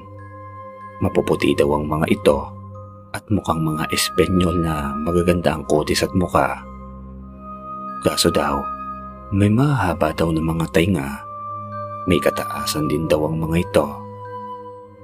Mapuputi 1.00 1.56
daw 1.56 1.80
ang 1.80 1.88
mga 1.88 2.12
ito 2.12 2.38
at 3.16 3.24
mukhang 3.32 3.64
mga 3.64 3.88
Espanyol 3.90 4.60
na 4.62 4.94
magaganda 5.02 5.56
ang 5.56 5.64
kutis 5.66 6.04
at 6.04 6.12
muka. 6.12 6.62
Kaso 8.04 8.30
daw, 8.30 8.79
may 9.30 9.50
mahaba 9.50 10.10
daw 10.10 10.34
ng 10.34 10.42
mga 10.42 10.66
tainga. 10.74 11.22
May 12.10 12.18
kataasan 12.18 12.90
din 12.90 13.06
daw 13.06 13.30
ang 13.30 13.38
mga 13.38 13.62
ito. 13.62 13.88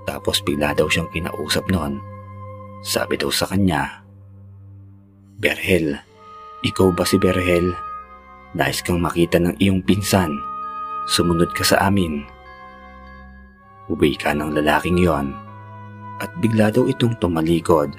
Tapos 0.10 0.42
bigla 0.42 0.74
daw 0.74 0.90
siyang 0.90 1.10
kinausap 1.14 1.70
noon. 1.70 2.02
Sabi 2.82 3.22
daw 3.22 3.30
sa 3.30 3.46
kanya, 3.46 4.02
Berhel, 5.38 6.02
ikaw 6.66 6.90
ba 6.90 7.06
si 7.06 7.22
Berhel? 7.22 7.78
Nais 8.58 8.82
kang 8.82 8.98
makita 8.98 9.38
ng 9.38 9.62
iyong 9.62 9.86
pinsan. 9.86 10.34
Sumunod 11.06 11.54
ka 11.54 11.62
sa 11.62 11.86
amin. 11.86 12.26
Uwi 13.86 14.18
ka 14.18 14.34
ng 14.34 14.58
lalaking 14.58 14.98
yon 14.98 15.38
at 16.18 16.34
bigla 16.42 16.74
daw 16.74 16.90
itong 16.90 17.14
tumalikod. 17.22 17.94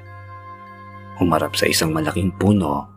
Humarap 1.22 1.54
sa 1.54 1.70
isang 1.70 1.94
malaking 1.94 2.34
puno. 2.34 2.95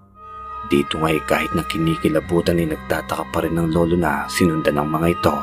Dito 0.69 1.01
nga'y 1.01 1.25
kahit 1.25 1.51
na 1.57 1.65
kinikilabutan 1.65 2.61
ay 2.61 2.69
nagtataka 2.69 3.25
pa 3.33 3.41
rin 3.41 3.57
ng 3.57 3.73
lolo 3.73 3.97
na 3.97 4.29
sinundan 4.29 4.77
ng 4.77 4.89
mga 4.89 5.07
ito 5.17 5.35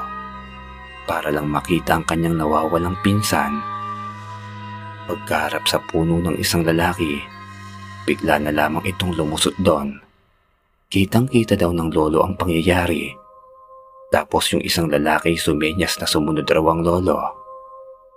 para 1.06 1.30
lang 1.30 1.50
makita 1.50 1.98
ang 1.98 2.04
kanyang 2.06 2.38
nawawalang 2.38 2.98
pinsan. 3.02 3.58
Pagkaharap 5.06 5.66
sa 5.70 5.78
puno 5.78 6.18
ng 6.18 6.34
isang 6.38 6.66
lalaki, 6.66 7.22
bigla 8.06 8.42
na 8.42 8.50
lamang 8.50 8.82
itong 8.86 9.14
lumusot 9.14 9.54
doon. 9.62 10.02
Kitang-kita 10.90 11.54
daw 11.54 11.70
ng 11.70 11.94
lolo 11.94 12.26
ang 12.26 12.34
pangyayari. 12.34 13.10
Tapos 14.10 14.50
yung 14.54 14.62
isang 14.62 14.86
lalaki 14.86 15.34
sumenyas 15.34 15.98
na 15.98 16.06
sumunod 16.06 16.46
raw 16.46 16.62
ang 16.70 16.82
lolo. 16.82 17.18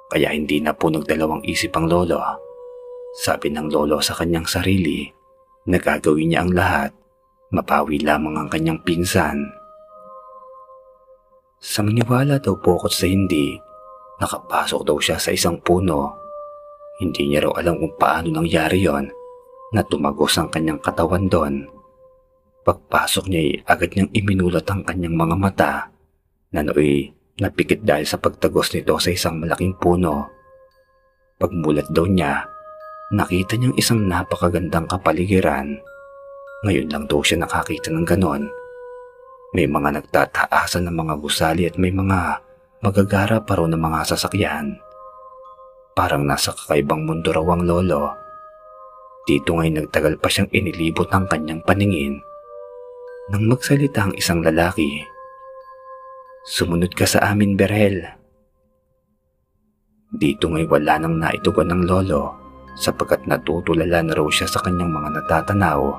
Kaya 0.10 0.34
hindi 0.34 0.62
na 0.62 0.74
po 0.74 0.90
nagdalawang 0.90 1.46
isip 1.46 1.74
ang 1.78 1.90
lolo. 1.90 2.22
Sabi 3.22 3.50
ng 3.54 3.70
lolo 3.74 4.02
sa 4.02 4.18
kanyang 4.18 4.46
sarili 4.46 5.10
na 5.66 5.78
gagawin 5.82 6.34
niya 6.34 6.46
ang 6.46 6.54
lahat, 6.54 6.92
mapawi 7.50 8.02
lamang 8.02 8.36
ang 8.38 8.50
kanyang 8.50 8.80
pinsan. 8.82 9.50
Sa 11.60 11.84
maniwala 11.84 12.40
daw 12.40 12.56
pokot 12.56 12.92
sa 12.92 13.06
hindi, 13.10 13.60
nakapasok 14.24 14.82
daw 14.86 14.98
siya 14.98 15.20
sa 15.20 15.36
isang 15.36 15.60
puno. 15.60 16.16
Hindi 17.04 17.32
niya 17.32 17.48
raw 17.48 17.60
alam 17.60 17.80
kung 17.80 17.96
paano 18.00 18.32
nangyari 18.32 18.84
yon 18.84 19.08
na 19.76 19.84
tumagos 19.84 20.36
ang 20.40 20.52
kanyang 20.52 20.80
katawan 20.80 21.28
doon. 21.28 21.68
Pagpasok 22.64 23.26
niya 23.28 23.64
agad 23.68 23.96
niyang 23.96 24.12
iminulat 24.12 24.68
ang 24.68 24.84
kanyang 24.84 25.16
mga 25.16 25.36
mata 25.40 25.72
na 26.52 26.62
nooy 26.64 27.20
Napikit 27.40 27.88
dahil 27.88 28.04
sa 28.04 28.20
pagtagos 28.20 28.76
nito 28.76 29.00
sa 29.00 29.16
isang 29.16 29.40
malaking 29.40 29.72
puno. 29.80 30.28
Pagmulat 31.40 31.88
daw 31.88 32.04
niya, 32.04 32.44
nakita 33.16 33.56
niyang 33.56 33.80
isang 33.80 34.04
napakagandang 34.12 34.84
kapaligiran. 34.92 35.80
Ngayon 36.68 36.88
lang 36.92 37.04
daw 37.08 37.24
siya 37.24 37.40
nakakita 37.40 37.92
ng 37.92 38.04
ganon. 38.04 38.44
May 39.56 39.66
mga 39.66 40.02
nagtataasan 40.02 40.86
ng 40.88 40.96
mga 40.96 41.14
gusali 41.24 41.64
at 41.66 41.80
may 41.80 41.90
mga 41.90 42.44
magagara 42.84 43.40
pa 43.42 43.56
raw 43.56 43.66
ng 43.66 43.80
mga 43.80 44.00
sasakyan. 44.14 44.78
Parang 45.96 46.28
nasa 46.28 46.52
kakaibang 46.52 47.08
mundo 47.08 47.32
raw 47.32 47.44
ang 47.56 47.64
lolo. 47.64 48.14
Dito 49.24 49.56
ngay 49.56 49.72
nagtagal 49.80 50.20
pa 50.20 50.28
siyang 50.28 50.52
inilibot 50.52 51.08
ang 51.12 51.28
kanyang 51.32 51.64
paningin. 51.64 52.20
Nang 53.30 53.46
magsalita 53.46 54.10
ang 54.10 54.14
isang 54.18 54.42
lalaki, 54.42 55.06
Sumunod 56.50 56.96
ka 56.98 57.06
sa 57.06 57.30
amin, 57.30 57.54
Berhel. 57.54 58.02
Dito 60.10 60.50
ngay 60.50 60.66
wala 60.66 60.98
nang 60.98 61.22
naitugon 61.22 61.70
ng 61.70 61.86
lolo 61.86 62.34
sapagkat 62.74 63.28
natutulala 63.30 64.02
na 64.02 64.18
raw 64.18 64.26
siya 64.32 64.50
sa 64.50 64.64
kanyang 64.66 64.90
mga 64.90 65.22
natatanaw. 65.22 65.94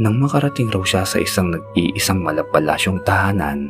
Nang 0.00 0.16
makarating 0.16 0.72
raw 0.72 0.80
siya 0.80 1.04
sa 1.04 1.20
isang 1.20 1.52
nag-iisang 1.52 2.24
malapalasyong 2.24 3.04
tahanan, 3.04 3.68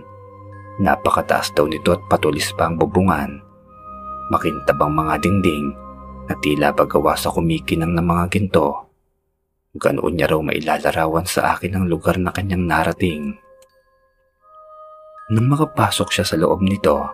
napakataas 0.78 1.50
daw 1.58 1.66
nito 1.66 1.90
at 1.90 2.02
patulis 2.06 2.54
pa 2.54 2.70
ang 2.70 2.78
bubungan. 2.78 3.42
Makintabang 4.30 4.94
mga 4.94 5.18
dingding 5.26 5.74
na 6.30 6.34
tila 6.38 6.70
pagawa 6.70 7.18
sa 7.18 7.34
kumikinang 7.34 7.98
ng 7.98 8.06
mga 8.06 8.24
ginto. 8.30 8.94
Ganoon 9.74 10.14
niya 10.14 10.30
raw 10.30 10.38
mailalarawan 10.38 11.26
sa 11.26 11.58
akin 11.58 11.82
ang 11.82 11.84
lugar 11.90 12.14
na 12.22 12.30
kanyang 12.30 12.62
narating. 12.62 13.34
Nang 15.34 15.46
makapasok 15.50 16.14
siya 16.14 16.22
sa 16.22 16.38
loob 16.38 16.62
nito, 16.62 17.10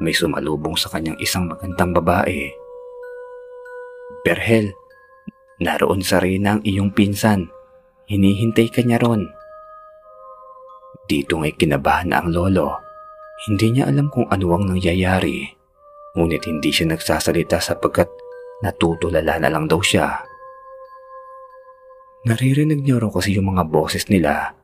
may 0.00 0.16
sumalubong 0.16 0.80
sa 0.80 0.88
kanyang 0.88 1.20
isang 1.20 1.44
magandang 1.44 1.92
babae. 1.92 2.52
Berhel, 4.24 4.72
Naroon 5.56 6.04
sa 6.04 6.20
Reyna 6.20 6.56
ang 6.56 6.62
iyong 6.68 6.92
pinsan. 6.92 7.48
Hinihintay 8.06 8.70
ka 8.70 8.86
niya 8.86 9.02
ron. 9.02 9.26
Dito 11.10 11.42
nga'y 11.42 11.58
kinabahan 11.58 12.14
na 12.14 12.22
ang 12.22 12.30
lolo. 12.30 12.78
Hindi 13.50 13.74
niya 13.74 13.90
alam 13.90 14.06
kung 14.14 14.30
ano 14.30 14.46
ang 14.54 14.70
nangyayari. 14.70 15.42
Ngunit 16.14 16.46
hindi 16.46 16.70
siya 16.70 16.94
nagsasalita 16.94 17.58
sapagkat 17.58 18.06
natutulala 18.62 19.42
na 19.42 19.50
lang 19.50 19.66
daw 19.66 19.82
siya. 19.82 20.22
Naririnig 22.30 22.86
niyo 22.86 23.02
raw 23.02 23.10
kasi 23.10 23.34
yung 23.34 23.54
mga 23.54 23.66
boses 23.66 24.06
nila 24.06 24.54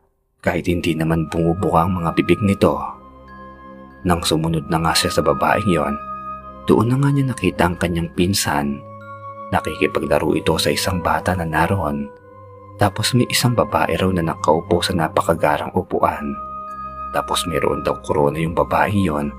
kahit 0.43 0.71
hindi 0.71 0.95
naman 0.95 1.27
bumubuka 1.27 1.83
ang 1.83 1.99
mga 1.99 2.11
bibig 2.19 2.39
nito. 2.47 2.79
Nang 4.07 4.23
sumunod 4.23 4.71
na 4.71 4.83
nga 4.87 4.95
siya 4.95 5.19
sa 5.19 5.23
babaeng 5.23 5.67
yon, 5.67 5.95
doon 6.67 6.95
na 6.95 6.97
nga 6.99 7.11
niya 7.11 7.35
nakita 7.35 7.67
ang 7.67 7.75
kanyang 7.79 8.11
pinsan. 8.15 8.79
Nakikipaglaro 9.51 10.31
ito 10.39 10.55
sa 10.63 10.71
isang 10.71 11.03
bata 11.03 11.35
na 11.35 11.43
naroon. 11.43 12.22
Tapos 12.83 13.15
may 13.15 13.31
isang 13.31 13.55
babae 13.55 13.95
raw 13.95 14.11
na 14.11 14.27
nakaupo 14.27 14.83
sa 14.83 14.91
napakagarang 14.91 15.71
upuan. 15.79 16.35
Tapos 17.15 17.47
mayroon 17.47 17.87
daw 17.87 17.95
korona 18.03 18.43
yung 18.43 18.59
babaeng 18.59 18.99
yon 18.99 19.31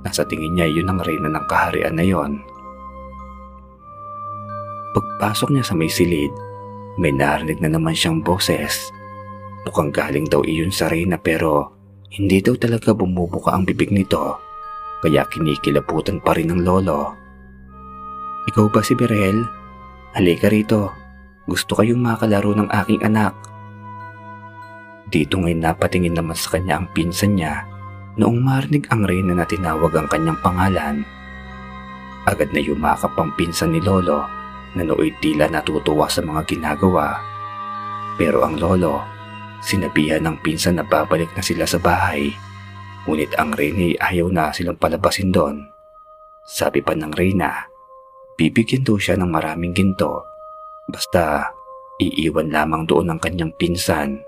na 0.00 0.08
sa 0.08 0.24
tingin 0.24 0.56
niya 0.56 0.64
yun 0.80 0.88
ang 0.88 1.04
reyna 1.04 1.28
ng 1.28 1.44
kaharian 1.44 1.92
na 1.92 2.00
yon. 2.08 2.40
Pagpasok 4.96 5.52
niya 5.52 5.68
sa 5.68 5.76
may 5.76 5.92
silid, 5.92 6.32
may 6.96 7.12
narinig 7.12 7.60
na 7.60 7.68
naman 7.68 7.92
siyang 7.92 8.24
boses. 8.24 8.88
Mukhang 9.68 9.92
galing 9.92 10.24
daw 10.32 10.40
iyon 10.40 10.72
sa 10.72 10.88
reyna 10.88 11.20
pero 11.20 11.76
hindi 12.16 12.40
daw 12.40 12.56
talaga 12.56 12.96
bumubuka 12.96 13.52
ang 13.52 13.68
bibig 13.68 13.92
nito 13.92 14.40
kaya 15.04 15.28
kinikilabutan 15.28 16.24
pa 16.24 16.32
rin 16.32 16.48
ng 16.48 16.64
lolo. 16.64 17.12
Ikaw 18.48 18.72
ba 18.72 18.80
si 18.80 18.96
Berel? 18.96 19.44
Halika 20.16 20.48
rito. 20.48 21.05
Gusto 21.46 21.78
kayong 21.78 22.02
makalaro 22.02 22.52
ng 22.58 22.68
aking 22.70 23.06
anak. 23.06 23.34
Dito 25.06 25.38
ngayon 25.38 25.62
napatingin 25.62 26.18
naman 26.18 26.34
sa 26.34 26.58
kanya 26.58 26.82
ang 26.82 26.90
pinsan 26.90 27.38
niya 27.38 27.62
noong 28.18 28.42
marinig 28.42 28.90
ang 28.90 29.06
reyna 29.06 29.38
na 29.38 29.46
tinawag 29.46 29.94
ang 29.94 30.10
kanyang 30.10 30.38
pangalan. 30.42 31.06
Agad 32.26 32.50
na 32.50 32.58
yumakap 32.58 33.14
ang 33.14 33.30
pinsan 33.38 33.70
ni 33.70 33.78
Lolo 33.78 34.26
na 34.74 34.82
nooy 34.82 35.14
tila 35.22 35.46
natutuwa 35.46 36.10
sa 36.10 36.20
mga 36.20 36.42
ginagawa. 36.50 37.22
Pero 38.18 38.44
ang 38.44 38.60
lolo, 38.60 39.00
sinabihan 39.64 40.24
ng 40.24 40.36
pinsan 40.44 40.80
na 40.80 40.84
babalik 40.84 41.32
na 41.32 41.44
sila 41.44 41.64
sa 41.64 41.80
bahay. 41.80 42.32
Ngunit 43.06 43.38
ang 43.38 43.54
Reyna 43.54 43.94
ayaw 44.02 44.28
na 44.28 44.50
silang 44.50 44.76
palabasin 44.76 45.30
doon. 45.30 45.64
Sabi 46.44 46.82
pa 46.82 46.92
ng 46.92 47.12
Reyna, 47.14 47.64
bibigyan 48.34 48.82
daw 48.82 48.98
siya 48.98 49.14
ng 49.16 49.30
maraming 49.30 49.72
ginto. 49.72 50.35
Basta 50.86 51.50
iiwan 52.02 52.50
lamang 52.52 52.86
doon 52.86 53.14
ang 53.14 53.20
kanyang 53.20 53.52
pinsan. 53.58 54.20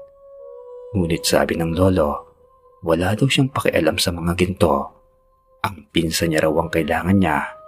Ngunit 0.96 1.22
sabi 1.22 1.54
ng 1.58 1.76
lolo, 1.76 2.26
wala 2.82 3.14
daw 3.14 3.26
siyang 3.28 3.52
pakialam 3.52 3.98
sa 4.00 4.10
mga 4.14 4.32
ginto. 4.38 4.88
Ang 5.66 5.90
pinsan 5.90 6.32
niya 6.32 6.46
raw 6.46 6.54
ang 6.54 6.70
kailangan 6.70 7.18
niya 7.18 7.58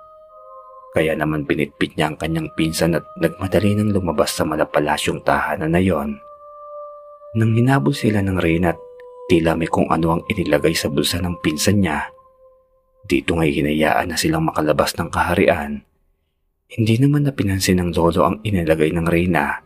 kaya 0.90 1.14
naman 1.14 1.46
binitbit 1.46 1.94
niya 1.94 2.10
ang 2.10 2.18
kanyang 2.18 2.50
pinsan 2.58 2.98
at 2.98 3.06
nagmadali 3.22 3.78
nang 3.78 3.94
lumabas 3.94 4.34
sa 4.34 4.42
malapalasyong 4.42 5.22
tahanan 5.22 5.70
na 5.70 5.78
yon. 5.78 6.18
Nang 7.38 7.54
hinabol 7.54 7.94
sila 7.94 8.18
ng 8.18 8.42
Reyna 8.42 8.74
at 8.74 8.80
tila 9.30 9.54
may 9.54 9.70
kung 9.70 9.86
ano 9.86 10.18
ang 10.18 10.22
inilagay 10.26 10.74
sa 10.74 10.90
bulsa 10.90 11.22
ng 11.22 11.38
pinsan 11.38 11.78
niya, 11.78 12.10
dito 13.06 13.38
ngay 13.38 13.54
hinayaan 13.54 14.10
na 14.10 14.18
silang 14.18 14.50
makalabas 14.50 14.98
ng 14.98 15.06
kaharian. 15.14 15.86
Hindi 16.70 17.02
naman 17.02 17.26
na 17.26 17.34
pinansin 17.34 17.82
ng 17.82 17.90
lolo 17.98 18.30
ang 18.30 18.38
inilagay 18.47 18.94
ng 18.94 19.10
Reyna 19.10 19.59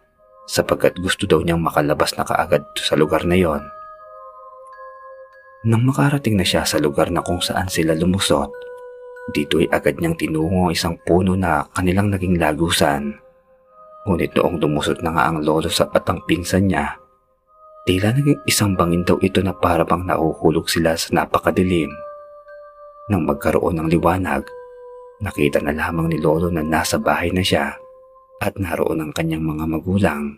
sapagkat 0.49 0.97
gusto 0.97 1.29
daw 1.29 1.45
niyang 1.45 1.61
makalabas 1.61 2.17
na 2.17 2.25
kaagad 2.25 2.65
sa 2.81 2.97
lugar 2.97 3.29
na 3.29 3.37
yon. 3.37 3.61
Nang 5.69 5.85
makarating 5.85 6.41
na 6.41 6.49
siya 6.49 6.65
sa 6.65 6.81
lugar 6.81 7.13
na 7.13 7.21
kung 7.21 7.45
saan 7.45 7.69
sila 7.69 7.93
lumusot, 7.93 8.49
dito 9.37 9.61
ay 9.61 9.69
agad 9.69 10.01
niyang 10.01 10.17
tinungo 10.17 10.73
isang 10.73 10.97
puno 11.05 11.37
na 11.37 11.69
kanilang 11.77 12.09
naging 12.09 12.41
lagusan. 12.41 13.21
Ngunit 14.09 14.33
noong 14.33 14.57
dumusot 14.65 15.05
na 15.05 15.13
nga 15.13 15.29
ang 15.29 15.45
lolo 15.45 15.69
sa 15.69 15.85
patang 15.85 16.25
pinsan 16.25 16.73
niya, 16.73 16.97
tila 17.85 18.17
naging 18.17 18.41
isang 18.49 18.81
bangin 18.81 19.05
daw 19.05 19.21
ito 19.21 19.45
na 19.45 19.53
para 19.53 19.85
bang 19.85 20.09
nahuhulog 20.09 20.73
sila 20.73 20.97
sa 20.97 21.13
napakadilim. 21.13 21.93
Nang 23.13 23.29
magkaroon 23.29 23.77
ng 23.77 23.93
liwanag, 23.93 24.49
nakita 25.25 25.65
na 25.65 25.73
lamang 25.73 26.13
ni 26.13 26.21
lolo 26.21 26.53
na 26.53 26.61
nasa 26.61 27.01
bahay 27.01 27.33
na 27.33 27.41
siya 27.41 27.73
at 28.45 28.53
naroon 28.61 29.01
ang 29.01 29.13
kanyang 29.17 29.41
mga 29.41 29.65
magulang. 29.65 30.37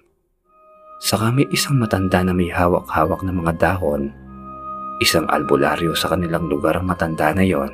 Saka 1.02 1.34
may 1.34 1.44
isang 1.50 1.76
matanda 1.82 2.22
na 2.22 2.30
may 2.30 2.48
hawak-hawak 2.48 3.20
na 3.26 3.34
mga 3.34 3.52
dahon. 3.58 4.14
Isang 5.02 5.26
albularyo 5.28 5.92
sa 5.92 6.14
kanilang 6.14 6.48
lugar 6.48 6.78
ang 6.78 6.88
matanda 6.88 7.34
na 7.34 7.44
yon 7.44 7.68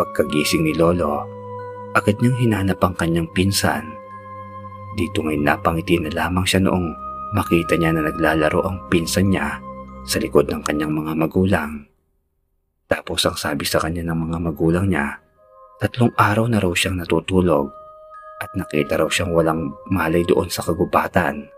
Pagkagising 0.00 0.66
ni 0.66 0.74
Lolo, 0.74 1.22
agad 1.94 2.18
niyang 2.18 2.36
hinanap 2.40 2.82
ang 2.82 2.94
kanyang 2.98 3.28
pinsan. 3.30 3.86
Dito 4.98 5.22
ngay 5.22 5.38
napangiti 5.38 6.00
na 6.00 6.10
lamang 6.10 6.42
siya 6.42 6.64
noong 6.64 6.86
makita 7.36 7.78
niya 7.78 7.94
na 7.94 8.02
naglalaro 8.08 8.64
ang 8.66 8.76
pinsan 8.90 9.30
niya 9.30 9.60
sa 10.08 10.16
likod 10.18 10.48
ng 10.50 10.64
kanyang 10.66 10.90
mga 10.90 11.12
magulang. 11.14 11.86
Tapos 12.90 13.22
ang 13.28 13.38
sabi 13.38 13.62
sa 13.62 13.78
kanya 13.78 14.10
ng 14.10 14.18
mga 14.30 14.38
magulang 14.42 14.86
niya, 14.90 15.25
tatlong 15.76 16.12
araw 16.16 16.48
na 16.48 16.56
raw 16.56 16.72
siyang 16.72 16.96
natutulog 16.96 17.68
at 18.40 18.50
nakita 18.56 18.96
raw 18.96 19.08
siyang 19.08 19.32
walang 19.32 19.72
malay 19.92 20.24
doon 20.24 20.48
sa 20.48 20.64
kagubatan. 20.64 21.48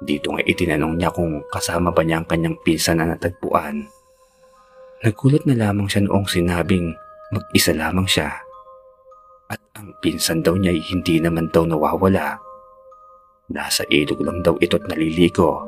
Dito 0.00 0.32
nga 0.32 0.42
itinanong 0.42 0.96
niya 0.96 1.12
kung 1.12 1.44
kasama 1.52 1.92
ba 1.92 2.02
niya 2.02 2.22
ang 2.22 2.26
kanyang 2.26 2.56
pinsan 2.64 2.98
na 2.98 3.14
natagpuan. 3.14 3.86
Nagulat 5.04 5.44
na 5.44 5.54
lamang 5.56 5.86
siya 5.86 6.08
noong 6.08 6.26
sinabing 6.26 6.96
mag-isa 7.30 7.76
lamang 7.76 8.08
siya. 8.08 8.32
At 9.50 9.60
ang 9.78 9.94
pinsan 10.02 10.42
daw 10.42 10.58
niya 10.58 10.74
ay 10.74 10.82
hindi 10.82 11.22
naman 11.22 11.50
daw 11.50 11.66
nawawala. 11.66 12.38
Nasa 13.50 13.82
ilog 13.90 14.22
lang 14.22 14.42
daw 14.42 14.54
ito't 14.58 14.86
naliligo. 14.86 15.66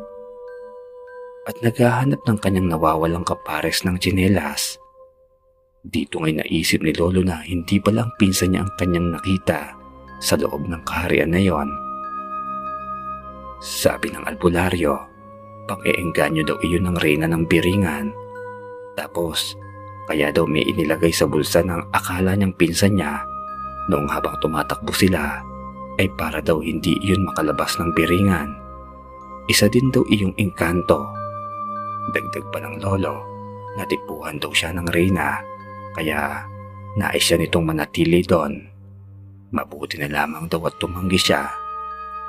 At 1.44 1.58
naghahanap 1.58 2.22
ng 2.22 2.38
kanyang 2.38 2.70
nawawalang 2.70 3.26
kapares 3.26 3.82
ng 3.82 3.98
tsinelas. 3.98 4.81
Dito 5.82 6.22
ngay 6.22 6.38
naisip 6.38 6.78
ni 6.86 6.94
Lolo 6.94 7.26
na 7.26 7.42
hindi 7.42 7.82
pala 7.82 8.06
ang 8.06 8.14
pinsan 8.14 8.54
niya 8.54 8.62
ang 8.62 8.72
kanyang 8.78 9.18
nakita 9.18 9.74
sa 10.22 10.38
loob 10.38 10.70
ng 10.70 10.82
kaharian 10.86 11.34
na 11.34 11.42
yon. 11.42 11.66
Sabi 13.58 14.14
ng 14.14 14.22
albularyo, 14.22 14.94
pang-eengganyo 15.66 16.46
daw 16.46 16.58
iyon 16.62 16.86
ng 16.86 16.96
reyna 17.02 17.26
ng 17.26 17.50
biringan 17.50 18.14
tapos, 18.92 19.56
kaya 20.08 20.28
daw 20.28 20.44
may 20.44 20.64
inilagay 20.66 21.12
sa 21.14 21.24
bulsa 21.24 21.64
ng 21.64 21.94
akala 21.94 22.36
niyang 22.36 22.52
pinsan 22.56 22.98
niya 22.98 23.24
noong 23.88 24.08
habang 24.08 24.36
tumatakbo 24.44 24.92
sila 24.92 25.40
ay 26.00 26.08
para 26.16 26.38
daw 26.44 26.60
hindi 26.60 26.96
iyon 27.00 27.24
makalabas 27.26 27.76
ng 27.80 27.92
biringan. 27.96 28.54
Isa 29.48 29.66
din 29.66 29.90
daw 29.90 30.04
iyong 30.08 30.32
engkanto. 30.38 31.02
Dagdag 32.14 32.46
pa 32.54 32.58
ng 32.62 32.78
lolo, 32.84 33.24
natipuhan 33.74 34.38
daw 34.38 34.52
siya 34.52 34.70
ng 34.76 34.86
reyna 34.92 35.40
kaya 35.92 36.48
nais 36.96 37.22
siya 37.22 37.40
nitong 37.40 37.64
manatili 37.64 38.24
doon. 38.24 38.68
Mabuti 39.52 40.00
na 40.00 40.08
lamang 40.08 40.48
daw 40.48 40.64
at 40.68 40.80
tumanggi 40.80 41.20
siya. 41.20 41.48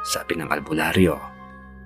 Sabi 0.04 0.36
ng 0.36 0.52
albularyo, 0.52 1.16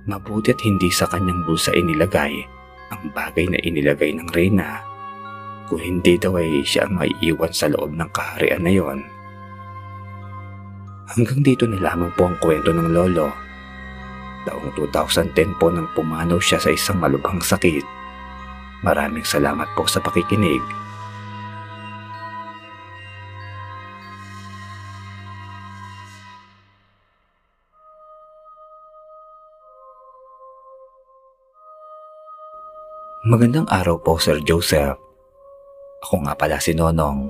mabuti 0.09 0.49
at 0.49 0.61
hindi 0.65 0.89
sa 0.89 1.05
kanyang 1.05 1.45
bulsa 1.45 1.69
inilagay 1.77 2.57
ang 2.91 3.11
bagay 3.11 3.47
na 3.51 3.59
inilagay 3.59 4.15
ng 4.15 4.31
Reyna. 4.31 4.83
Kung 5.67 5.83
hindi 5.83 6.15
daw 6.15 6.39
ay 6.39 6.63
siya 6.63 6.87
ang 6.87 6.95
maiiwan 6.95 7.51
sa 7.51 7.67
loob 7.67 7.91
ng 7.91 8.09
kaharian 8.15 8.63
na 8.63 8.71
yon. 8.71 8.99
Hanggang 11.07 11.43
dito 11.43 11.67
na 11.67 11.79
lamang 11.79 12.11
po 12.15 12.27
ang 12.27 12.39
kwento 12.39 12.71
ng 12.71 12.91
lolo. 12.91 13.31
Taong 14.47 14.71
2010 14.79 15.59
po 15.59 15.67
nang 15.67 15.91
pumanaw 15.91 16.39
siya 16.39 16.59
sa 16.59 16.71
isang 16.71 17.03
malubhang 17.03 17.43
sakit. 17.43 17.83
Maraming 18.83 19.27
salamat 19.27 19.67
po 19.75 19.83
sa 19.83 19.99
pakikinig. 19.99 20.63
Magandang 33.27 33.67
araw 33.67 33.99
po 33.99 34.15
Sir 34.15 34.39
Joseph. 34.39 34.95
Ako 35.99 36.23
nga 36.23 36.31
pala 36.39 36.63
si 36.63 36.71
Nonong, 36.71 37.27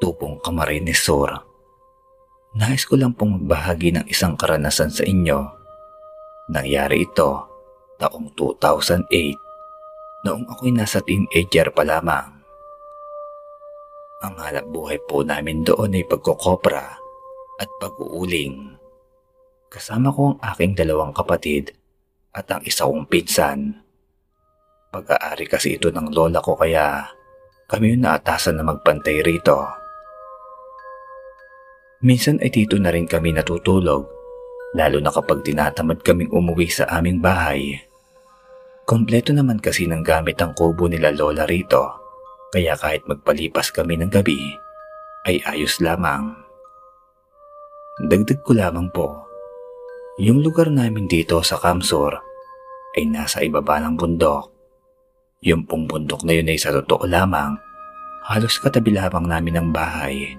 tupong 0.00 0.40
Camarines 0.40 0.96
Sur. 0.96 1.28
Nais 2.56 2.88
ko 2.88 2.96
lang 2.96 3.12
pong 3.12 3.36
magbahagi 3.36 3.92
ng 3.92 4.08
isang 4.08 4.32
karanasan 4.32 4.88
sa 4.88 5.04
inyo. 5.04 5.44
Nangyari 6.48 7.04
ito 7.04 7.36
taong 8.00 8.32
2008 8.32 10.24
noong 10.24 10.48
ako'y 10.56 10.72
nasa 10.72 11.04
teenager 11.04 11.68
pa 11.68 11.84
lamang. 11.84 12.40
Ang 14.24 14.40
hanap 14.40 14.72
buhay 14.72 14.96
po 15.04 15.20
namin 15.20 15.60
doon 15.68 16.00
ay 16.00 16.08
pagkokopra 16.08 16.96
at 17.60 17.68
pag-uuling. 17.76 18.72
Kasama 19.68 20.16
ko 20.16 20.32
ang 20.32 20.40
aking 20.48 20.72
dalawang 20.72 21.12
kapatid 21.12 21.76
at 22.32 22.48
ang 22.48 22.64
isa 22.64 22.88
kong 22.88 23.04
pinsan. 23.04 23.89
Pag-aari 24.90 25.46
kasi 25.46 25.78
ito 25.78 25.94
ng 25.94 26.10
lola 26.10 26.42
ko 26.42 26.58
kaya 26.58 27.06
kami 27.70 27.94
yung 27.94 28.02
naatasan 28.02 28.58
na 28.58 28.66
magpantay 28.66 29.22
rito. 29.22 29.62
Minsan 32.02 32.42
ay 32.42 32.50
dito 32.50 32.74
na 32.74 32.90
rin 32.90 33.06
kami 33.06 33.30
natutulog, 33.30 34.02
lalo 34.74 34.98
na 34.98 35.14
kapag 35.14 35.46
tinatamad 35.46 36.02
kaming 36.02 36.34
umuwi 36.34 36.66
sa 36.66 36.90
aming 36.90 37.22
bahay. 37.22 37.78
Kompleto 38.82 39.30
naman 39.30 39.62
kasi 39.62 39.86
ng 39.86 40.02
gamit 40.02 40.42
ang 40.42 40.58
kubo 40.58 40.90
nila 40.90 41.14
lola 41.14 41.46
rito, 41.46 41.94
kaya 42.50 42.74
kahit 42.74 43.06
magpalipas 43.06 43.70
kami 43.70 43.94
ng 43.94 44.10
gabi, 44.10 44.58
ay 45.30 45.38
ayos 45.46 45.78
lamang. 45.78 46.34
Dagdag 48.10 48.42
ko 48.42 48.58
lamang 48.58 48.90
po, 48.90 49.22
yung 50.18 50.42
lugar 50.42 50.66
namin 50.66 51.06
dito 51.06 51.38
sa 51.46 51.54
Kamsor 51.62 52.18
ay 52.98 53.06
nasa 53.06 53.46
ibaba 53.46 53.78
ng 53.78 53.94
bundok. 53.94 54.59
Yung 55.40 55.64
pong 55.64 55.88
bundok 55.88 56.20
na 56.28 56.36
yun 56.36 56.52
ay 56.52 56.60
sa 56.60 56.68
totoo 56.68 57.08
lamang, 57.08 57.56
halos 58.28 58.60
katabi 58.60 58.92
lamang 58.92 59.24
namin 59.24 59.56
ng 59.56 59.68
bahay. 59.72 60.36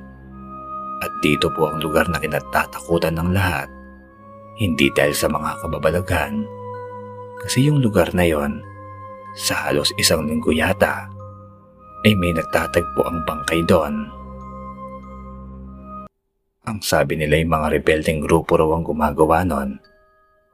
At 1.02 1.10
dito 1.26 1.50
po 1.58 1.74
ang 1.74 1.82
lugar 1.82 2.06
na 2.06 2.22
kinatatakutan 2.22 3.18
ng 3.18 3.34
lahat. 3.34 3.66
Hindi 4.62 4.94
dahil 4.94 5.18
sa 5.18 5.26
mga 5.26 5.58
kababalaghan. 5.66 6.46
Kasi 7.42 7.66
yung 7.66 7.82
lugar 7.82 8.14
na 8.14 8.30
yon, 8.30 8.62
sa 9.34 9.66
halos 9.66 9.90
isang 9.98 10.30
linggo 10.30 10.54
yata, 10.54 11.10
ay 12.06 12.14
may 12.14 12.38
nagtatagpo 12.38 13.02
ang 13.02 13.26
bangkay 13.26 13.66
doon. 13.66 14.06
Ang 16.70 16.78
sabi 16.86 17.18
nila 17.18 17.42
yung 17.42 17.50
mga 17.50 17.74
rebelding 17.74 18.22
grupo 18.22 18.54
raw 18.54 18.70
ang 18.78 18.86
gumagawa 18.86 19.42
nun. 19.50 19.82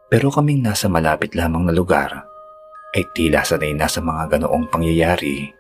Pero 0.08 0.32
kaming 0.32 0.64
nasa 0.64 0.88
malapit 0.88 1.36
lamang 1.36 1.68
na 1.68 1.76
lugar 1.76 2.37
ay 2.96 3.04
tila 3.12 3.44
sanay 3.44 3.76
na 3.76 3.90
sa 3.90 4.00
mga 4.00 4.38
ganoong 4.38 4.72
pangyayari. 4.72 5.52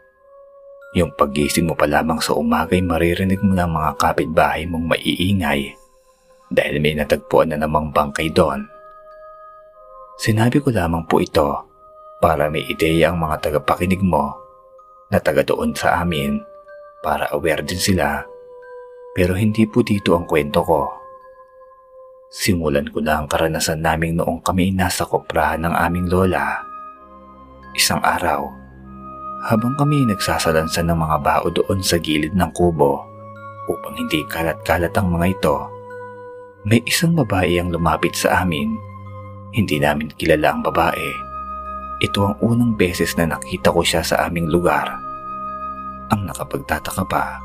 Yung 0.95 1.11
paggising 1.15 1.67
mo 1.67 1.75
pa 1.75 1.83
lamang 1.83 2.23
sa 2.23 2.37
umagay 2.37 2.79
maririnig 2.79 3.43
mo 3.43 3.51
ng 3.51 3.71
mga 3.71 3.91
kapitbahay 3.99 4.63
mong 4.69 4.95
maiingay 4.95 5.75
dahil 6.47 6.79
may 6.79 6.95
natagpuan 6.95 7.51
na 7.51 7.59
namang 7.59 7.91
bangkay 7.91 8.31
doon. 8.31 8.63
Sinabi 10.17 10.63
ko 10.63 10.71
lamang 10.71 11.03
po 11.05 11.19
ito 11.19 11.67
para 12.23 12.47
may 12.47 12.65
ideya 12.65 13.11
ang 13.11 13.21
mga 13.21 13.51
tagapakinig 13.51 14.01
mo 14.01 14.33
na 15.11 15.19
taga 15.21 15.43
doon 15.43 15.75
sa 15.75 16.01
amin 16.01 16.41
para 17.03 17.29
aware 17.35 17.61
din 17.61 17.77
sila 17.77 18.25
pero 19.17 19.33
hindi 19.33 19.65
po 19.65 19.81
dito 19.81 20.13
ang 20.13 20.29
kwento 20.29 20.61
ko. 20.61 20.93
Simulan 22.29 22.85
ko 22.93 23.01
na 23.01 23.17
ang 23.17 23.25
karanasan 23.25 23.81
naming 23.81 24.21
noong 24.21 24.45
kami 24.45 24.69
nasa 24.69 25.09
koprahan 25.09 25.65
ng 25.65 25.73
aming 25.73 26.05
lola. 26.05 26.66
Isang 27.77 28.01
araw, 28.01 28.49
habang 29.45 29.77
kami 29.77 30.01
nagsasalansan 30.09 30.89
ng 30.89 30.97
mga 30.97 31.17
bao 31.21 31.45
doon 31.53 31.77
sa 31.85 32.01
gilid 32.01 32.33
ng 32.33 32.49
kubo 32.57 33.05
upang 33.69 33.93
hindi 33.93 34.25
kalat-kalat 34.25 34.89
ang 34.97 35.13
mga 35.13 35.37
ito, 35.37 35.55
may 36.65 36.81
isang 36.89 37.13
babae 37.13 37.61
ang 37.61 37.69
lumapit 37.69 38.17
sa 38.17 38.41
amin. 38.41 38.73
Hindi 39.53 39.77
namin 39.77 40.09
kilala 40.17 40.57
ang 40.57 40.65
babae. 40.65 41.09
Ito 42.01 42.19
ang 42.25 42.35
unang 42.41 42.73
beses 42.81 43.13
na 43.13 43.29
nakita 43.29 43.69
ko 43.69 43.85
siya 43.85 44.01
sa 44.01 44.25
aming 44.25 44.49
lugar. 44.49 44.97
Ang 46.09 46.25
nakapagtataka 46.25 47.05
pa, 47.05 47.37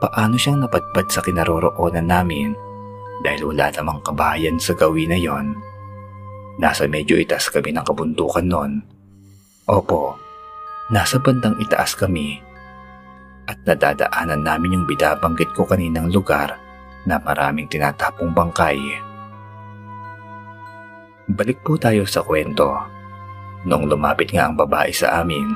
paano 0.00 0.40
siyang 0.40 0.64
napadpad 0.64 1.12
sa 1.12 1.20
kinaroroonan 1.20 2.08
namin 2.08 2.56
dahil 3.20 3.52
wala 3.52 3.68
namang 3.76 4.00
kabayan 4.08 4.56
sa 4.56 4.72
gawin 4.72 5.12
na 5.12 5.20
yon. 5.20 5.52
Nasa 6.56 6.88
medyo 6.88 7.20
itaas 7.20 7.52
kami 7.52 7.76
ng 7.76 7.84
kabundukan 7.84 8.48
noon. 8.48 8.99
Opo, 9.70 10.18
nasa 10.90 11.22
bandang 11.22 11.54
itaas 11.62 11.94
kami 11.94 12.42
at 13.46 13.54
nadadaanan 13.62 14.42
namin 14.42 14.74
yung 14.74 14.86
bidabanggit 14.90 15.54
ko 15.54 15.62
kaninang 15.62 16.10
lugar 16.10 16.58
na 17.06 17.22
maraming 17.22 17.70
tinatapong 17.70 18.34
bangkay. 18.34 18.98
Balik 21.30 21.62
po 21.62 21.78
tayo 21.78 22.02
sa 22.02 22.26
kwento. 22.26 22.66
Noong 23.62 23.86
lumapit 23.86 24.34
nga 24.34 24.50
ang 24.50 24.58
babae 24.58 24.90
sa 24.90 25.22
amin, 25.22 25.54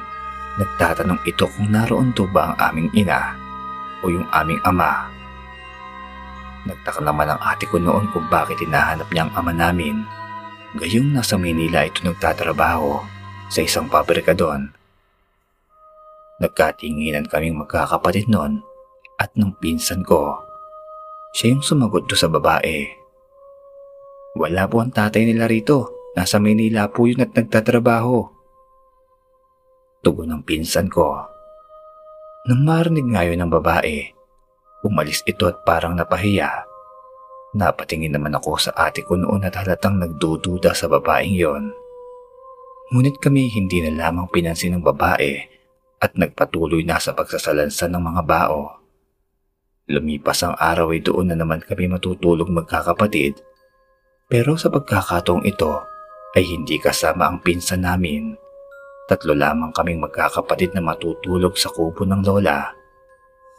nagtatanong 0.63 1.19
ito 1.27 1.51
kung 1.51 1.75
naroon 1.75 2.15
to 2.15 2.31
ba 2.31 2.55
ang 2.55 2.71
aming 2.71 2.95
ina 2.95 3.35
o 4.07 4.15
yung 4.15 4.31
aming 4.31 4.63
ama. 4.63 5.11
Nagtaka 6.71 7.03
naman 7.03 7.35
ang 7.35 7.43
ate 7.43 7.67
ko 7.67 7.83
noon 7.83 8.07
kung 8.15 8.31
bakit 8.31 8.63
hinahanap 8.63 9.11
niya 9.11 9.27
ang 9.27 9.33
ama 9.35 9.51
namin. 9.51 10.07
Gayong 10.79 11.11
nasa 11.11 11.35
Manila 11.35 11.83
ito 11.83 12.07
nagtatrabaho 12.07 13.14
sa 13.55 13.63
isang 13.63 13.87
pabrika 13.87 14.35
doon. 14.35 14.75
Nagkatinginan 16.43 17.31
kaming 17.31 17.55
magkakapatid 17.55 18.27
noon 18.27 18.59
at 19.23 19.31
nung 19.39 19.55
pinsan 19.55 20.03
ko, 20.03 20.43
siya 21.31 21.55
yung 21.55 21.63
sumagot 21.63 22.11
do 22.11 22.19
sa 22.19 22.27
babae. 22.27 22.91
Wala 24.35 24.67
po 24.67 24.83
ang 24.83 24.91
tatay 24.91 25.31
nila 25.31 25.47
rito. 25.47 26.11
Nasa 26.19 26.43
Manila 26.43 26.91
po 26.91 27.07
yun 27.07 27.23
at 27.23 27.31
nagtatrabaho. 27.35 28.27
Tugon 30.03 30.31
ng 30.35 30.43
pinsan 30.43 30.91
ko. 30.91 31.23
Nang 32.51 32.63
marinig 32.67 33.07
nga 33.07 33.23
yun 33.23 33.39
ng 33.43 33.51
babae, 33.51 34.11
umalis 34.83 35.23
ito 35.27 35.47
at 35.47 35.63
parang 35.63 35.95
napahiya. 35.95 36.67
Napatingin 37.55 38.15
naman 38.15 38.35
ako 38.35 38.59
sa 38.59 38.75
ate 38.75 39.07
ko 39.07 39.15
noon 39.15 39.47
at 39.47 39.55
halatang 39.55 40.03
nagdududa 40.03 40.75
sa 40.75 40.91
babaeng 40.91 41.35
yon. 41.35 41.84
Ngunit 42.93 43.17
kami 43.17 43.49
hindi 43.49 43.81
na 43.81 43.97
lamang 43.97 44.29
pinansin 44.29 44.77
ng 44.77 44.85
babae 44.85 45.41
at 46.05 46.13
nagpatuloy 46.21 46.85
na 46.85 47.01
sa 47.01 47.17
pagsasalansan 47.17 47.97
ng 47.97 48.03
mga 48.13 48.23
bao. 48.29 48.77
Lumipas 49.89 50.45
ang 50.45 50.53
araw 50.53 50.93
ay 50.93 51.01
doon 51.01 51.33
na 51.33 51.37
naman 51.37 51.65
kami 51.65 51.89
matutulog 51.89 52.49
magkakapatid 52.53 53.41
pero 54.29 54.61
sa 54.61 54.69
pagkakataong 54.69 55.49
ito 55.49 55.81
ay 56.37 56.45
hindi 56.45 56.77
kasama 56.77 57.29
ang 57.29 57.41
pinsan 57.41 57.89
namin. 57.89 58.37
Tatlo 59.09 59.33
lamang 59.37 59.73
kaming 59.73 60.01
magkakapatid 60.05 60.77
na 60.77 60.85
matutulog 60.85 61.57
sa 61.57 61.73
kubo 61.73 62.05
ng 62.05 62.21
lola. 62.25 62.69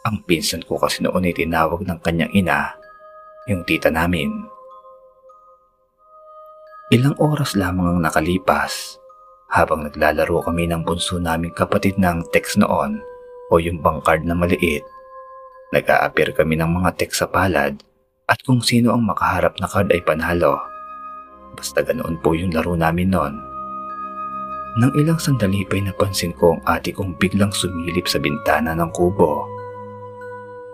Ang 0.06 0.22
pinsan 0.26 0.66
ko 0.66 0.78
kasi 0.78 1.02
noon 1.02 1.26
ay 1.26 1.34
tinawag 1.34 1.82
ng 1.82 1.98
kanyang 2.02 2.34
ina, 2.34 2.78
yung 3.50 3.66
tita 3.66 3.90
namin. 3.90 4.30
Ilang 6.94 7.18
oras 7.18 7.58
lamang 7.58 7.98
ang 7.98 8.00
nakalipas 8.06 9.02
habang 9.50 9.86
naglalaro 9.86 10.42
kami 10.46 10.66
ng 10.70 10.82
bunso 10.82 11.22
naming 11.22 11.54
kapatid 11.54 11.96
ng 12.02 12.26
text 12.34 12.58
noon 12.58 13.00
o 13.54 13.62
yung 13.62 13.80
bankard 13.80 14.26
na 14.26 14.34
maliit. 14.34 14.84
Nag-a-appear 15.74 16.34
kami 16.34 16.58
ng 16.58 16.72
mga 16.82 16.98
text 16.98 17.22
sa 17.22 17.28
palad 17.30 17.78
at 18.26 18.40
kung 18.42 18.62
sino 18.62 18.94
ang 18.94 19.06
makaharap 19.06 19.58
na 19.62 19.70
card 19.70 19.94
ay 19.94 20.02
panalo. 20.02 20.58
Basta 21.54 21.86
ganoon 21.86 22.20
po 22.20 22.34
yung 22.34 22.52
laro 22.52 22.74
namin 22.74 23.14
noon. 23.14 23.36
Nang 24.76 24.92
ilang 25.00 25.16
sandali 25.16 25.64
pa'y 25.64 25.88
napansin 25.88 26.36
ko 26.36 26.60
ang 26.60 26.62
ate 26.68 26.92
kong 26.92 27.16
biglang 27.16 27.54
sumilip 27.54 28.12
sa 28.12 28.20
bintana 28.20 28.76
ng 28.76 28.92
kubo. 28.92 29.48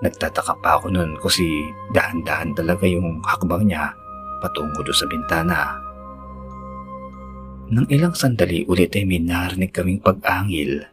Nagtataka 0.02 0.58
pa 0.58 0.82
ako 0.82 0.90
noon 0.90 1.14
kasi 1.22 1.46
dahan-dahan 1.94 2.58
talaga 2.58 2.90
yung 2.90 3.22
hakbang 3.22 3.70
niya 3.70 3.94
patungo 4.42 4.82
do 4.82 4.90
sa 4.90 5.06
bintana. 5.06 5.78
Nang 7.72 7.88
ilang 7.88 8.12
sandali 8.12 8.68
ulit 8.68 8.92
ay 9.00 9.08
may 9.08 9.24
narinig 9.24 9.72
kaming 9.72 10.04
pag-angil. 10.04 10.84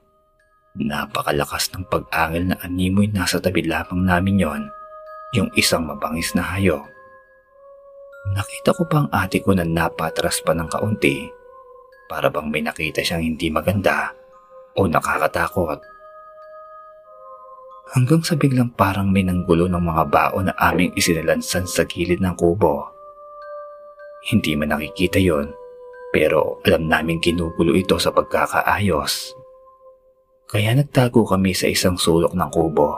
Napakalakas 0.78 1.74
ng 1.74 1.82
pag-angil 1.90 2.54
na 2.54 2.56
animoy 2.62 3.10
nasa 3.10 3.42
tabi 3.42 3.66
lamang 3.66 4.06
namin 4.06 4.38
yon, 4.38 4.62
yung 5.34 5.50
isang 5.58 5.90
mabangis 5.90 6.38
na 6.38 6.46
hayop. 6.54 6.86
Nakita 8.30 8.78
ko 8.78 8.86
pa 8.86 9.02
ang 9.02 9.10
ate 9.10 9.42
ko 9.42 9.58
na 9.58 9.66
napatras 9.66 10.38
pa 10.46 10.54
ng 10.54 10.70
kaunti 10.70 11.26
para 12.06 12.30
bang 12.30 12.46
may 12.46 12.62
nakita 12.62 13.02
siyang 13.02 13.26
hindi 13.26 13.50
maganda 13.50 14.14
o 14.78 14.86
nakakatakot. 14.86 15.82
Hanggang 17.90 18.22
sa 18.22 18.38
biglang 18.38 18.70
parang 18.78 19.10
may 19.10 19.26
nanggulo 19.26 19.66
ng 19.66 19.82
mga 19.82 20.04
bao 20.14 20.38
na 20.46 20.54
aming 20.54 20.94
isinalansan 20.94 21.66
sa 21.66 21.82
gilid 21.82 22.22
ng 22.22 22.38
kubo. 22.38 22.86
Hindi 24.30 24.54
man 24.54 24.78
nakikita 24.78 25.18
yon 25.18 25.57
pero 26.14 26.62
alam 26.64 26.88
namin 26.88 27.20
kinugulo 27.20 27.76
ito 27.76 28.00
sa 28.00 28.14
pagkakaayos. 28.14 29.34
Kaya 30.48 30.72
nagtago 30.72 31.28
kami 31.28 31.52
sa 31.52 31.68
isang 31.68 32.00
sulok 32.00 32.32
ng 32.32 32.50
kubo. 32.52 32.96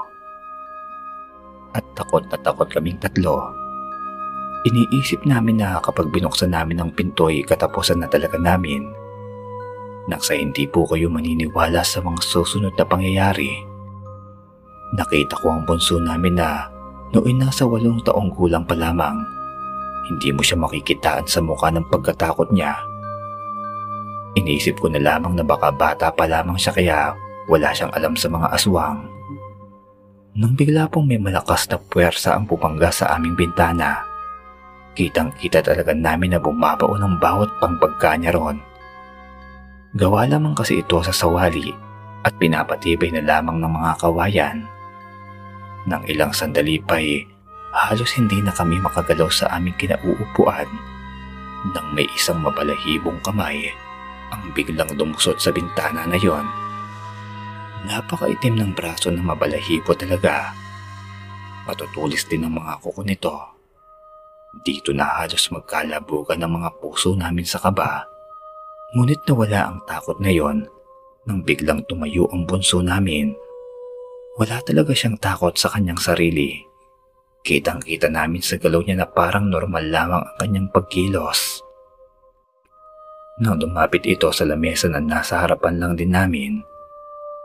At 1.75 1.83
takot 1.95 2.27
na 2.31 2.39
takot 2.39 2.71
kaming 2.71 2.99
tatlo 2.99 3.61
Iniisip 4.61 5.25
namin 5.25 5.57
na 5.57 5.81
kapag 5.81 6.13
binuksan 6.13 6.53
namin 6.53 6.85
ang 6.85 6.93
pinto 6.93 7.33
ay 7.33 7.41
katapusan 7.41 8.05
na 8.05 8.09
talaga 8.13 8.37
namin. 8.37 8.93
Nang 10.05 10.21
sa 10.21 10.37
hindi 10.37 10.69
po 10.69 10.85
kayo 10.85 11.09
maniniwala 11.09 11.81
sa 11.81 12.05
mga 12.05 12.21
susunod 12.21 12.77
na 12.77 12.85
pangyayari. 12.85 13.49
Nakita 15.01 15.41
ko 15.41 15.57
ang 15.57 15.65
bunso 15.65 15.97
namin 15.97 16.37
na 16.37 16.69
noon 17.17 17.41
nasa 17.41 17.65
walong 17.65 18.05
taong 18.05 18.37
gulang 18.37 18.69
pa 18.69 18.77
lamang. 18.77 19.17
Hindi 20.13 20.29
mo 20.29 20.45
siya 20.45 20.61
makikitaan 20.61 21.25
sa 21.25 21.41
mukha 21.41 21.73
ng 21.73 21.89
pagkatakot 21.89 22.53
niya. 22.53 22.77
Iniisip 24.39 24.79
ko 24.79 24.87
na 24.87 25.03
lamang 25.03 25.35
na 25.35 25.43
baka 25.43 25.75
bata 25.75 26.07
pa 26.15 26.29
lamang 26.29 26.55
siya 26.55 26.71
kaya 26.71 26.99
wala 27.51 27.75
siyang 27.75 27.91
alam 27.91 28.15
sa 28.15 28.31
mga 28.31 28.47
aswang. 28.55 29.03
Nang 30.39 30.55
bigla 30.55 30.87
pong 30.87 31.11
may 31.11 31.19
malakas 31.19 31.67
na 31.67 31.83
puwersa 31.83 32.39
ang 32.39 32.47
pupangga 32.47 32.95
sa 32.95 33.19
aming 33.19 33.35
bintana, 33.35 34.07
kitang 34.95 35.35
kita 35.35 35.59
talaga 35.59 35.91
namin 35.91 36.39
na 36.39 36.39
bumabao 36.39 36.95
ng 36.95 37.19
bawat 37.19 37.51
pangpagka 37.59 38.15
niya 38.15 38.31
ron. 38.39 38.63
Gawa 39.99 40.31
lamang 40.31 40.55
kasi 40.55 40.87
ito 40.87 41.03
sa 41.03 41.11
sawali 41.11 41.75
at 42.23 42.31
pinapatibay 42.39 43.11
na 43.11 43.27
lamang 43.27 43.59
ng 43.59 43.73
mga 43.75 43.93
kawayan. 43.99 44.63
Nang 45.91 46.07
ilang 46.07 46.31
sandali 46.31 46.79
pa'y 46.79 47.27
halos 47.75 48.15
hindi 48.15 48.39
na 48.43 48.55
kami 48.55 48.79
makagalaw 48.79 49.31
sa 49.31 49.51
aming 49.59 49.75
kinauupuan 49.79 50.67
nang 51.75 51.87
may 51.95 52.07
isang 52.17 52.39
mabalahibong 52.43 53.19
kamay 53.23 53.71
ang 54.31 54.55
biglang 54.55 54.91
lumusot 54.95 55.39
sa 55.39 55.51
bintana 55.51 56.07
na 56.07 56.19
yon. 56.19 56.47
Napakaitim 57.87 58.61
ng 58.61 58.73
braso 58.77 59.09
ng 59.11 59.25
mabalahibo 59.25 59.95
talaga. 59.97 60.53
Matutulis 61.65 62.27
din 62.29 62.47
ang 62.47 62.59
mga 62.59 62.83
kuko 62.83 63.01
nito. 63.03 63.37
Dito 64.67 64.91
na 64.91 65.23
halos 65.23 65.47
magkalabugan 65.55 66.43
ng 66.43 66.53
mga 66.61 66.71
puso 66.83 67.15
namin 67.15 67.47
sa 67.47 67.63
kaba. 67.63 68.03
Ngunit 68.99 69.23
nawala 69.25 69.71
ang 69.71 69.79
takot 69.87 70.19
na 70.19 70.35
yon 70.35 70.67
nang 71.25 71.47
biglang 71.47 71.87
tumayo 71.87 72.27
ang 72.35 72.43
bunso 72.49 72.83
namin. 72.83 73.31
Wala 74.41 74.59
talaga 74.67 74.91
siyang 74.91 75.21
takot 75.21 75.55
sa 75.55 75.71
kanyang 75.71 76.01
sarili. 76.01 76.59
Kitang 77.41 77.81
kita 77.81 78.11
namin 78.13 78.45
sa 78.45 78.61
galaw 78.61 78.85
niya 78.85 79.01
na 79.01 79.09
parang 79.09 79.49
normal 79.49 79.85
lamang 79.89 80.23
ang 80.27 80.37
kanyang 80.37 80.69
pagkilos. 80.69 81.65
Nang 83.41 83.57
dumapit 83.57 84.05
ito 84.05 84.29
sa 84.31 84.45
lamesa 84.45 84.93
na 84.93 85.01
nasa 85.01 85.41
harapan 85.41 85.81
lang 85.81 85.93
din 85.97 86.13
namin, 86.13 86.61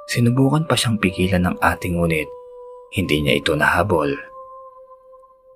Sinubukan 0.06 0.70
pa 0.70 0.78
siyang 0.78 1.02
pigilan 1.02 1.50
ng 1.50 1.58
ating 1.58 1.98
ngunit 1.98 2.30
hindi 2.94 3.26
niya 3.26 3.42
ito 3.42 3.58
nahabol. 3.58 4.14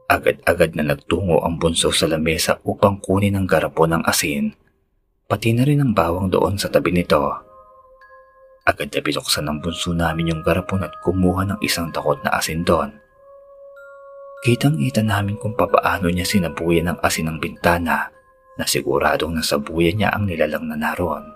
Agad-agad 0.09 0.73
na 0.73 0.89
nagtungo 0.89 1.45
ang 1.45 1.61
bunso 1.61 1.93
sa 1.93 2.09
lamesa 2.09 2.57
upang 2.65 2.97
kunin 2.97 3.37
ang 3.37 3.45
garapon 3.45 3.93
ng 3.93 4.03
asin, 4.09 4.57
pati 5.29 5.53
na 5.53 5.63
rin 5.63 5.85
ang 5.85 5.93
bawang 5.93 6.33
doon 6.33 6.57
sa 6.57 6.73
tabi 6.73 6.89
nito. 6.89 7.29
Agad 8.65 8.89
na 8.89 8.99
binuksan 9.05 9.45
ng 9.45 9.57
bunso 9.61 9.93
namin 9.93 10.33
yung 10.33 10.41
garapon 10.41 10.81
at 10.81 10.97
kumuha 11.05 11.45
ng 11.45 11.59
isang 11.61 11.93
takot 11.93 12.17
na 12.25 12.33
asin 12.33 12.65
doon. 12.65 12.89
Kitang-kita 14.41 15.05
namin 15.05 15.37
kung 15.37 15.53
papaano 15.53 16.09
niya 16.09 16.25
sinabuyan 16.25 16.89
ng 16.89 16.97
asin 17.05 17.29
ng 17.29 17.37
bintana 17.37 18.09
na 18.59 18.67
siguradong 18.67 19.39
nasabuyan 19.39 19.95
niya 19.95 20.11
ang 20.11 20.27
nilalang 20.27 20.67
na 20.67 20.75
naroon. 20.75 21.31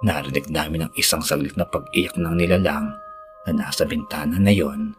Narinig 0.00 0.48
namin 0.48 0.88
ang 0.88 0.92
isang 0.96 1.20
saglit 1.20 1.52
na 1.60 1.68
pag-iyak 1.68 2.16
ng 2.16 2.32
nilalang 2.32 2.96
na 3.44 3.50
nasa 3.52 3.84
bintana 3.84 4.40
na 4.40 4.52
yon. 4.52 4.96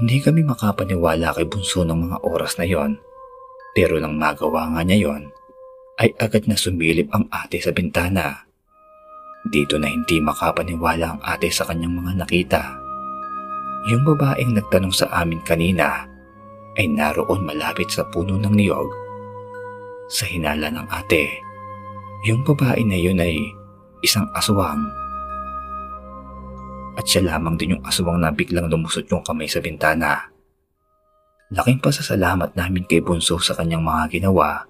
Hindi 0.00 0.20
kami 0.20 0.44
makapaniwala 0.44 1.36
kay 1.36 1.44
Bunso 1.48 1.84
ng 1.84 2.08
mga 2.08 2.16
oras 2.24 2.56
na 2.56 2.64
yon. 2.68 3.00
Pero 3.76 4.00
nang 4.00 4.16
magawa 4.16 4.68
nga 4.72 4.82
niya 4.84 5.08
yon, 5.08 5.32
ay 6.00 6.12
agad 6.20 6.44
na 6.48 6.56
sumilip 6.56 7.08
ang 7.12 7.28
ate 7.28 7.60
sa 7.60 7.72
bintana. 7.72 8.48
Dito 9.48 9.80
na 9.80 9.88
hindi 9.88 10.20
makapaniwala 10.20 11.16
ang 11.16 11.20
ate 11.24 11.48
sa 11.48 11.64
kanyang 11.64 11.96
mga 12.00 12.12
nakita. 12.20 12.62
Yung 13.88 14.04
babaeng 14.04 14.52
nagtanong 14.52 14.92
sa 14.92 15.08
amin 15.16 15.40
kanina 15.48 16.04
ay 16.76 16.86
naroon 16.92 17.40
malapit 17.40 17.88
sa 17.88 18.04
puno 18.12 18.36
ng 18.36 18.52
niyog. 18.52 19.07
Sa 20.08 20.24
hinala 20.24 20.72
ng 20.72 20.88
ate, 20.88 21.28
yung 22.24 22.40
babae 22.40 22.80
na 22.80 22.96
yun 22.96 23.20
ay 23.20 23.36
isang 24.00 24.24
aswang. 24.32 24.88
At 26.96 27.04
siya 27.04 27.28
lamang 27.28 27.60
din 27.60 27.76
yung 27.76 27.84
aswang 27.84 28.16
na 28.16 28.32
biglang 28.32 28.72
lumusot 28.72 29.04
yung 29.12 29.20
kamay 29.20 29.44
sa 29.44 29.60
bintana. 29.60 30.32
Laking 31.52 31.84
pasasalamat 31.84 32.56
namin 32.56 32.88
kay 32.88 33.04
Bunso 33.04 33.36
sa 33.36 33.52
kanyang 33.52 33.84
mga 33.84 34.16
ginawa, 34.16 34.64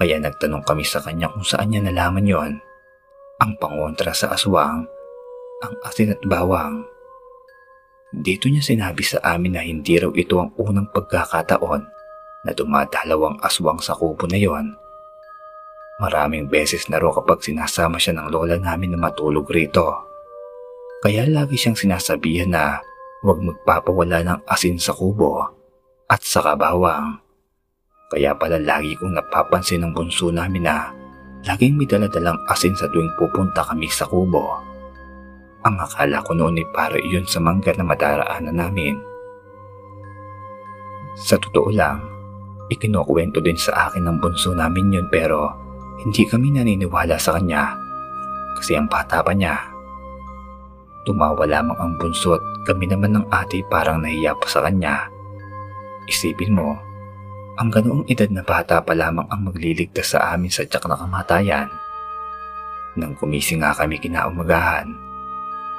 kaya 0.00 0.16
nagtanong 0.16 0.64
kami 0.64 0.82
sa 0.82 1.04
kanya 1.04 1.28
kung 1.28 1.44
saan 1.44 1.68
niya 1.68 1.84
nalaman 1.84 2.24
yon. 2.24 2.52
Ang 3.44 3.60
pangontra 3.60 4.16
sa 4.16 4.32
aswang, 4.32 4.88
ang 5.60 5.74
asin 5.84 6.16
at 6.16 6.24
bawang. 6.24 6.88
Dito 8.16 8.48
niya 8.48 8.64
sinabi 8.64 9.04
sa 9.04 9.20
amin 9.20 9.60
na 9.60 9.62
hindi 9.62 10.00
raw 10.00 10.08
ito 10.16 10.40
ang 10.40 10.56
unang 10.56 10.88
pagkakataon 10.88 11.93
na 12.44 12.52
dumadalawang 12.52 13.40
aswang 13.40 13.80
sa 13.80 13.96
kubo 13.96 14.28
na 14.28 14.38
yon 14.38 14.76
Maraming 15.98 16.50
beses 16.50 16.90
na 16.90 16.98
raw 16.98 17.14
kapag 17.14 17.40
sinasama 17.40 18.02
siya 18.02 18.18
ng 18.18 18.28
lola 18.28 18.58
namin 18.58 18.94
na 18.94 18.98
matulog 18.98 19.46
rito. 19.46 19.94
Kaya 20.98 21.22
lagi 21.28 21.54
siyang 21.54 21.78
sinasabihan 21.78 22.50
na 22.50 22.82
huwag 23.22 23.38
magpapawala 23.38 24.26
ng 24.26 24.40
asin 24.50 24.74
sa 24.76 24.90
kubo 24.90 25.38
at 26.10 26.20
sa 26.26 26.42
kabawang. 26.42 27.22
Kaya 28.10 28.34
pala 28.34 28.58
lagi 28.58 28.98
kong 28.98 29.14
napapansin 29.14 29.86
ng 29.86 29.94
bunso 29.94 30.34
namin 30.34 30.66
na 30.66 30.90
laging 31.46 31.78
may 31.78 31.86
daladalang 31.86 32.42
asin 32.50 32.74
sa 32.74 32.90
tuwing 32.90 33.14
pupunta 33.14 33.62
kami 33.62 33.86
sa 33.86 34.04
kubo. 34.10 34.58
Ang 35.64 35.78
akala 35.80 36.20
ko 36.26 36.36
noon 36.36 36.60
ay 36.60 36.68
para 36.74 36.98
iyon 36.98 37.24
sa 37.24 37.40
mangga 37.40 37.72
na 37.78 37.86
madaraanan 37.86 38.52
namin. 38.52 38.98
Sa 41.16 41.38
totoo 41.38 41.70
lang, 41.72 42.13
ikinukwento 42.72 43.40
din 43.44 43.58
sa 43.58 43.88
akin 43.88 44.08
ng 44.08 44.16
bunso 44.20 44.56
namin 44.56 44.94
yun 44.94 45.06
pero 45.12 45.52
hindi 46.00 46.24
kami 46.24 46.54
naniniwala 46.54 47.16
sa 47.20 47.36
kanya 47.36 47.76
kasi 48.56 48.78
ang 48.78 48.88
bata 48.88 49.20
pa 49.20 49.34
niya. 49.34 49.58
Tumawa 51.04 51.44
lamang 51.44 51.76
ang 51.76 51.92
bunso 52.00 52.40
at 52.40 52.44
kami 52.64 52.88
naman 52.88 53.12
ng 53.12 53.26
ate 53.28 53.60
parang 53.68 54.00
nahiya 54.00 54.32
pa 54.40 54.48
sa 54.48 54.64
kanya. 54.64 55.04
Isipin 56.08 56.56
mo, 56.56 56.80
ang 57.60 57.68
ganoong 57.68 58.08
edad 58.08 58.30
na 58.32 58.40
bata 58.40 58.80
pa 58.80 58.96
lamang 58.96 59.28
ang 59.28 59.44
magliligtas 59.44 60.16
sa 60.16 60.32
amin 60.32 60.48
sa 60.48 60.64
tiyak 60.64 60.88
na 60.88 60.96
kamatayan. 60.96 61.68
Nang 62.96 63.12
kumising 63.20 63.60
nga 63.60 63.76
kami 63.76 64.00
kinaumagahan, 64.00 64.88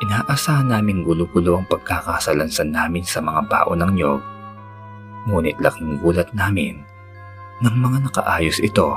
inaasahan 0.04 0.70
namin 0.70 1.02
gulo-gulo 1.02 1.58
ang 1.58 1.68
pagkakasalansan 1.72 2.70
namin 2.70 3.02
sa 3.02 3.24
mga 3.24 3.50
baon 3.50 3.82
ng 3.82 3.92
nyog. 3.98 4.35
Ngunit 5.26 5.58
laking 5.58 6.02
gulat 6.02 6.30
namin 6.38 6.86
nang 7.64 7.80
mga 7.80 8.12
nakaayos 8.12 8.60
ito. 8.60 8.92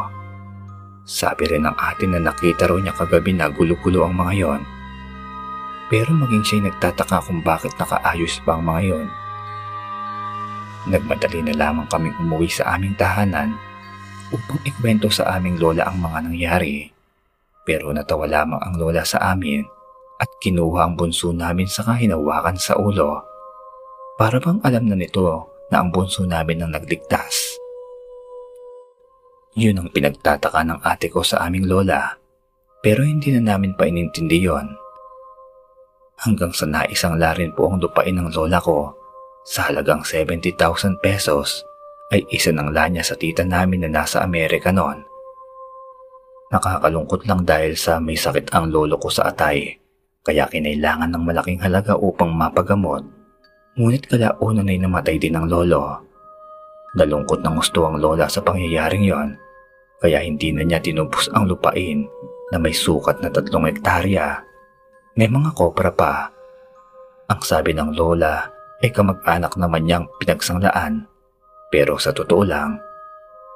Sabi 1.09 1.49
rin 1.49 1.65
ng 1.65 1.77
atin 1.79 2.13
na 2.13 2.21
nakita 2.21 2.69
raw 2.69 2.77
niya 2.77 2.93
kagabi 2.93 3.33
na 3.33 3.49
gulo-gulo 3.49 4.05
ang 4.05 4.19
mga 4.19 4.35
yon. 4.35 4.61
Pero 5.89 6.13
maging 6.13 6.45
siya'y 6.45 6.63
nagtataka 6.69 7.25
kung 7.25 7.41
bakit 7.41 7.73
nakaayos 7.81 8.45
pa 8.45 8.59
ang 8.59 8.67
mga 8.67 8.83
yon. 8.93 9.09
Nagmadali 10.93 11.41
na 11.49 11.55
lamang 11.57 11.89
kaming 11.89 12.17
umuwi 12.21 12.51
sa 12.53 12.77
aming 12.77 12.93
tahanan 12.99 13.57
upang 14.35 14.61
ikwento 14.69 15.09
sa 15.09 15.39
aming 15.39 15.57
lola 15.57 15.89
ang 15.89 16.05
mga 16.05 16.29
nangyari. 16.29 16.93
Pero 17.65 17.89
natawa 17.95 18.29
lamang 18.29 18.61
ang 18.61 18.75
lola 18.77 19.01
sa 19.07 19.33
amin 19.33 19.65
at 20.19 20.29
kinuha 20.43 20.85
ang 20.85 20.95
bunso 20.99 21.33
namin 21.33 21.71
sa 21.71 21.87
kahinawakan 21.89 22.59
sa 22.61 22.77
ulo. 22.77 23.23
Para 24.19 24.43
bang 24.43 24.61
alam 24.67 24.85
na 24.91 24.97
nito 24.99 25.58
na 25.69 25.85
ang 25.85 25.93
bunso 25.93 26.25
namin 26.25 26.65
ang 26.65 26.73
nagligtas. 26.73 27.59
Yun 29.59 29.83
ang 29.83 29.89
pinagtataka 29.91 30.63
ng 30.63 30.81
ate 30.87 31.11
ko 31.11 31.27
sa 31.27 31.43
aming 31.45 31.67
lola. 31.67 32.15
Pero 32.79 33.03
hindi 33.03 33.35
na 33.35 33.43
namin 33.43 33.75
pa 33.75 33.91
inintindi 33.91 34.39
yon. 34.47 34.71
Hanggang 36.23 36.55
sa 36.55 36.63
naisang 36.63 37.19
larin 37.19 37.51
po 37.51 37.67
ang 37.67 37.83
lupain 37.83 38.15
ng 38.15 38.31
lola 38.31 38.63
ko 38.63 38.95
sa 39.43 39.67
halagang 39.67 40.07
70,000 40.07 40.55
pesos 41.03 41.67
ay 42.15 42.23
isa 42.31 42.55
ng 42.55 42.71
lanya 42.71 43.03
sa 43.03 43.19
tita 43.19 43.43
namin 43.43 43.83
na 43.83 43.91
nasa 43.91 44.23
Amerika 44.23 44.71
noon. 44.71 45.03
Nakakalungkot 46.55 47.27
lang 47.27 47.43
dahil 47.43 47.75
sa 47.75 47.99
may 48.01 48.17
sakit 48.17 48.55
ang 48.55 48.71
lolo 48.71 48.97
ko 48.97 49.11
sa 49.11 49.29
atay 49.29 49.75
kaya 50.23 50.47
kinailangan 50.47 51.11
ng 51.13 51.23
malaking 51.25 51.61
halaga 51.61 51.99
upang 51.99 52.31
mapagamot. 52.31 53.18
Ngunit 53.79 54.11
kalaunan 54.11 54.67
ay 54.67 54.83
namatay 54.83 55.23
din 55.23 55.39
ang 55.39 55.47
lolo. 55.47 56.03
Nalungkot 56.99 57.47
ng 57.47 57.55
gusto 57.63 57.87
ang 57.87 58.03
lola 58.03 58.27
sa 58.27 58.43
pangyayaring 58.43 59.07
yon 59.07 59.39
kaya 60.03 60.19
hindi 60.19 60.51
na 60.51 60.67
niya 60.67 60.83
tinubos 60.83 61.31
ang 61.31 61.47
lupain 61.47 62.03
na 62.51 62.59
may 62.59 62.75
sukat 62.75 63.23
na 63.23 63.31
tatlong 63.31 63.71
hektarya. 63.71 64.43
May 65.15 65.31
mga 65.31 65.55
kopra 65.55 65.95
pa. 65.95 66.27
Ang 67.31 67.39
sabi 67.39 67.71
ng 67.71 67.95
lola 67.95 68.51
ay 68.83 68.91
kamag-anak 68.91 69.55
naman 69.55 69.87
niyang 69.87 70.11
pinagsanglaan 70.19 71.07
pero 71.71 72.03
sa 72.03 72.11
totoo 72.11 72.43
lang 72.43 72.83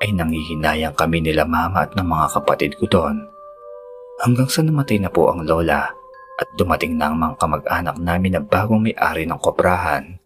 ay 0.07 0.15
nangihinayang 0.15 0.95
kami 0.95 1.19
nila 1.19 1.43
mama 1.43 1.83
at 1.83 1.99
ng 1.99 2.07
mga 2.07 2.27
kapatid 2.39 2.79
ko 2.79 2.87
doon. 2.87 3.27
Hanggang 4.23 4.47
sa 4.47 4.63
namatay 4.63 5.03
na 5.03 5.11
po 5.11 5.35
ang 5.35 5.43
lola 5.43 6.02
at 6.41 6.49
dumating 6.57 6.97
na 6.97 7.13
ang 7.13 7.17
mga 7.21 7.35
kamag-anak 7.37 7.97
namin 8.01 8.33
na 8.39 8.43
bagong 8.43 8.81
may-ari 8.81 9.29
ng 9.29 9.41
koprahan. 9.41 10.17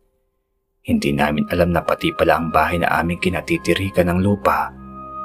Hindi 0.86 1.10
namin 1.10 1.50
alam 1.50 1.74
na 1.74 1.82
pati 1.82 2.14
pala 2.14 2.38
ang 2.38 2.54
bahay 2.54 2.78
na 2.78 2.86
aming 3.02 3.18
kinatitirikan 3.18 4.06
ng 4.06 4.22
lupa 4.22 4.70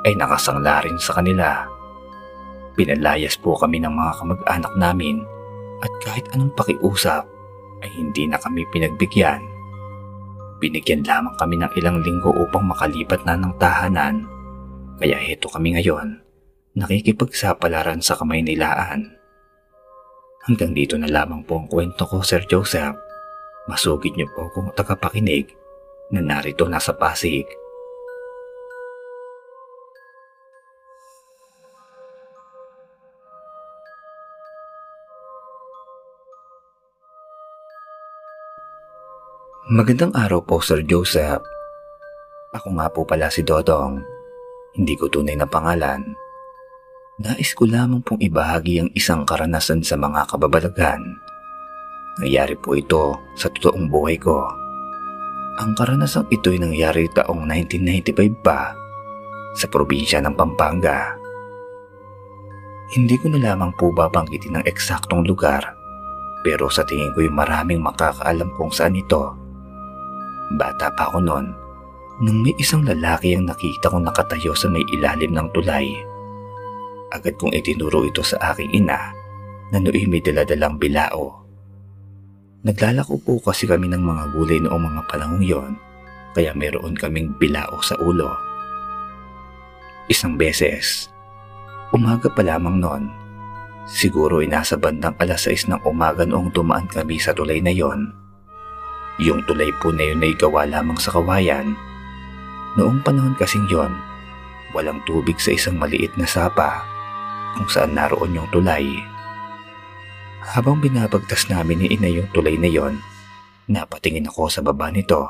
ay 0.09 0.17
nakasangla 0.17 0.81
rin 0.81 0.97
sa 0.97 1.21
kanila. 1.21 1.69
Pinalayas 2.73 3.37
po 3.37 3.53
kami 3.53 3.77
ng 3.77 3.93
mga 3.93 4.13
kamag-anak 4.17 4.73
namin 4.73 5.21
at 5.85 5.91
kahit 6.01 6.25
anong 6.33 6.49
pakiusap 6.57 7.29
ay 7.85 7.89
hindi 7.93 8.25
na 8.25 8.41
kami 8.41 8.65
pinagbigyan. 8.73 9.41
Binigyan 10.57 11.05
lamang 11.05 11.37
kami 11.37 11.61
ng 11.61 11.71
ilang 11.77 12.01
linggo 12.01 12.33
upang 12.33 12.65
makalipat 12.65 13.21
na 13.25 13.37
ng 13.37 13.53
tahanan. 13.61 14.25
Kaya 14.97 15.17
heto 15.17 15.49
kami 15.49 15.77
ngayon, 15.77 16.21
nakikipagsapalaran 16.77 18.01
sa 18.01 18.17
kamay 18.17 18.45
nilaan. 18.45 19.20
Hanggang 20.41 20.73
dito 20.73 20.97
na 20.97 21.05
lamang 21.05 21.45
po 21.45 21.61
ang 21.61 21.69
kwento 21.69 22.01
ko, 22.09 22.25
Sir 22.25 22.41
Joseph. 22.49 22.97
Masugid 23.69 24.17
niyo 24.17 24.25
po 24.33 24.49
kung 24.49 24.73
tagapakinig 24.73 25.53
na 26.09 26.17
narito 26.17 26.65
nasa 26.65 26.97
Pasig. 26.97 27.45
Magandang 39.71 40.11
araw 40.17 40.41
po, 40.41 40.57
Sir 40.57 40.81
Joseph. 40.81 41.45
Ako 42.57 42.75
nga 42.81 42.89
po 42.89 43.05
pala 43.05 43.29
si 43.29 43.45
Dodong. 43.45 44.01
Hindi 44.73 44.97
ko 44.97 45.05
tunay 45.05 45.37
na 45.37 45.45
pangalan. 45.45 46.01
Nais 47.21 47.53
ko 47.53 47.69
lamang 47.69 48.01
pong 48.01 48.17
ibahagi 48.17 48.81
ang 48.81 48.89
isang 48.97 49.21
karanasan 49.29 49.85
sa 49.85 49.93
mga 49.93 50.25
kababalagan. 50.25 51.21
Nangyari 52.17 52.57
po 52.57 52.73
ito 52.73 53.13
sa 53.37 53.45
totoong 53.53 53.85
buhay 53.93 54.17
ko. 54.17 54.41
Ang 55.61 55.77
karanasang 55.77 56.25
ito'y 56.33 56.57
nangyari 56.57 57.05
taong 57.13 57.45
1995 57.45 58.41
pa 58.41 58.73
sa 59.53 59.69
probinsya 59.69 60.17
ng 60.25 60.33
Pampanga. 60.33 61.13
Hindi 62.97 63.15
ko 63.21 63.29
na 63.29 63.53
lamang 63.53 63.69
po 63.77 63.93
babanggitin 63.93 64.57
ang 64.57 64.65
eksaktong 64.65 65.21
lugar 65.21 65.77
pero 66.41 66.73
sa 66.73 66.81
tingin 66.89 67.13
ko'y 67.13 67.29
maraming 67.29 67.85
makakaalam 67.85 68.49
kung 68.57 68.73
saan 68.73 68.97
ito 68.97 69.37
Bata 70.57 70.89
pa 70.97 71.07
ako 71.13 71.21
noon 71.21 71.53
nung 72.25 72.41
may 72.41 72.51
isang 72.57 72.81
lalaki 72.81 73.37
ang 73.37 73.45
nakita 73.47 73.93
kong 73.93 74.09
nakatayo 74.09 74.51
sa 74.57 74.67
may 74.67 74.83
ilalim 74.91 75.31
ng 75.31 75.47
tulay. 75.55 76.10
Agad 77.11 77.35
kong 77.35 77.51
itinuro 77.51 78.07
ito 78.07 78.23
sa 78.23 78.55
aking 78.55 78.71
ina 78.71 79.11
na 79.71 79.77
nooy 79.83 80.07
may 80.07 80.23
daladalang 80.23 80.79
bilao. 80.79 81.43
Naglalako 82.63 83.19
po 83.19 83.33
kasi 83.43 83.67
kami 83.67 83.91
ng 83.91 83.99
mga 83.99 84.23
gulay 84.31 84.59
noong 84.63 84.79
mga 84.79 85.01
panahong 85.11 85.43
yon 85.43 85.71
kaya 86.31 86.55
meron 86.55 86.95
kaming 86.95 87.35
bilao 87.35 87.83
sa 87.83 87.99
ulo. 87.99 88.31
Isang 90.07 90.39
beses, 90.39 91.11
umaga 91.91 92.31
pa 92.31 92.47
lamang 92.47 92.79
noon, 92.79 93.03
siguro 93.91 94.39
ay 94.39 94.47
nasa 94.47 94.79
bandang 94.79 95.15
alas 95.19 95.51
6 95.51 95.67
ng 95.67 95.81
umaga 95.83 96.23
noong 96.23 96.55
dumaan 96.55 96.87
kami 96.87 97.19
sa 97.19 97.35
tulay 97.35 97.59
na 97.59 97.75
yon 97.75 98.15
yung 99.21 99.45
tulay 99.45 99.69
po 99.77 99.93
na 99.93 100.07
yun 100.07 100.23
ay 100.25 100.33
gawa 100.33 100.65
lamang 100.65 100.97
sa 100.97 101.13
kawayan. 101.13 101.77
Noong 102.73 103.05
panahon 103.05 103.37
kasing 103.37 103.69
yon, 103.69 103.93
walang 104.73 104.97
tubig 105.03 105.37
sa 105.37 105.51
isang 105.51 105.75
maliit 105.75 106.15
na 106.15 106.25
sapa 106.25 106.90
kung 107.57 107.67
saan 107.67 107.95
naroon 107.95 108.35
yung 108.35 108.49
tulay. 108.53 108.85
Habang 110.41 110.81
binabagtas 110.81 111.47
namin 111.53 111.85
ni 111.85 111.87
ina 111.93 112.09
yung 112.09 112.29
tulay 112.33 112.57
na 112.57 112.65
yon, 112.65 112.97
napatingin 113.69 114.25
ako 114.25 114.49
sa 114.49 114.65
baba 114.65 114.89
nito. 114.89 115.21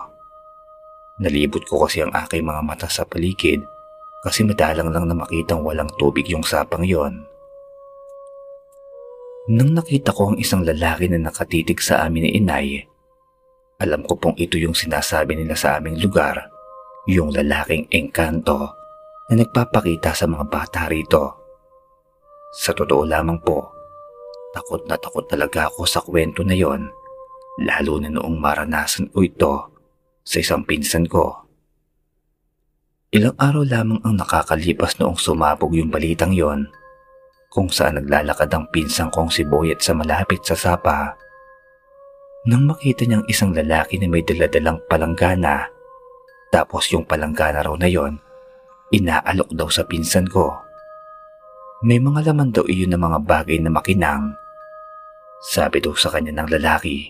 Nalibot 1.19 1.61
ko 1.68 1.84
kasi 1.85 2.02
ang 2.02 2.15
aking 2.15 2.48
mga 2.48 2.61
mata 2.64 2.88
sa 2.88 3.03
paligid 3.03 3.61
kasi 4.23 4.45
madalang 4.45 4.93
lang 4.93 5.06
na 5.10 5.18
makitang 5.18 5.65
walang 5.65 5.89
tubig 5.99 6.26
yung 6.30 6.45
sapang 6.45 6.88
yon. 6.88 7.26
Nang 9.49 9.73
nakita 9.73 10.14
ko 10.14 10.31
ang 10.31 10.38
isang 10.38 10.61
lalaki 10.61 11.10
na 11.10 11.18
nakatitig 11.18 11.81
sa 11.81 12.06
amin 12.06 12.30
ni 12.30 12.31
inay, 12.38 12.85
alam 13.81 14.06
ko 14.06 14.14
pong 14.14 14.38
ito 14.38 14.61
yung 14.61 14.77
sinasabi 14.77 15.34
nila 15.34 15.57
sa 15.57 15.81
aming 15.81 15.98
lugar, 15.98 16.38
yung 17.10 17.34
lalaking 17.34 17.89
engkanto 17.89 18.69
na 19.27 19.41
nagpapakita 19.41 20.14
sa 20.14 20.30
mga 20.30 20.45
bata 20.45 20.85
rito. 20.85 21.40
Sa 22.52 22.76
totoo 22.76 23.07
lamang 23.07 23.40
po, 23.40 23.72
takot 24.52 24.84
na 24.84 24.99
takot 24.99 25.23
talaga 25.23 25.72
ako 25.72 25.88
sa 25.88 26.03
kwento 26.03 26.44
na 26.44 26.52
yon, 26.52 26.91
lalo 27.64 27.94
na 28.03 28.11
noong 28.11 28.38
maranasan 28.38 29.07
ko 29.11 29.23
ito 29.23 29.53
sa 30.28 30.44
isang 30.44 30.68
pinsan 30.68 31.07
ko. 31.07 31.48
Ilang 33.11 33.36
araw 33.40 33.64
lamang 33.64 33.99
ang 34.03 34.15
nakakalipas 34.19 34.99
noong 34.99 35.15
sumabog 35.15 35.72
yung 35.76 35.91
balitang 35.91 36.36
yon, 36.36 36.68
kung 37.52 37.72
saan 37.72 37.99
naglalakad 37.99 38.52
ang 38.52 38.68
pinsan 38.72 39.11
kong 39.11 39.32
si 39.32 39.44
Boyet 39.44 39.84
sa 39.84 39.91
malapit 39.91 40.44
sa 40.44 40.56
sapa 40.56 41.19
nang 42.41 42.65
makita 42.65 43.06
niyang 43.06 43.26
isang 43.30 43.53
lalaki 43.53 44.02
na 44.02 44.10
may 44.10 44.26
daladalang 44.26 44.82
palanggana. 44.90 45.69
Tapos 46.49 46.90
yung 46.90 47.06
palanggana 47.06 47.61
raw 47.61 47.78
na 47.78 47.86
yon, 47.86 48.18
inaalok 48.90 49.53
daw 49.53 49.69
sa 49.69 49.86
pinsan 49.86 50.26
ko. 50.26 50.57
May 51.81 51.97
mga 51.97 52.29
laman 52.29 52.53
daw 52.53 52.65
iyon 52.69 52.93
ng 52.93 53.01
mga 53.01 53.19
bagay 53.25 53.57
na 53.57 53.73
makinang. 53.73 54.37
Sabi 55.41 55.81
daw 55.81 55.97
sa 55.97 56.13
kanya 56.13 56.29
ng 56.37 56.53
lalaki, 56.53 57.09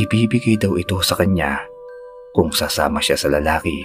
ibibigay 0.00 0.56
daw 0.56 0.80
ito 0.80 0.96
sa 1.04 1.20
kanya 1.20 1.60
kung 2.32 2.48
sasama 2.48 3.04
siya 3.04 3.20
sa 3.20 3.28
lalaki. 3.28 3.84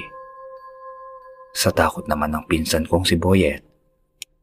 Sa 1.51 1.75
takot 1.75 2.07
naman 2.07 2.31
ng 2.31 2.47
pinsan 2.47 2.87
kong 2.87 3.03
si 3.03 3.19
Boyet, 3.19 3.59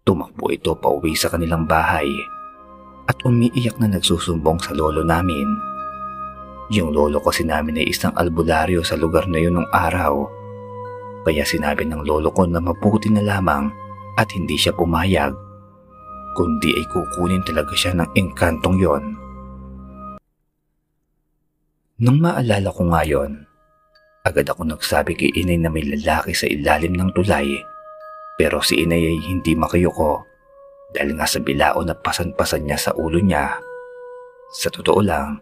tumakbo 0.05 0.53
ito 0.53 0.77
pauwi 0.77 1.17
sa 1.17 1.33
kanilang 1.33 1.65
bahay 1.65 2.09
at 3.09 3.17
umiiyak 3.25 3.81
na 3.81 3.89
nagsusumbong 3.97 4.61
sa 4.61 4.77
lolo 4.77 5.01
namin 5.01 5.73
yung 6.73 6.89
lolo 6.89 7.21
kasi 7.21 7.45
namin 7.45 7.85
ay 7.85 7.93
isang 7.93 8.17
albularyo 8.17 8.81
sa 8.81 8.97
lugar 8.97 9.29
na 9.29 9.37
yun 9.37 9.61
nung 9.61 9.69
araw. 9.69 10.25
Kaya 11.21 11.45
sinabi 11.45 11.85
ng 11.85 12.01
lolo 12.01 12.33
ko 12.33 12.49
na 12.49 12.65
mabuti 12.65 13.13
na 13.13 13.21
lamang 13.21 13.69
at 14.17 14.33
hindi 14.33 14.57
siya 14.57 14.73
pumayag. 14.73 15.52
Kundi 16.33 16.73
ay 16.77 16.87
kukunin 16.89 17.45
talaga 17.45 17.75
siya 17.77 17.93
ng 17.97 18.09
engkantong 18.17 18.77
yon. 18.81 19.05
Nung 22.03 22.19
maalala 22.19 22.73
ko 22.73 22.83
ngayon, 22.89 23.47
agad 24.25 24.49
ako 24.49 24.65
nagsabi 24.65 25.15
kay 25.15 25.31
inay 25.37 25.61
na 25.61 25.69
may 25.71 25.85
lalaki 25.85 26.33
sa 26.33 26.49
ilalim 26.49 26.97
ng 26.97 27.13
tulay. 27.15 27.61
Pero 28.41 28.65
si 28.65 28.81
inay 28.81 29.13
ay 29.13 29.19
hindi 29.29 29.53
makayoko 29.53 30.25
dahil 30.97 31.15
nga 31.21 31.29
sa 31.29 31.39
bilao 31.39 31.85
na 31.85 31.95
pasan-pasan 31.95 32.65
niya 32.65 32.81
sa 32.81 32.91
ulo 32.97 33.21
niya. 33.21 33.61
Sa 34.57 34.73
totoo 34.73 35.01
lang, 35.05 35.41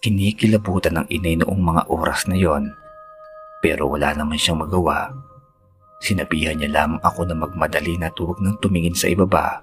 Kinikilabutan 0.00 0.96
ng 0.96 1.06
inay 1.12 1.36
noong 1.36 1.60
mga 1.60 1.82
oras 1.92 2.24
na 2.24 2.32
yon. 2.32 2.72
Pero 3.60 3.84
wala 3.92 4.16
naman 4.16 4.40
siyang 4.40 4.64
magawa. 4.64 5.12
Sinabihan 6.00 6.56
niya 6.56 6.72
lamang 6.72 7.04
ako 7.04 7.28
na 7.28 7.36
magmadali 7.36 8.00
na 8.00 8.08
tuwag 8.16 8.40
ng 8.40 8.56
tumingin 8.64 8.96
sa 8.96 9.12
ibaba. 9.12 9.60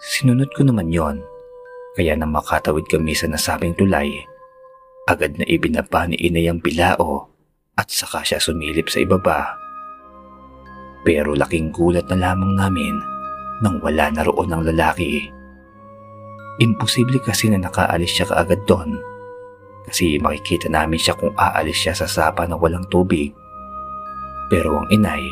Sinunod 0.00 0.48
ko 0.56 0.64
naman 0.64 0.88
yon. 0.88 1.20
Kaya 1.92 2.16
nang 2.16 2.32
makatawid 2.32 2.88
kami 2.88 3.12
sa 3.12 3.28
nasabing 3.28 3.76
tulay, 3.76 4.08
agad 5.04 5.36
na 5.36 5.44
ibinaba 5.44 6.08
ni 6.08 6.16
inay 6.16 6.48
ang 6.48 6.56
bilao 6.64 7.28
at 7.76 7.92
saka 7.92 8.24
siya 8.24 8.40
sumilip 8.40 8.88
sa 8.88 9.04
ibaba. 9.04 9.60
Pero 11.04 11.36
laking 11.36 11.68
gulat 11.76 12.08
na 12.08 12.16
lamang 12.16 12.56
namin 12.56 12.96
nang 13.60 13.76
wala 13.84 14.08
na 14.08 14.24
roon 14.24 14.48
ang 14.48 14.64
lalaki. 14.64 15.28
Imposible 16.64 17.20
kasi 17.20 17.52
na 17.52 17.60
nakaalis 17.60 18.16
siya 18.16 18.32
kaagad 18.32 18.64
doon. 18.64 18.96
Kasi 19.84 20.16
makikita 20.16 20.72
namin 20.72 20.96
siya 20.96 21.12
kung 21.12 21.36
aalis 21.36 21.76
siya 21.76 21.92
sa 21.92 22.08
sapa 22.08 22.48
na 22.48 22.56
walang 22.56 22.88
tubig. 22.88 23.36
Pero 24.48 24.80
ang 24.80 24.88
inay, 24.88 25.28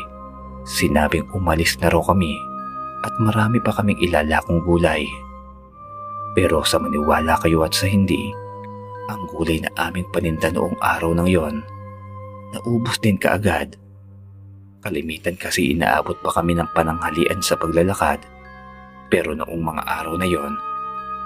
sinabing 0.61 1.25
umalis 1.33 1.73
na 1.81 1.89
raw 1.89 2.05
kami 2.05 2.48
at 3.03 3.13
marami 3.21 3.63
pa 3.63 3.71
kaming 3.75 3.99
ilalakong 4.03 4.59
gulay. 4.63 5.07
Pero 6.35 6.61
sa 6.63 6.77
maniwala 6.77 7.39
kayo 7.41 7.63
at 7.65 7.73
sa 7.73 7.87
hindi, 7.89 8.31
ang 9.09 9.25
gulay 9.25 9.57
na 9.63 9.71
aming 9.89 10.05
paninda 10.13 10.53
noong 10.53 10.77
araw 10.77 11.17
ng 11.17 11.29
yon, 11.29 11.65
naubos 12.53 13.01
din 13.01 13.17
kaagad. 13.17 13.73
Kalimitan 14.79 15.35
kasi 15.35 15.75
inaabot 15.75 16.15
pa 16.23 16.31
kami 16.31 16.55
ng 16.55 16.69
pananghalian 16.71 17.43
sa 17.43 17.59
paglalakad. 17.59 18.23
Pero 19.09 19.33
noong 19.33 19.59
mga 19.59 19.83
araw 19.83 20.15
na 20.15 20.27
yon, 20.29 20.53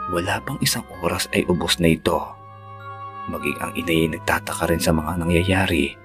wala 0.09 0.39
pang 0.41 0.57
isang 0.63 0.87
oras 1.03 1.27
ay 1.35 1.43
ubos 1.45 1.77
na 1.77 1.91
ito. 1.91 2.17
Maging 3.27 3.59
ang 3.59 3.71
inay 3.75 4.07
ay 4.07 4.09
nagtataka 4.15 4.67
rin 4.71 4.81
sa 4.81 4.95
mga 4.95 5.19
nangyayari. 5.19 5.95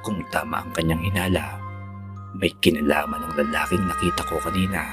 Kung 0.00 0.24
tama 0.32 0.64
ang 0.64 0.70
kanyang 0.72 1.04
hinala, 1.04 1.60
may 2.36 2.52
kinalaman 2.60 3.20
ng 3.24 3.32
lalaking 3.40 3.84
nakita 3.88 4.22
ko 4.28 4.36
kanina. 4.40 4.84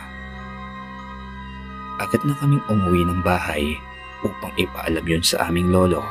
Agad 2.00 2.24
na 2.26 2.34
kaming 2.40 2.64
umuwi 2.72 3.06
ng 3.06 3.22
bahay 3.22 3.78
upang 4.26 4.52
ipaalam 4.58 5.06
yun 5.06 5.24
sa 5.24 5.48
aming 5.48 5.70
lolo. 5.70 6.02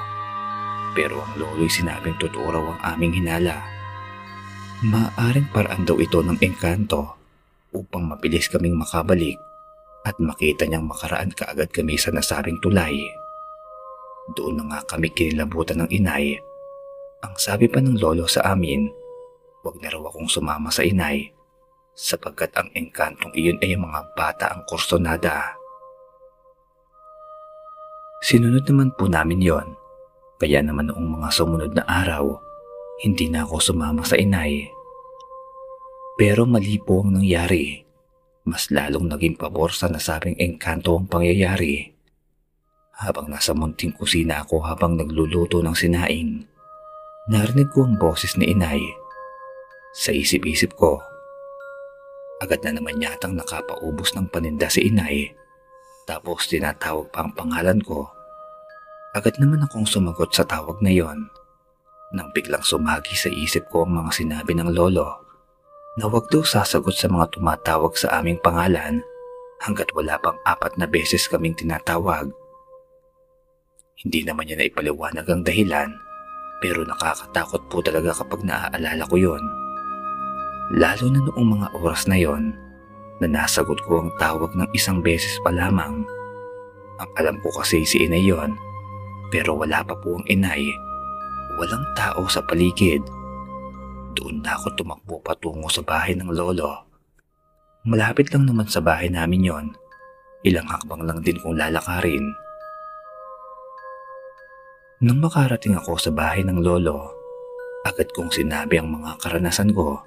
Pero 0.93 1.25
ang 1.25 1.35
lolo'y 1.41 1.73
sinabing 1.73 2.21
totoo 2.21 2.47
raw 2.53 2.65
ang 2.77 2.81
aming 2.97 3.25
hinala. 3.25 3.65
Maaring 4.85 5.49
paraan 5.51 5.89
daw 5.89 5.97
ito 5.97 6.21
ng 6.21 6.37
engkanto 6.45 7.17
upang 7.73 8.13
mabilis 8.13 8.53
kaming 8.53 8.77
makabalik 8.77 9.41
at 10.05 10.19
makita 10.21 10.69
niyang 10.69 10.85
makaraan 10.85 11.33
kaagad 11.33 11.71
kami 11.73 11.97
sa 11.97 12.13
nasabing 12.13 12.61
tulay. 12.61 12.99
Doon 14.37 14.63
na 14.63 14.65
nga 14.69 14.81
kami 14.95 15.11
kinilabutan 15.11 15.83
ng 15.83 15.91
inay. 15.91 16.37
Ang 17.23 17.35
sabi 17.39 17.71
pa 17.71 17.79
ng 17.79 17.99
lolo 18.03 18.27
sa 18.27 18.55
amin, 18.55 19.02
wag 19.63 19.79
na 19.79 19.89
raw 19.91 20.03
akong 20.11 20.27
sumama 20.27 20.69
sa 20.69 20.83
inay 20.83 21.31
sapagkat 21.93 22.53
ang 22.57 22.69
engkantong 22.73 23.33
iyon 23.37 23.61
ay 23.61 23.77
mga 23.77 24.01
bata 24.17 24.53
ang 24.53 24.65
kursonada. 24.65 25.55
Sinunod 28.23 28.65
naman 28.65 28.95
po 28.95 29.11
namin 29.11 29.43
yon. 29.43 29.69
Kaya 30.39 30.63
naman 30.63 30.91
noong 30.91 31.21
mga 31.21 31.29
sumunod 31.31 31.73
na 31.75 31.87
araw, 31.87 32.39
hindi 33.03 33.31
na 33.31 33.47
ako 33.47 33.73
sumama 33.73 34.03
sa 34.03 34.19
inay. 34.19 34.67
Pero 36.19 36.47
mali 36.47 36.79
po 36.79 37.03
ang 37.03 37.19
nangyari. 37.19 37.83
Mas 38.43 38.75
lalong 38.75 39.07
naging 39.07 39.39
pabor 39.39 39.71
sa 39.71 39.87
nasabing 39.87 40.35
engkanto 40.39 40.99
ang 40.99 41.07
pangyayari. 41.07 41.95
Habang 42.99 43.31
nasa 43.31 43.55
munting 43.55 43.95
kusina 43.95 44.43
ako 44.43 44.67
habang 44.67 44.99
nagluluto 44.99 45.63
ng 45.63 45.75
sinaing, 45.75 46.43
narinig 47.31 47.71
ko 47.71 47.87
ang 47.87 47.99
boses 47.99 48.35
ni 48.35 48.51
inay. 48.51 49.02
Sa 49.93 50.11
isip-isip 50.11 50.73
ko, 50.75 51.01
agad 52.41 52.65
na 52.65 52.81
naman 52.81 52.97
yatang 52.99 53.37
nakapaubos 53.37 54.17
ng 54.17 54.33
paninda 54.33 54.73
si 54.73 54.89
inay. 54.89 55.31
Tapos 56.09 56.49
tinatawag 56.49 57.13
pa 57.13 57.23
ang 57.23 57.33
pangalan 57.37 57.79
ko 57.85 58.11
Agad 59.13 59.37
naman 59.37 59.61
akong 59.61 59.85
sumagot 59.85 60.33
sa 60.33 60.41
tawag 60.41 60.81
na 60.81 60.89
yon. 60.89 61.29
Nang 62.17 62.33
biglang 62.33 62.65
sumagi 62.65 63.13
sa 63.13 63.29
isip 63.29 63.69
ko 63.69 63.85
ang 63.85 64.01
mga 64.01 64.25
sinabi 64.25 64.57
ng 64.57 64.73
lolo 64.73 65.21
na 66.01 66.09
huwag 66.09 66.33
daw 66.33 66.41
sasagot 66.41 66.97
sa 66.97 67.13
mga 67.13 67.37
tumatawag 67.37 67.93
sa 67.93 68.17
aming 68.17 68.41
pangalan 68.41 69.05
hanggat 69.61 69.93
wala 69.93 70.17
pang 70.17 70.41
apat 70.49 70.81
na 70.81 70.89
beses 70.89 71.29
kaming 71.29 71.53
tinatawag. 71.53 72.33
Hindi 74.01 74.25
naman 74.25 74.49
niya 74.49 74.65
na 74.65 74.69
ipaliwanag 74.73 75.29
ang 75.29 75.45
dahilan 75.45 75.93
pero 76.65 76.81
nakakatakot 76.81 77.69
po 77.69 77.85
talaga 77.85 78.17
kapag 78.17 78.49
naaalala 78.49 79.05
ko 79.13 79.21
yon. 79.21 79.62
Lalo 80.73 81.05
na 81.13 81.21
noong 81.21 81.49
mga 81.61 81.69
oras 81.85 82.09
na 82.09 82.17
yon 82.17 82.57
na 83.21 83.29
nasagot 83.29 83.79
ko 83.85 84.03
ang 84.03 84.11
tawag 84.17 84.57
ng 84.57 84.69
isang 84.73 85.05
beses 85.05 85.37
pa 85.45 85.53
lamang. 85.53 86.03
Ang 86.97 87.11
alam 87.21 87.37
ko 87.45 87.53
kasi 87.53 87.85
si 87.85 88.09
Inay 88.09 88.25
yon 88.25 88.57
pero 89.33 89.57
wala 89.57 89.81
pa 89.81 89.97
po 89.97 90.21
ang 90.21 90.27
inay. 90.29 90.69
Walang 91.57 91.89
tao 91.97 92.29
sa 92.29 92.45
paligid. 92.45 93.01
Doon 94.13 94.45
na 94.45 94.61
ako 94.61 94.77
tumakbo 94.77 95.25
patungo 95.25 95.73
sa 95.73 95.81
bahay 95.81 96.13
ng 96.13 96.29
lolo. 96.29 96.85
Malapit 97.89 98.29
lang 98.29 98.45
naman 98.45 98.69
sa 98.69 98.85
bahay 98.85 99.09
namin 99.09 99.41
yon. 99.41 99.67
Ilang 100.45 100.69
hakbang 100.69 101.09
lang 101.09 101.25
din 101.25 101.41
kung 101.41 101.57
lalakarin. 101.57 102.29
Nang 105.01 105.19
makarating 105.19 105.75
ako 105.81 105.97
sa 105.99 106.13
bahay 106.13 106.45
ng 106.45 106.61
lolo, 106.61 107.11
agad 107.89 108.07
kong 108.13 108.31
sinabi 108.31 108.79
ang 108.79 108.93
mga 108.93 109.19
karanasan 109.19 109.73
ko. 109.73 109.99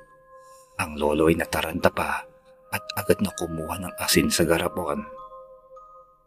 Ang 0.82 1.00
lolo 1.00 1.32
ay 1.32 1.40
nataranta 1.40 1.92
pa 1.92 2.24
at 2.72 2.84
agad 3.00 3.24
na 3.24 3.32
kumuha 3.40 3.80
ng 3.80 3.94
asin 4.02 4.28
sa 4.28 4.44
garapon. 4.44 5.06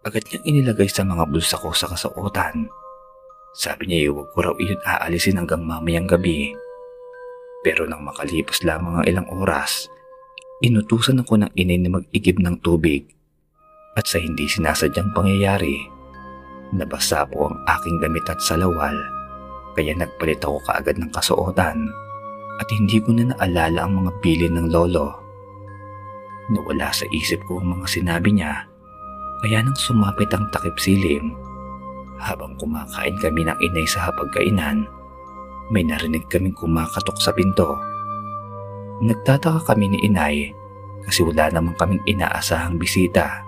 Agad 0.06 0.24
niyang 0.28 0.44
inilagay 0.46 0.88
sa 0.88 1.04
mga 1.04 1.28
bulsa 1.28 1.60
ko 1.60 1.74
sa 1.76 1.90
kasuotan 1.90 2.68
sabi 3.58 3.90
niya 3.90 4.14
huwag 4.14 4.30
ko 4.36 4.38
raw 4.44 4.54
iyon 4.54 4.78
aalisin 4.84 5.40
hanggang 5.40 5.66
mamayang 5.66 6.06
gabi. 6.06 6.52
Pero 7.66 7.88
nang 7.90 8.06
makalipas 8.06 8.62
lamang 8.62 9.02
ang 9.02 9.06
ilang 9.08 9.28
oras, 9.34 9.90
inutusan 10.62 11.26
ako 11.26 11.42
ng 11.42 11.50
inay 11.58 11.80
na 11.82 11.98
mag-igib 11.98 12.38
ng 12.38 12.62
tubig. 12.62 13.10
At 13.98 14.06
sa 14.06 14.22
hindi 14.22 14.46
sinasadyang 14.46 15.10
pangyayari, 15.10 15.74
nabasa 16.70 17.26
po 17.26 17.50
ang 17.50 17.58
aking 17.66 17.98
damit 17.98 18.30
at 18.30 18.38
salawal. 18.38 18.94
Kaya 19.74 19.90
nagpalit 19.96 20.38
ako 20.38 20.62
kaagad 20.62 21.02
ng 21.02 21.10
kasuotan 21.10 21.90
at 22.59 22.66
hindi 22.74 22.98
ko 22.98 23.14
na 23.14 23.30
naalala 23.32 23.86
ang 23.86 24.02
mga 24.05 24.12
bilin 24.20 24.55
ng 24.59 24.68
lolo. 24.74 25.14
Nawala 26.51 26.90
sa 26.90 27.06
isip 27.14 27.44
ko 27.47 27.62
ang 27.62 27.78
mga 27.78 27.86
sinabi 27.86 28.35
niya 28.35 28.66
kaya 29.39 29.62
nang 29.62 29.78
sumapit 29.78 30.35
ang 30.35 30.51
takip 30.51 30.74
silim 30.82 31.39
habang 32.18 32.59
kumakain 32.59 33.14
kami 33.22 33.47
ng 33.47 33.55
inay 33.62 33.86
sa 33.86 34.10
hapagkainan, 34.10 34.82
may 35.70 35.86
narinig 35.86 36.26
kaming 36.26 36.55
kumakatok 36.59 37.14
sa 37.22 37.30
pinto. 37.30 37.78
Nagtataka 38.98 39.62
kami 39.62 39.94
ni 39.94 39.98
inay 40.02 40.51
kasi 41.06 41.22
wala 41.22 41.47
naman 41.55 41.78
kaming 41.78 42.02
inaasahang 42.10 42.74
bisita. 42.74 43.47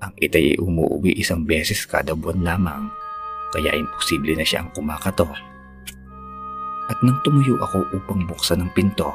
Ang 0.00 0.16
itay 0.16 0.56
ay 0.56 0.60
umuwi 0.60 1.20
isang 1.20 1.44
beses 1.44 1.84
kada 1.84 2.16
buwan 2.16 2.40
lamang 2.40 2.88
kaya 3.52 3.76
imposible 3.76 4.32
na 4.32 4.44
siya 4.44 4.64
ang 4.64 4.72
kumakatok. 4.72 5.30
At 6.90 7.00
nang 7.00 7.20
tumuyo 7.24 7.56
ako 7.64 7.88
upang 7.96 8.28
buksan 8.28 8.60
ang 8.60 8.70
pinto, 8.76 9.12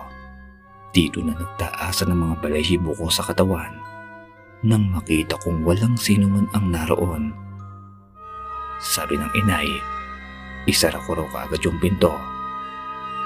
dito 0.90 1.22
na 1.22 1.38
nagtaasan 1.38 2.10
ng 2.10 2.20
mga 2.20 2.36
balahibo 2.42 2.98
ko 2.98 3.14
sa 3.14 3.22
katawan 3.22 3.78
nang 4.60 4.92
makita 4.92 5.40
kong 5.40 5.64
walang 5.64 5.96
sino 5.96 6.28
man 6.28 6.50
ang 6.52 6.68
naroon 6.74 7.32
sabi 8.80 9.20
ng 9.20 9.28
inay, 9.36 9.68
isara 10.64 11.04
ko 11.04 11.20
raw 11.20 11.28
kaagad 11.28 11.60
yung 11.68 11.84
pinto. 11.84 12.16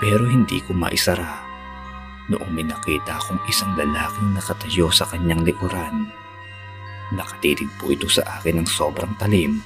Pero 0.01 0.25
hindi 0.25 0.57
ko 0.65 0.73
maisara 0.73 1.45
noong 2.33 2.49
may 2.49 2.65
nakita 2.65 3.21
akong 3.21 3.37
isang 3.45 3.77
lalaking 3.77 4.33
nakatayo 4.33 4.89
sa 4.89 5.05
kanyang 5.05 5.45
likuran. 5.45 6.09
Nakatitig 7.13 7.69
po 7.77 7.93
ito 7.93 8.09
sa 8.09 8.25
akin 8.41 8.65
ng 8.65 8.67
sobrang 8.67 9.13
talim. 9.21 9.61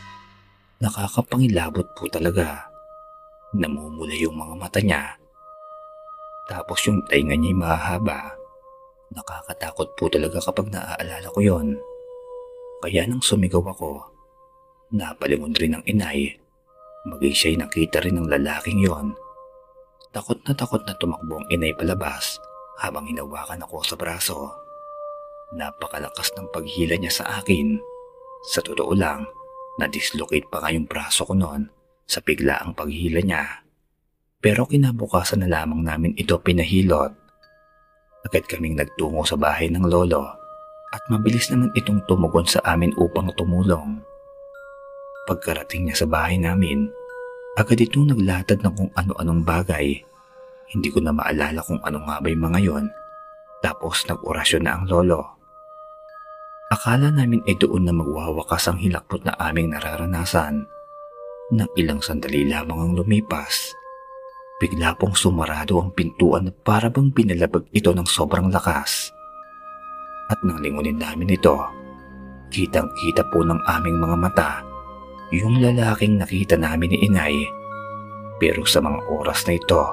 Nakakapangilabot 0.83 1.95
po 1.95 2.11
talaga. 2.11 2.66
Namumula 3.55 4.15
yung 4.17 4.35
mga 4.35 4.53
mata 4.59 4.79
niya. 4.83 5.15
Tapos 6.47 6.83
yung 6.87 7.03
tainga 7.07 7.35
niya 7.35 7.55
mahaba. 7.55 8.35
Nakakatakot 9.13 9.95
po 9.95 10.11
talaga 10.11 10.43
kapag 10.43 10.67
naaalala 10.71 11.27
ko 11.31 11.39
yon. 11.39 11.79
Kaya 12.83 13.07
nang 13.07 13.23
sumigaw 13.23 13.63
ako, 13.63 14.17
Napalingon 14.87 15.51
rin 15.59 15.75
ang 15.75 15.83
inay. 15.83 16.31
Maging 17.03 17.35
siya'y 17.35 17.57
nakita 17.59 17.99
rin 17.99 18.15
ng 18.15 18.31
lalaking 18.31 18.79
yon. 18.79 19.11
Takot 20.15 20.39
na 20.47 20.55
takot 20.55 20.79
na 20.87 20.95
tumakbo 20.95 21.43
ang 21.43 21.47
inay 21.51 21.75
palabas 21.75 22.39
habang 22.79 23.03
hinawakan 23.03 23.59
ako 23.67 23.83
sa 23.83 23.99
braso. 23.99 24.47
Napakalakas 25.51 26.31
ng 26.39 26.47
paghila 26.55 26.95
niya 26.95 27.11
sa 27.11 27.25
akin. 27.43 27.75
Sa 28.47 28.63
totoo 28.63 28.95
lang, 28.95 29.27
na-dislocate 29.75 30.47
pa 30.47 30.63
nga 30.63 30.71
yung 30.71 30.87
braso 30.87 31.27
ko 31.27 31.35
noon 31.35 31.67
sa 32.07 32.23
biglaang 32.23 32.71
paghila 32.71 33.19
niya. 33.19 33.67
Pero 34.39 34.63
kinabukasan 34.63 35.43
na 35.43 35.51
lamang 35.51 35.83
namin 35.83 36.15
ito 36.15 36.39
pinahilot. 36.39 37.11
Agad 38.23 38.43
kaming 38.47 38.79
nagtungo 38.79 39.27
sa 39.27 39.35
bahay 39.35 39.67
ng 39.67 39.83
lolo 39.85 40.23
at 40.95 41.03
mabilis 41.11 41.51
naman 41.51 41.69
itong 41.75 41.99
tumugon 42.07 42.47
sa 42.47 42.63
amin 42.63 42.95
upang 42.95 43.27
tumulong. 43.35 43.99
Pagkarating 45.27 45.87
niya 45.91 46.03
sa 46.03 46.07
bahay 46.07 46.39
namin, 46.39 46.87
agad 47.59 47.83
itong 47.83 48.15
naglatad 48.15 48.63
ng 48.63 48.73
kung 48.73 48.91
ano-anong 48.95 49.43
bagay. 49.43 49.99
Hindi 50.71 50.87
ko 50.91 51.03
na 51.03 51.11
maalala 51.11 51.59
kung 51.59 51.83
ano 51.83 51.99
nga 52.07 52.23
ba 52.23 52.27
yung 52.31 52.43
mga 52.47 52.59
yon. 52.63 52.85
Tapos 53.59 54.07
nag-orasyon 54.07 54.63
na 54.63 54.79
ang 54.79 54.87
lolo. 54.87 55.23
Akala 56.71 57.11
namin 57.11 57.43
ay 57.47 57.55
doon 57.59 57.87
na 57.87 57.95
magwawakas 57.95 58.67
ang 58.67 58.79
hilakpot 58.79 59.23
na 59.23 59.35
aming 59.39 59.71
nararanasan. 59.71 60.67
Nang 61.47 61.71
ilang 61.79 62.03
sandali 62.03 62.43
lamang 62.43 62.75
ang 62.75 62.91
lumipas, 62.99 63.71
bigla 64.59 64.91
pong 64.99 65.15
sumarado 65.15 65.79
ang 65.79 65.95
pintuan 65.95 66.51
na 66.51 66.51
para 66.51 66.91
bang 66.91 67.07
binalabag 67.07 67.63
ito 67.71 67.95
ng 67.95 68.03
sobrang 68.03 68.51
lakas. 68.51 69.15
At 70.27 70.43
nang 70.43 70.59
lingunin 70.59 70.99
namin 70.99 71.31
ito, 71.31 71.55
kitang 72.51 72.91
kita 72.99 73.23
po 73.31 73.47
ng 73.47 73.63
aming 73.63 73.95
mga 73.95 74.17
mata 74.19 74.51
yung 75.31 75.59
lalaking 75.63 76.19
nakita 76.19 76.59
namin 76.59 76.91
ni 76.91 77.07
inay. 77.07 77.35
Pero 78.43 78.67
sa 78.67 78.83
mga 78.83 79.07
oras 79.07 79.47
na 79.47 79.55
ito, 79.55 79.83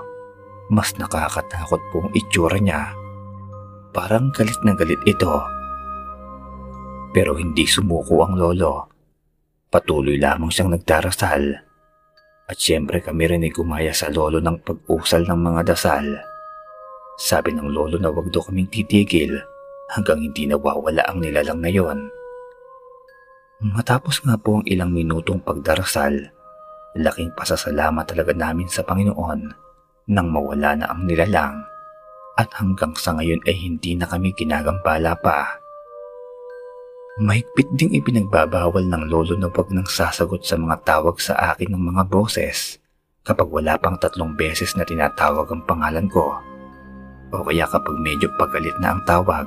mas 0.74 0.90
nakakatakot 0.98 1.78
pong 1.94 2.10
itsura 2.18 2.58
niya. 2.58 2.90
Parang 3.94 4.34
galit 4.34 4.58
na 4.66 4.74
galit 4.74 4.98
ito. 5.06 5.38
Pero 7.14 7.38
hindi 7.38 7.62
sumuko 7.62 8.26
ang 8.26 8.34
lolo. 8.34 8.93
Patuloy 9.74 10.22
lamang 10.22 10.54
siyang 10.54 10.70
nagdarasal. 10.70 11.58
At 12.46 12.56
siyempre 12.62 13.02
kami 13.02 13.26
rin 13.26 13.42
ay 13.42 13.50
gumaya 13.50 13.90
sa 13.90 14.06
lolo 14.14 14.38
ng 14.38 14.62
pag-usal 14.62 15.26
ng 15.26 15.40
mga 15.42 15.74
dasal. 15.74 16.06
Sabi 17.18 17.50
ng 17.50 17.74
lolo 17.74 17.98
na 17.98 18.14
wag 18.14 18.30
daw 18.30 18.46
kaming 18.46 18.70
titigil 18.70 19.34
hanggang 19.90 20.22
hindi 20.22 20.46
nawawala 20.46 21.02
ang 21.10 21.18
nilalang 21.18 21.58
na 21.58 21.70
yon. 21.74 21.98
Matapos 23.74 24.22
nga 24.22 24.38
po 24.38 24.62
ang 24.62 24.64
ilang 24.70 24.94
minutong 24.94 25.42
pagdarasal, 25.42 26.30
Laking 26.94 27.34
pasasalamat 27.34 28.06
talaga 28.06 28.30
namin 28.30 28.70
sa 28.70 28.86
Panginoon 28.86 29.50
nang 30.14 30.28
mawala 30.30 30.78
na 30.78 30.86
ang 30.86 31.10
nilalang 31.10 31.66
at 32.38 32.46
hanggang 32.54 32.94
sa 32.94 33.18
ngayon 33.18 33.42
ay 33.50 33.56
hindi 33.66 33.98
na 33.98 34.06
kami 34.06 34.30
ginagambala 34.38 35.18
pa. 35.18 35.58
Mahigpit 37.14 37.70
ding 37.78 37.94
ipinagbabawal 37.94 38.90
ng 38.90 39.06
lolo 39.06 39.38
na 39.38 39.46
wag 39.46 39.70
nang 39.70 39.86
sasagot 39.86 40.42
sa 40.42 40.58
mga 40.58 40.82
tawag 40.82 41.22
sa 41.22 41.54
akin 41.54 41.70
ng 41.70 41.94
mga 41.94 42.10
boses 42.10 42.82
kapag 43.22 43.46
wala 43.46 43.78
pang 43.78 43.94
tatlong 44.02 44.34
beses 44.34 44.74
na 44.74 44.82
tinatawag 44.82 45.46
ang 45.46 45.62
pangalan 45.62 46.10
ko. 46.10 46.34
O 47.30 47.46
kaya 47.46 47.70
kapag 47.70 47.94
medyo 48.02 48.26
pagalit 48.34 48.74
na 48.82 48.98
ang 48.98 49.06
tawag, 49.06 49.46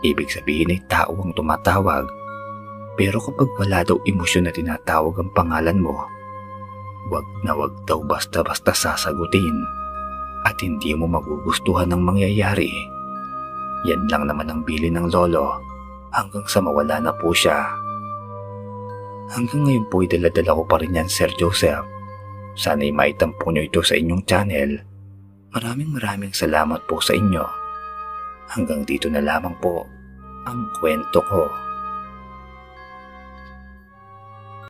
ibig 0.00 0.32
sabihin 0.32 0.72
ay 0.72 0.80
tao 0.88 1.12
ang 1.20 1.36
tumatawag. 1.36 2.08
Pero 2.96 3.20
kapag 3.20 3.52
wala 3.60 3.84
daw 3.84 4.00
emosyon 4.08 4.48
na 4.48 4.52
tinatawag 4.56 5.20
ang 5.20 5.28
pangalan 5.36 5.76
mo, 5.76 6.00
wag 7.12 7.28
na 7.44 7.52
wag 7.52 7.76
daw 7.84 8.00
basta-basta 8.08 8.72
sasagutin 8.72 9.68
at 10.48 10.56
hindi 10.64 10.96
mo 10.96 11.04
magugustuhan 11.04 11.92
ang 11.92 12.08
mangyayari. 12.08 12.72
Yan 13.84 14.08
lang 14.08 14.32
naman 14.32 14.48
ang 14.48 14.64
bili 14.64 14.88
ng 14.88 15.12
lolo 15.12 15.75
hanggang 16.16 16.48
sa 16.48 16.64
mawala 16.64 16.96
na 16.96 17.12
po 17.12 17.36
siya. 17.36 17.68
Hanggang 19.36 19.68
ngayon 19.68 19.86
po 19.92 20.00
ay 20.00 20.08
daladala 20.08 20.56
ko 20.56 20.62
pa 20.64 20.80
rin 20.80 20.96
yan 20.96 21.10
Sir 21.12 21.28
Joseph. 21.36 21.84
Sana'y 22.56 22.88
maitampo 22.88 23.52
nyo 23.52 23.60
ito 23.60 23.84
sa 23.84 24.00
inyong 24.00 24.24
channel. 24.24 24.80
Maraming 25.52 25.92
maraming 25.92 26.32
salamat 26.32 26.80
po 26.88 27.04
sa 27.04 27.12
inyo. 27.12 27.44
Hanggang 28.48 28.88
dito 28.88 29.12
na 29.12 29.20
lamang 29.20 29.52
po 29.60 29.84
ang 30.48 30.72
kwento 30.80 31.20
ko. 31.28 31.65